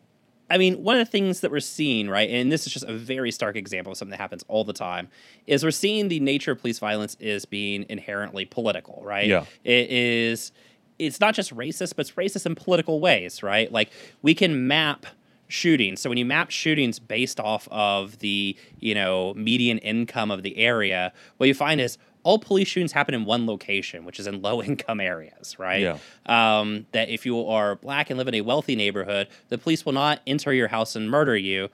I 0.50 0.56
mean, 0.56 0.82
one 0.82 0.96
of 0.96 1.06
the 1.06 1.10
things 1.10 1.40
that 1.40 1.50
we're 1.50 1.60
seeing, 1.60 2.08
right, 2.08 2.30
and 2.30 2.50
this 2.50 2.66
is 2.66 2.72
just 2.72 2.86
a 2.86 2.94
very 2.94 3.30
stark 3.30 3.56
example 3.56 3.92
of 3.92 3.98
something 3.98 4.12
that 4.12 4.20
happens 4.20 4.44
all 4.48 4.64
the 4.64 4.72
time, 4.72 5.08
is 5.46 5.62
we're 5.62 5.70
seeing 5.70 6.08
the 6.08 6.20
nature 6.20 6.52
of 6.52 6.60
police 6.60 6.78
violence 6.78 7.16
is 7.20 7.44
being 7.44 7.84
inherently 7.88 8.46
political, 8.46 9.02
right? 9.04 9.26
Yeah. 9.26 9.44
It 9.64 9.90
is, 9.90 10.50
it's 10.98 11.20
not 11.20 11.34
just 11.34 11.54
racist, 11.54 11.96
but 11.96 12.08
it's 12.08 12.12
racist 12.12 12.46
in 12.46 12.54
political 12.54 13.00
ways, 13.00 13.42
right? 13.42 13.70
Like, 13.70 13.90
we 14.22 14.34
can 14.34 14.66
map 14.66 15.04
shootings. 15.48 16.00
So 16.00 16.08
when 16.08 16.18
you 16.18 16.24
map 16.24 16.50
shootings 16.50 16.98
based 16.98 17.40
off 17.40 17.66
of 17.70 18.18
the, 18.20 18.56
you 18.78 18.94
know, 18.94 19.34
median 19.34 19.78
income 19.78 20.30
of 20.30 20.42
the 20.42 20.56
area, 20.58 21.12
what 21.38 21.46
you 21.46 21.54
find 21.54 21.80
is 21.80 21.98
all 22.22 22.38
police 22.38 22.68
shootings 22.68 22.92
happen 22.92 23.14
in 23.14 23.24
one 23.24 23.46
location, 23.46 24.04
which 24.04 24.20
is 24.20 24.26
in 24.26 24.42
low 24.42 24.62
income 24.62 25.00
areas, 25.00 25.58
right? 25.58 25.80
Yeah. 25.80 25.98
um, 26.26 26.86
that 26.92 27.08
if 27.08 27.24
you 27.24 27.46
are 27.46 27.76
black 27.76 28.10
and 28.10 28.18
live 28.18 28.28
in 28.28 28.34
a 28.34 28.42
wealthy 28.42 28.76
neighborhood, 28.76 29.28
the 29.48 29.58
police 29.58 29.84
will 29.84 29.94
not 29.94 30.20
enter 30.26 30.52
your 30.52 30.68
house 30.68 30.94
and 30.94 31.10
murder 31.10 31.36
you, 31.36 31.70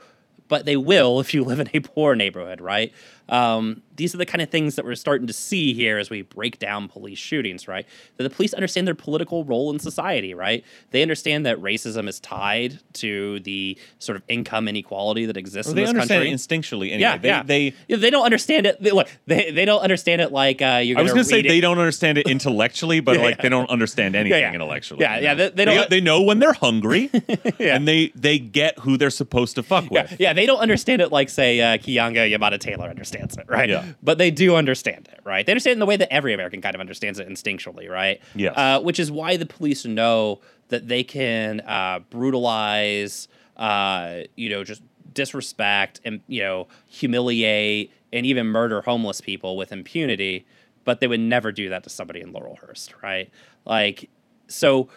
but 0.48 0.64
they 0.64 0.76
will 0.76 1.20
if 1.24 1.34
you 1.34 1.44
live 1.44 1.60
in 1.60 1.68
a 1.74 1.80
poor 1.80 2.14
neighborhood, 2.14 2.60
right? 2.60 2.92
Um, 3.28 3.82
these 3.96 4.12
are 4.14 4.18
the 4.18 4.26
kind 4.26 4.42
of 4.42 4.50
things 4.50 4.74
that 4.74 4.84
we're 4.84 4.96
starting 4.96 5.26
to 5.28 5.32
see 5.32 5.72
here 5.72 5.98
as 5.98 6.10
we 6.10 6.22
break 6.22 6.58
down 6.58 6.88
police 6.88 7.18
shootings, 7.18 7.68
right? 7.68 7.86
That 8.16 8.24
the 8.24 8.30
police 8.30 8.52
understand 8.52 8.86
their 8.88 8.94
political 8.94 9.44
role 9.44 9.70
in 9.70 9.78
society, 9.78 10.34
right? 10.34 10.64
They 10.90 11.00
understand 11.00 11.46
that 11.46 11.58
racism 11.58 12.08
is 12.08 12.18
tied 12.18 12.80
to 12.94 13.38
the 13.40 13.78
sort 14.00 14.16
of 14.16 14.22
income 14.28 14.66
inequality 14.68 15.26
that 15.26 15.36
exists 15.36 15.70
in 15.70 15.76
this 15.76 15.92
country. 15.92 16.28
it 16.28 16.34
instinctually 16.34 16.88
anyway. 16.88 16.98
yeah, 17.00 17.16
they, 17.18 17.28
yeah. 17.28 17.42
they 17.44 17.74
Yeah, 17.88 17.96
they 17.98 18.10
don't 18.10 18.24
understand 18.24 18.66
it. 18.66 18.82
They, 18.82 18.90
look, 18.90 19.08
they, 19.26 19.50
they 19.52 19.64
don't 19.64 19.80
understand 19.80 20.20
it 20.20 20.32
like 20.32 20.60
uh, 20.60 20.80
you're. 20.84 20.98
I 20.98 21.02
was 21.02 21.12
going 21.12 21.22
gonna 21.22 21.24
say 21.24 21.42
they 21.42 21.60
don't 21.60 21.78
understand 21.78 22.18
it 22.18 22.26
intellectually, 22.28 23.00
but 23.00 23.16
Yeah, 23.18 23.22
like 23.22 23.42
they 23.42 23.48
don't 23.48 23.70
understand 23.70 24.16
anything 24.16 24.40
yeah. 24.40 24.52
intellectually. 24.52 25.02
Yeah, 25.02 25.18
yeah, 25.20 25.34
they- 25.34 25.50
they 25.50 25.64
don't- 25.64 25.88
They, 25.90 26.00
know 26.00 26.20
when 26.20 26.40
they're 26.40 26.52
hungry, 26.52 27.10
and 27.60 27.86
they 27.88 28.12
they 28.14 28.38
get 28.38 28.80
who 28.80 28.96
they're 28.98 29.08
supposed 29.08 29.54
to 29.54 29.62
fuck 29.62 29.88
with. 29.90 30.16
yeah, 30.18 30.32
they 30.34 30.44
don't 30.44 30.58
understand 30.58 31.00
it 31.00 31.10
like 31.12 31.30
say 31.30 31.60
uh, 31.60 31.78
Keeanga-Yamahtta 31.78 32.58
Taylor 32.58 32.88
understands 32.90 33.13
it, 33.14 33.48
right? 33.48 33.68
Yeah. 33.68 33.92
But 34.02 34.18
they 34.18 34.30
do 34.30 34.56
understand 34.56 35.08
it, 35.12 35.20
right? 35.24 35.44
They 35.44 35.52
understand 35.52 35.72
it 35.72 35.76
in 35.76 35.80
the 35.80 35.86
way 35.86 35.96
that 35.96 36.12
every 36.12 36.32
American 36.32 36.60
kind 36.60 36.74
of 36.74 36.80
understands 36.80 37.18
it 37.18 37.28
instinctually, 37.28 37.88
right? 37.88 38.20
Yes. 38.34 38.54
Uh, 38.56 38.80
which 38.80 38.98
is 38.98 39.10
why 39.10 39.36
the 39.36 39.46
police 39.46 39.84
know 39.84 40.40
that 40.68 40.88
they 40.88 41.04
can 41.04 41.60
uh, 41.60 42.00
brutalize, 42.10 43.28
uh, 43.56 44.20
you 44.36 44.48
know, 44.48 44.64
just 44.64 44.82
disrespect 45.12 46.00
and 46.04 46.20
you 46.26 46.42
know 46.42 46.66
humiliate 46.88 47.92
and 48.12 48.26
even 48.26 48.46
murder 48.46 48.80
homeless 48.82 49.20
people 49.20 49.56
with 49.56 49.72
impunity, 49.72 50.46
but 50.84 51.00
they 51.00 51.06
would 51.06 51.20
never 51.20 51.50
do 51.50 51.68
that 51.68 51.82
to 51.84 51.90
somebody 51.90 52.20
in 52.20 52.32
Laurelhurst, 52.32 53.02
right? 53.02 53.30
Like, 53.64 54.08
so 54.46 54.88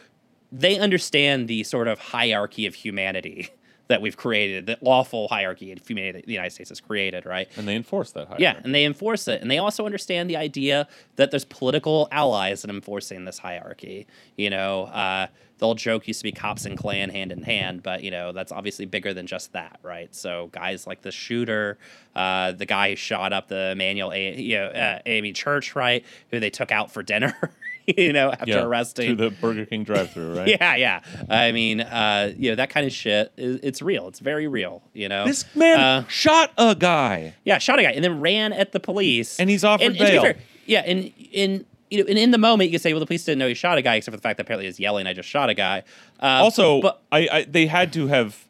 they 0.52 0.78
understand 0.78 1.48
the 1.48 1.64
sort 1.64 1.88
of 1.88 2.00
hierarchy 2.00 2.66
of 2.66 2.76
humanity 2.76 3.50
that 3.88 4.02
we've 4.02 4.18
created, 4.18 4.66
the 4.66 4.78
lawful 4.82 5.28
hierarchy 5.28 5.72
of 5.72 5.88
humanity 5.88 6.20
that 6.20 6.26
the 6.28 6.34
United 6.34 6.52
States 6.52 6.70
has 6.70 6.80
created, 6.82 7.26
right? 7.26 7.48
And 7.56 7.68
they 7.68 7.76
enforce 7.76 8.12
that. 8.12 8.26
Hierarchy. 8.28 8.44
Yeah, 8.44 8.60
and 8.64 8.74
they 8.76 8.86
enforce 8.86 9.28
it. 9.28 9.42
And 9.42 9.50
they 9.50 9.58
also 9.60 9.86
understand 9.86 10.30
the 10.30 10.38
idea 10.38 10.88
that 11.16 11.32
there's 11.32 11.46
political 11.46 12.08
allies 12.12 12.64
in 12.64 12.70
enforcing 12.70 13.26
this 13.26 13.40
hierarchy. 13.40 14.08
You 14.36 14.50
know, 14.50 14.86
uh, 14.86 15.28
the 15.60 15.66
old 15.66 15.78
joke 15.78 16.08
used 16.08 16.20
to 16.20 16.24
be 16.24 16.32
cops 16.32 16.66
and 16.66 16.78
Klan 16.78 17.10
hand 17.10 17.32
in 17.32 17.42
hand, 17.42 17.82
but, 17.82 18.04
you 18.04 18.12
know, 18.12 18.32
that's 18.32 18.52
obviously 18.52 18.86
bigger 18.86 19.14
than 19.14 19.26
just 19.26 19.54
that, 19.54 19.80
right? 19.82 20.14
So 20.14 20.50
guys 20.52 20.86
like 20.86 21.02
the 21.02 21.12
shooter, 21.12 21.78
uh, 22.16 22.52
the 22.52 22.66
guy 22.66 22.92
who 22.92 22.96
shot 22.96 23.34
up 23.34 23.48
the 23.48 23.72
Emanuel, 23.72 24.12
A- 24.12 24.40
you 24.40 24.58
know, 24.58 24.68
uh, 24.68 25.00
Amy 25.08 25.34
Church, 25.34 25.76
right, 25.76 26.06
who 26.30 26.40
they 26.40 26.52
took 26.52 26.72
out 26.72 26.92
for 26.92 27.02
dinner, 27.02 27.36
you 27.98 28.12
know, 28.14 28.32
after 28.32 28.50
yeah, 28.52 28.64
arresting. 28.64 29.16
to 29.18 29.30
the 29.30 29.30
Burger 29.32 29.66
King 29.66 29.84
drive-through, 29.84 30.36
right? 30.38 30.48
Yeah, 30.48 30.76
yeah. 30.76 31.02
I 31.30 31.52
mean, 31.52 31.82
uh, 31.82 32.34
you 32.38 32.50
know, 32.52 32.56
that 32.56 32.70
kind 32.70 32.86
of 32.86 32.92
shit 32.92 33.32
is 33.38 33.60
it's 33.64 33.82
real. 33.82 34.08
It's 34.10 34.20
very 34.20 34.48
real, 34.48 34.84
you 34.94 35.08
know. 35.08 35.26
This 35.26 35.46
man 35.56 35.80
Uh, 35.80 36.08
shot 36.08 36.52
a 36.58 36.76
guy. 36.76 37.34
yeah, 37.46 37.58
shot 37.60 37.80
a 37.80 37.84
guy 37.84 37.92
and 37.92 38.04
then 38.04 38.20
ran 38.20 38.52
at 38.54 38.72
the 38.74 38.80
police. 38.80 39.40
And 39.40 39.50
he's 39.50 39.64
offered 39.64 39.86
and, 39.88 39.96
and 39.98 40.06
bail. 40.06 40.22
fair, 40.22 40.36
yeah, 40.66 40.82
and 40.86 41.12
in 41.32 41.66
you 41.90 42.04
know, 42.04 42.10
and 42.10 42.18
in 42.20 42.32
the 42.32 42.38
moment 42.38 42.70
you 42.70 42.72
can 42.74 42.82
say, 42.82 42.92
well, 42.92 43.00
the 43.00 43.06
police 43.06 43.24
didn't 43.24 43.40
know 43.40 43.48
he 43.48 43.54
shot 43.54 43.78
a 43.78 43.82
guy, 43.82 43.96
except 43.96 44.12
for 44.14 44.18
the 44.18 44.22
fact 44.22 44.36
that 44.38 44.44
apparently 44.44 44.66
he's 44.66 44.74
was 44.76 44.80
yelling, 44.82 45.08
"I 45.08 45.14
just 45.14 45.30
shot 45.30 45.50
a 45.50 45.54
guy." 45.54 45.84
Uh, 46.22 46.26
Also, 46.44 46.82
but 46.82 47.02
I, 47.12 47.30
I 47.32 47.44
they 47.46 47.66
had 47.68 47.94
to 47.94 48.08
have. 48.08 48.44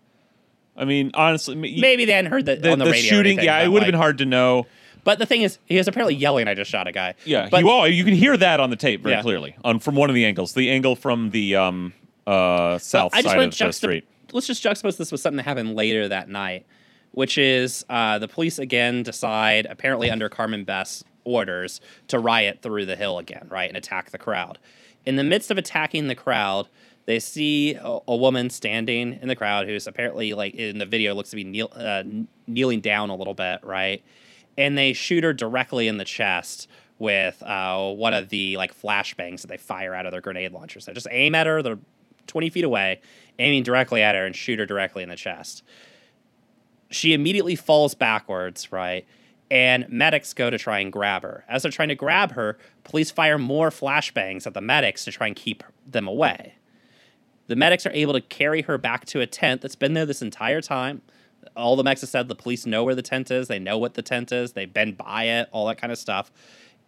I 0.75 0.85
mean, 0.85 1.11
honestly, 1.13 1.55
maybe 1.55 2.05
they 2.05 2.11
hadn't 2.13 2.31
heard 2.31 2.45
that 2.47 2.61
the, 2.63 2.71
on 2.71 2.79
the, 2.79 2.85
the 2.85 2.91
radio. 2.91 3.09
shooting. 3.09 3.39
yeah, 3.39 3.59
it 3.63 3.67
would 3.67 3.83
have 3.83 3.87
like- 3.87 3.93
been 3.93 3.99
hard 3.99 4.17
to 4.19 4.25
know. 4.25 4.65
But 5.07 5.19
the 5.19 5.25
thing 5.25 5.41
is, 5.41 5.57
he 5.63 5.77
was 5.77 5.87
apparently 5.87 6.15
yelling, 6.15 6.49
"I 6.49 6.53
just 6.53 6.69
shot 6.69 6.85
a 6.85 6.91
guy." 6.91 7.13
Yeah, 7.23 7.47
but 7.49 7.63
you, 7.63 7.85
you 7.85 8.03
can 8.03 8.13
hear 8.13 8.35
that 8.35 8.59
on 8.59 8.71
the 8.71 8.75
tape 8.75 9.03
very 9.03 9.15
Yeah. 9.15 9.21
clearly 9.21 9.55
on 9.63 9.79
from 9.79 9.95
one 9.95 10.09
of 10.09 10.15
the 10.15 10.25
angles. 10.25 10.53
The 10.53 10.69
angle 10.69 10.97
from 10.97 11.29
the 11.29 11.55
um 11.55 11.93
uh 12.27 12.77
south 12.77 13.13
side 13.15 13.39
of 13.39 13.57
the 13.57 13.71
street. 13.71 14.05
let's 14.33 14.47
just 14.47 14.61
juxtapose 14.61 14.97
this 14.97 15.09
with 15.13 15.21
something 15.21 15.37
that 15.37 15.43
happened 15.43 15.75
later 15.77 16.09
that 16.09 16.27
night, 16.27 16.65
which 17.11 17.37
is 17.37 17.85
uh, 17.89 18.19
the 18.19 18.27
police 18.27 18.59
again 18.59 19.01
decide, 19.01 19.65
apparently 19.69 20.11
under 20.11 20.27
Carmen 20.27 20.65
Best's 20.65 21.05
orders, 21.23 21.79
to 22.09 22.19
riot 22.19 22.59
through 22.61 22.85
the 22.85 22.97
hill 22.97 23.17
again, 23.17 23.47
right, 23.49 23.69
and 23.69 23.77
attack 23.77 24.11
the 24.11 24.17
crowd. 24.17 24.59
In 25.05 25.15
the 25.15 25.23
midst 25.23 25.49
of 25.51 25.57
attacking 25.57 26.07
the 26.09 26.15
crowd, 26.15 26.67
they 27.05 27.19
see 27.19 27.75
a, 27.75 27.99
a 28.09 28.15
woman 28.17 28.49
standing 28.49 29.17
in 29.21 29.29
the 29.29 29.37
crowd 29.37 29.67
who's 29.67 29.87
apparently 29.87 30.33
like 30.33 30.53
in 30.55 30.79
the 30.79 30.85
video 30.85 31.15
looks 31.15 31.29
to 31.29 31.37
be 31.37 31.45
kneel, 31.45 31.71
uh, 31.73 32.03
kneeling 32.45 32.81
down 32.81 33.09
a 33.09 33.15
little 33.15 33.33
bit, 33.33 33.61
right, 33.63 34.03
and 34.57 34.77
they 34.77 34.93
shoot 34.93 35.23
her 35.23 35.33
directly 35.33 35.87
in 35.87 35.97
the 35.97 36.05
chest 36.05 36.67
with 36.99 37.41
uh, 37.43 37.91
one 37.91 38.13
of 38.13 38.29
the 38.29 38.57
like 38.57 38.79
flashbangs 38.79 39.41
that 39.41 39.47
they 39.47 39.57
fire 39.57 39.93
out 39.93 40.05
of 40.05 40.11
their 40.11 40.21
grenade 40.21 40.51
launchers. 40.51 40.85
They 40.85 40.93
just 40.93 41.07
aim 41.11 41.35
at 41.35 41.45
her. 41.45 41.61
They're 41.61 41.79
20 42.25 42.49
feet 42.49 42.63
away, 42.63 43.01
aiming 43.39 43.63
directly 43.63 44.01
at 44.01 44.15
her 44.15 44.25
and 44.25 44.35
shoot 44.35 44.59
her 44.59 44.65
directly 44.65 45.03
in 45.03 45.09
the 45.09 45.15
chest. 45.15 45.63
She 46.89 47.13
immediately 47.13 47.55
falls 47.55 47.95
backwards, 47.95 48.71
right? 48.71 49.05
And 49.49 49.87
medics 49.89 50.33
go 50.33 50.49
to 50.49 50.57
try 50.57 50.79
and 50.79 50.91
grab 50.91 51.21
her. 51.21 51.45
As 51.47 51.61
they're 51.61 51.71
trying 51.71 51.89
to 51.89 51.95
grab 51.95 52.33
her, 52.33 52.57
police 52.83 53.11
fire 53.11 53.37
more 53.37 53.69
flashbangs 53.69 54.45
at 54.45 54.53
the 54.53 54.61
medics 54.61 55.05
to 55.05 55.11
try 55.11 55.27
and 55.27 55.35
keep 55.35 55.63
them 55.85 56.07
away. 56.07 56.55
The 57.47 57.55
medics 57.55 57.85
are 57.85 57.91
able 57.91 58.13
to 58.13 58.21
carry 58.21 58.63
her 58.63 58.77
back 58.77 59.05
to 59.05 59.21
a 59.21 59.27
tent 59.27 59.61
that's 59.61 59.75
been 59.75 59.93
there 59.93 60.05
this 60.05 60.21
entire 60.21 60.61
time. 60.61 61.01
All 61.55 61.75
the 61.75 61.83
medics 61.83 62.07
said 62.09 62.27
the 62.27 62.35
police 62.35 62.65
know 62.65 62.83
where 62.83 62.95
the 62.95 63.01
tent 63.01 63.31
is, 63.31 63.47
they 63.47 63.59
know 63.59 63.77
what 63.77 63.93
the 63.93 64.01
tent 64.01 64.31
is, 64.31 64.53
they've 64.53 64.71
been 64.71 64.93
by 64.93 65.23
it, 65.23 65.49
all 65.51 65.67
that 65.67 65.77
kind 65.79 65.91
of 65.91 65.99
stuff. 65.99 66.31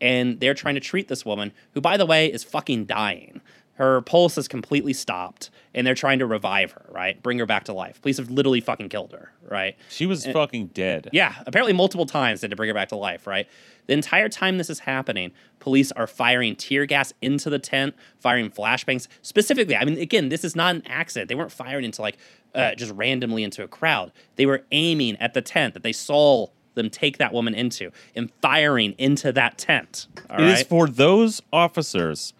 And 0.01 0.39
they're 0.39 0.53
trying 0.53 0.75
to 0.75 0.81
treat 0.81 1.07
this 1.07 1.25
woman, 1.25 1.51
who, 1.73 1.81
by 1.81 1.97
the 1.97 2.05
way, 2.05 2.31
is 2.31 2.43
fucking 2.43 2.85
dying. 2.85 3.41
Her 3.79 4.01
pulse 4.01 4.35
has 4.35 4.49
completely 4.49 4.91
stopped, 4.91 5.49
and 5.73 5.87
they're 5.87 5.95
trying 5.95 6.19
to 6.19 6.25
revive 6.25 6.73
her, 6.73 6.85
right? 6.91 7.23
Bring 7.23 7.39
her 7.39 7.45
back 7.45 7.63
to 7.63 7.73
life. 7.73 8.01
Police 8.01 8.17
have 8.17 8.29
literally 8.29 8.59
fucking 8.59 8.89
killed 8.89 9.13
her, 9.13 9.31
right? 9.49 9.77
She 9.89 10.05
was 10.05 10.25
fucking 10.25 10.67
dead. 10.73 11.09
Yeah, 11.13 11.33
apparently 11.47 11.71
multiple 11.71 12.05
times 12.05 12.41
they 12.41 12.45
had 12.45 12.49
to 12.51 12.57
bring 12.57 12.67
her 12.67 12.73
back 12.73 12.89
to 12.89 12.97
life, 12.97 13.25
right? 13.25 13.47
The 13.87 13.93
entire 13.93 14.27
time 14.27 14.57
this 14.57 14.69
is 14.69 14.79
happening, 14.79 15.31
police 15.59 15.93
are 15.93 16.07
firing 16.07 16.57
tear 16.57 16.85
gas 16.85 17.13
into 17.21 17.49
the 17.49 17.57
tent, 17.57 17.95
firing 18.19 18.49
flashbangs. 18.51 19.07
Specifically, 19.21 19.77
I 19.77 19.85
mean, 19.85 19.97
again, 19.97 20.27
this 20.27 20.43
is 20.43 20.57
not 20.57 20.75
an 20.75 20.83
accident. 20.85 21.29
They 21.29 21.35
weren't 21.35 21.51
firing 21.53 21.85
into 21.85 22.01
like 22.01 22.17
uh, 22.53 22.75
just 22.75 22.91
randomly 22.95 23.43
into 23.45 23.63
a 23.63 23.67
crowd. 23.69 24.11
They 24.35 24.45
were 24.45 24.65
aiming 24.73 25.15
at 25.21 25.33
the 25.33 25.41
tent 25.41 25.73
that 25.73 25.83
they 25.83 25.93
saw 25.93 26.47
them 26.75 26.89
take 26.89 27.17
that 27.19 27.31
woman 27.31 27.55
into 27.55 27.91
and 28.13 28.29
firing 28.41 28.93
into 28.97 29.31
that 29.31 29.57
tent. 29.57 30.07
All 30.29 30.35
It 30.35 30.41
right. 30.41 30.51
is 30.59 30.63
for 30.63 30.85
those 30.87 31.41
officers 31.53 32.33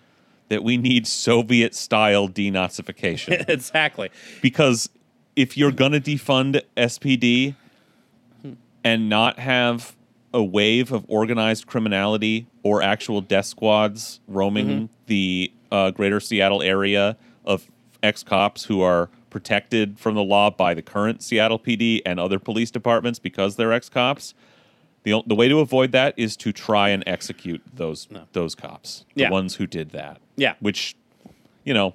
that 0.49 0.63
we 0.63 0.77
need 0.77 1.07
Soviet 1.07 1.73
style 1.73 2.27
denazification. 2.27 3.47
exactly. 3.49 4.09
because 4.41 4.89
if 5.35 5.55
you're 5.55 5.71
gonna 5.71 5.99
defund 6.01 6.61
SPD 6.75 7.55
and 8.83 9.09
not 9.09 9.39
have 9.39 9.95
a 10.33 10.43
wave 10.43 10.91
of 10.91 11.05
organized 11.07 11.65
criminality 11.65 12.45
or 12.63 12.81
actual 12.81 13.21
death 13.21 13.45
squads 13.45 14.19
roaming 14.27 14.67
Mm-hmm. 14.67 14.85
the 15.07 15.51
uh, 15.71 15.91
greater 15.91 16.19
Seattle 16.19 16.61
area 16.61 17.17
of 17.45 17.67
ex 18.03 18.23
cops 18.23 18.65
who 18.65 18.81
are 18.81 19.09
protected 19.29 19.99
from 19.99 20.15
the 20.15 20.23
law 20.23 20.49
by 20.49 20.73
the 20.73 20.81
current 20.81 21.21
Seattle 21.23 21.59
PD 21.59 22.01
and 22.05 22.19
other 22.19 22.39
police 22.39 22.71
departments 22.71 23.19
because 23.19 23.55
they're 23.55 23.71
ex 23.73 23.89
cops. 23.89 24.33
The, 25.03 25.21
the 25.25 25.35
way 25.35 25.47
to 25.47 25.59
avoid 25.59 25.91
that 25.93 26.13
is 26.17 26.35
to 26.37 26.51
try 26.51 26.89
and 26.89 27.03
execute 27.07 27.61
those 27.73 28.07
those 28.33 28.53
cops, 28.55 29.05
the 29.15 29.23
Yeah. 29.23 29.29
ones 29.29 29.55
who 29.55 29.65
did 29.67 29.91
that. 29.91 30.19
Yeah. 30.35 30.55
which 30.59 30.95
you 31.63 31.73
know 31.73 31.93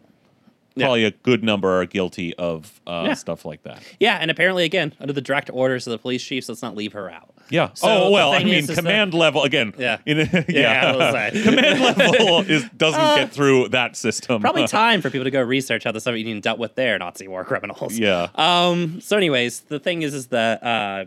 Yeah. 0.75 0.87
probably 0.87 1.05
a 1.05 1.11
good 1.13 1.45
number 1.45 1.81
are 1.81 1.87
guilty 1.87 2.35
of 2.37 2.81
uh, 2.87 3.05
Yeah. 3.09 3.15
stuff 3.15 3.45
like 3.45 3.63
that. 3.63 3.83
Yeah, 4.01 4.19
and 4.21 4.31
apparently, 4.31 4.65
again, 4.65 4.93
under 5.01 5.13
the 5.13 5.21
direct 5.21 5.49
orders 5.53 5.87
of 5.87 5.93
the 5.93 5.99
police 5.99 6.25
chiefs, 6.25 6.49
let's 6.49 6.63
not 6.63 6.75
leave 6.77 6.93
her 6.95 7.09
out. 7.11 7.31
Yeah. 7.51 7.69
So 7.75 7.87
oh 7.89 8.11
well, 8.11 8.33
I 8.33 8.43
mean, 8.43 8.55
is- 8.55 8.71
is 8.71 8.77
command 8.77 9.13
level 9.15 9.43
again. 9.45 9.75
Yeah. 9.79 9.99
in- 10.07 10.19
yeah. 10.19 10.45
Yeah, 10.49 10.93
I 10.93 10.97
was 10.97 11.15
like- 11.15 11.43
command 11.45 11.81
level 11.81 12.41
is 12.49 12.65
doesn't 12.77 13.01
Uh, 13.01 13.17
get 13.17 13.33
through 13.33 13.69
that 13.69 13.97
system. 13.97 14.41
Probably 14.41 14.67
time 14.67 15.03
for 15.03 15.11
people 15.11 15.25
to 15.25 15.31
go 15.31 15.43
research 15.43 15.85
how 15.85 15.93
the 15.93 16.01
Soviet 16.01 16.21
Union 16.27 16.41
dealt 16.41 16.59
with 16.59 16.75
their 16.75 16.99
Nazi 16.99 17.29
war 17.29 17.45
criminals. 17.45 17.99
Yeah. 17.99 18.29
Um. 18.35 19.01
So, 19.03 19.17
anyways, 19.19 19.61
the 19.61 19.79
thing 19.79 20.03
is, 20.03 20.15
is 20.15 20.29
that 20.29 20.63
uh, 20.63 21.05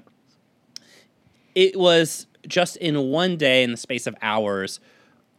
it 1.57 1.75
was 1.75 2.27
just 2.47 2.77
in 2.77 3.09
one 3.09 3.35
day, 3.35 3.63
in 3.63 3.71
the 3.71 3.77
space 3.77 4.05
of 4.05 4.15
hours, 4.21 4.79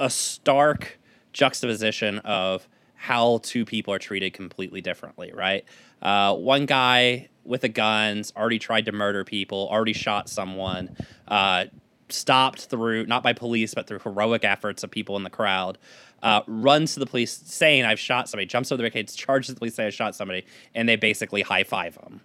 a 0.00 0.10
stark 0.10 0.98
juxtaposition 1.32 2.18
of 2.18 2.66
how 2.96 3.38
two 3.44 3.64
people 3.64 3.94
are 3.94 4.00
treated 4.00 4.32
completely 4.32 4.80
differently. 4.80 5.32
Right. 5.32 5.64
Uh, 6.02 6.34
one 6.34 6.66
guy 6.66 7.28
with 7.44 7.62
a 7.62 7.68
gun's 7.68 8.32
already 8.36 8.58
tried 8.58 8.86
to 8.86 8.92
murder 8.92 9.22
people, 9.24 9.68
already 9.70 9.92
shot 9.92 10.28
someone. 10.28 10.96
Uh, 11.28 11.66
stopped 12.08 12.64
through 12.64 13.04
not 13.04 13.22
by 13.22 13.34
police 13.34 13.74
but 13.74 13.86
through 13.86 13.98
heroic 13.98 14.42
efforts 14.42 14.82
of 14.82 14.90
people 14.90 15.14
in 15.18 15.24
the 15.24 15.30
crowd 15.30 15.76
uh, 16.22 16.40
runs 16.46 16.94
to 16.94 17.00
the 17.00 17.04
police 17.04 17.42
saying 17.44 17.84
i've 17.84 18.00
shot 18.00 18.26
somebody 18.26 18.46
jumps 18.46 18.72
over 18.72 18.78
the 18.78 18.82
barricades 18.82 19.14
charges 19.14 19.54
the 19.54 19.58
police 19.58 19.74
saying 19.74 19.88
i 19.88 19.90
shot 19.90 20.14
somebody 20.14 20.46
and 20.74 20.88
they 20.88 20.96
basically 20.96 21.42
high-five 21.42 21.94
him 21.96 22.22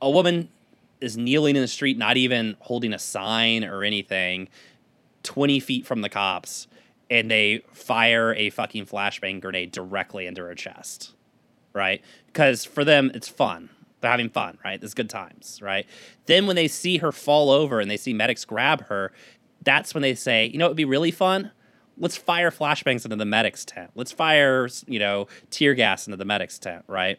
a 0.00 0.10
woman 0.10 0.48
is 1.00 1.16
kneeling 1.16 1.56
in 1.56 1.62
the 1.62 1.68
street 1.68 1.98
not 1.98 2.16
even 2.16 2.56
holding 2.60 2.92
a 2.92 2.98
sign 2.98 3.64
or 3.64 3.82
anything 3.82 4.48
20 5.22 5.60
feet 5.60 5.86
from 5.86 6.02
the 6.02 6.08
cops 6.08 6.66
and 7.10 7.30
they 7.30 7.62
fire 7.72 8.34
a 8.34 8.50
fucking 8.50 8.86
flashbang 8.86 9.40
grenade 9.40 9.72
directly 9.72 10.26
into 10.26 10.42
her 10.42 10.54
chest 10.54 11.12
right? 11.72 12.02
Because 12.28 12.64
for 12.64 12.84
them 12.84 13.10
it's 13.14 13.28
fun. 13.28 13.68
They're 14.00 14.10
having 14.10 14.30
fun 14.30 14.58
right? 14.64 14.82
It's 14.82 14.94
good 14.94 15.10
times 15.10 15.60
right? 15.62 15.86
Then 16.26 16.46
when 16.46 16.56
they 16.56 16.68
see 16.68 16.98
her 16.98 17.12
fall 17.12 17.50
over 17.50 17.80
and 17.80 17.90
they 17.90 17.96
see 17.96 18.12
medics 18.14 18.44
grab 18.44 18.86
her 18.86 19.12
that's 19.62 19.94
when 19.94 20.02
they 20.02 20.14
say 20.14 20.46
you 20.46 20.58
know 20.58 20.66
it 20.66 20.70
would 20.70 20.76
be 20.76 20.84
really 20.84 21.10
fun? 21.10 21.50
Let's 21.98 22.16
fire 22.16 22.50
flashbangs 22.50 23.04
into 23.06 23.16
the 23.16 23.24
medics 23.24 23.64
tent. 23.64 23.90
Let's 23.94 24.12
fire 24.12 24.68
you 24.86 24.98
know 24.98 25.28
tear 25.50 25.74
gas 25.74 26.06
into 26.06 26.16
the 26.16 26.24
medics 26.24 26.58
tent 26.58 26.84
right 26.86 27.18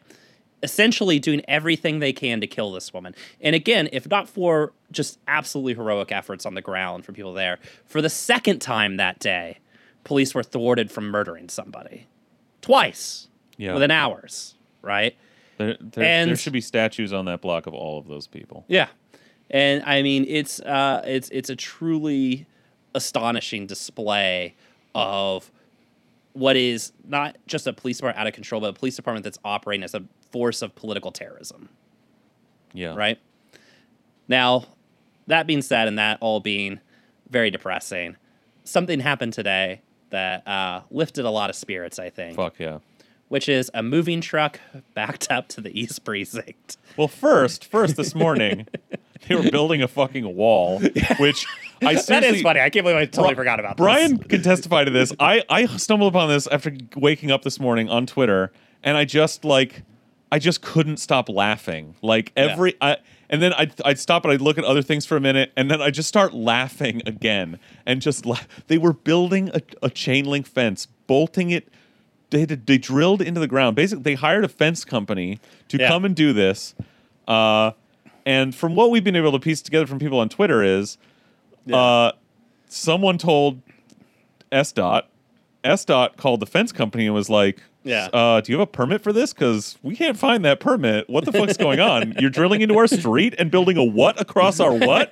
essentially 0.62 1.18
doing 1.18 1.40
everything 1.46 1.98
they 2.00 2.12
can 2.12 2.40
to 2.40 2.46
kill 2.46 2.72
this 2.72 2.92
woman. 2.92 3.14
And 3.40 3.54
again, 3.54 3.88
if 3.92 4.08
not 4.08 4.28
for 4.28 4.72
just 4.90 5.18
absolutely 5.28 5.74
heroic 5.74 6.10
efforts 6.10 6.44
on 6.44 6.54
the 6.54 6.62
ground 6.62 7.04
from 7.04 7.14
people 7.14 7.32
there, 7.32 7.58
for 7.86 8.02
the 8.02 8.10
second 8.10 8.58
time 8.60 8.96
that 8.96 9.18
day, 9.20 9.58
police 10.04 10.34
were 10.34 10.42
thwarted 10.42 10.90
from 10.90 11.08
murdering 11.10 11.48
somebody 11.48 12.06
twice 12.60 13.28
Yeah. 13.56 13.74
within 13.74 13.90
hours, 13.90 14.54
right? 14.82 15.16
There, 15.58 15.76
there, 15.80 16.04
And- 16.04 16.30
there 16.30 16.36
should 16.36 16.52
be 16.52 16.60
statues 16.60 17.12
on 17.12 17.24
that 17.26 17.40
block 17.40 17.66
of 17.66 17.74
all 17.74 17.98
of 17.98 18.08
those 18.08 18.26
people. 18.26 18.64
Yeah, 18.68 18.88
and 19.50 19.82
I 19.84 20.02
mean 20.02 20.24
it's 20.28 20.60
uh, 20.60 21.02
it's 21.04 21.28
it's 21.30 21.50
a 21.50 21.56
truly 21.56 22.46
astonishing 22.94 23.66
display 23.66 24.54
of 24.94 25.50
what 26.32 26.56
is 26.56 26.92
not 27.06 27.36
just 27.46 27.66
a 27.66 27.72
police 27.72 27.96
department 27.98 28.20
out 28.20 28.26
of 28.28 28.34
control, 28.34 28.60
but 28.60 28.68
a 28.70 28.72
police 28.72 28.94
department 28.96 29.24
that's 29.24 29.38
operating 29.44 29.82
as 29.82 29.94
a 29.94 30.02
force 30.30 30.62
of 30.62 30.74
political 30.74 31.12
terrorism. 31.12 31.68
Yeah. 32.74 32.94
right? 32.94 33.18
Now, 34.28 34.66
that 35.26 35.46
being 35.46 35.62
said, 35.62 35.88
and 35.88 35.98
that 35.98 36.18
all 36.20 36.40
being 36.40 36.80
very 37.30 37.50
depressing, 37.50 38.16
something 38.64 39.00
happened 39.00 39.32
today 39.32 39.80
that 40.10 40.46
uh, 40.46 40.82
lifted 40.90 41.24
a 41.24 41.30
lot 41.30 41.50
of 41.50 41.56
spirits, 41.56 41.98
I 41.98 42.10
think, 42.10 42.36
Fuck 42.36 42.58
yeah. 42.58 42.78
which 43.28 43.48
is 43.48 43.70
a 43.74 43.82
moving 43.82 44.20
truck 44.20 44.60
backed 44.94 45.30
up 45.30 45.48
to 45.48 45.60
the 45.60 45.78
East 45.78 46.04
Precinct. 46.04 46.76
Well, 46.96 47.08
first, 47.08 47.64
first 47.64 47.96
this 47.96 48.14
morning, 48.14 48.66
they 49.28 49.34
were 49.34 49.50
building 49.50 49.82
a 49.82 49.88
fucking 49.88 50.36
wall, 50.36 50.80
which 51.18 51.46
I 51.82 51.94
that 52.08 52.24
is 52.24 52.42
funny. 52.42 52.60
I 52.60 52.70
can't 52.70 52.84
believe 52.84 52.96
I 52.98 53.06
totally 53.06 53.28
Bri- 53.34 53.36
forgot 53.42 53.60
about 53.60 53.76
Brian 53.76 54.18
this. 54.18 54.26
can 54.26 54.42
testify 54.42 54.84
to 54.84 54.90
this. 54.90 55.12
I 55.18 55.42
I 55.48 55.66
stumbled 55.66 56.12
upon 56.14 56.28
this 56.28 56.46
after 56.48 56.72
waking 56.96 57.30
up 57.30 57.42
this 57.42 57.58
morning 57.60 57.88
on 57.88 58.06
Twitter, 58.06 58.52
and 58.82 58.96
I 58.96 59.04
just 59.04 59.44
like 59.44 59.82
I 60.30 60.38
just 60.38 60.60
couldn't 60.62 60.98
stop 60.98 61.28
laughing. 61.28 61.94
Like 62.02 62.32
every 62.36 62.74
I. 62.80 62.98
And 63.30 63.42
then 63.42 63.52
I'd, 63.52 63.74
I'd 63.84 63.98
stop 63.98 64.24
and 64.24 64.32
I'd 64.32 64.40
look 64.40 64.56
at 64.56 64.64
other 64.64 64.80
things 64.80 65.04
for 65.04 65.14
a 65.14 65.20
minute, 65.20 65.52
and 65.54 65.70
then 65.70 65.82
I'd 65.82 65.92
just 65.92 66.08
start 66.08 66.32
laughing 66.32 67.02
again. 67.04 67.58
And 67.84 68.00
just 68.00 68.24
they 68.68 68.78
were 68.78 68.94
building 68.94 69.50
a, 69.52 69.60
a 69.82 69.90
chain 69.90 70.24
link 70.24 70.46
fence, 70.46 70.86
bolting 71.06 71.50
it. 71.50 71.68
They, 72.30 72.40
had, 72.40 72.66
they 72.66 72.78
drilled 72.78 73.20
into 73.20 73.38
the 73.40 73.46
ground. 73.46 73.76
Basically, 73.76 74.02
they 74.02 74.14
hired 74.14 74.44
a 74.44 74.48
fence 74.48 74.82
company 74.84 75.40
to 75.68 75.78
Yeah. 75.78 75.88
come 75.88 76.06
and 76.06 76.16
do 76.16 76.32
this. 76.32 76.74
Uh, 77.26 77.72
and 78.24 78.54
from 78.54 78.74
what 78.74 78.90
we've 78.90 79.04
been 79.04 79.16
able 79.16 79.32
to 79.32 79.38
piece 79.38 79.60
together 79.60 79.86
from 79.86 79.98
people 79.98 80.20
on 80.20 80.28
Twitter 80.30 80.62
is, 80.62 80.96
uh, 81.70 82.12
someone 82.66 83.18
told 83.18 83.60
SDOT, 84.52 85.02
S 85.64 85.84
dot 85.84 86.16
called 86.16 86.40
the 86.40 86.46
fence 86.46 86.72
company 86.72 87.04
and 87.06 87.14
was 87.14 87.28
like, 87.28 87.62
Yeah. 87.84 88.08
uh, 88.12 88.40
do 88.42 88.52
you 88.52 88.58
have 88.58 88.68
a 88.68 88.70
permit 88.70 89.00
for 89.02 89.12
this? 89.12 89.32
Because 89.32 89.78
we 89.82 89.96
can't 89.96 90.18
find 90.18 90.44
that 90.44 90.60
permit. 90.60 91.08
What 91.08 91.24
the 91.24 91.32
fuck's 91.32 91.56
going 91.56 91.80
on? 91.80 92.14
You're 92.20 92.28
drilling 92.28 92.60
into 92.60 92.76
our 92.76 92.86
street 92.86 93.34
and 93.38 93.50
building 93.50 93.76
a 93.78 93.84
what 93.84 94.20
across 94.20 94.60
our 94.60 94.74
what? 94.74 95.10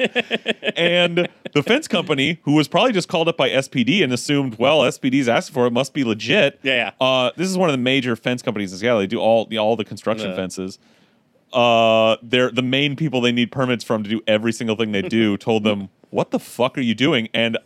and 0.77 1.29
the 1.55 1.63
fence 1.63 1.89
company, 1.89 2.39
who 2.43 2.53
was 2.53 2.69
probably 2.69 2.93
just 2.93 3.09
called 3.09 3.29
up 3.29 3.37
by 3.37 3.49
SPD 3.49 4.03
and 4.05 4.13
assumed, 4.13 4.57
well, 4.59 4.81
SPD's 4.81 5.29
asked 5.29 5.53
for 5.53 5.67
it, 5.67 5.73
must 5.73 5.95
be 5.95 6.05
legit. 6.05 6.59
Yeah, 6.63 6.91
Uh, 7.01 7.31
this 7.37 7.49
is 7.49 7.57
one 7.57 7.69
of 7.71 7.73
the 7.73 7.83
major 7.83 8.15
fence 8.17 8.43
companies 8.43 8.73
in 8.73 8.79
Seattle. 8.79 8.99
They 8.99 9.07
do 9.07 9.19
all 9.21 9.47
the 9.47 9.59
all 9.59 9.77
the 9.77 9.85
construction 9.85 10.31
Yeah. 10.31 10.37
fences. 10.37 10.79
Uh, 11.53 12.17
they're 12.23 12.51
the 12.51 12.63
main 12.63 12.97
people 12.97 13.21
they 13.21 13.33
need 13.33 13.51
permits 13.53 13.85
from 13.85 14.03
to 14.03 14.11
do 14.11 14.21
every 14.27 14.53
single 14.53 14.77
thing 14.77 14.93
they 14.93 15.03
do. 15.03 15.37
told 15.39 15.65
them, 15.65 15.89
"What 16.11 16.31
the 16.31 16.39
fuck 16.41 16.77
are 16.77 16.83
you 16.83 16.95
doing?" 16.95 17.29
And 17.33 17.57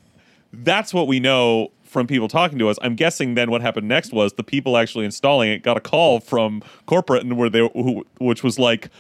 that's 0.53 0.93
what 0.95 1.07
we 1.09 1.19
know 1.19 1.73
from 1.91 2.07
people 2.07 2.29
talking 2.29 2.59
to 2.59 2.69
us. 2.69 2.79
I'm 2.83 2.95
guessing 2.95 3.35
then 3.35 3.51
what 3.51 3.63
happened 3.63 3.89
next 3.89 4.13
was 4.13 4.33
the 4.35 4.45
people 4.45 4.77
actually 4.77 5.05
installing 5.05 5.51
it 5.51 5.63
got 5.63 5.77
a 5.77 5.81
call 5.81 6.21
from 6.21 6.63
corporate 6.87 7.23
and 7.23 7.37
where 7.37 7.51
they 7.51 7.69
who, 7.75 8.07
which 8.19 8.43
was 8.45 8.59
like 8.59 8.91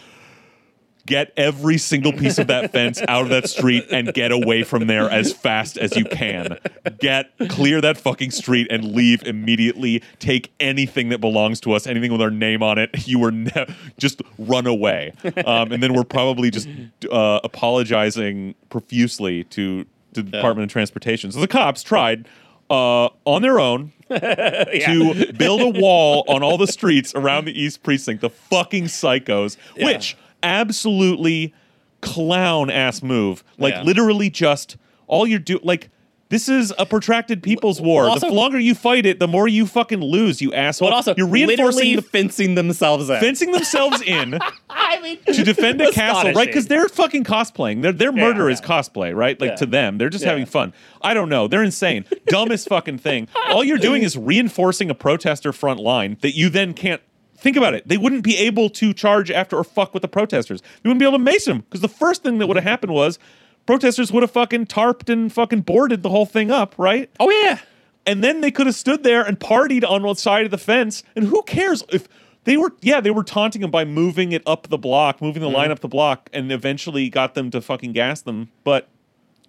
get 1.07 1.33
every 1.37 1.79
single 1.79 2.12
piece 2.12 2.39
of 2.39 2.47
that 2.47 2.73
fence 2.73 3.01
out 3.09 3.23
of 3.23 3.29
that 3.31 3.49
street 3.49 3.85
and 3.91 4.12
get 4.15 4.31
away 4.31 4.62
from 4.62 4.87
there 4.87 5.11
as 5.11 5.33
fast 5.33 5.77
as 5.77 5.97
you 5.97 6.05
can. 6.05 6.59
Get 6.99 7.33
clear 7.49 7.81
that 7.81 7.97
fucking 7.97 8.31
street 8.31 8.69
and 8.71 8.93
leave 8.95 9.23
immediately. 9.25 10.03
Take 10.19 10.53
anything 10.61 11.09
that 11.09 11.21
belongs 11.21 11.61
to 11.62 11.73
us, 11.73 11.87
anything 11.87 12.12
with 12.12 12.21
our 12.21 12.31
name 12.31 12.62
on 12.62 12.79
it. 12.79 12.91
You 13.11 13.19
were 13.19 13.33
ne- 13.33 13.67
just 13.99 14.23
run 14.39 14.69
away. 14.69 15.15
Um, 15.45 15.73
and 15.73 15.83
then 15.83 15.95
we're 15.95 16.05
probably 16.05 16.51
just 16.51 16.69
uh, 17.11 17.41
apologizing 17.43 18.55
profusely 18.69 19.43
to, 19.45 19.85
to 20.15 20.23
the 20.23 20.31
Department 20.31 20.65
of 20.65 20.73
Transportation. 20.73 21.33
So 21.33 21.41
the 21.41 21.49
cops 21.49 21.83
tried 21.83 22.29
uh, 22.70 23.09
on 23.24 23.42
their 23.42 23.59
own 23.60 23.92
to 24.09 25.32
build 25.36 25.60
a 25.76 25.80
wall 25.80 26.24
on 26.28 26.42
all 26.42 26.56
the 26.56 26.66
streets 26.66 27.14
around 27.14 27.44
the 27.44 27.60
East 27.60 27.82
Precinct. 27.82 28.20
The 28.22 28.30
fucking 28.30 28.84
psychos, 28.84 29.56
which 29.76 30.16
absolutely 30.42 31.52
clown 32.01 32.70
ass 32.70 33.02
move. 33.02 33.44
Like 33.59 33.74
Yeah. 33.74 33.82
literally 33.82 34.30
just 34.30 34.76
all 35.06 35.26
you're 35.26 35.38
do 35.38 35.59
like. 35.62 35.90
This 36.31 36.48
is 36.48 36.73
a 36.78 36.86
protracted 36.86 37.43
people's 37.43 37.81
war. 37.81 38.05
also- 38.09 38.28
the 38.28 38.35
longer 38.35 38.59
you 38.59 38.74
fight 38.74 39.05
it, 39.05 39.19
the 39.19 39.27
more 39.28 39.48
you 39.48 39.66
fucking 39.66 40.01
lose, 40.01 40.40
you 40.40 40.55
asshole. 40.55 40.89
But 40.89 40.94
also, 40.94 41.15
you're 41.16 41.27
reinforcing 41.27 41.97
the 41.97 42.02
fencing 42.02 42.55
themselves 42.55 43.11
in. 43.11 43.20
fencing 43.20 43.51
themselves 43.51 44.01
in 44.01 44.39
I 44.70 45.01
mean, 45.01 45.19
to 45.24 45.43
defend 45.44 45.81
a 45.81 45.90
castle, 45.90 46.32
right? 46.32 46.47
Because 46.47 46.69
they're 46.69 46.89
fucking 46.89 47.24
cosplaying. 47.24 47.82
Their 47.82 47.93
their 47.93 48.12
murder 48.12 48.48
is 48.48 48.61
yeah. 48.61 48.66
cosplay, 48.66 49.15
right? 49.15 49.40
Like 49.40 49.51
Yeah. 49.51 49.57
to 49.57 49.66
them, 49.66 49.98
they're 49.98 50.09
just 50.09 50.24
having 50.24 50.47
fun. 50.47 50.73
I 51.02 51.15
don't 51.15 51.28
know. 51.28 51.48
They're 51.48 51.65
insane. 51.65 52.05
Dumbest 52.27 52.69
fucking 52.69 52.98
thing. 52.98 53.27
All 53.48 53.65
you're 53.65 53.78
doing 53.78 54.02
is 54.05 54.16
reinforcing 54.16 54.89
a 54.89 54.94
protester 54.94 55.52
front 55.52 55.81
line 55.81 56.16
that 56.20 56.36
you 56.36 56.48
then 56.48 56.74
can't. 56.74 57.02
Think 57.36 57.57
about 57.57 57.73
it. 57.73 57.89
They 57.89 57.97
wouldn't 57.97 58.23
be 58.23 58.36
able 58.36 58.69
to 58.69 58.93
charge 58.93 59.31
after 59.31 59.57
or 59.57 59.65
fuck 59.65 59.94
with 59.94 60.02
the 60.02 60.09
protesters. 60.09 60.61
They 60.61 60.90
wouldn't 60.90 61.01
be 61.01 61.07
able 61.07 61.16
to 61.16 61.24
mace 61.24 61.47
them 61.47 61.61
because 61.61 61.81
the 61.81 61.89
first 61.89 62.23
thing 62.23 62.36
that 62.39 62.47
would 62.47 62.59
have 62.59 62.65
happened 62.65 62.93
was 62.93 63.19
protesters 63.66 64.12
would 64.12 64.23
have 64.23 64.31
fucking 64.31 64.66
tarped 64.66 65.09
and 65.12 65.32
fucking 65.32 65.61
boarded 65.62 66.03
the 66.03 66.09
whole 66.11 66.27
thing 66.27 66.51
up, 66.51 66.74
right? 66.78 67.11
oh 67.20 67.31
yeah, 67.31 67.59
and 68.07 68.23
then 68.24 68.41
they 68.41 68.51
could 68.51 68.66
have 68.66 68.74
stood 68.74 69.03
there 69.03 69.23
and 69.23 69.39
partied 69.39 69.89
on 69.89 70.03
one 70.03 70.16
side 70.16 70.45
of 70.45 70.51
the 70.51 70.59
fence. 70.59 71.03
And 71.15 71.27
who 71.27 71.43
cares 71.43 71.85
if 71.91 72.09
they 72.45 72.57
were? 72.57 72.73
Yeah, 72.81 73.01
they 73.01 73.11
were 73.11 73.23
taunting 73.24 73.61
them 73.62 73.70
by 73.70 73.85
moving 73.85 74.32
it 74.32 74.43
up 74.47 74.69
the 74.69 74.78
block, 74.78 75.20
moving 75.20 75.43
the 75.43 75.51
line 75.51 75.70
up 75.70 75.81
the 75.81 75.89
block, 75.89 76.31
and 76.32 76.51
eventually 76.51 77.09
got 77.11 77.35
them 77.35 77.51
to 77.51 77.61
fucking 77.61 77.93
gas 77.93 78.23
them. 78.23 78.51
But 78.65 78.89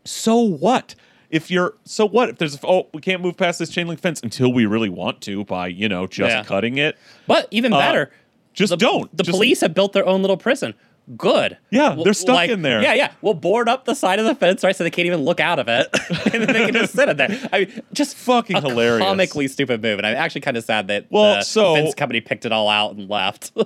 So 0.04 0.38
what? 0.38 0.96
If 1.30 1.50
you're 1.50 1.76
so 1.86 2.06
what 2.06 2.28
if 2.30 2.38
there's 2.40 2.60
oh 2.64 2.88
we 2.94 3.00
can't 3.00 3.22
move 3.22 3.38
past 3.38 3.58
this 3.60 3.70
chain 3.70 3.88
link 3.88 4.02
fence 4.02 4.20
until 4.22 4.52
we 4.52 4.66
really 4.66 4.90
want 4.90 5.22
to 5.22 5.46
by 5.46 5.68
you 5.68 5.88
know 5.88 6.06
just 6.06 6.30
Yeah. 6.36 6.44
cutting 6.44 6.78
it. 6.78 6.98
But 7.26 7.48
even 7.52 7.72
Uh, 7.72 7.80
better, 7.80 8.12
just 8.54 8.72
the, 8.72 8.76
don't. 8.78 9.16
The 9.16 9.24
Just- 9.24 9.38
police 9.38 9.62
have 9.62 9.74
built 9.74 9.94
their 9.94 10.06
own 10.06 10.22
little 10.22 10.36
prison. 10.36 10.74
Good. 11.18 11.58
Yeah, 11.72 11.94
We'll- 11.96 12.04
they're 12.06 12.14
stuck 12.14 12.36
like- 12.36 12.50
in 12.52 12.62
there. 12.62 12.82
Yeah, 12.82 12.94
yeah. 12.94 13.12
We'll 13.22 13.34
board 13.34 13.68
up 13.68 13.86
the 13.86 13.96
side 13.96 14.20
of 14.20 14.26
the 14.26 14.36
fence, 14.36 14.64
right, 14.64 14.76
so 14.76 14.84
they 14.84 14.90
can't 14.92 15.08
even 15.08 15.22
look 15.22 15.40
out 15.40 15.60
of 15.60 15.68
it, 15.68 15.88
and 16.34 16.44
then 16.44 16.54
they 16.54 16.66
can 16.66 16.74
just 16.74 16.94
sit 16.94 17.10
in 17.10 17.18
there. 17.18 17.50
I 17.52 17.60
mean, 17.62 17.82
just 17.92 18.16
Fucking 18.18 18.56
a 18.58 18.62
hilarious. 18.62 19.06
comically 19.06 19.48
stupid 19.48 19.82
move, 19.82 19.98
and 20.00 20.08
I'm 20.08 20.16
actually 20.16 20.42
kind 20.42 20.56
of 20.58 20.64
sad 20.64 20.88
that 20.88 21.08
Well, 21.10 21.36
the 21.36 21.42
so- 21.42 21.76
fence 21.76 21.94
company 21.96 22.22
picked 22.22 22.46
it 22.46 22.52
all 22.52 22.70
out 22.70 22.96
and 22.96 23.10
left. 23.10 23.52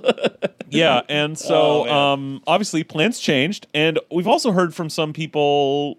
Yeah, 0.68 1.02
and 1.08 1.38
so 1.38 1.86
Oh, 1.86 1.94
um, 2.12 2.42
obviously 2.44 2.82
plans 2.82 3.20
changed, 3.20 3.68
and 3.72 4.00
we've 4.10 4.26
also 4.26 4.50
heard 4.50 4.74
from 4.74 4.90
some 4.90 5.12
people 5.12 5.98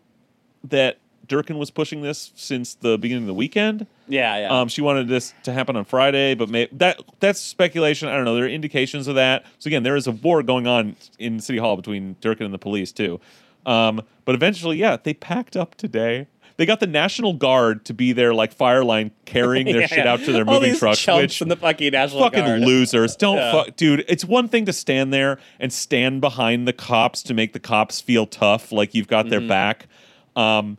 that 0.65 0.97
Durkan 1.25 1.57
was 1.57 1.71
pushing 1.71 2.01
this 2.01 2.33
since 2.35 2.75
the 2.75 2.97
beginning 2.97 3.23
of 3.23 3.27
the 3.27 3.33
weekend. 3.33 3.87
Yeah, 4.07 4.39
yeah. 4.39 4.59
Um, 4.61 4.67
she 4.69 4.81
wanted 4.81 5.07
this 5.07 5.33
to 5.43 5.51
happen 5.53 5.75
on 5.75 5.85
Friday, 5.85 6.33
but 6.35 6.49
may, 6.49 6.67
that 6.73 7.01
that's 7.19 7.39
speculation. 7.39 8.07
I 8.07 8.15
don't 8.15 8.25
know. 8.25 8.35
There 8.35 8.45
are 8.45 8.49
indications 8.49 9.07
of 9.07 9.15
that. 9.15 9.45
So 9.59 9.67
again, 9.67 9.83
there 9.83 9.95
is 9.95 10.07
a 10.07 10.11
war 10.11 10.43
going 10.43 10.65
on 10.67 10.95
in 11.19 11.39
City 11.39 11.59
Hall 11.59 11.75
between 11.75 12.15
Durkan 12.21 12.45
and 12.45 12.53
the 12.53 12.57
police 12.59 12.91
too. 12.91 13.19
Um, 13.65 14.01
but 14.25 14.33
eventually, 14.35 14.77
yeah, 14.77 14.97
they 15.01 15.13
packed 15.13 15.57
up 15.57 15.75
today. 15.75 16.27
They 16.55 16.65
got 16.65 16.79
the 16.79 16.87
National 16.87 17.33
Guard 17.33 17.85
to 17.85 17.93
be 17.93 18.13
there, 18.13 18.33
like 18.33 18.51
fire 18.51 18.83
line, 18.83 19.11
carrying 19.25 19.65
their 19.71 19.81
Yeah, 19.81 19.87
shit 19.87 19.97
yeah. 20.05 20.13
out 20.13 20.21
to 20.21 20.31
their 20.31 20.43
All 20.47 20.55
moving 20.55 20.71
these 20.71 20.79
trucks. 20.79 20.99
chumps 20.99 21.21
Which 21.21 21.41
in 21.43 21.49
the 21.49 21.55
fucking 21.55 21.91
National 21.91 22.21
fucking 22.23 22.45
Guard. 22.45 22.61
losers. 22.61 23.15
Don't 23.15 23.35
Yeah. 23.37 23.51
fuck, 23.51 23.75
dude. 23.75 24.05
It's 24.07 24.25
one 24.25 24.47
thing 24.47 24.65
to 24.65 24.73
stand 24.73 25.13
there 25.13 25.37
and 25.59 25.71
stand 25.71 26.21
behind 26.21 26.67
the 26.67 26.73
cops 26.73 27.21
to 27.23 27.33
make 27.35 27.53
the 27.53 27.59
cops 27.59 28.01
feel 28.01 28.25
tough, 28.25 28.71
like 28.71 28.95
you've 28.95 29.07
got 29.07 29.25
Mm-hmm. 29.25 29.29
their 29.29 29.41
back, 29.47 29.85
um, 30.35 30.77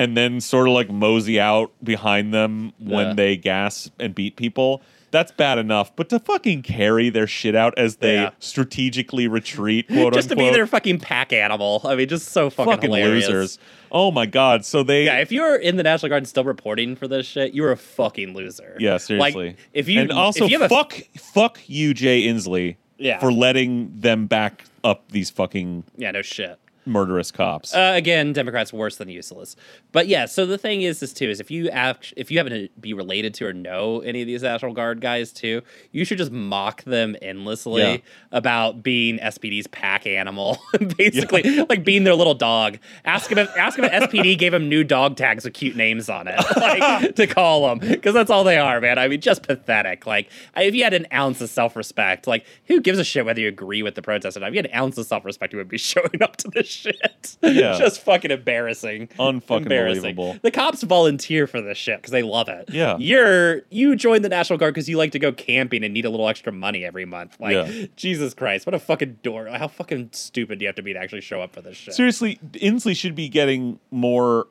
and 0.00 0.16
then 0.16 0.40
sort 0.40 0.66
of 0.66 0.72
like 0.72 0.88
mosey 0.90 1.38
out 1.38 1.70
behind 1.84 2.32
them 2.32 2.72
when 2.78 3.08
Yeah. 3.08 3.12
they 3.14 3.36
gas 3.36 3.90
and 3.98 4.14
beat 4.14 4.36
people. 4.36 4.80
That's 5.10 5.32
bad 5.32 5.58
enough, 5.58 5.94
but 5.96 6.08
to 6.10 6.20
fucking 6.20 6.62
carry 6.62 7.10
their 7.10 7.26
shit 7.26 7.56
out 7.56 7.76
as 7.76 7.96
they 7.96 8.14
Yeah. 8.14 8.30
strategically 8.38 9.26
retreat, 9.28 9.88
quote 9.92 10.14
just 10.14 10.28
to 10.28 10.36
be 10.36 10.48
their 10.50 10.66
fucking 10.68 11.00
pack 11.00 11.32
animal. 11.32 11.82
I 11.84 11.96
mean, 11.96 12.08
just 12.08 12.28
so 12.28 12.48
fucking, 12.48 12.72
fucking 12.72 12.90
hilarious. 12.92 13.26
losers. 13.28 13.58
Oh 13.92 14.10
my 14.12 14.24
god! 14.24 14.64
So 14.64 14.82
they, 14.84 15.04
Yeah, 15.06 15.18
if 15.18 15.32
you're 15.32 15.56
in 15.56 15.76
the 15.76 15.82
National 15.82 16.08
Guard 16.10 16.20
and 16.22 16.28
still 16.28 16.44
reporting 16.44 16.94
for 16.96 17.08
this 17.08 17.26
shit, 17.26 17.52
you're 17.54 17.72
a 17.72 17.76
fucking 17.76 18.34
loser. 18.34 18.76
Yeah, 18.78 18.98
seriously. 18.98 19.46
Like, 19.48 19.56
if 19.74 19.88
you 19.88 20.00
and 20.00 20.12
also 20.12 20.46
you 20.46 20.66
fuck 20.68 20.94
fuck 21.18 21.58
you, 21.66 21.92
Jay 21.92 22.22
Inslee, 22.22 22.76
Yeah. 22.96 23.18
for 23.18 23.32
letting 23.32 23.90
them 24.00 24.26
back 24.28 24.64
up 24.84 25.10
these 25.10 25.28
fucking 25.28 25.84
yeah, 25.98 26.12
no 26.12 26.22
shit. 26.22 26.56
Murderous 26.86 27.30
cops. 27.30 27.74
Uh, 27.74 27.92
again, 27.94 28.32
Democrats 28.32 28.72
worse 28.72 28.96
than 28.96 29.08
useless. 29.08 29.56
But 29.92 30.08
yeah, 30.08 30.26
so 30.26 30.46
the 30.46 30.58
thing 30.58 30.82
is, 30.82 31.00
this 31.00 31.12
too 31.12 31.28
is 31.28 31.40
if 31.40 31.50
you 31.50 31.68
act, 31.70 32.12
if 32.16 32.30
you 32.30 32.38
happen 32.38 32.52
to 32.52 32.68
be 32.80 32.94
related 32.94 33.34
to 33.34 33.46
or 33.46 33.52
know 33.52 34.00
any 34.00 34.20
of 34.22 34.26
these 34.26 34.42
National 34.42 34.72
Guard 34.72 35.00
guys 35.00 35.32
too, 35.32 35.62
you 35.92 36.04
should 36.04 36.18
just 36.18 36.32
mock 36.32 36.82
them 36.84 37.16
endlessly 37.22 37.82
Yeah. 37.82 37.96
about 38.32 38.82
being 38.82 39.18
SPD's 39.18 39.66
pack 39.66 40.06
animal, 40.06 40.58
basically 40.96 41.42
like 41.68 41.84
being 41.84 42.04
their 42.04 42.14
little 42.14 42.34
dog. 42.34 42.78
Ask 43.04 43.30
him 43.30 43.38
if 43.38 43.48
ask 43.56 43.78
him 43.78 43.84
if 43.84 43.92
SPD 44.10 44.38
gave 44.38 44.54
him 44.54 44.68
new 44.68 44.84
dog 44.84 45.16
tags 45.16 45.44
with 45.44 45.54
cute 45.54 45.76
names 45.76 46.08
on 46.08 46.28
it, 46.28 46.38
like 46.56 47.14
to 47.16 47.26
call 47.26 47.68
them, 47.68 47.78
because 47.78 48.14
that's 48.14 48.30
all 48.30 48.44
they 48.44 48.58
are, 48.58 48.80
man. 48.80 48.98
I 48.98 49.08
mean, 49.08 49.20
just 49.20 49.42
pathetic. 49.42 50.06
Like 50.06 50.30
if 50.56 50.74
you 50.74 50.84
had 50.84 50.94
an 50.94 51.06
ounce 51.12 51.40
of 51.40 51.50
self 51.50 51.76
respect, 51.76 52.26
like 52.26 52.46
who 52.66 52.80
gives 52.80 52.98
a 52.98 53.04
shit 53.04 53.24
whether 53.24 53.40
you 53.40 53.48
agree 53.48 53.82
with 53.82 53.94
the 53.94 54.02
protest 54.02 54.36
or 54.36 54.40
not? 54.40 54.48
If 54.48 54.54
you 54.54 54.58
had 54.58 54.66
an 54.66 54.74
ounce 54.76 54.96
of 54.98 55.06
self 55.06 55.24
respect, 55.24 55.52
you 55.52 55.58
would 55.58 55.68
be 55.68 55.78
showing 55.78 56.22
up 56.22 56.36
to 56.36 56.48
this 56.48 56.66
shit. 56.70 57.36
Yeah. 57.42 57.74
just 57.78 58.00
fucking 58.02 58.30
embarrassing. 58.30 59.08
Unfucking 59.18 59.62
Embarrassing. 59.62 60.02
believable. 60.14 60.36
The 60.42 60.50
cops 60.50 60.82
volunteer 60.82 61.46
for 61.46 61.60
this 61.60 61.76
shit 61.78 61.98
because 61.98 62.12
they 62.12 62.22
love 62.22 62.48
it. 62.48 62.70
Yeah. 62.70 62.96
You're 62.98 63.62
you 63.70 63.96
joined 63.96 64.24
the 64.24 64.28
National 64.28 64.58
Guard 64.58 64.74
because 64.74 64.88
you 64.88 64.96
like 64.96 65.12
to 65.12 65.18
go 65.18 65.32
camping 65.32 65.84
and 65.84 65.92
need 65.94 66.04
a 66.04 66.10
little 66.10 66.28
extra 66.28 66.52
money 66.52 66.84
every 66.84 67.04
month. 67.04 67.36
Like 67.40 67.52
Yeah. 67.54 67.86
Jesus 67.96 68.34
Christ, 68.34 68.66
what 68.66 68.74
a 68.74 68.78
fucking 68.78 69.18
door! 69.22 69.46
How 69.46 69.68
fucking 69.68 70.10
stupid 70.12 70.58
do 70.58 70.64
you 70.64 70.68
have 70.68 70.76
to 70.76 70.82
be 70.82 70.92
to 70.92 70.98
actually 70.98 71.20
show 71.22 71.40
up 71.42 71.52
for 71.52 71.60
this 71.62 71.76
shit? 71.76 71.94
Seriously, 71.94 72.38
Inslee 72.52 72.96
should 72.96 73.14
be 73.14 73.28
getting 73.28 73.78
more 73.90 74.46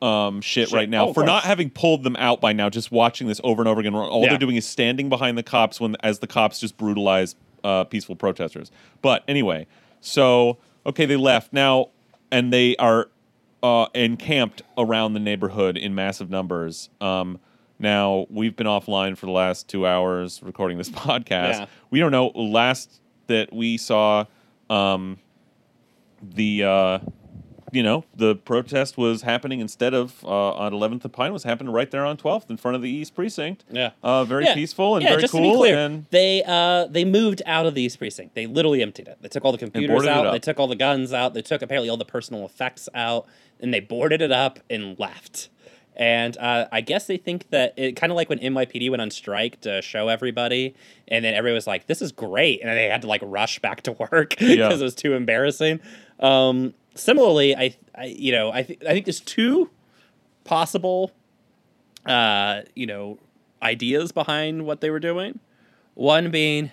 um, 0.00 0.40
shit, 0.40 0.68
Shit. 0.68 0.76
right 0.76 0.88
now 0.88 1.06
Oh, 1.06 1.08
of 1.08 1.14
for 1.14 1.24
not 1.24 1.42
course. 1.42 1.44
having 1.46 1.70
pulled 1.70 2.04
them 2.04 2.14
out 2.16 2.40
by 2.40 2.52
now. 2.52 2.70
Just 2.70 2.92
watching 2.92 3.26
this 3.26 3.40
over 3.42 3.60
and 3.62 3.68
over 3.68 3.80
again. 3.80 3.96
All 3.96 4.22
Yeah. 4.22 4.28
they're 4.28 4.38
doing 4.38 4.54
is 4.54 4.64
standing 4.64 5.08
behind 5.08 5.36
the 5.36 5.42
cops 5.42 5.80
when 5.80 5.96
as 6.04 6.20
the 6.20 6.28
cops 6.28 6.60
just 6.60 6.76
brutalize 6.76 7.34
uh, 7.64 7.82
peaceful 7.82 8.14
protesters. 8.14 8.70
But 9.02 9.24
anyway, 9.26 9.66
so 10.00 10.58
okay, 10.88 11.06
they 11.06 11.16
left 11.16 11.52
now, 11.52 11.90
and 12.32 12.52
they 12.52 12.74
are 12.76 13.08
uh, 13.62 13.86
encamped 13.94 14.62
around 14.76 15.12
the 15.12 15.20
neighborhood 15.20 15.76
in 15.76 15.94
massive 15.94 16.30
numbers. 16.30 16.88
Um, 17.00 17.38
now 17.78 18.26
we've 18.30 18.56
been 18.56 18.66
offline 18.66 19.16
for 19.16 19.26
the 19.26 19.32
last 19.32 19.68
two 19.68 19.86
hours 19.86 20.40
recording 20.42 20.78
this 20.78 20.90
podcast. 20.90 21.60
Yeah. 21.60 21.66
We 21.90 22.00
don't 22.00 22.12
know. 22.12 22.28
Last 22.28 23.00
that 23.26 23.52
we 23.52 23.76
saw, 23.76 24.24
um, 24.70 25.18
the 26.22 26.64
uh, 26.64 26.98
you 27.72 27.82
know 27.82 28.04
the 28.14 28.34
protest 28.34 28.96
was 28.96 29.22
happening 29.22 29.60
instead 29.60 29.94
of 29.94 30.24
uh, 30.24 30.28
on 30.52 30.72
11th 30.72 31.04
and 31.04 31.12
Pine 31.12 31.32
was 31.32 31.44
happening 31.44 31.72
right 31.72 31.90
there 31.90 32.04
on 32.06 32.16
12th 32.16 32.48
in 32.50 32.56
front 32.56 32.74
of 32.76 32.82
the 32.82 32.90
East 32.90 33.14
Precinct. 33.14 33.64
Yeah. 33.70 33.90
uh, 34.02 34.24
very 34.24 34.44
Yeah. 34.44 34.54
peaceful 34.54 34.96
and 34.96 35.02
yeah, 35.02 35.10
very 35.10 35.22
just 35.22 35.32
cool. 35.32 35.42
to 35.42 35.50
be 35.50 35.56
clear, 35.56 35.78
And 35.78 36.06
they 36.10 36.42
uh 36.46 36.86
they 36.86 37.04
moved 37.04 37.42
out 37.46 37.66
of 37.66 37.74
the 37.74 37.82
East 37.82 37.98
Precinct. 37.98 38.34
They 38.34 38.46
literally 38.46 38.82
emptied 38.82 39.08
it. 39.08 39.18
They 39.20 39.28
took 39.28 39.44
all 39.44 39.52
the 39.52 39.58
computers 39.58 40.06
out. 40.06 40.32
They 40.32 40.38
took 40.38 40.58
all 40.58 40.66
the 40.68 40.76
guns 40.76 41.12
out. 41.12 41.34
They 41.34 41.42
took 41.42 41.62
apparently 41.62 41.88
all 41.90 41.96
the 41.96 42.04
personal 42.04 42.44
effects 42.44 42.88
out, 42.94 43.26
and 43.60 43.72
they 43.74 43.80
boarded 43.80 44.22
it 44.22 44.32
up 44.32 44.58
and 44.70 44.98
left. 44.98 45.48
And 46.00 46.36
uh, 46.38 46.68
I 46.70 46.80
guess 46.80 47.08
they 47.08 47.16
think 47.16 47.50
that 47.50 47.74
it 47.76 47.96
kind 47.96 48.12
of 48.12 48.16
like 48.16 48.28
when 48.28 48.38
NYPD 48.38 48.88
went 48.88 49.02
on 49.02 49.10
strike 49.10 49.60
to 49.62 49.82
show 49.82 50.06
everybody, 50.06 50.76
and 51.08 51.24
then 51.24 51.34
everybody 51.34 51.54
was 51.54 51.66
like, 51.66 51.88
"This 51.88 52.00
is 52.00 52.12
great," 52.12 52.60
and 52.62 52.70
they 52.70 52.84
had 52.84 53.02
to 53.02 53.08
like 53.08 53.20
rush 53.24 53.58
back 53.58 53.82
to 53.82 53.92
work 53.92 54.30
because 54.30 54.48
Yeah. 54.56 54.72
it 54.72 54.80
was 54.80 54.94
too 54.94 55.14
embarrassing. 55.14 55.80
Um, 56.20 56.72
similarly, 56.98 57.54
I, 57.56 57.76
I 57.94 58.04
you 58.06 58.32
know 58.32 58.50
I 58.52 58.62
th- 58.62 58.80
I 58.82 58.92
think 58.92 59.06
there's 59.06 59.20
two 59.20 59.70
possible 60.44 61.12
uh, 62.06 62.62
you 62.74 62.86
know, 62.86 63.18
ideas 63.62 64.12
behind 64.12 64.64
what 64.64 64.80
they 64.80 64.88
were 64.90 65.00
doing. 65.00 65.38
One 65.94 66.30
being, 66.30 66.70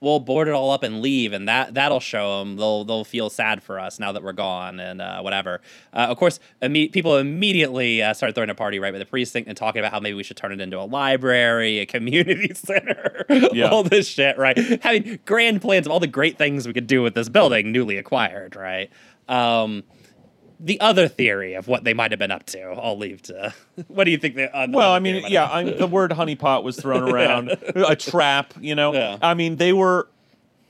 we'll 0.00 0.20
board 0.20 0.46
it 0.48 0.52
all 0.54 0.70
up 0.70 0.82
and 0.84 1.00
leave, 1.00 1.32
and 1.32 1.48
that 1.48 1.74
that'll 1.74 1.98
show 1.98 2.38
them. 2.40 2.56
They'll 2.56 2.84
they'll 2.84 3.04
feel 3.04 3.30
sad 3.30 3.62
for 3.62 3.80
us 3.80 3.98
now 3.98 4.12
that 4.12 4.22
we're 4.22 4.32
gone 4.34 4.78
and 4.78 5.00
uh, 5.00 5.22
whatever. 5.22 5.60
Uh, 5.92 6.06
of 6.10 6.18
course, 6.18 6.38
imme- 6.62 6.92
people 6.92 7.16
immediately 7.16 8.02
uh, 8.02 8.12
start 8.14 8.34
throwing 8.34 8.50
a 8.50 8.54
party 8.54 8.78
right 8.78 8.92
by 8.92 8.98
the 8.98 9.06
precinct 9.06 9.48
and 9.48 9.56
talking 9.56 9.80
about 9.80 9.90
how 9.92 9.98
maybe 9.98 10.14
we 10.14 10.22
should 10.22 10.36
turn 10.36 10.52
it 10.52 10.60
into 10.60 10.78
a 10.78 10.84
library, 10.84 11.78
a 11.80 11.86
community 11.86 12.52
center, 12.54 13.24
Yeah. 13.52 13.70
all 13.70 13.82
this 13.82 14.06
shit. 14.06 14.36
Right, 14.38 14.56
having 14.82 15.18
grand 15.24 15.62
plans 15.62 15.86
of 15.86 15.90
all 15.92 16.00
the 16.00 16.06
great 16.06 16.36
things 16.38 16.66
we 16.66 16.74
could 16.74 16.86
do 16.86 17.02
with 17.02 17.14
this 17.14 17.28
building, 17.30 17.72
newly 17.72 17.96
acquired. 17.96 18.54
Right. 18.54 18.90
Um, 19.28 19.82
the 20.58 20.80
other 20.80 21.06
theory 21.08 21.52
of 21.54 21.68
what 21.68 21.84
they 21.84 21.92
might 21.92 22.12
have 22.12 22.18
been 22.18 22.30
up 22.30 22.46
to, 22.46 22.60
I'll 22.62 22.96
leave 22.96 23.20
to. 23.22 23.52
What 23.88 24.04
do 24.04 24.10
you 24.10 24.16
think? 24.16 24.36
They, 24.36 24.48
uh, 24.48 24.68
well, 24.70 24.92
I 24.92 25.00
mean, 25.00 25.24
yeah, 25.28 25.44
I'm, 25.50 25.76
the 25.76 25.86
word 25.86 26.12
honeypot 26.12 26.62
was 26.62 26.76
thrown 26.80 27.02
around, 27.12 27.50
a 27.74 27.94
trap. 27.94 28.54
You 28.58 28.74
know, 28.74 28.94
Yeah. 28.94 29.18
I 29.20 29.34
mean, 29.34 29.56
they 29.56 29.72
were 29.74 30.08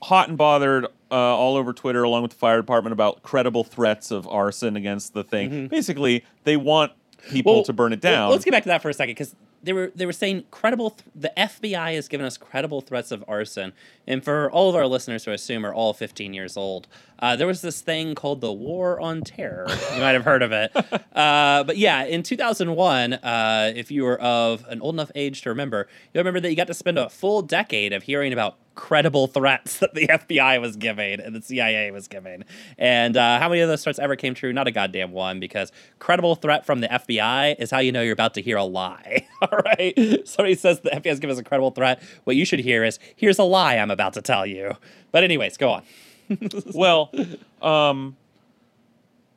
hot 0.01 0.27
and 0.27 0.37
bothered 0.37 0.85
uh, 1.09 1.15
all 1.15 1.55
over 1.55 1.71
Twitter, 1.71 2.03
along 2.03 2.23
with 2.23 2.31
the 2.31 2.37
fire 2.37 2.57
department, 2.57 2.91
about 2.91 3.23
credible 3.23 3.63
threats 3.63 4.11
of 4.11 4.27
arson 4.27 4.75
against 4.75 5.13
the 5.13 5.23
thing. 5.23 5.67
Basically, 5.69 6.25
they 6.43 6.57
want 6.57 6.91
people 7.29 7.55
Well, 7.55 7.63
to 7.63 7.71
burn 7.73 7.93
it 7.93 8.03
well, 8.03 8.13
down. 8.13 8.31
let's 8.31 8.43
get 8.43 8.51
back 8.51 8.63
to 8.63 8.69
that 8.69 8.81
for 8.81 8.89
a 8.89 8.93
second 8.93 9.11
because 9.13 9.33
they 9.63 9.73
were 9.73 9.91
they 9.95 10.05
were 10.05 10.13
saying 10.13 10.45
credible. 10.51 10.91
Th- 10.91 11.03
the 11.15 11.33
FBI 11.37 11.95
has 11.95 12.07
given 12.07 12.25
us 12.25 12.37
credible 12.37 12.81
threats 12.81 13.11
of 13.11 13.23
arson, 13.27 13.73
and 14.05 14.23
for 14.23 14.49
all 14.51 14.69
of 14.69 14.75
our 14.75 14.87
listeners 14.87 15.25
who 15.25 15.31
I 15.31 15.35
assume 15.35 15.65
are 15.65 15.73
all 15.73 15.93
15 15.93 16.33
years 16.33 16.57
old, 16.57 16.87
uh, 17.19 17.35
there 17.35 17.47
was 17.47 17.61
this 17.61 17.81
thing 17.81 18.15
called 18.15 18.41
the 18.41 18.53
War 18.53 18.99
on 18.99 19.21
Terror. 19.21 19.67
you 19.93 20.01
might 20.01 20.13
have 20.13 20.23
heard 20.23 20.41
of 20.41 20.51
it, 20.51 20.71
uh, 21.15 21.63
but 21.63 21.77
yeah, 21.77 22.03
in 22.03 22.23
2001, 22.23 23.13
uh, 23.13 23.73
if 23.75 23.91
you 23.91 24.03
were 24.03 24.19
of 24.21 24.65
an 24.69 24.81
old 24.81 24.95
enough 24.95 25.11
age 25.15 25.41
to 25.41 25.49
remember, 25.49 25.87
you'll 26.13 26.21
remember 26.21 26.39
that 26.39 26.49
you 26.49 26.55
got 26.55 26.67
to 26.67 26.73
spend 26.73 26.97
a 26.97 27.09
full 27.09 27.41
decade 27.41 27.93
of 27.93 28.03
hearing 28.03 28.33
about 28.33 28.57
credible 28.77 29.27
threats 29.27 29.77
that 29.79 29.93
the 29.93 30.07
FBI 30.07 30.61
was 30.61 30.77
giving 30.77 31.19
and 31.19 31.35
the 31.35 31.41
CIA 31.41 31.91
was 31.91 32.07
giving. 32.07 32.45
And 32.77 33.17
uh, 33.17 33.39
how 33.39 33.49
many 33.49 33.59
of 33.59 33.67
those 33.67 33.83
threats 33.83 33.99
ever 33.99 34.15
came 34.15 34.33
true? 34.33 34.53
Not 34.53 34.67
a 34.67 34.71
goddamn 34.71 35.11
one, 35.11 35.41
because 35.41 35.73
credible 35.99 36.35
threat 36.35 36.65
from 36.65 36.79
the 36.79 36.87
FBI 36.87 37.59
is 37.59 37.71
how 37.71 37.79
you 37.79 37.91
know 37.91 38.01
you're 38.01 38.13
about 38.13 38.35
to 38.35 38.41
hear 38.41 38.55
a 38.55 38.63
lie. 38.63 39.27
All 39.41 39.59
right? 39.65 39.93
Somebody 40.25 40.55
says 40.55 40.79
the 40.79 40.91
FBI 40.91 41.07
has 41.07 41.19
given 41.19 41.33
us 41.33 41.39
a 41.39 41.43
credible 41.43 41.71
threat. 41.71 42.01
What 42.23 42.37
you 42.37 42.45
should 42.45 42.59
hear 42.59 42.85
is, 42.85 42.99
here's 43.17 43.39
a 43.39 43.43
lie 43.43 43.75
I'm 43.75 43.91
about 43.91 44.13
to 44.13 44.21
tell 44.21 44.45
you. 44.45 44.77
But, 45.11 45.25
anyways, 45.25 45.57
go 45.57 45.71
on. 45.71 45.83
well, 46.73 47.11
um, 47.61 48.15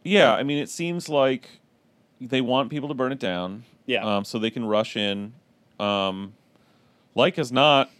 yeah, 0.04 0.34
I 0.34 0.42
mean, 0.42 0.58
it 0.58 0.68
seems 0.68 1.08
like 1.08 1.48
they 2.20 2.40
want 2.40 2.70
people 2.70 2.88
to 2.88 2.94
burn 2.94 3.10
it 3.10 3.18
down. 3.18 3.64
Yeah. 3.86 4.04
Um, 4.04 4.24
so 4.24 4.38
they 4.38 4.50
can 4.50 4.66
rush 4.66 4.96
in. 4.96 5.32
Um, 5.78 6.34
like 7.14 7.38
as 7.38 7.50
not, 7.50 7.90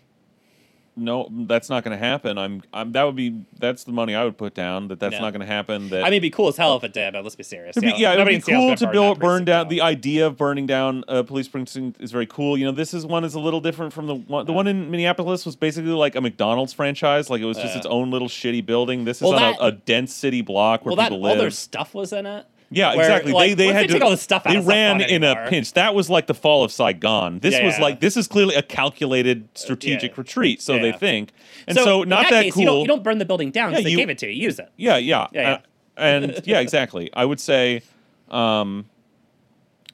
no, 1.01 1.29
that's 1.47 1.71
not 1.71 1.83
going 1.83 1.99
to 1.99 2.05
happen. 2.05 2.37
I'm, 2.37 2.63
I'm. 2.75 2.93
That 2.93 3.05
would 3.05 3.17
be. 3.17 3.41
That's 3.59 3.85
the 3.85 3.93
money 3.93 4.15
I 4.15 4.25
would 4.25 4.37
put 4.37 4.55
down. 4.55 4.89
That 4.89 5.01
that's 5.01 5.15
Yeah. 5.15 5.21
not 5.21 5.33
going 5.33 5.41
to 5.41 5.47
happen. 5.47 5.89
That 5.89 6.03
I 6.03 6.05
mean, 6.05 6.15
it'd 6.15 6.23
be 6.23 6.31
cool 6.31 6.49
as 6.49 6.57
hell 6.57 6.77
if 6.77 6.83
oh. 6.83 6.87
it 6.87 6.93
did, 6.93 7.15
but 7.15 7.23
let's 7.23 7.37
be 7.37 7.43
serious. 7.43 7.77
Be, 7.77 7.95
yeah, 7.97 8.13
it 8.13 8.19
would 8.19 8.27
be 8.27 8.41
cool 8.41 8.77
to 8.77 8.85
burn 8.85 8.93
build, 8.93 9.19
burn 9.19 9.45
down. 9.47 9.69
The 9.69 9.81
idea 9.81 10.27
of 10.27 10.37
burning 10.37 10.67
down 10.67 11.05
a 11.09 11.25
police 11.25 11.49
precinct 11.49 12.01
is 12.01 12.13
very 12.13 12.27
cool. 12.27 12.59
You 12.59 12.67
know, 12.67 12.73
this 12.73 12.93
is 12.93 13.07
one 13.07 13.25
is 13.25 13.35
a 13.35 13.41
little 13.41 13.61
different 13.61 13.93
from 13.93 14.07
the 14.07 14.15
one. 14.15 14.45
The 14.47 14.53
one 14.53 14.67
in 14.67 14.91
Minneapolis 14.91 15.47
was 15.47 15.57
basically 15.57 15.93
like 15.93 16.15
a 16.15 16.21
McDonald's 16.21 16.73
franchise. 16.73 17.31
Like 17.31 17.41
it 17.41 17.47
was 17.47 17.57
just 17.57 17.75
Yeah. 17.75 17.79
its 17.79 17.87
own 17.87 18.11
little 18.11 18.29
shitty 18.29 18.65
building. 18.67 19.05
This 19.05 19.19
is 19.19 19.23
Well, 19.23 19.35
on 19.35 19.41
that- 19.41 19.61
a, 19.61 19.67
a 19.67 19.73
dense 19.73 20.13
city 20.13 20.43
block 20.43 20.85
where 20.85 20.91
Well, 20.91 20.97
that 20.97 21.11
people 21.11 21.27
all 21.27 21.37
their 21.37 21.51
stuff 21.51 21.95
was 21.95 22.13
in 22.13 22.27
it. 22.27 22.45
Yeah, 22.73 22.95
Where, 22.95 23.01
exactly. 23.01 23.33
like, 23.33 23.51
they 23.51 23.55
they 23.55 23.73
had 23.73 23.83
they 23.83 23.87
to 23.89 23.93
take 23.95 24.03
all 24.03 24.11
the 24.11 24.17
stuff 24.17 24.47
out, 24.47 24.53
They 24.53 24.61
ran 24.61 25.01
in 25.01 25.25
a 25.25 25.49
pinch. 25.49 25.73
That 25.73 25.93
was 25.93 26.09
like 26.09 26.29
the 26.29 26.35
fall 26.35 26.63
of 26.63 26.71
Saigon. 26.71 27.41
This 27.41 27.55
Yeah, 27.55 27.65
was 27.67 27.77
yeah. 27.77 27.83
like 27.83 28.01
this 28.01 28.17
is 28.17 28.29
clearly 28.29 28.55
a 28.55 28.63
calculated 28.63 29.49
strategic 29.55 30.13
yeah. 30.13 30.17
retreat. 30.19 30.63
So 30.63 30.79
they 30.79 30.93
think, 30.93 31.33
and 31.67 31.77
so, 31.77 32.03
in 32.05 32.09
not 32.09 32.23
that, 32.25 32.31
that, 32.31 32.43
case, 32.45 32.55
cool. 32.55 32.61
You 32.63 32.67
don't, 32.67 32.81
you 32.83 32.87
don't 32.87 33.03
burn 33.03 33.19
the 33.19 33.25
building 33.25 33.51
down 33.51 33.71
because 33.71 33.85
they 33.85 33.97
gave 33.97 34.09
it 34.09 34.19
to 34.19 34.29
you. 34.31 34.45
Use 34.45 34.59
it. 34.61 34.71
Yeah, 34.77 34.99
yeah, 34.99 35.27
Yeah, 35.33 35.41
yeah. 35.43 35.53
Uh, 35.55 35.59
and 35.97 36.41
yeah, 36.45 36.61
exactly. 36.61 37.11
I 37.13 37.25
would 37.25 37.41
say, 37.41 37.83
um, 38.31 38.89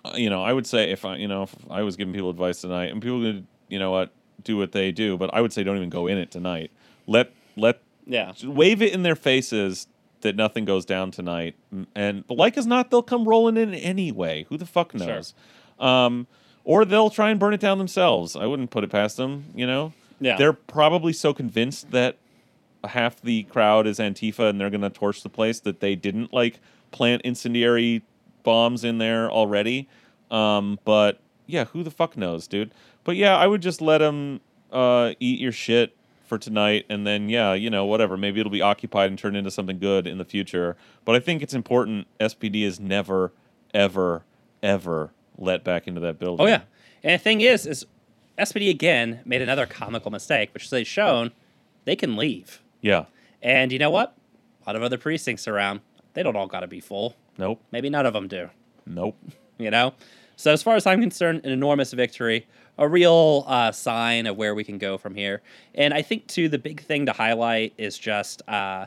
uh, 0.05 0.13
you 0.15 0.29
know, 0.29 0.43
I 0.45 0.53
would 0.53 0.67
say 0.67 0.91
if 0.93 1.05
I, 1.07 1.17
you 1.17 1.29
know, 1.29 1.45
if 1.45 1.55
I 1.71 1.83
was 1.83 1.97
giving 1.97 2.13
people 2.13 2.29
advice 2.31 2.61
tonight, 2.61 2.91
and 2.93 3.01
people 3.01 3.21
would, 3.21 3.47
you 3.69 3.79
know 3.79 3.91
what, 3.91 4.11
do 4.45 4.59
what 4.59 4.73
they 4.73 4.93
do, 4.93 5.17
but 5.17 5.33
I 5.33 5.41
would 5.41 5.53
say 5.53 5.65
don't 5.65 5.77
even 5.79 5.89
go 5.89 6.07
in 6.07 6.19
it 6.19 6.31
tonight. 6.31 6.71
Let 7.07 7.33
let 7.57 7.81
Yeah. 8.07 8.33
just 8.33 8.45
wave 8.47 8.83
it 8.83 8.93
in 8.93 9.03
their 9.03 9.17
faces 9.17 9.89
that 10.27 10.37
nothing 10.37 10.65
goes 10.65 10.85
down 10.85 11.11
tonight, 11.11 11.55
and 11.95 12.25
like 12.29 12.57
as 12.59 12.67
not, 12.67 12.91
they'll 12.91 13.03
come 13.03 13.27
rolling 13.27 13.57
in 13.57 13.73
anyway. 13.75 14.45
Who 14.49 14.57
the 14.59 14.67
fuck 14.67 14.93
Sure. 14.93 15.07
knows? 15.07 15.35
Um, 15.81 16.27
or 16.65 16.85
they'll 16.85 17.11
try 17.11 17.31
and 17.31 17.39
burn 17.41 17.55
it 17.55 17.61
down 17.61 17.79
themselves. 17.79 18.37
I 18.37 18.47
wouldn't 18.47 18.71
put 18.71 18.85
it 18.85 18.91
past 18.91 19.17
them. 19.17 19.47
You 19.55 19.67
know, 19.67 19.93
Yeah. 20.21 20.37
they're 20.37 20.53
probably 20.53 21.13
so 21.13 21.33
convinced 21.33 21.91
that 21.93 22.17
half 22.85 23.21
the 23.21 23.45
crowd 23.45 23.87
is 23.87 23.99
Antifa 23.99 24.49
and 24.51 24.61
they're 24.61 24.71
going 24.71 24.81
to 24.83 24.91
torch 24.91 25.23
the 25.23 25.29
place 25.29 25.61
that 25.61 25.81
they 25.81 25.95
didn't 25.95 26.33
like 26.33 26.59
plant 26.91 27.23
incendiary 27.23 28.03
bombs 28.43 28.85
in 28.85 28.99
there 28.99 29.31
already. 29.31 29.89
Um, 30.31 30.79
but 30.85 31.21
yeah, 31.47 31.65
who 31.67 31.83
the 31.83 31.91
fuck 31.91 32.17
knows, 32.17 32.47
dude? 32.47 32.73
But 33.05 33.17
yeah, 33.17 33.37
I 33.37 33.47
would 33.47 33.61
just 33.63 33.81
let 33.81 33.99
them 33.99 34.41
uh, 34.73 35.15
eat 35.21 35.39
your 35.41 35.53
shit 35.53 35.97
for 36.27 36.39
tonight, 36.39 36.85
and 36.89 37.07
then 37.07 37.29
yeah, 37.29 37.55
you 37.55 37.71
know, 37.71 37.85
whatever. 37.85 38.17
Maybe 38.17 38.41
it'll 38.41 38.53
be 38.53 38.63
occupied 38.63 39.11
and 39.11 39.19
turned 39.19 39.37
into 39.37 39.51
something 39.51 39.79
good 39.79 40.07
in 40.07 40.19
the 40.19 40.25
future. 40.25 40.77
But 41.05 41.15
I 41.15 41.21
think 41.21 41.43
it's 41.43 41.55
important. 41.55 42.07
SPD 42.21 42.63
is 42.65 42.79
never, 42.81 43.33
ever, 43.73 44.25
ever 44.63 45.13
let 45.39 45.65
back 45.65 45.87
into 45.87 46.01
that 46.01 46.19
building. 46.19 46.45
Oh 46.45 46.49
yeah. 46.49 46.63
And 47.03 47.15
the 47.19 47.23
thing 47.23 47.41
is, 47.41 47.67
is 47.67 47.87
SPD 48.39 48.69
again 48.71 49.21
made 49.25 49.41
another 49.43 49.67
comical 49.67 50.11
mistake, 50.11 50.51
which 50.53 50.71
they've 50.71 50.87
shown 50.87 51.33
they 51.85 51.97
can 51.97 52.17
leave. 52.17 52.61
yeah. 52.81 53.05
And 53.43 53.71
you 53.71 53.79
know 53.79 53.91
what? 53.91 54.17
A 54.65 54.71
lot 54.71 54.77
of 54.77 54.83
other 54.83 54.99
precincts 54.99 55.47
around, 55.47 55.81
they 56.15 56.23
don't 56.23 56.35
all 56.35 56.49
got 56.49 56.61
to 56.61 56.67
be 56.67 56.81
full. 56.81 57.15
Nope. 57.39 57.63
Maybe 57.71 57.89
none 57.91 58.07
of 58.07 58.13
them 58.15 58.27
do. 58.27 58.49
Nope. 58.87 59.17
You 59.59 59.71
know. 59.71 59.95
So 60.37 60.53
as 60.53 60.63
far 60.63 60.75
as 60.75 60.87
I'm 60.87 61.01
concerned, 61.01 61.43
an 61.45 61.51
enormous 61.53 61.93
victory, 61.93 62.47
a 62.79 62.89
real 62.89 63.45
uh, 63.47 63.73
sign 63.73 64.27
of 64.27 64.37
where 64.37 64.55
we 64.55 64.65
can 64.65 64.79
go 64.79 64.99
from 64.99 65.15
here. 65.15 65.43
And 65.75 65.95
I 65.95 66.03
think 66.03 66.27
too, 66.27 66.49
the 66.49 66.59
big 66.59 66.83
thing 66.83 67.07
to 67.07 67.13
highlight 67.13 67.75
is 67.79 67.99
just 67.99 68.47
uh, 68.49 68.87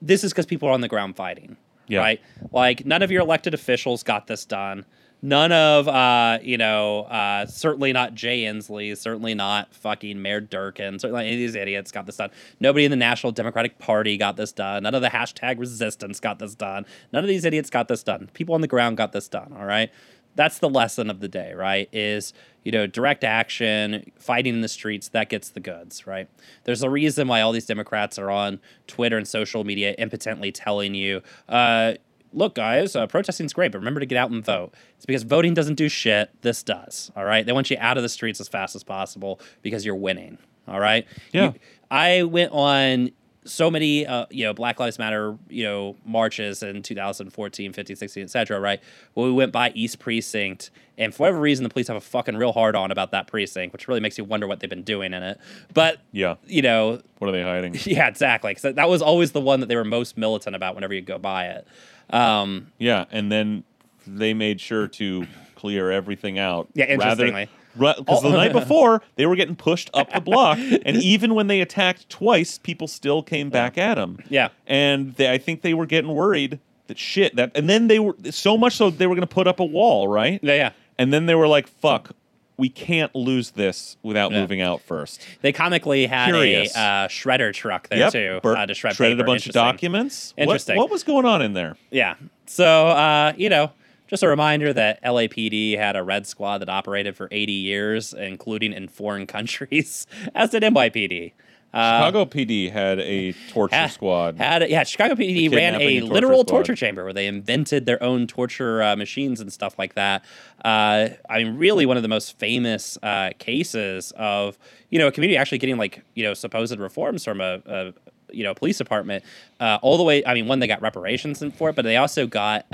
this 0.00 0.24
is 0.24 0.32
because 0.32 0.46
people 0.46 0.68
are 0.68 0.72
on 0.72 0.80
the 0.80 0.88
ground 0.88 1.16
fighting. 1.16 1.56
Yeah. 1.86 2.00
Right. 2.00 2.20
Like 2.52 2.84
none 2.84 3.02
of 3.02 3.10
your 3.10 3.22
elected 3.22 3.54
officials 3.54 4.02
got 4.02 4.26
this 4.26 4.44
done. 4.44 4.84
None 5.20 5.50
of, 5.50 5.88
uh, 5.88 6.38
you 6.42 6.56
know, 6.56 7.00
uh, 7.04 7.46
certainly 7.46 7.92
not 7.92 8.14
Jay 8.14 8.42
Inslee, 8.42 8.96
certainly 8.96 9.34
not 9.34 9.74
fucking 9.74 10.22
Mayor 10.22 10.40
Durkan, 10.40 11.00
certainly 11.00 11.24
not 11.24 11.26
any 11.26 11.32
of 11.32 11.38
these 11.38 11.56
idiots 11.56 11.90
got 11.90 12.06
this 12.06 12.16
done. 12.16 12.30
Nobody 12.60 12.84
in 12.84 12.92
the 12.92 12.96
National 12.96 13.32
Democratic 13.32 13.80
Party 13.80 14.16
got 14.16 14.36
this 14.36 14.52
done. 14.52 14.84
None 14.84 14.94
of 14.94 15.02
the 15.02 15.08
hashtag 15.08 15.58
resistance 15.58 16.20
got 16.20 16.38
this 16.38 16.54
done. 16.54 16.86
None 17.12 17.24
of 17.24 17.28
these 17.28 17.44
idiots 17.44 17.68
got 17.68 17.88
this 17.88 18.04
done. 18.04 18.30
People 18.32 18.54
on 18.54 18.60
the 18.60 18.68
ground 18.68 18.96
got 18.96 19.10
this 19.10 19.26
done. 19.26 19.52
All 19.58 19.64
right. 19.64 19.90
That's 20.38 20.60
the 20.60 20.68
lesson 20.68 21.10
of 21.10 21.18
the 21.18 21.26
day, 21.26 21.52
right? 21.52 21.88
Is, 21.92 22.32
you 22.62 22.70
know, 22.70 22.86
direct 22.86 23.24
action, 23.24 24.12
fighting 24.20 24.54
in 24.54 24.60
the 24.60 24.68
streets, 24.68 25.08
that 25.08 25.28
gets 25.30 25.48
the 25.48 25.58
goods, 25.58 26.06
right? 26.06 26.28
There's 26.62 26.84
a 26.84 26.88
reason 26.88 27.26
why 27.26 27.40
all 27.40 27.50
these 27.50 27.66
Democrats 27.66 28.20
are 28.20 28.30
on 28.30 28.60
Twitter 28.86 29.18
and 29.18 29.26
social 29.26 29.64
media 29.64 29.96
impotently 29.98 30.52
telling 30.52 30.94
you, 30.94 31.22
uh, 31.48 31.94
look, 32.32 32.54
guys, 32.54 32.94
uh, 32.94 33.08
protesting's 33.08 33.52
great, 33.52 33.72
but 33.72 33.78
remember 33.78 33.98
to 33.98 34.06
get 34.06 34.16
out 34.16 34.30
and 34.30 34.44
vote. 34.44 34.74
It's 34.96 35.06
because 35.06 35.24
voting 35.24 35.54
doesn't 35.54 35.74
do 35.74 35.88
shit. 35.88 36.30
This 36.42 36.62
does. 36.62 37.10
All 37.16 37.24
right. 37.24 37.44
They 37.44 37.52
want 37.52 37.68
you 37.68 37.76
out 37.80 37.96
of 37.96 38.04
the 38.04 38.08
streets 38.08 38.40
as 38.40 38.46
fast 38.46 38.76
as 38.76 38.84
possible 38.84 39.40
because 39.62 39.84
you're 39.84 39.96
winning. 39.96 40.38
All 40.68 40.78
right. 40.78 41.04
Yeah. 41.32 41.46
You- 41.46 41.54
I 41.90 42.22
went 42.22 42.52
on 42.52 43.10
so 43.48 43.70
many, 43.70 44.06
uh, 44.06 44.26
you 44.30 44.44
know, 44.44 44.52
Black 44.54 44.78
Lives 44.78 44.98
Matter, 44.98 45.36
you 45.48 45.64
know, 45.64 45.96
marches 46.04 46.62
in 46.62 46.82
2014, 46.82 47.72
15, 47.72 47.96
16, 47.96 48.22
et 48.22 48.30
cetera, 48.30 48.60
right? 48.60 48.80
Well, 49.14 49.26
we 49.26 49.32
went 49.32 49.52
by 49.52 49.70
East 49.70 49.98
Precinct, 49.98 50.70
and 50.96 51.14
for 51.14 51.22
whatever 51.24 51.40
reason, 51.40 51.62
the 51.64 51.68
police 51.70 51.88
have 51.88 51.96
a 51.96 52.00
fucking 52.00 52.36
real 52.36 52.52
hard 52.52 52.76
on 52.76 52.90
about 52.90 53.10
that 53.12 53.26
precinct, 53.26 53.72
which 53.72 53.88
really 53.88 54.00
makes 54.00 54.18
you 54.18 54.24
wonder 54.24 54.46
what 54.46 54.60
they've 54.60 54.70
been 54.70 54.82
doing 54.82 55.12
in 55.12 55.22
it. 55.22 55.38
But, 55.74 55.98
Yeah. 56.12 56.36
you 56.46 56.62
know, 56.62 57.00
What 57.18 57.28
are 57.28 57.32
they 57.32 57.42
hiding? 57.42 57.76
yeah, 57.84 58.06
exactly. 58.08 58.52
Because 58.54 58.74
that 58.74 58.88
was 58.88 59.02
always 59.02 59.32
the 59.32 59.40
one 59.40 59.60
that 59.60 59.66
they 59.66 59.76
were 59.76 59.84
most 59.84 60.16
militant 60.16 60.54
about 60.54 60.74
whenever 60.74 60.94
you 60.94 61.00
go 61.02 61.18
by 61.18 61.46
it. 61.46 61.66
Um, 62.10 62.68
Yeah, 62.78 63.04
and 63.10 63.30
then 63.32 63.64
they 64.06 64.34
made 64.34 64.60
sure 64.60 64.88
to 64.88 65.26
clear 65.54 65.90
everything 65.90 66.38
out. 66.38 66.68
Yeah, 66.74 66.86
interestingly. 66.86 67.48
Because 67.78 68.22
the 68.22 68.28
Oh. 68.28 68.32
night 68.32 68.52
before, 68.52 69.02
they 69.16 69.26
were 69.26 69.36
getting 69.36 69.56
pushed 69.56 69.90
up 69.94 70.12
the 70.12 70.20
block, 70.20 70.58
and 70.58 70.96
even 71.02 71.34
when 71.34 71.46
they 71.46 71.60
attacked 71.60 72.08
twice, 72.08 72.58
people 72.58 72.86
still 72.88 73.22
came 73.22 73.48
back 73.50 73.78
at 73.78 73.94
them. 73.94 74.18
Yeah. 74.28 74.48
And 74.66 75.14
they, 75.14 75.30
I 75.30 75.38
think 75.38 75.62
they 75.62 75.74
were 75.74 75.86
getting 75.86 76.10
worried 76.12 76.58
that 76.88 76.98
shit, 76.98 77.36
that, 77.36 77.52
and 77.54 77.68
then 77.68 77.88
they 77.88 77.98
were, 77.98 78.14
so 78.30 78.56
much 78.56 78.74
so 78.76 78.90
they 78.90 79.06
were 79.06 79.14
going 79.14 79.26
to 79.26 79.34
put 79.34 79.46
up 79.46 79.60
a 79.60 79.64
wall, 79.64 80.08
right? 80.08 80.40
yeah, 80.42 80.54
yeah. 80.54 80.70
And 80.98 81.12
then 81.12 81.26
they 81.26 81.34
were 81.34 81.46
like, 81.46 81.68
fuck, 81.68 82.10
we 82.56 82.68
can't 82.68 83.14
lose 83.14 83.50
this 83.52 83.96
without 84.02 84.32
Yeah. 84.32 84.40
moving 84.40 84.60
out 84.60 84.80
first. 84.80 85.20
They 85.42 85.52
comically 85.52 86.06
had 86.06 86.26
Curious. 86.26 86.74
a 86.74 86.80
uh, 86.80 87.08
shredder 87.08 87.52
truck 87.52 87.88
there 87.88 87.98
Yep. 87.98 88.12
too 88.12 88.40
Bur- 88.42 88.56
uh, 88.56 88.66
to 88.66 88.74
shred 88.74 88.96
shredded 88.96 89.18
paper. 89.18 89.24
a 89.24 89.26
bunch 89.26 89.42
of 89.46 89.50
Interesting. 89.54 89.72
documents. 89.72 90.32
What- 90.36 90.42
Interesting. 90.44 90.76
What, 90.76 90.90
was 90.90 91.04
going 91.04 91.24
on 91.26 91.40
in 91.42 91.52
there? 91.52 91.76
Yeah. 91.90 92.14
So, 92.46 92.88
uh, 92.88 93.32
you 93.36 93.48
know, 93.50 93.70
just 94.08 94.22
a 94.22 94.28
reminder 94.28 94.72
that 94.72 95.02
LAPD 95.02 95.76
had 95.78 95.94
a 95.96 96.02
red 96.02 96.26
squad 96.26 96.58
that 96.58 96.68
operated 96.68 97.16
for 97.16 97.28
80 97.30 97.52
years, 97.52 98.12
including 98.12 98.72
in 98.72 98.88
foreign 98.88 99.26
countries, 99.36 100.06
as 100.34 100.50
did 100.50 100.62
NYPD. 100.62 101.32
Uh, 101.72 101.98
Chicago 101.98 102.24
PD 102.24 102.72
had 102.72 102.98
a 103.00 103.32
torture 103.50 103.76
had- 103.76 103.90
squad. 103.90 104.36
Had 104.38 104.68
yeah, 104.70 104.84
Chicago 104.84 105.14
PD 105.14 105.54
ran 105.54 105.74
a 105.74 106.00
torture 106.00 106.14
literal 106.14 106.40
squad. 106.40 106.48
torture 106.56 106.74
chamber 106.74 107.04
where 107.04 107.12
they 107.12 107.26
invented 107.26 107.84
their 107.84 108.02
own 108.02 108.26
torture 108.26 108.82
uh, 108.82 108.96
machines 108.96 109.38
and 109.38 109.52
stuff 109.52 109.78
like 109.78 109.94
that. 109.94 110.24
Uh, 110.64 111.10
I 111.28 111.44
mean, 111.44 111.58
really 111.58 111.84
one 111.84 111.98
of 111.98 112.02
the 112.02 112.08
most 112.08 112.38
famous 112.38 112.96
uh, 113.02 113.32
cases 113.38 114.14
of 114.16 114.58
you 114.88 114.98
know 114.98 115.08
a 115.08 115.12
community 115.12 115.36
actually 115.36 115.58
getting 115.58 115.76
like 115.76 116.02
you 116.14 116.24
know 116.24 116.32
supposed 116.32 116.78
reforms 116.78 117.22
from 117.22 117.42
a, 117.42 117.60
a 117.66 117.92
you 118.30 118.44
know 118.44 118.54
police 118.54 118.78
department 118.78 119.22
uh, 119.60 119.78
all 119.82 119.98
the 119.98 120.04
way. 120.04 120.24
I 120.24 120.32
mean, 120.32 120.48
one 120.48 120.60
they 120.60 120.66
got 120.68 120.80
reparations 120.80 121.44
for 121.58 121.68
it, 121.68 121.76
but 121.76 121.82
they 121.84 121.98
also 121.98 122.26
got. 122.26 122.64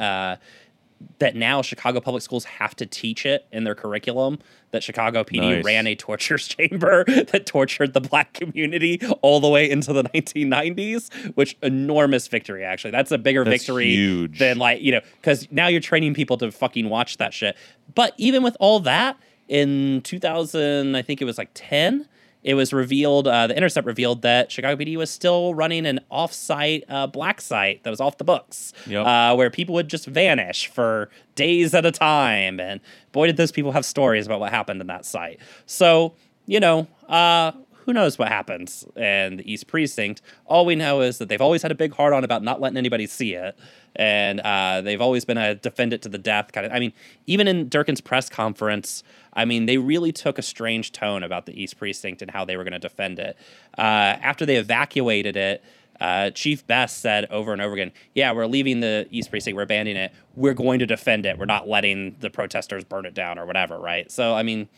That 1.18 1.36
now 1.36 1.62
Chicago 1.62 2.00
public 2.00 2.22
schools 2.22 2.44
have 2.44 2.74
to 2.76 2.86
teach 2.86 3.24
it 3.26 3.46
in 3.52 3.64
their 3.64 3.74
curriculum 3.74 4.38
that 4.72 4.82
Chicago 4.82 5.22
PD 5.22 5.56
Nice. 5.56 5.64
ran 5.64 5.86
a 5.86 5.94
tortures 5.94 6.48
chamber 6.56 7.04
that 7.04 7.46
tortured 7.46 7.92
the 7.94 8.00
black 8.00 8.32
community 8.32 9.00
all 9.22 9.38
the 9.40 9.48
way 9.48 9.70
into 9.70 9.92
the 9.92 10.02
1990s, 10.04 11.12
which 11.36 11.56
enormous 11.62 12.26
victory 12.28 12.64
actually. 12.64 12.90
That's 12.90 13.12
a 13.12 13.18
bigger 13.18 13.44
That's 13.44 13.64
victory 13.64 13.90
huge. 13.94 14.38
than 14.38 14.58
like, 14.58 14.80
you 14.82 14.92
know, 14.92 15.00
cuz 15.22 15.46
now 15.50 15.68
you're 15.68 15.80
training 15.80 16.14
people 16.14 16.36
to 16.38 16.50
fucking 16.50 16.88
watch 16.88 17.16
that 17.18 17.32
shit. 17.32 17.56
But 17.94 18.14
even 18.16 18.42
with 18.42 18.56
all 18.60 18.80
that 18.80 19.16
in 19.48 20.00
2000, 20.02 20.94
I 20.96 21.02
think 21.02 21.20
it 21.22 21.24
was 21.24 21.38
like 21.38 21.50
10, 21.54 22.08
it 22.44 22.54
was 22.54 22.72
revealed, 22.72 23.26
uh, 23.26 23.46
the 23.48 23.56
Intercept 23.56 23.86
revealed 23.86 24.22
that 24.22 24.52
Chicago 24.52 24.76
PD 24.82 24.96
was 24.96 25.10
still 25.10 25.54
running 25.54 25.86
an 25.86 26.00
off-site 26.10 26.84
uh, 26.88 27.06
black 27.06 27.40
site 27.40 27.82
that 27.82 27.90
was 27.90 28.00
off 28.00 28.18
the 28.18 28.24
books, 28.24 28.72
Yep. 28.86 29.06
uh, 29.06 29.34
where 29.34 29.50
people 29.50 29.74
would 29.74 29.88
just 29.88 30.06
vanish 30.06 30.68
for 30.68 31.08
days 31.34 31.74
at 31.74 31.84
a 31.86 31.90
time. 31.90 32.60
And 32.60 32.80
boy, 33.12 33.26
did 33.26 33.36
those 33.38 33.50
people 33.50 33.72
have 33.72 33.84
stories 33.84 34.26
about 34.26 34.40
what 34.40 34.50
happened 34.50 34.80
in 34.80 34.86
that 34.88 35.04
site. 35.06 35.40
So, 35.66 36.14
you 36.46 36.60
know, 36.60 36.86
uh, 37.08 37.52
who 37.84 37.92
knows 37.92 38.18
what 38.18 38.28
happens 38.28 38.84
in 38.96 39.36
the 39.36 39.52
East 39.52 39.66
Precinct? 39.66 40.22
All 40.46 40.64
we 40.64 40.74
know 40.74 41.02
is 41.02 41.18
that 41.18 41.28
they've 41.28 41.40
always 41.40 41.62
had 41.62 41.70
a 41.70 41.74
big 41.74 41.94
heart 41.94 42.12
on 42.12 42.24
about 42.24 42.42
not 42.42 42.60
letting 42.60 42.78
anybody 42.78 43.06
see 43.06 43.34
it. 43.34 43.56
And 43.96 44.40
uh, 44.40 44.80
they've 44.80 45.00
always 45.00 45.24
been 45.24 45.38
a 45.38 45.54
defend 45.54 45.92
it 45.92 46.02
to 46.02 46.08
the 46.08 46.18
death 46.18 46.52
kind 46.52 46.66
of. 46.66 46.72
I 46.72 46.80
mean, 46.80 46.92
even 47.26 47.46
in 47.46 47.68
Durkan's 47.68 48.00
press 48.00 48.28
conference, 48.28 49.02
I 49.34 49.44
mean, 49.44 49.66
they 49.66 49.78
really 49.78 50.12
took 50.12 50.38
a 50.38 50.42
strange 50.42 50.92
tone 50.92 51.22
about 51.22 51.46
the 51.46 51.60
East 51.60 51.78
Precinct 51.78 52.22
and 52.22 52.30
how 52.30 52.44
they 52.44 52.56
were 52.56 52.64
going 52.64 52.72
to 52.72 52.78
defend 52.78 53.18
it. 53.18 53.36
Uh, 53.76 53.80
after 54.22 54.46
they 54.46 54.56
evacuated 54.56 55.36
it, 55.36 55.62
uh, 56.00 56.30
Chief 56.30 56.66
Best 56.66 56.98
said 56.98 57.26
over 57.30 57.52
and 57.52 57.62
over 57.62 57.72
again, 57.72 57.92
"Yeah, 58.14 58.32
we're 58.32 58.46
leaving 58.46 58.80
the 58.80 59.06
East 59.12 59.30
Precinct. 59.30 59.54
We're 59.54 59.62
abandoning 59.62 59.96
it. 59.96 60.12
We're 60.34 60.54
going 60.54 60.80
to 60.80 60.86
defend 60.86 61.24
it. 61.24 61.38
We're 61.38 61.44
not 61.44 61.68
letting 61.68 62.16
the 62.18 62.30
protesters 62.30 62.82
burn 62.82 63.06
it 63.06 63.14
down 63.14 63.38
or 63.38 63.46
whatever." 63.46 63.78
Right? 63.78 64.10
So, 64.10 64.34
I 64.34 64.42
mean, 64.42 64.68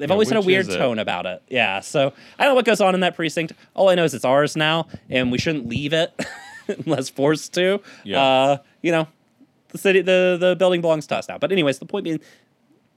They've 0.00 0.08
Yeah, 0.08 0.12
always 0.14 0.28
had 0.30 0.38
a 0.38 0.42
weird 0.42 0.68
it? 0.68 0.76
tone 0.76 0.98
about 0.98 1.26
it. 1.26 1.42
Yeah. 1.48 1.80
So 1.80 2.12
I 2.38 2.44
don't 2.44 2.52
know 2.52 2.54
what 2.56 2.64
goes 2.64 2.80
on 2.80 2.94
in 2.94 3.00
that 3.00 3.14
precinct. 3.14 3.52
All 3.74 3.88
I 3.88 3.94
know 3.94 4.04
is 4.04 4.14
it's 4.14 4.24
ours 4.24 4.56
now, 4.56 4.88
and 5.08 5.30
we 5.30 5.38
shouldn't 5.38 5.68
leave 5.68 5.92
it 5.92 6.12
unless 6.86 7.08
forced 7.08 7.52
to. 7.54 7.80
Yeah. 8.04 8.20
Uh, 8.22 8.56
you 8.82 8.90
know, 8.92 9.06
the 9.68 9.78
city, 9.78 10.00
the 10.00 10.36
the 10.40 10.56
building 10.58 10.80
belongs 10.80 11.06
to 11.08 11.16
us 11.16 11.28
now. 11.28 11.38
But 11.38 11.52
anyways, 11.52 11.78
the 11.78 11.86
point 11.86 12.04
being, 12.04 12.20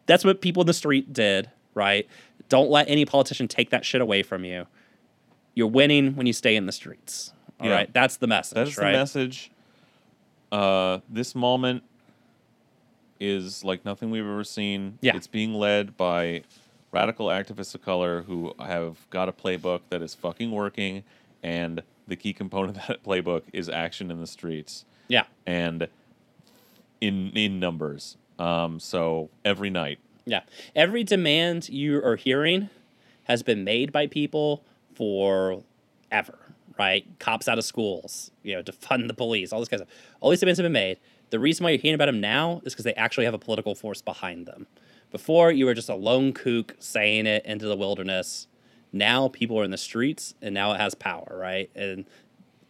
that's 0.06 0.24
what 0.26 0.42
people 0.42 0.62
in 0.62 0.68
the 0.68 0.74
street 0.74 1.14
did, 1.14 1.50
right? 1.76 2.08
Don't 2.50 2.70
let 2.70 2.90
any 2.90 3.06
politician 3.06 3.48
take 3.48 3.70
that 3.72 3.86
shit 3.86 4.02
away 4.02 4.24
from 4.24 4.44
you. 4.46 4.66
You're 5.56 5.68
winning 5.68 6.16
when 6.16 6.26
you 6.26 6.34
stay 6.34 6.56
in 6.56 6.66
the 6.66 6.72
streets. 6.72 7.32
All 7.60 7.70
right, 7.70 7.88
Yeah. 7.88 7.92
that's 7.94 8.18
the 8.18 8.28
message. 8.28 8.56
That 8.56 8.68
is 8.68 8.78
right? 8.78 8.92
the 8.92 8.98
message. 8.98 9.52
Uh, 10.52 11.00
this 11.10 11.36
moment 11.36 11.84
is 13.20 13.64
like 13.64 13.86
nothing 13.86 14.10
we've 14.12 14.24
ever 14.26 14.44
seen. 14.44 14.98
Yeah. 15.02 15.16
It's 15.16 15.28
being 15.28 15.54
led 15.54 15.96
by 15.96 16.44
radical 16.94 17.28
activists 17.28 17.76
of 17.76 17.82
color 17.82 18.22
who 18.22 18.54
have 18.60 19.10
got 19.10 19.28
a 19.28 19.34
playbook 19.34 19.82
that 19.90 20.02
is 20.02 20.14
fucking 20.14 20.52
working, 20.52 21.04
and 21.42 21.84
the 22.08 22.16
key 22.16 22.32
component 22.32 22.78
of 22.78 22.88
that 22.88 23.04
playbook 23.04 23.42
is 23.52 23.68
action 23.68 24.10
in 24.12 24.22
the 24.22 24.28
streets 24.28 24.86
Yeah, 25.10 25.24
and 25.46 25.88
in 27.02 27.32
in 27.36 27.60
numbers. 27.60 28.16
Um, 28.40 28.80
so 28.80 29.30
every 29.44 29.70
night, 29.70 30.00
yeah. 30.26 30.42
Every 30.76 31.04
demand 31.04 31.70
you 31.70 32.04
are 32.04 32.16
hearing 32.16 32.70
has 33.26 33.44
been 33.44 33.64
made 33.64 33.92
by 33.92 34.08
people 34.08 34.64
for 34.96 35.64
ever, 36.12 36.38
right? 36.78 37.06
Cops 37.20 37.48
out 37.48 37.58
of 37.58 37.66
schools, 37.66 38.32
you 38.44 38.56
know, 38.56 38.62
to 38.62 38.72
fund 38.72 39.10
the 39.10 39.14
police, 39.14 39.52
all 39.52 39.60
this 39.60 39.70
kind 39.70 39.82
of 39.82 39.88
stuff. 39.88 40.16
All 40.22 40.30
these 40.30 40.40
demands 40.40 40.60
have 40.60 40.66
been 40.66 40.72
made. 40.72 40.98
The 41.30 41.40
reason 41.40 41.64
why 41.64 41.72
you're 41.72 41.80
hearing 41.80 41.96
about 41.96 42.06
them 42.06 42.22
now 42.22 42.62
is 42.64 42.74
because 42.74 42.86
they 42.86 42.94
actually 42.94 43.26
have 43.26 43.34
a 43.34 43.40
political 43.40 43.76
force 43.76 44.02
behind 44.02 44.46
them. 44.46 44.68
Before, 45.14 45.52
you 45.52 45.68
were 45.68 45.76
just 45.76 45.90
a 45.90 45.96
lone 45.96 46.34
kook 46.34 46.76
saying 46.80 47.28
it 47.28 47.46
into 47.46 47.68
the 47.68 47.78
wilderness. 47.78 48.48
Now 48.92 49.28
people 49.28 49.60
are 49.60 49.64
in 49.64 49.70
the 49.70 49.78
streets, 49.78 50.34
and 50.42 50.56
now 50.56 50.74
it 50.74 50.80
has 50.80 50.96
power, 50.96 51.38
right? 51.40 51.70
And 51.76 52.06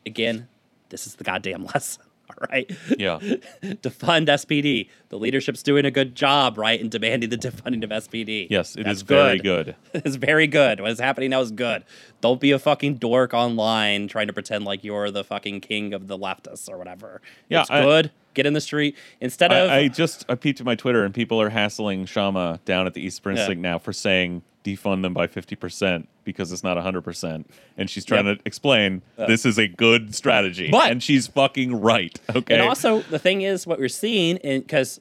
again, 0.06 0.50
this 0.90 1.08
is 1.08 1.16
the 1.16 1.24
goddamn 1.24 1.64
lesson. 1.74 2.04
All 2.30 2.48
right. 2.50 2.72
yeah, 2.98 3.20
defund 3.62 4.28
SPD. 4.28 4.90
The 5.10 5.18
leadership's 5.18 5.62
doing 5.62 5.86
a 5.86 5.92
good 5.92 6.16
job, 6.16 6.58
right, 6.58 6.80
in 6.80 6.90
demanding 6.90 7.30
the 7.30 7.38
defunding 7.38 7.84
of 7.84 7.90
SPD. 7.90 8.48
yes, 8.50 8.76
it 8.76 8.84
That's 8.84 8.98
is 8.98 9.02
very 9.02 9.40
good. 9.40 9.76
it's 9.94 10.16
very 10.16 10.48
good. 10.48 10.80
What 10.80 10.92
is 10.92 11.00
happening 11.00 11.32
now 11.32 11.42
is 11.42 11.52
good. 11.52 11.84
Don't 12.22 12.40
be 12.40 12.52
a 12.52 12.60
fucking 12.60 12.96
dork 12.96 13.34
online 13.34 14.08
trying 14.08 14.28
to 14.28 14.34
pretend 14.34 14.64
like 14.64 14.84
you're 14.84 15.12
the 15.12 15.24
fucking 15.24 15.62
king 15.62 15.94
of 15.94 16.08
the 16.08 16.18
leftists 16.18 16.70
or 16.70 16.78
whatever. 16.78 17.22
Yeah, 17.50 17.62
it's 17.62 17.70
I- 17.70 17.82
good. 17.82 18.12
Get 18.34 18.48
in 18.48 18.54
the 18.54 18.62
street 18.62 18.98
instead 19.22 19.52
of 19.54 19.70
I, 19.70 19.82
I 19.82 19.88
just 19.90 20.26
I 20.28 20.34
peeped 20.34 20.60
at 20.60 20.66
my 20.66 20.74
Twitter 20.74 21.06
and 21.06 21.14
people 21.14 21.40
are 21.40 21.50
hassling 21.50 22.06
Kshama 22.06 22.66
down 22.66 22.88
at 22.88 22.96
the 22.96 23.06
East 23.06 23.22
Precinct 23.22 23.62
now 23.62 23.78
for 23.78 23.94
saying 23.94 24.42
defund 24.64 25.02
them 25.02 25.14
by 25.14 25.28
fifty 25.28 25.56
percent 25.56 26.08
because 26.24 26.52
it's 26.52 26.64
not 26.64 26.78
hundred 26.78 27.02
percent, 27.04 27.50
and 27.78 27.90
she's 27.90 28.06
trying 28.06 28.26
Yep. 28.26 28.38
to 28.38 28.42
explain 28.46 29.02
uh, 29.18 29.26
this 29.28 29.46
is 29.46 29.58
a 29.60 29.68
good 29.68 30.16
strategy, 30.16 30.70
But- 30.72 30.92
and 30.92 31.02
she's 31.04 31.28
fucking 31.28 31.80
right. 31.82 32.18
Okay, 32.36 32.54
And 32.56 32.64
also, 32.64 33.02
the 33.02 33.20
thing 33.20 33.42
is, 33.42 33.68
what 33.68 33.80
we're 33.80 33.90
seeing, 33.90 34.40
because 34.44 35.00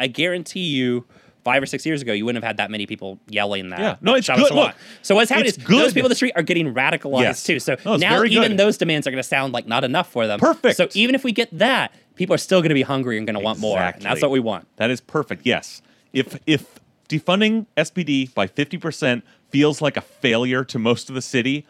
I 0.00 0.06
guarantee 0.06 0.60
you, 0.60 1.04
five 1.44 1.62
or 1.62 1.66
six 1.66 1.84
years 1.86 2.02
ago, 2.02 2.12
you 2.12 2.24
wouldn't 2.24 2.42
have 2.42 2.48
had 2.48 2.56
that 2.56 2.70
many 2.70 2.86
people 2.86 3.20
yelling 3.28 3.68
that. 3.70 3.78
Yeah. 3.78 3.96
No, 4.00 4.14
it's 4.14 4.28
good. 4.28 4.52
Look, 4.52 4.74
so 5.02 5.14
what's 5.14 5.30
happening 5.30 5.48
is 5.48 5.56
good. 5.56 5.78
those 5.78 5.92
people 5.92 6.06
in 6.06 6.10
the 6.10 6.16
street 6.16 6.32
are 6.34 6.42
getting 6.42 6.74
radicalized 6.74 7.20
Yes. 7.20 7.44
too. 7.44 7.60
So 7.60 7.76
No, 7.84 7.96
now 7.96 8.24
even 8.24 8.48
good. 8.52 8.58
those 8.58 8.76
demands 8.78 9.06
are 9.06 9.10
going 9.12 9.22
to 9.22 9.28
sound 9.28 9.52
like 9.52 9.66
not 9.66 9.84
enough 9.84 10.10
for 10.10 10.26
them. 10.26 10.40
Perfect. 10.40 10.76
So 10.76 10.88
even 10.94 11.14
if 11.14 11.22
we 11.22 11.30
get 11.32 11.56
that, 11.58 11.92
people 12.16 12.34
are 12.34 12.38
still 12.38 12.60
going 12.60 12.70
to 12.70 12.74
be 12.74 12.82
hungry 12.82 13.16
and 13.18 13.26
going 13.26 13.34
to 13.34 13.40
want 13.40 13.58
more. 13.60 13.78
And 13.78 14.02
that's 14.02 14.22
what 14.22 14.30
we 14.32 14.40
want. 14.40 14.66
that 14.76 14.90
is 14.90 15.00
perfect. 15.00 15.44
Yes, 15.46 15.82
if 16.12 16.36
if 16.46 16.80
defunding 17.08 17.66
SPD 17.76 18.32
by 18.34 18.46
fifty 18.46 18.78
percent 18.78 19.24
feels 19.50 19.80
like 19.80 19.96
a 19.96 20.00
failure 20.00 20.64
to 20.64 20.78
most 20.78 21.08
of 21.08 21.14
the 21.14 21.22
city, 21.22 21.66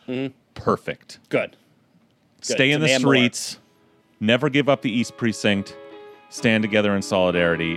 perfect. 0.54 1.18
Good. 1.28 1.56
Stay 2.40 2.70
in 2.70 2.80
the 2.80 2.86
Demand 2.86 3.04
more. 3.04 3.14
streets. 3.14 3.58
Never 4.20 4.48
give 4.48 4.68
up 4.68 4.82
the 4.82 4.90
East 4.90 5.16
Precinct. 5.16 5.76
Stand 6.30 6.62
together 6.62 6.94
in 6.96 7.02
solidarity. 7.02 7.76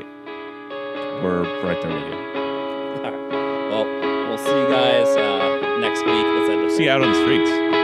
We're 1.23 1.41
right 1.63 1.81
there 1.81 1.93
with 1.93 2.03
you. 2.03 2.13
All 3.03 3.11
right. 3.11 3.69
Well, 3.71 3.85
we'll 4.29 4.37
see 4.37 4.49
you 4.49 4.67
guys 4.69 5.07
uh, 5.17 5.77
next 5.79 5.99
week. 6.05 6.25
Let's 6.25 6.49
end. 6.49 6.71
See 6.71 6.83
you 6.85 6.91
out 6.91 7.01
on 7.01 7.11
the 7.11 7.21
streets. 7.21 7.78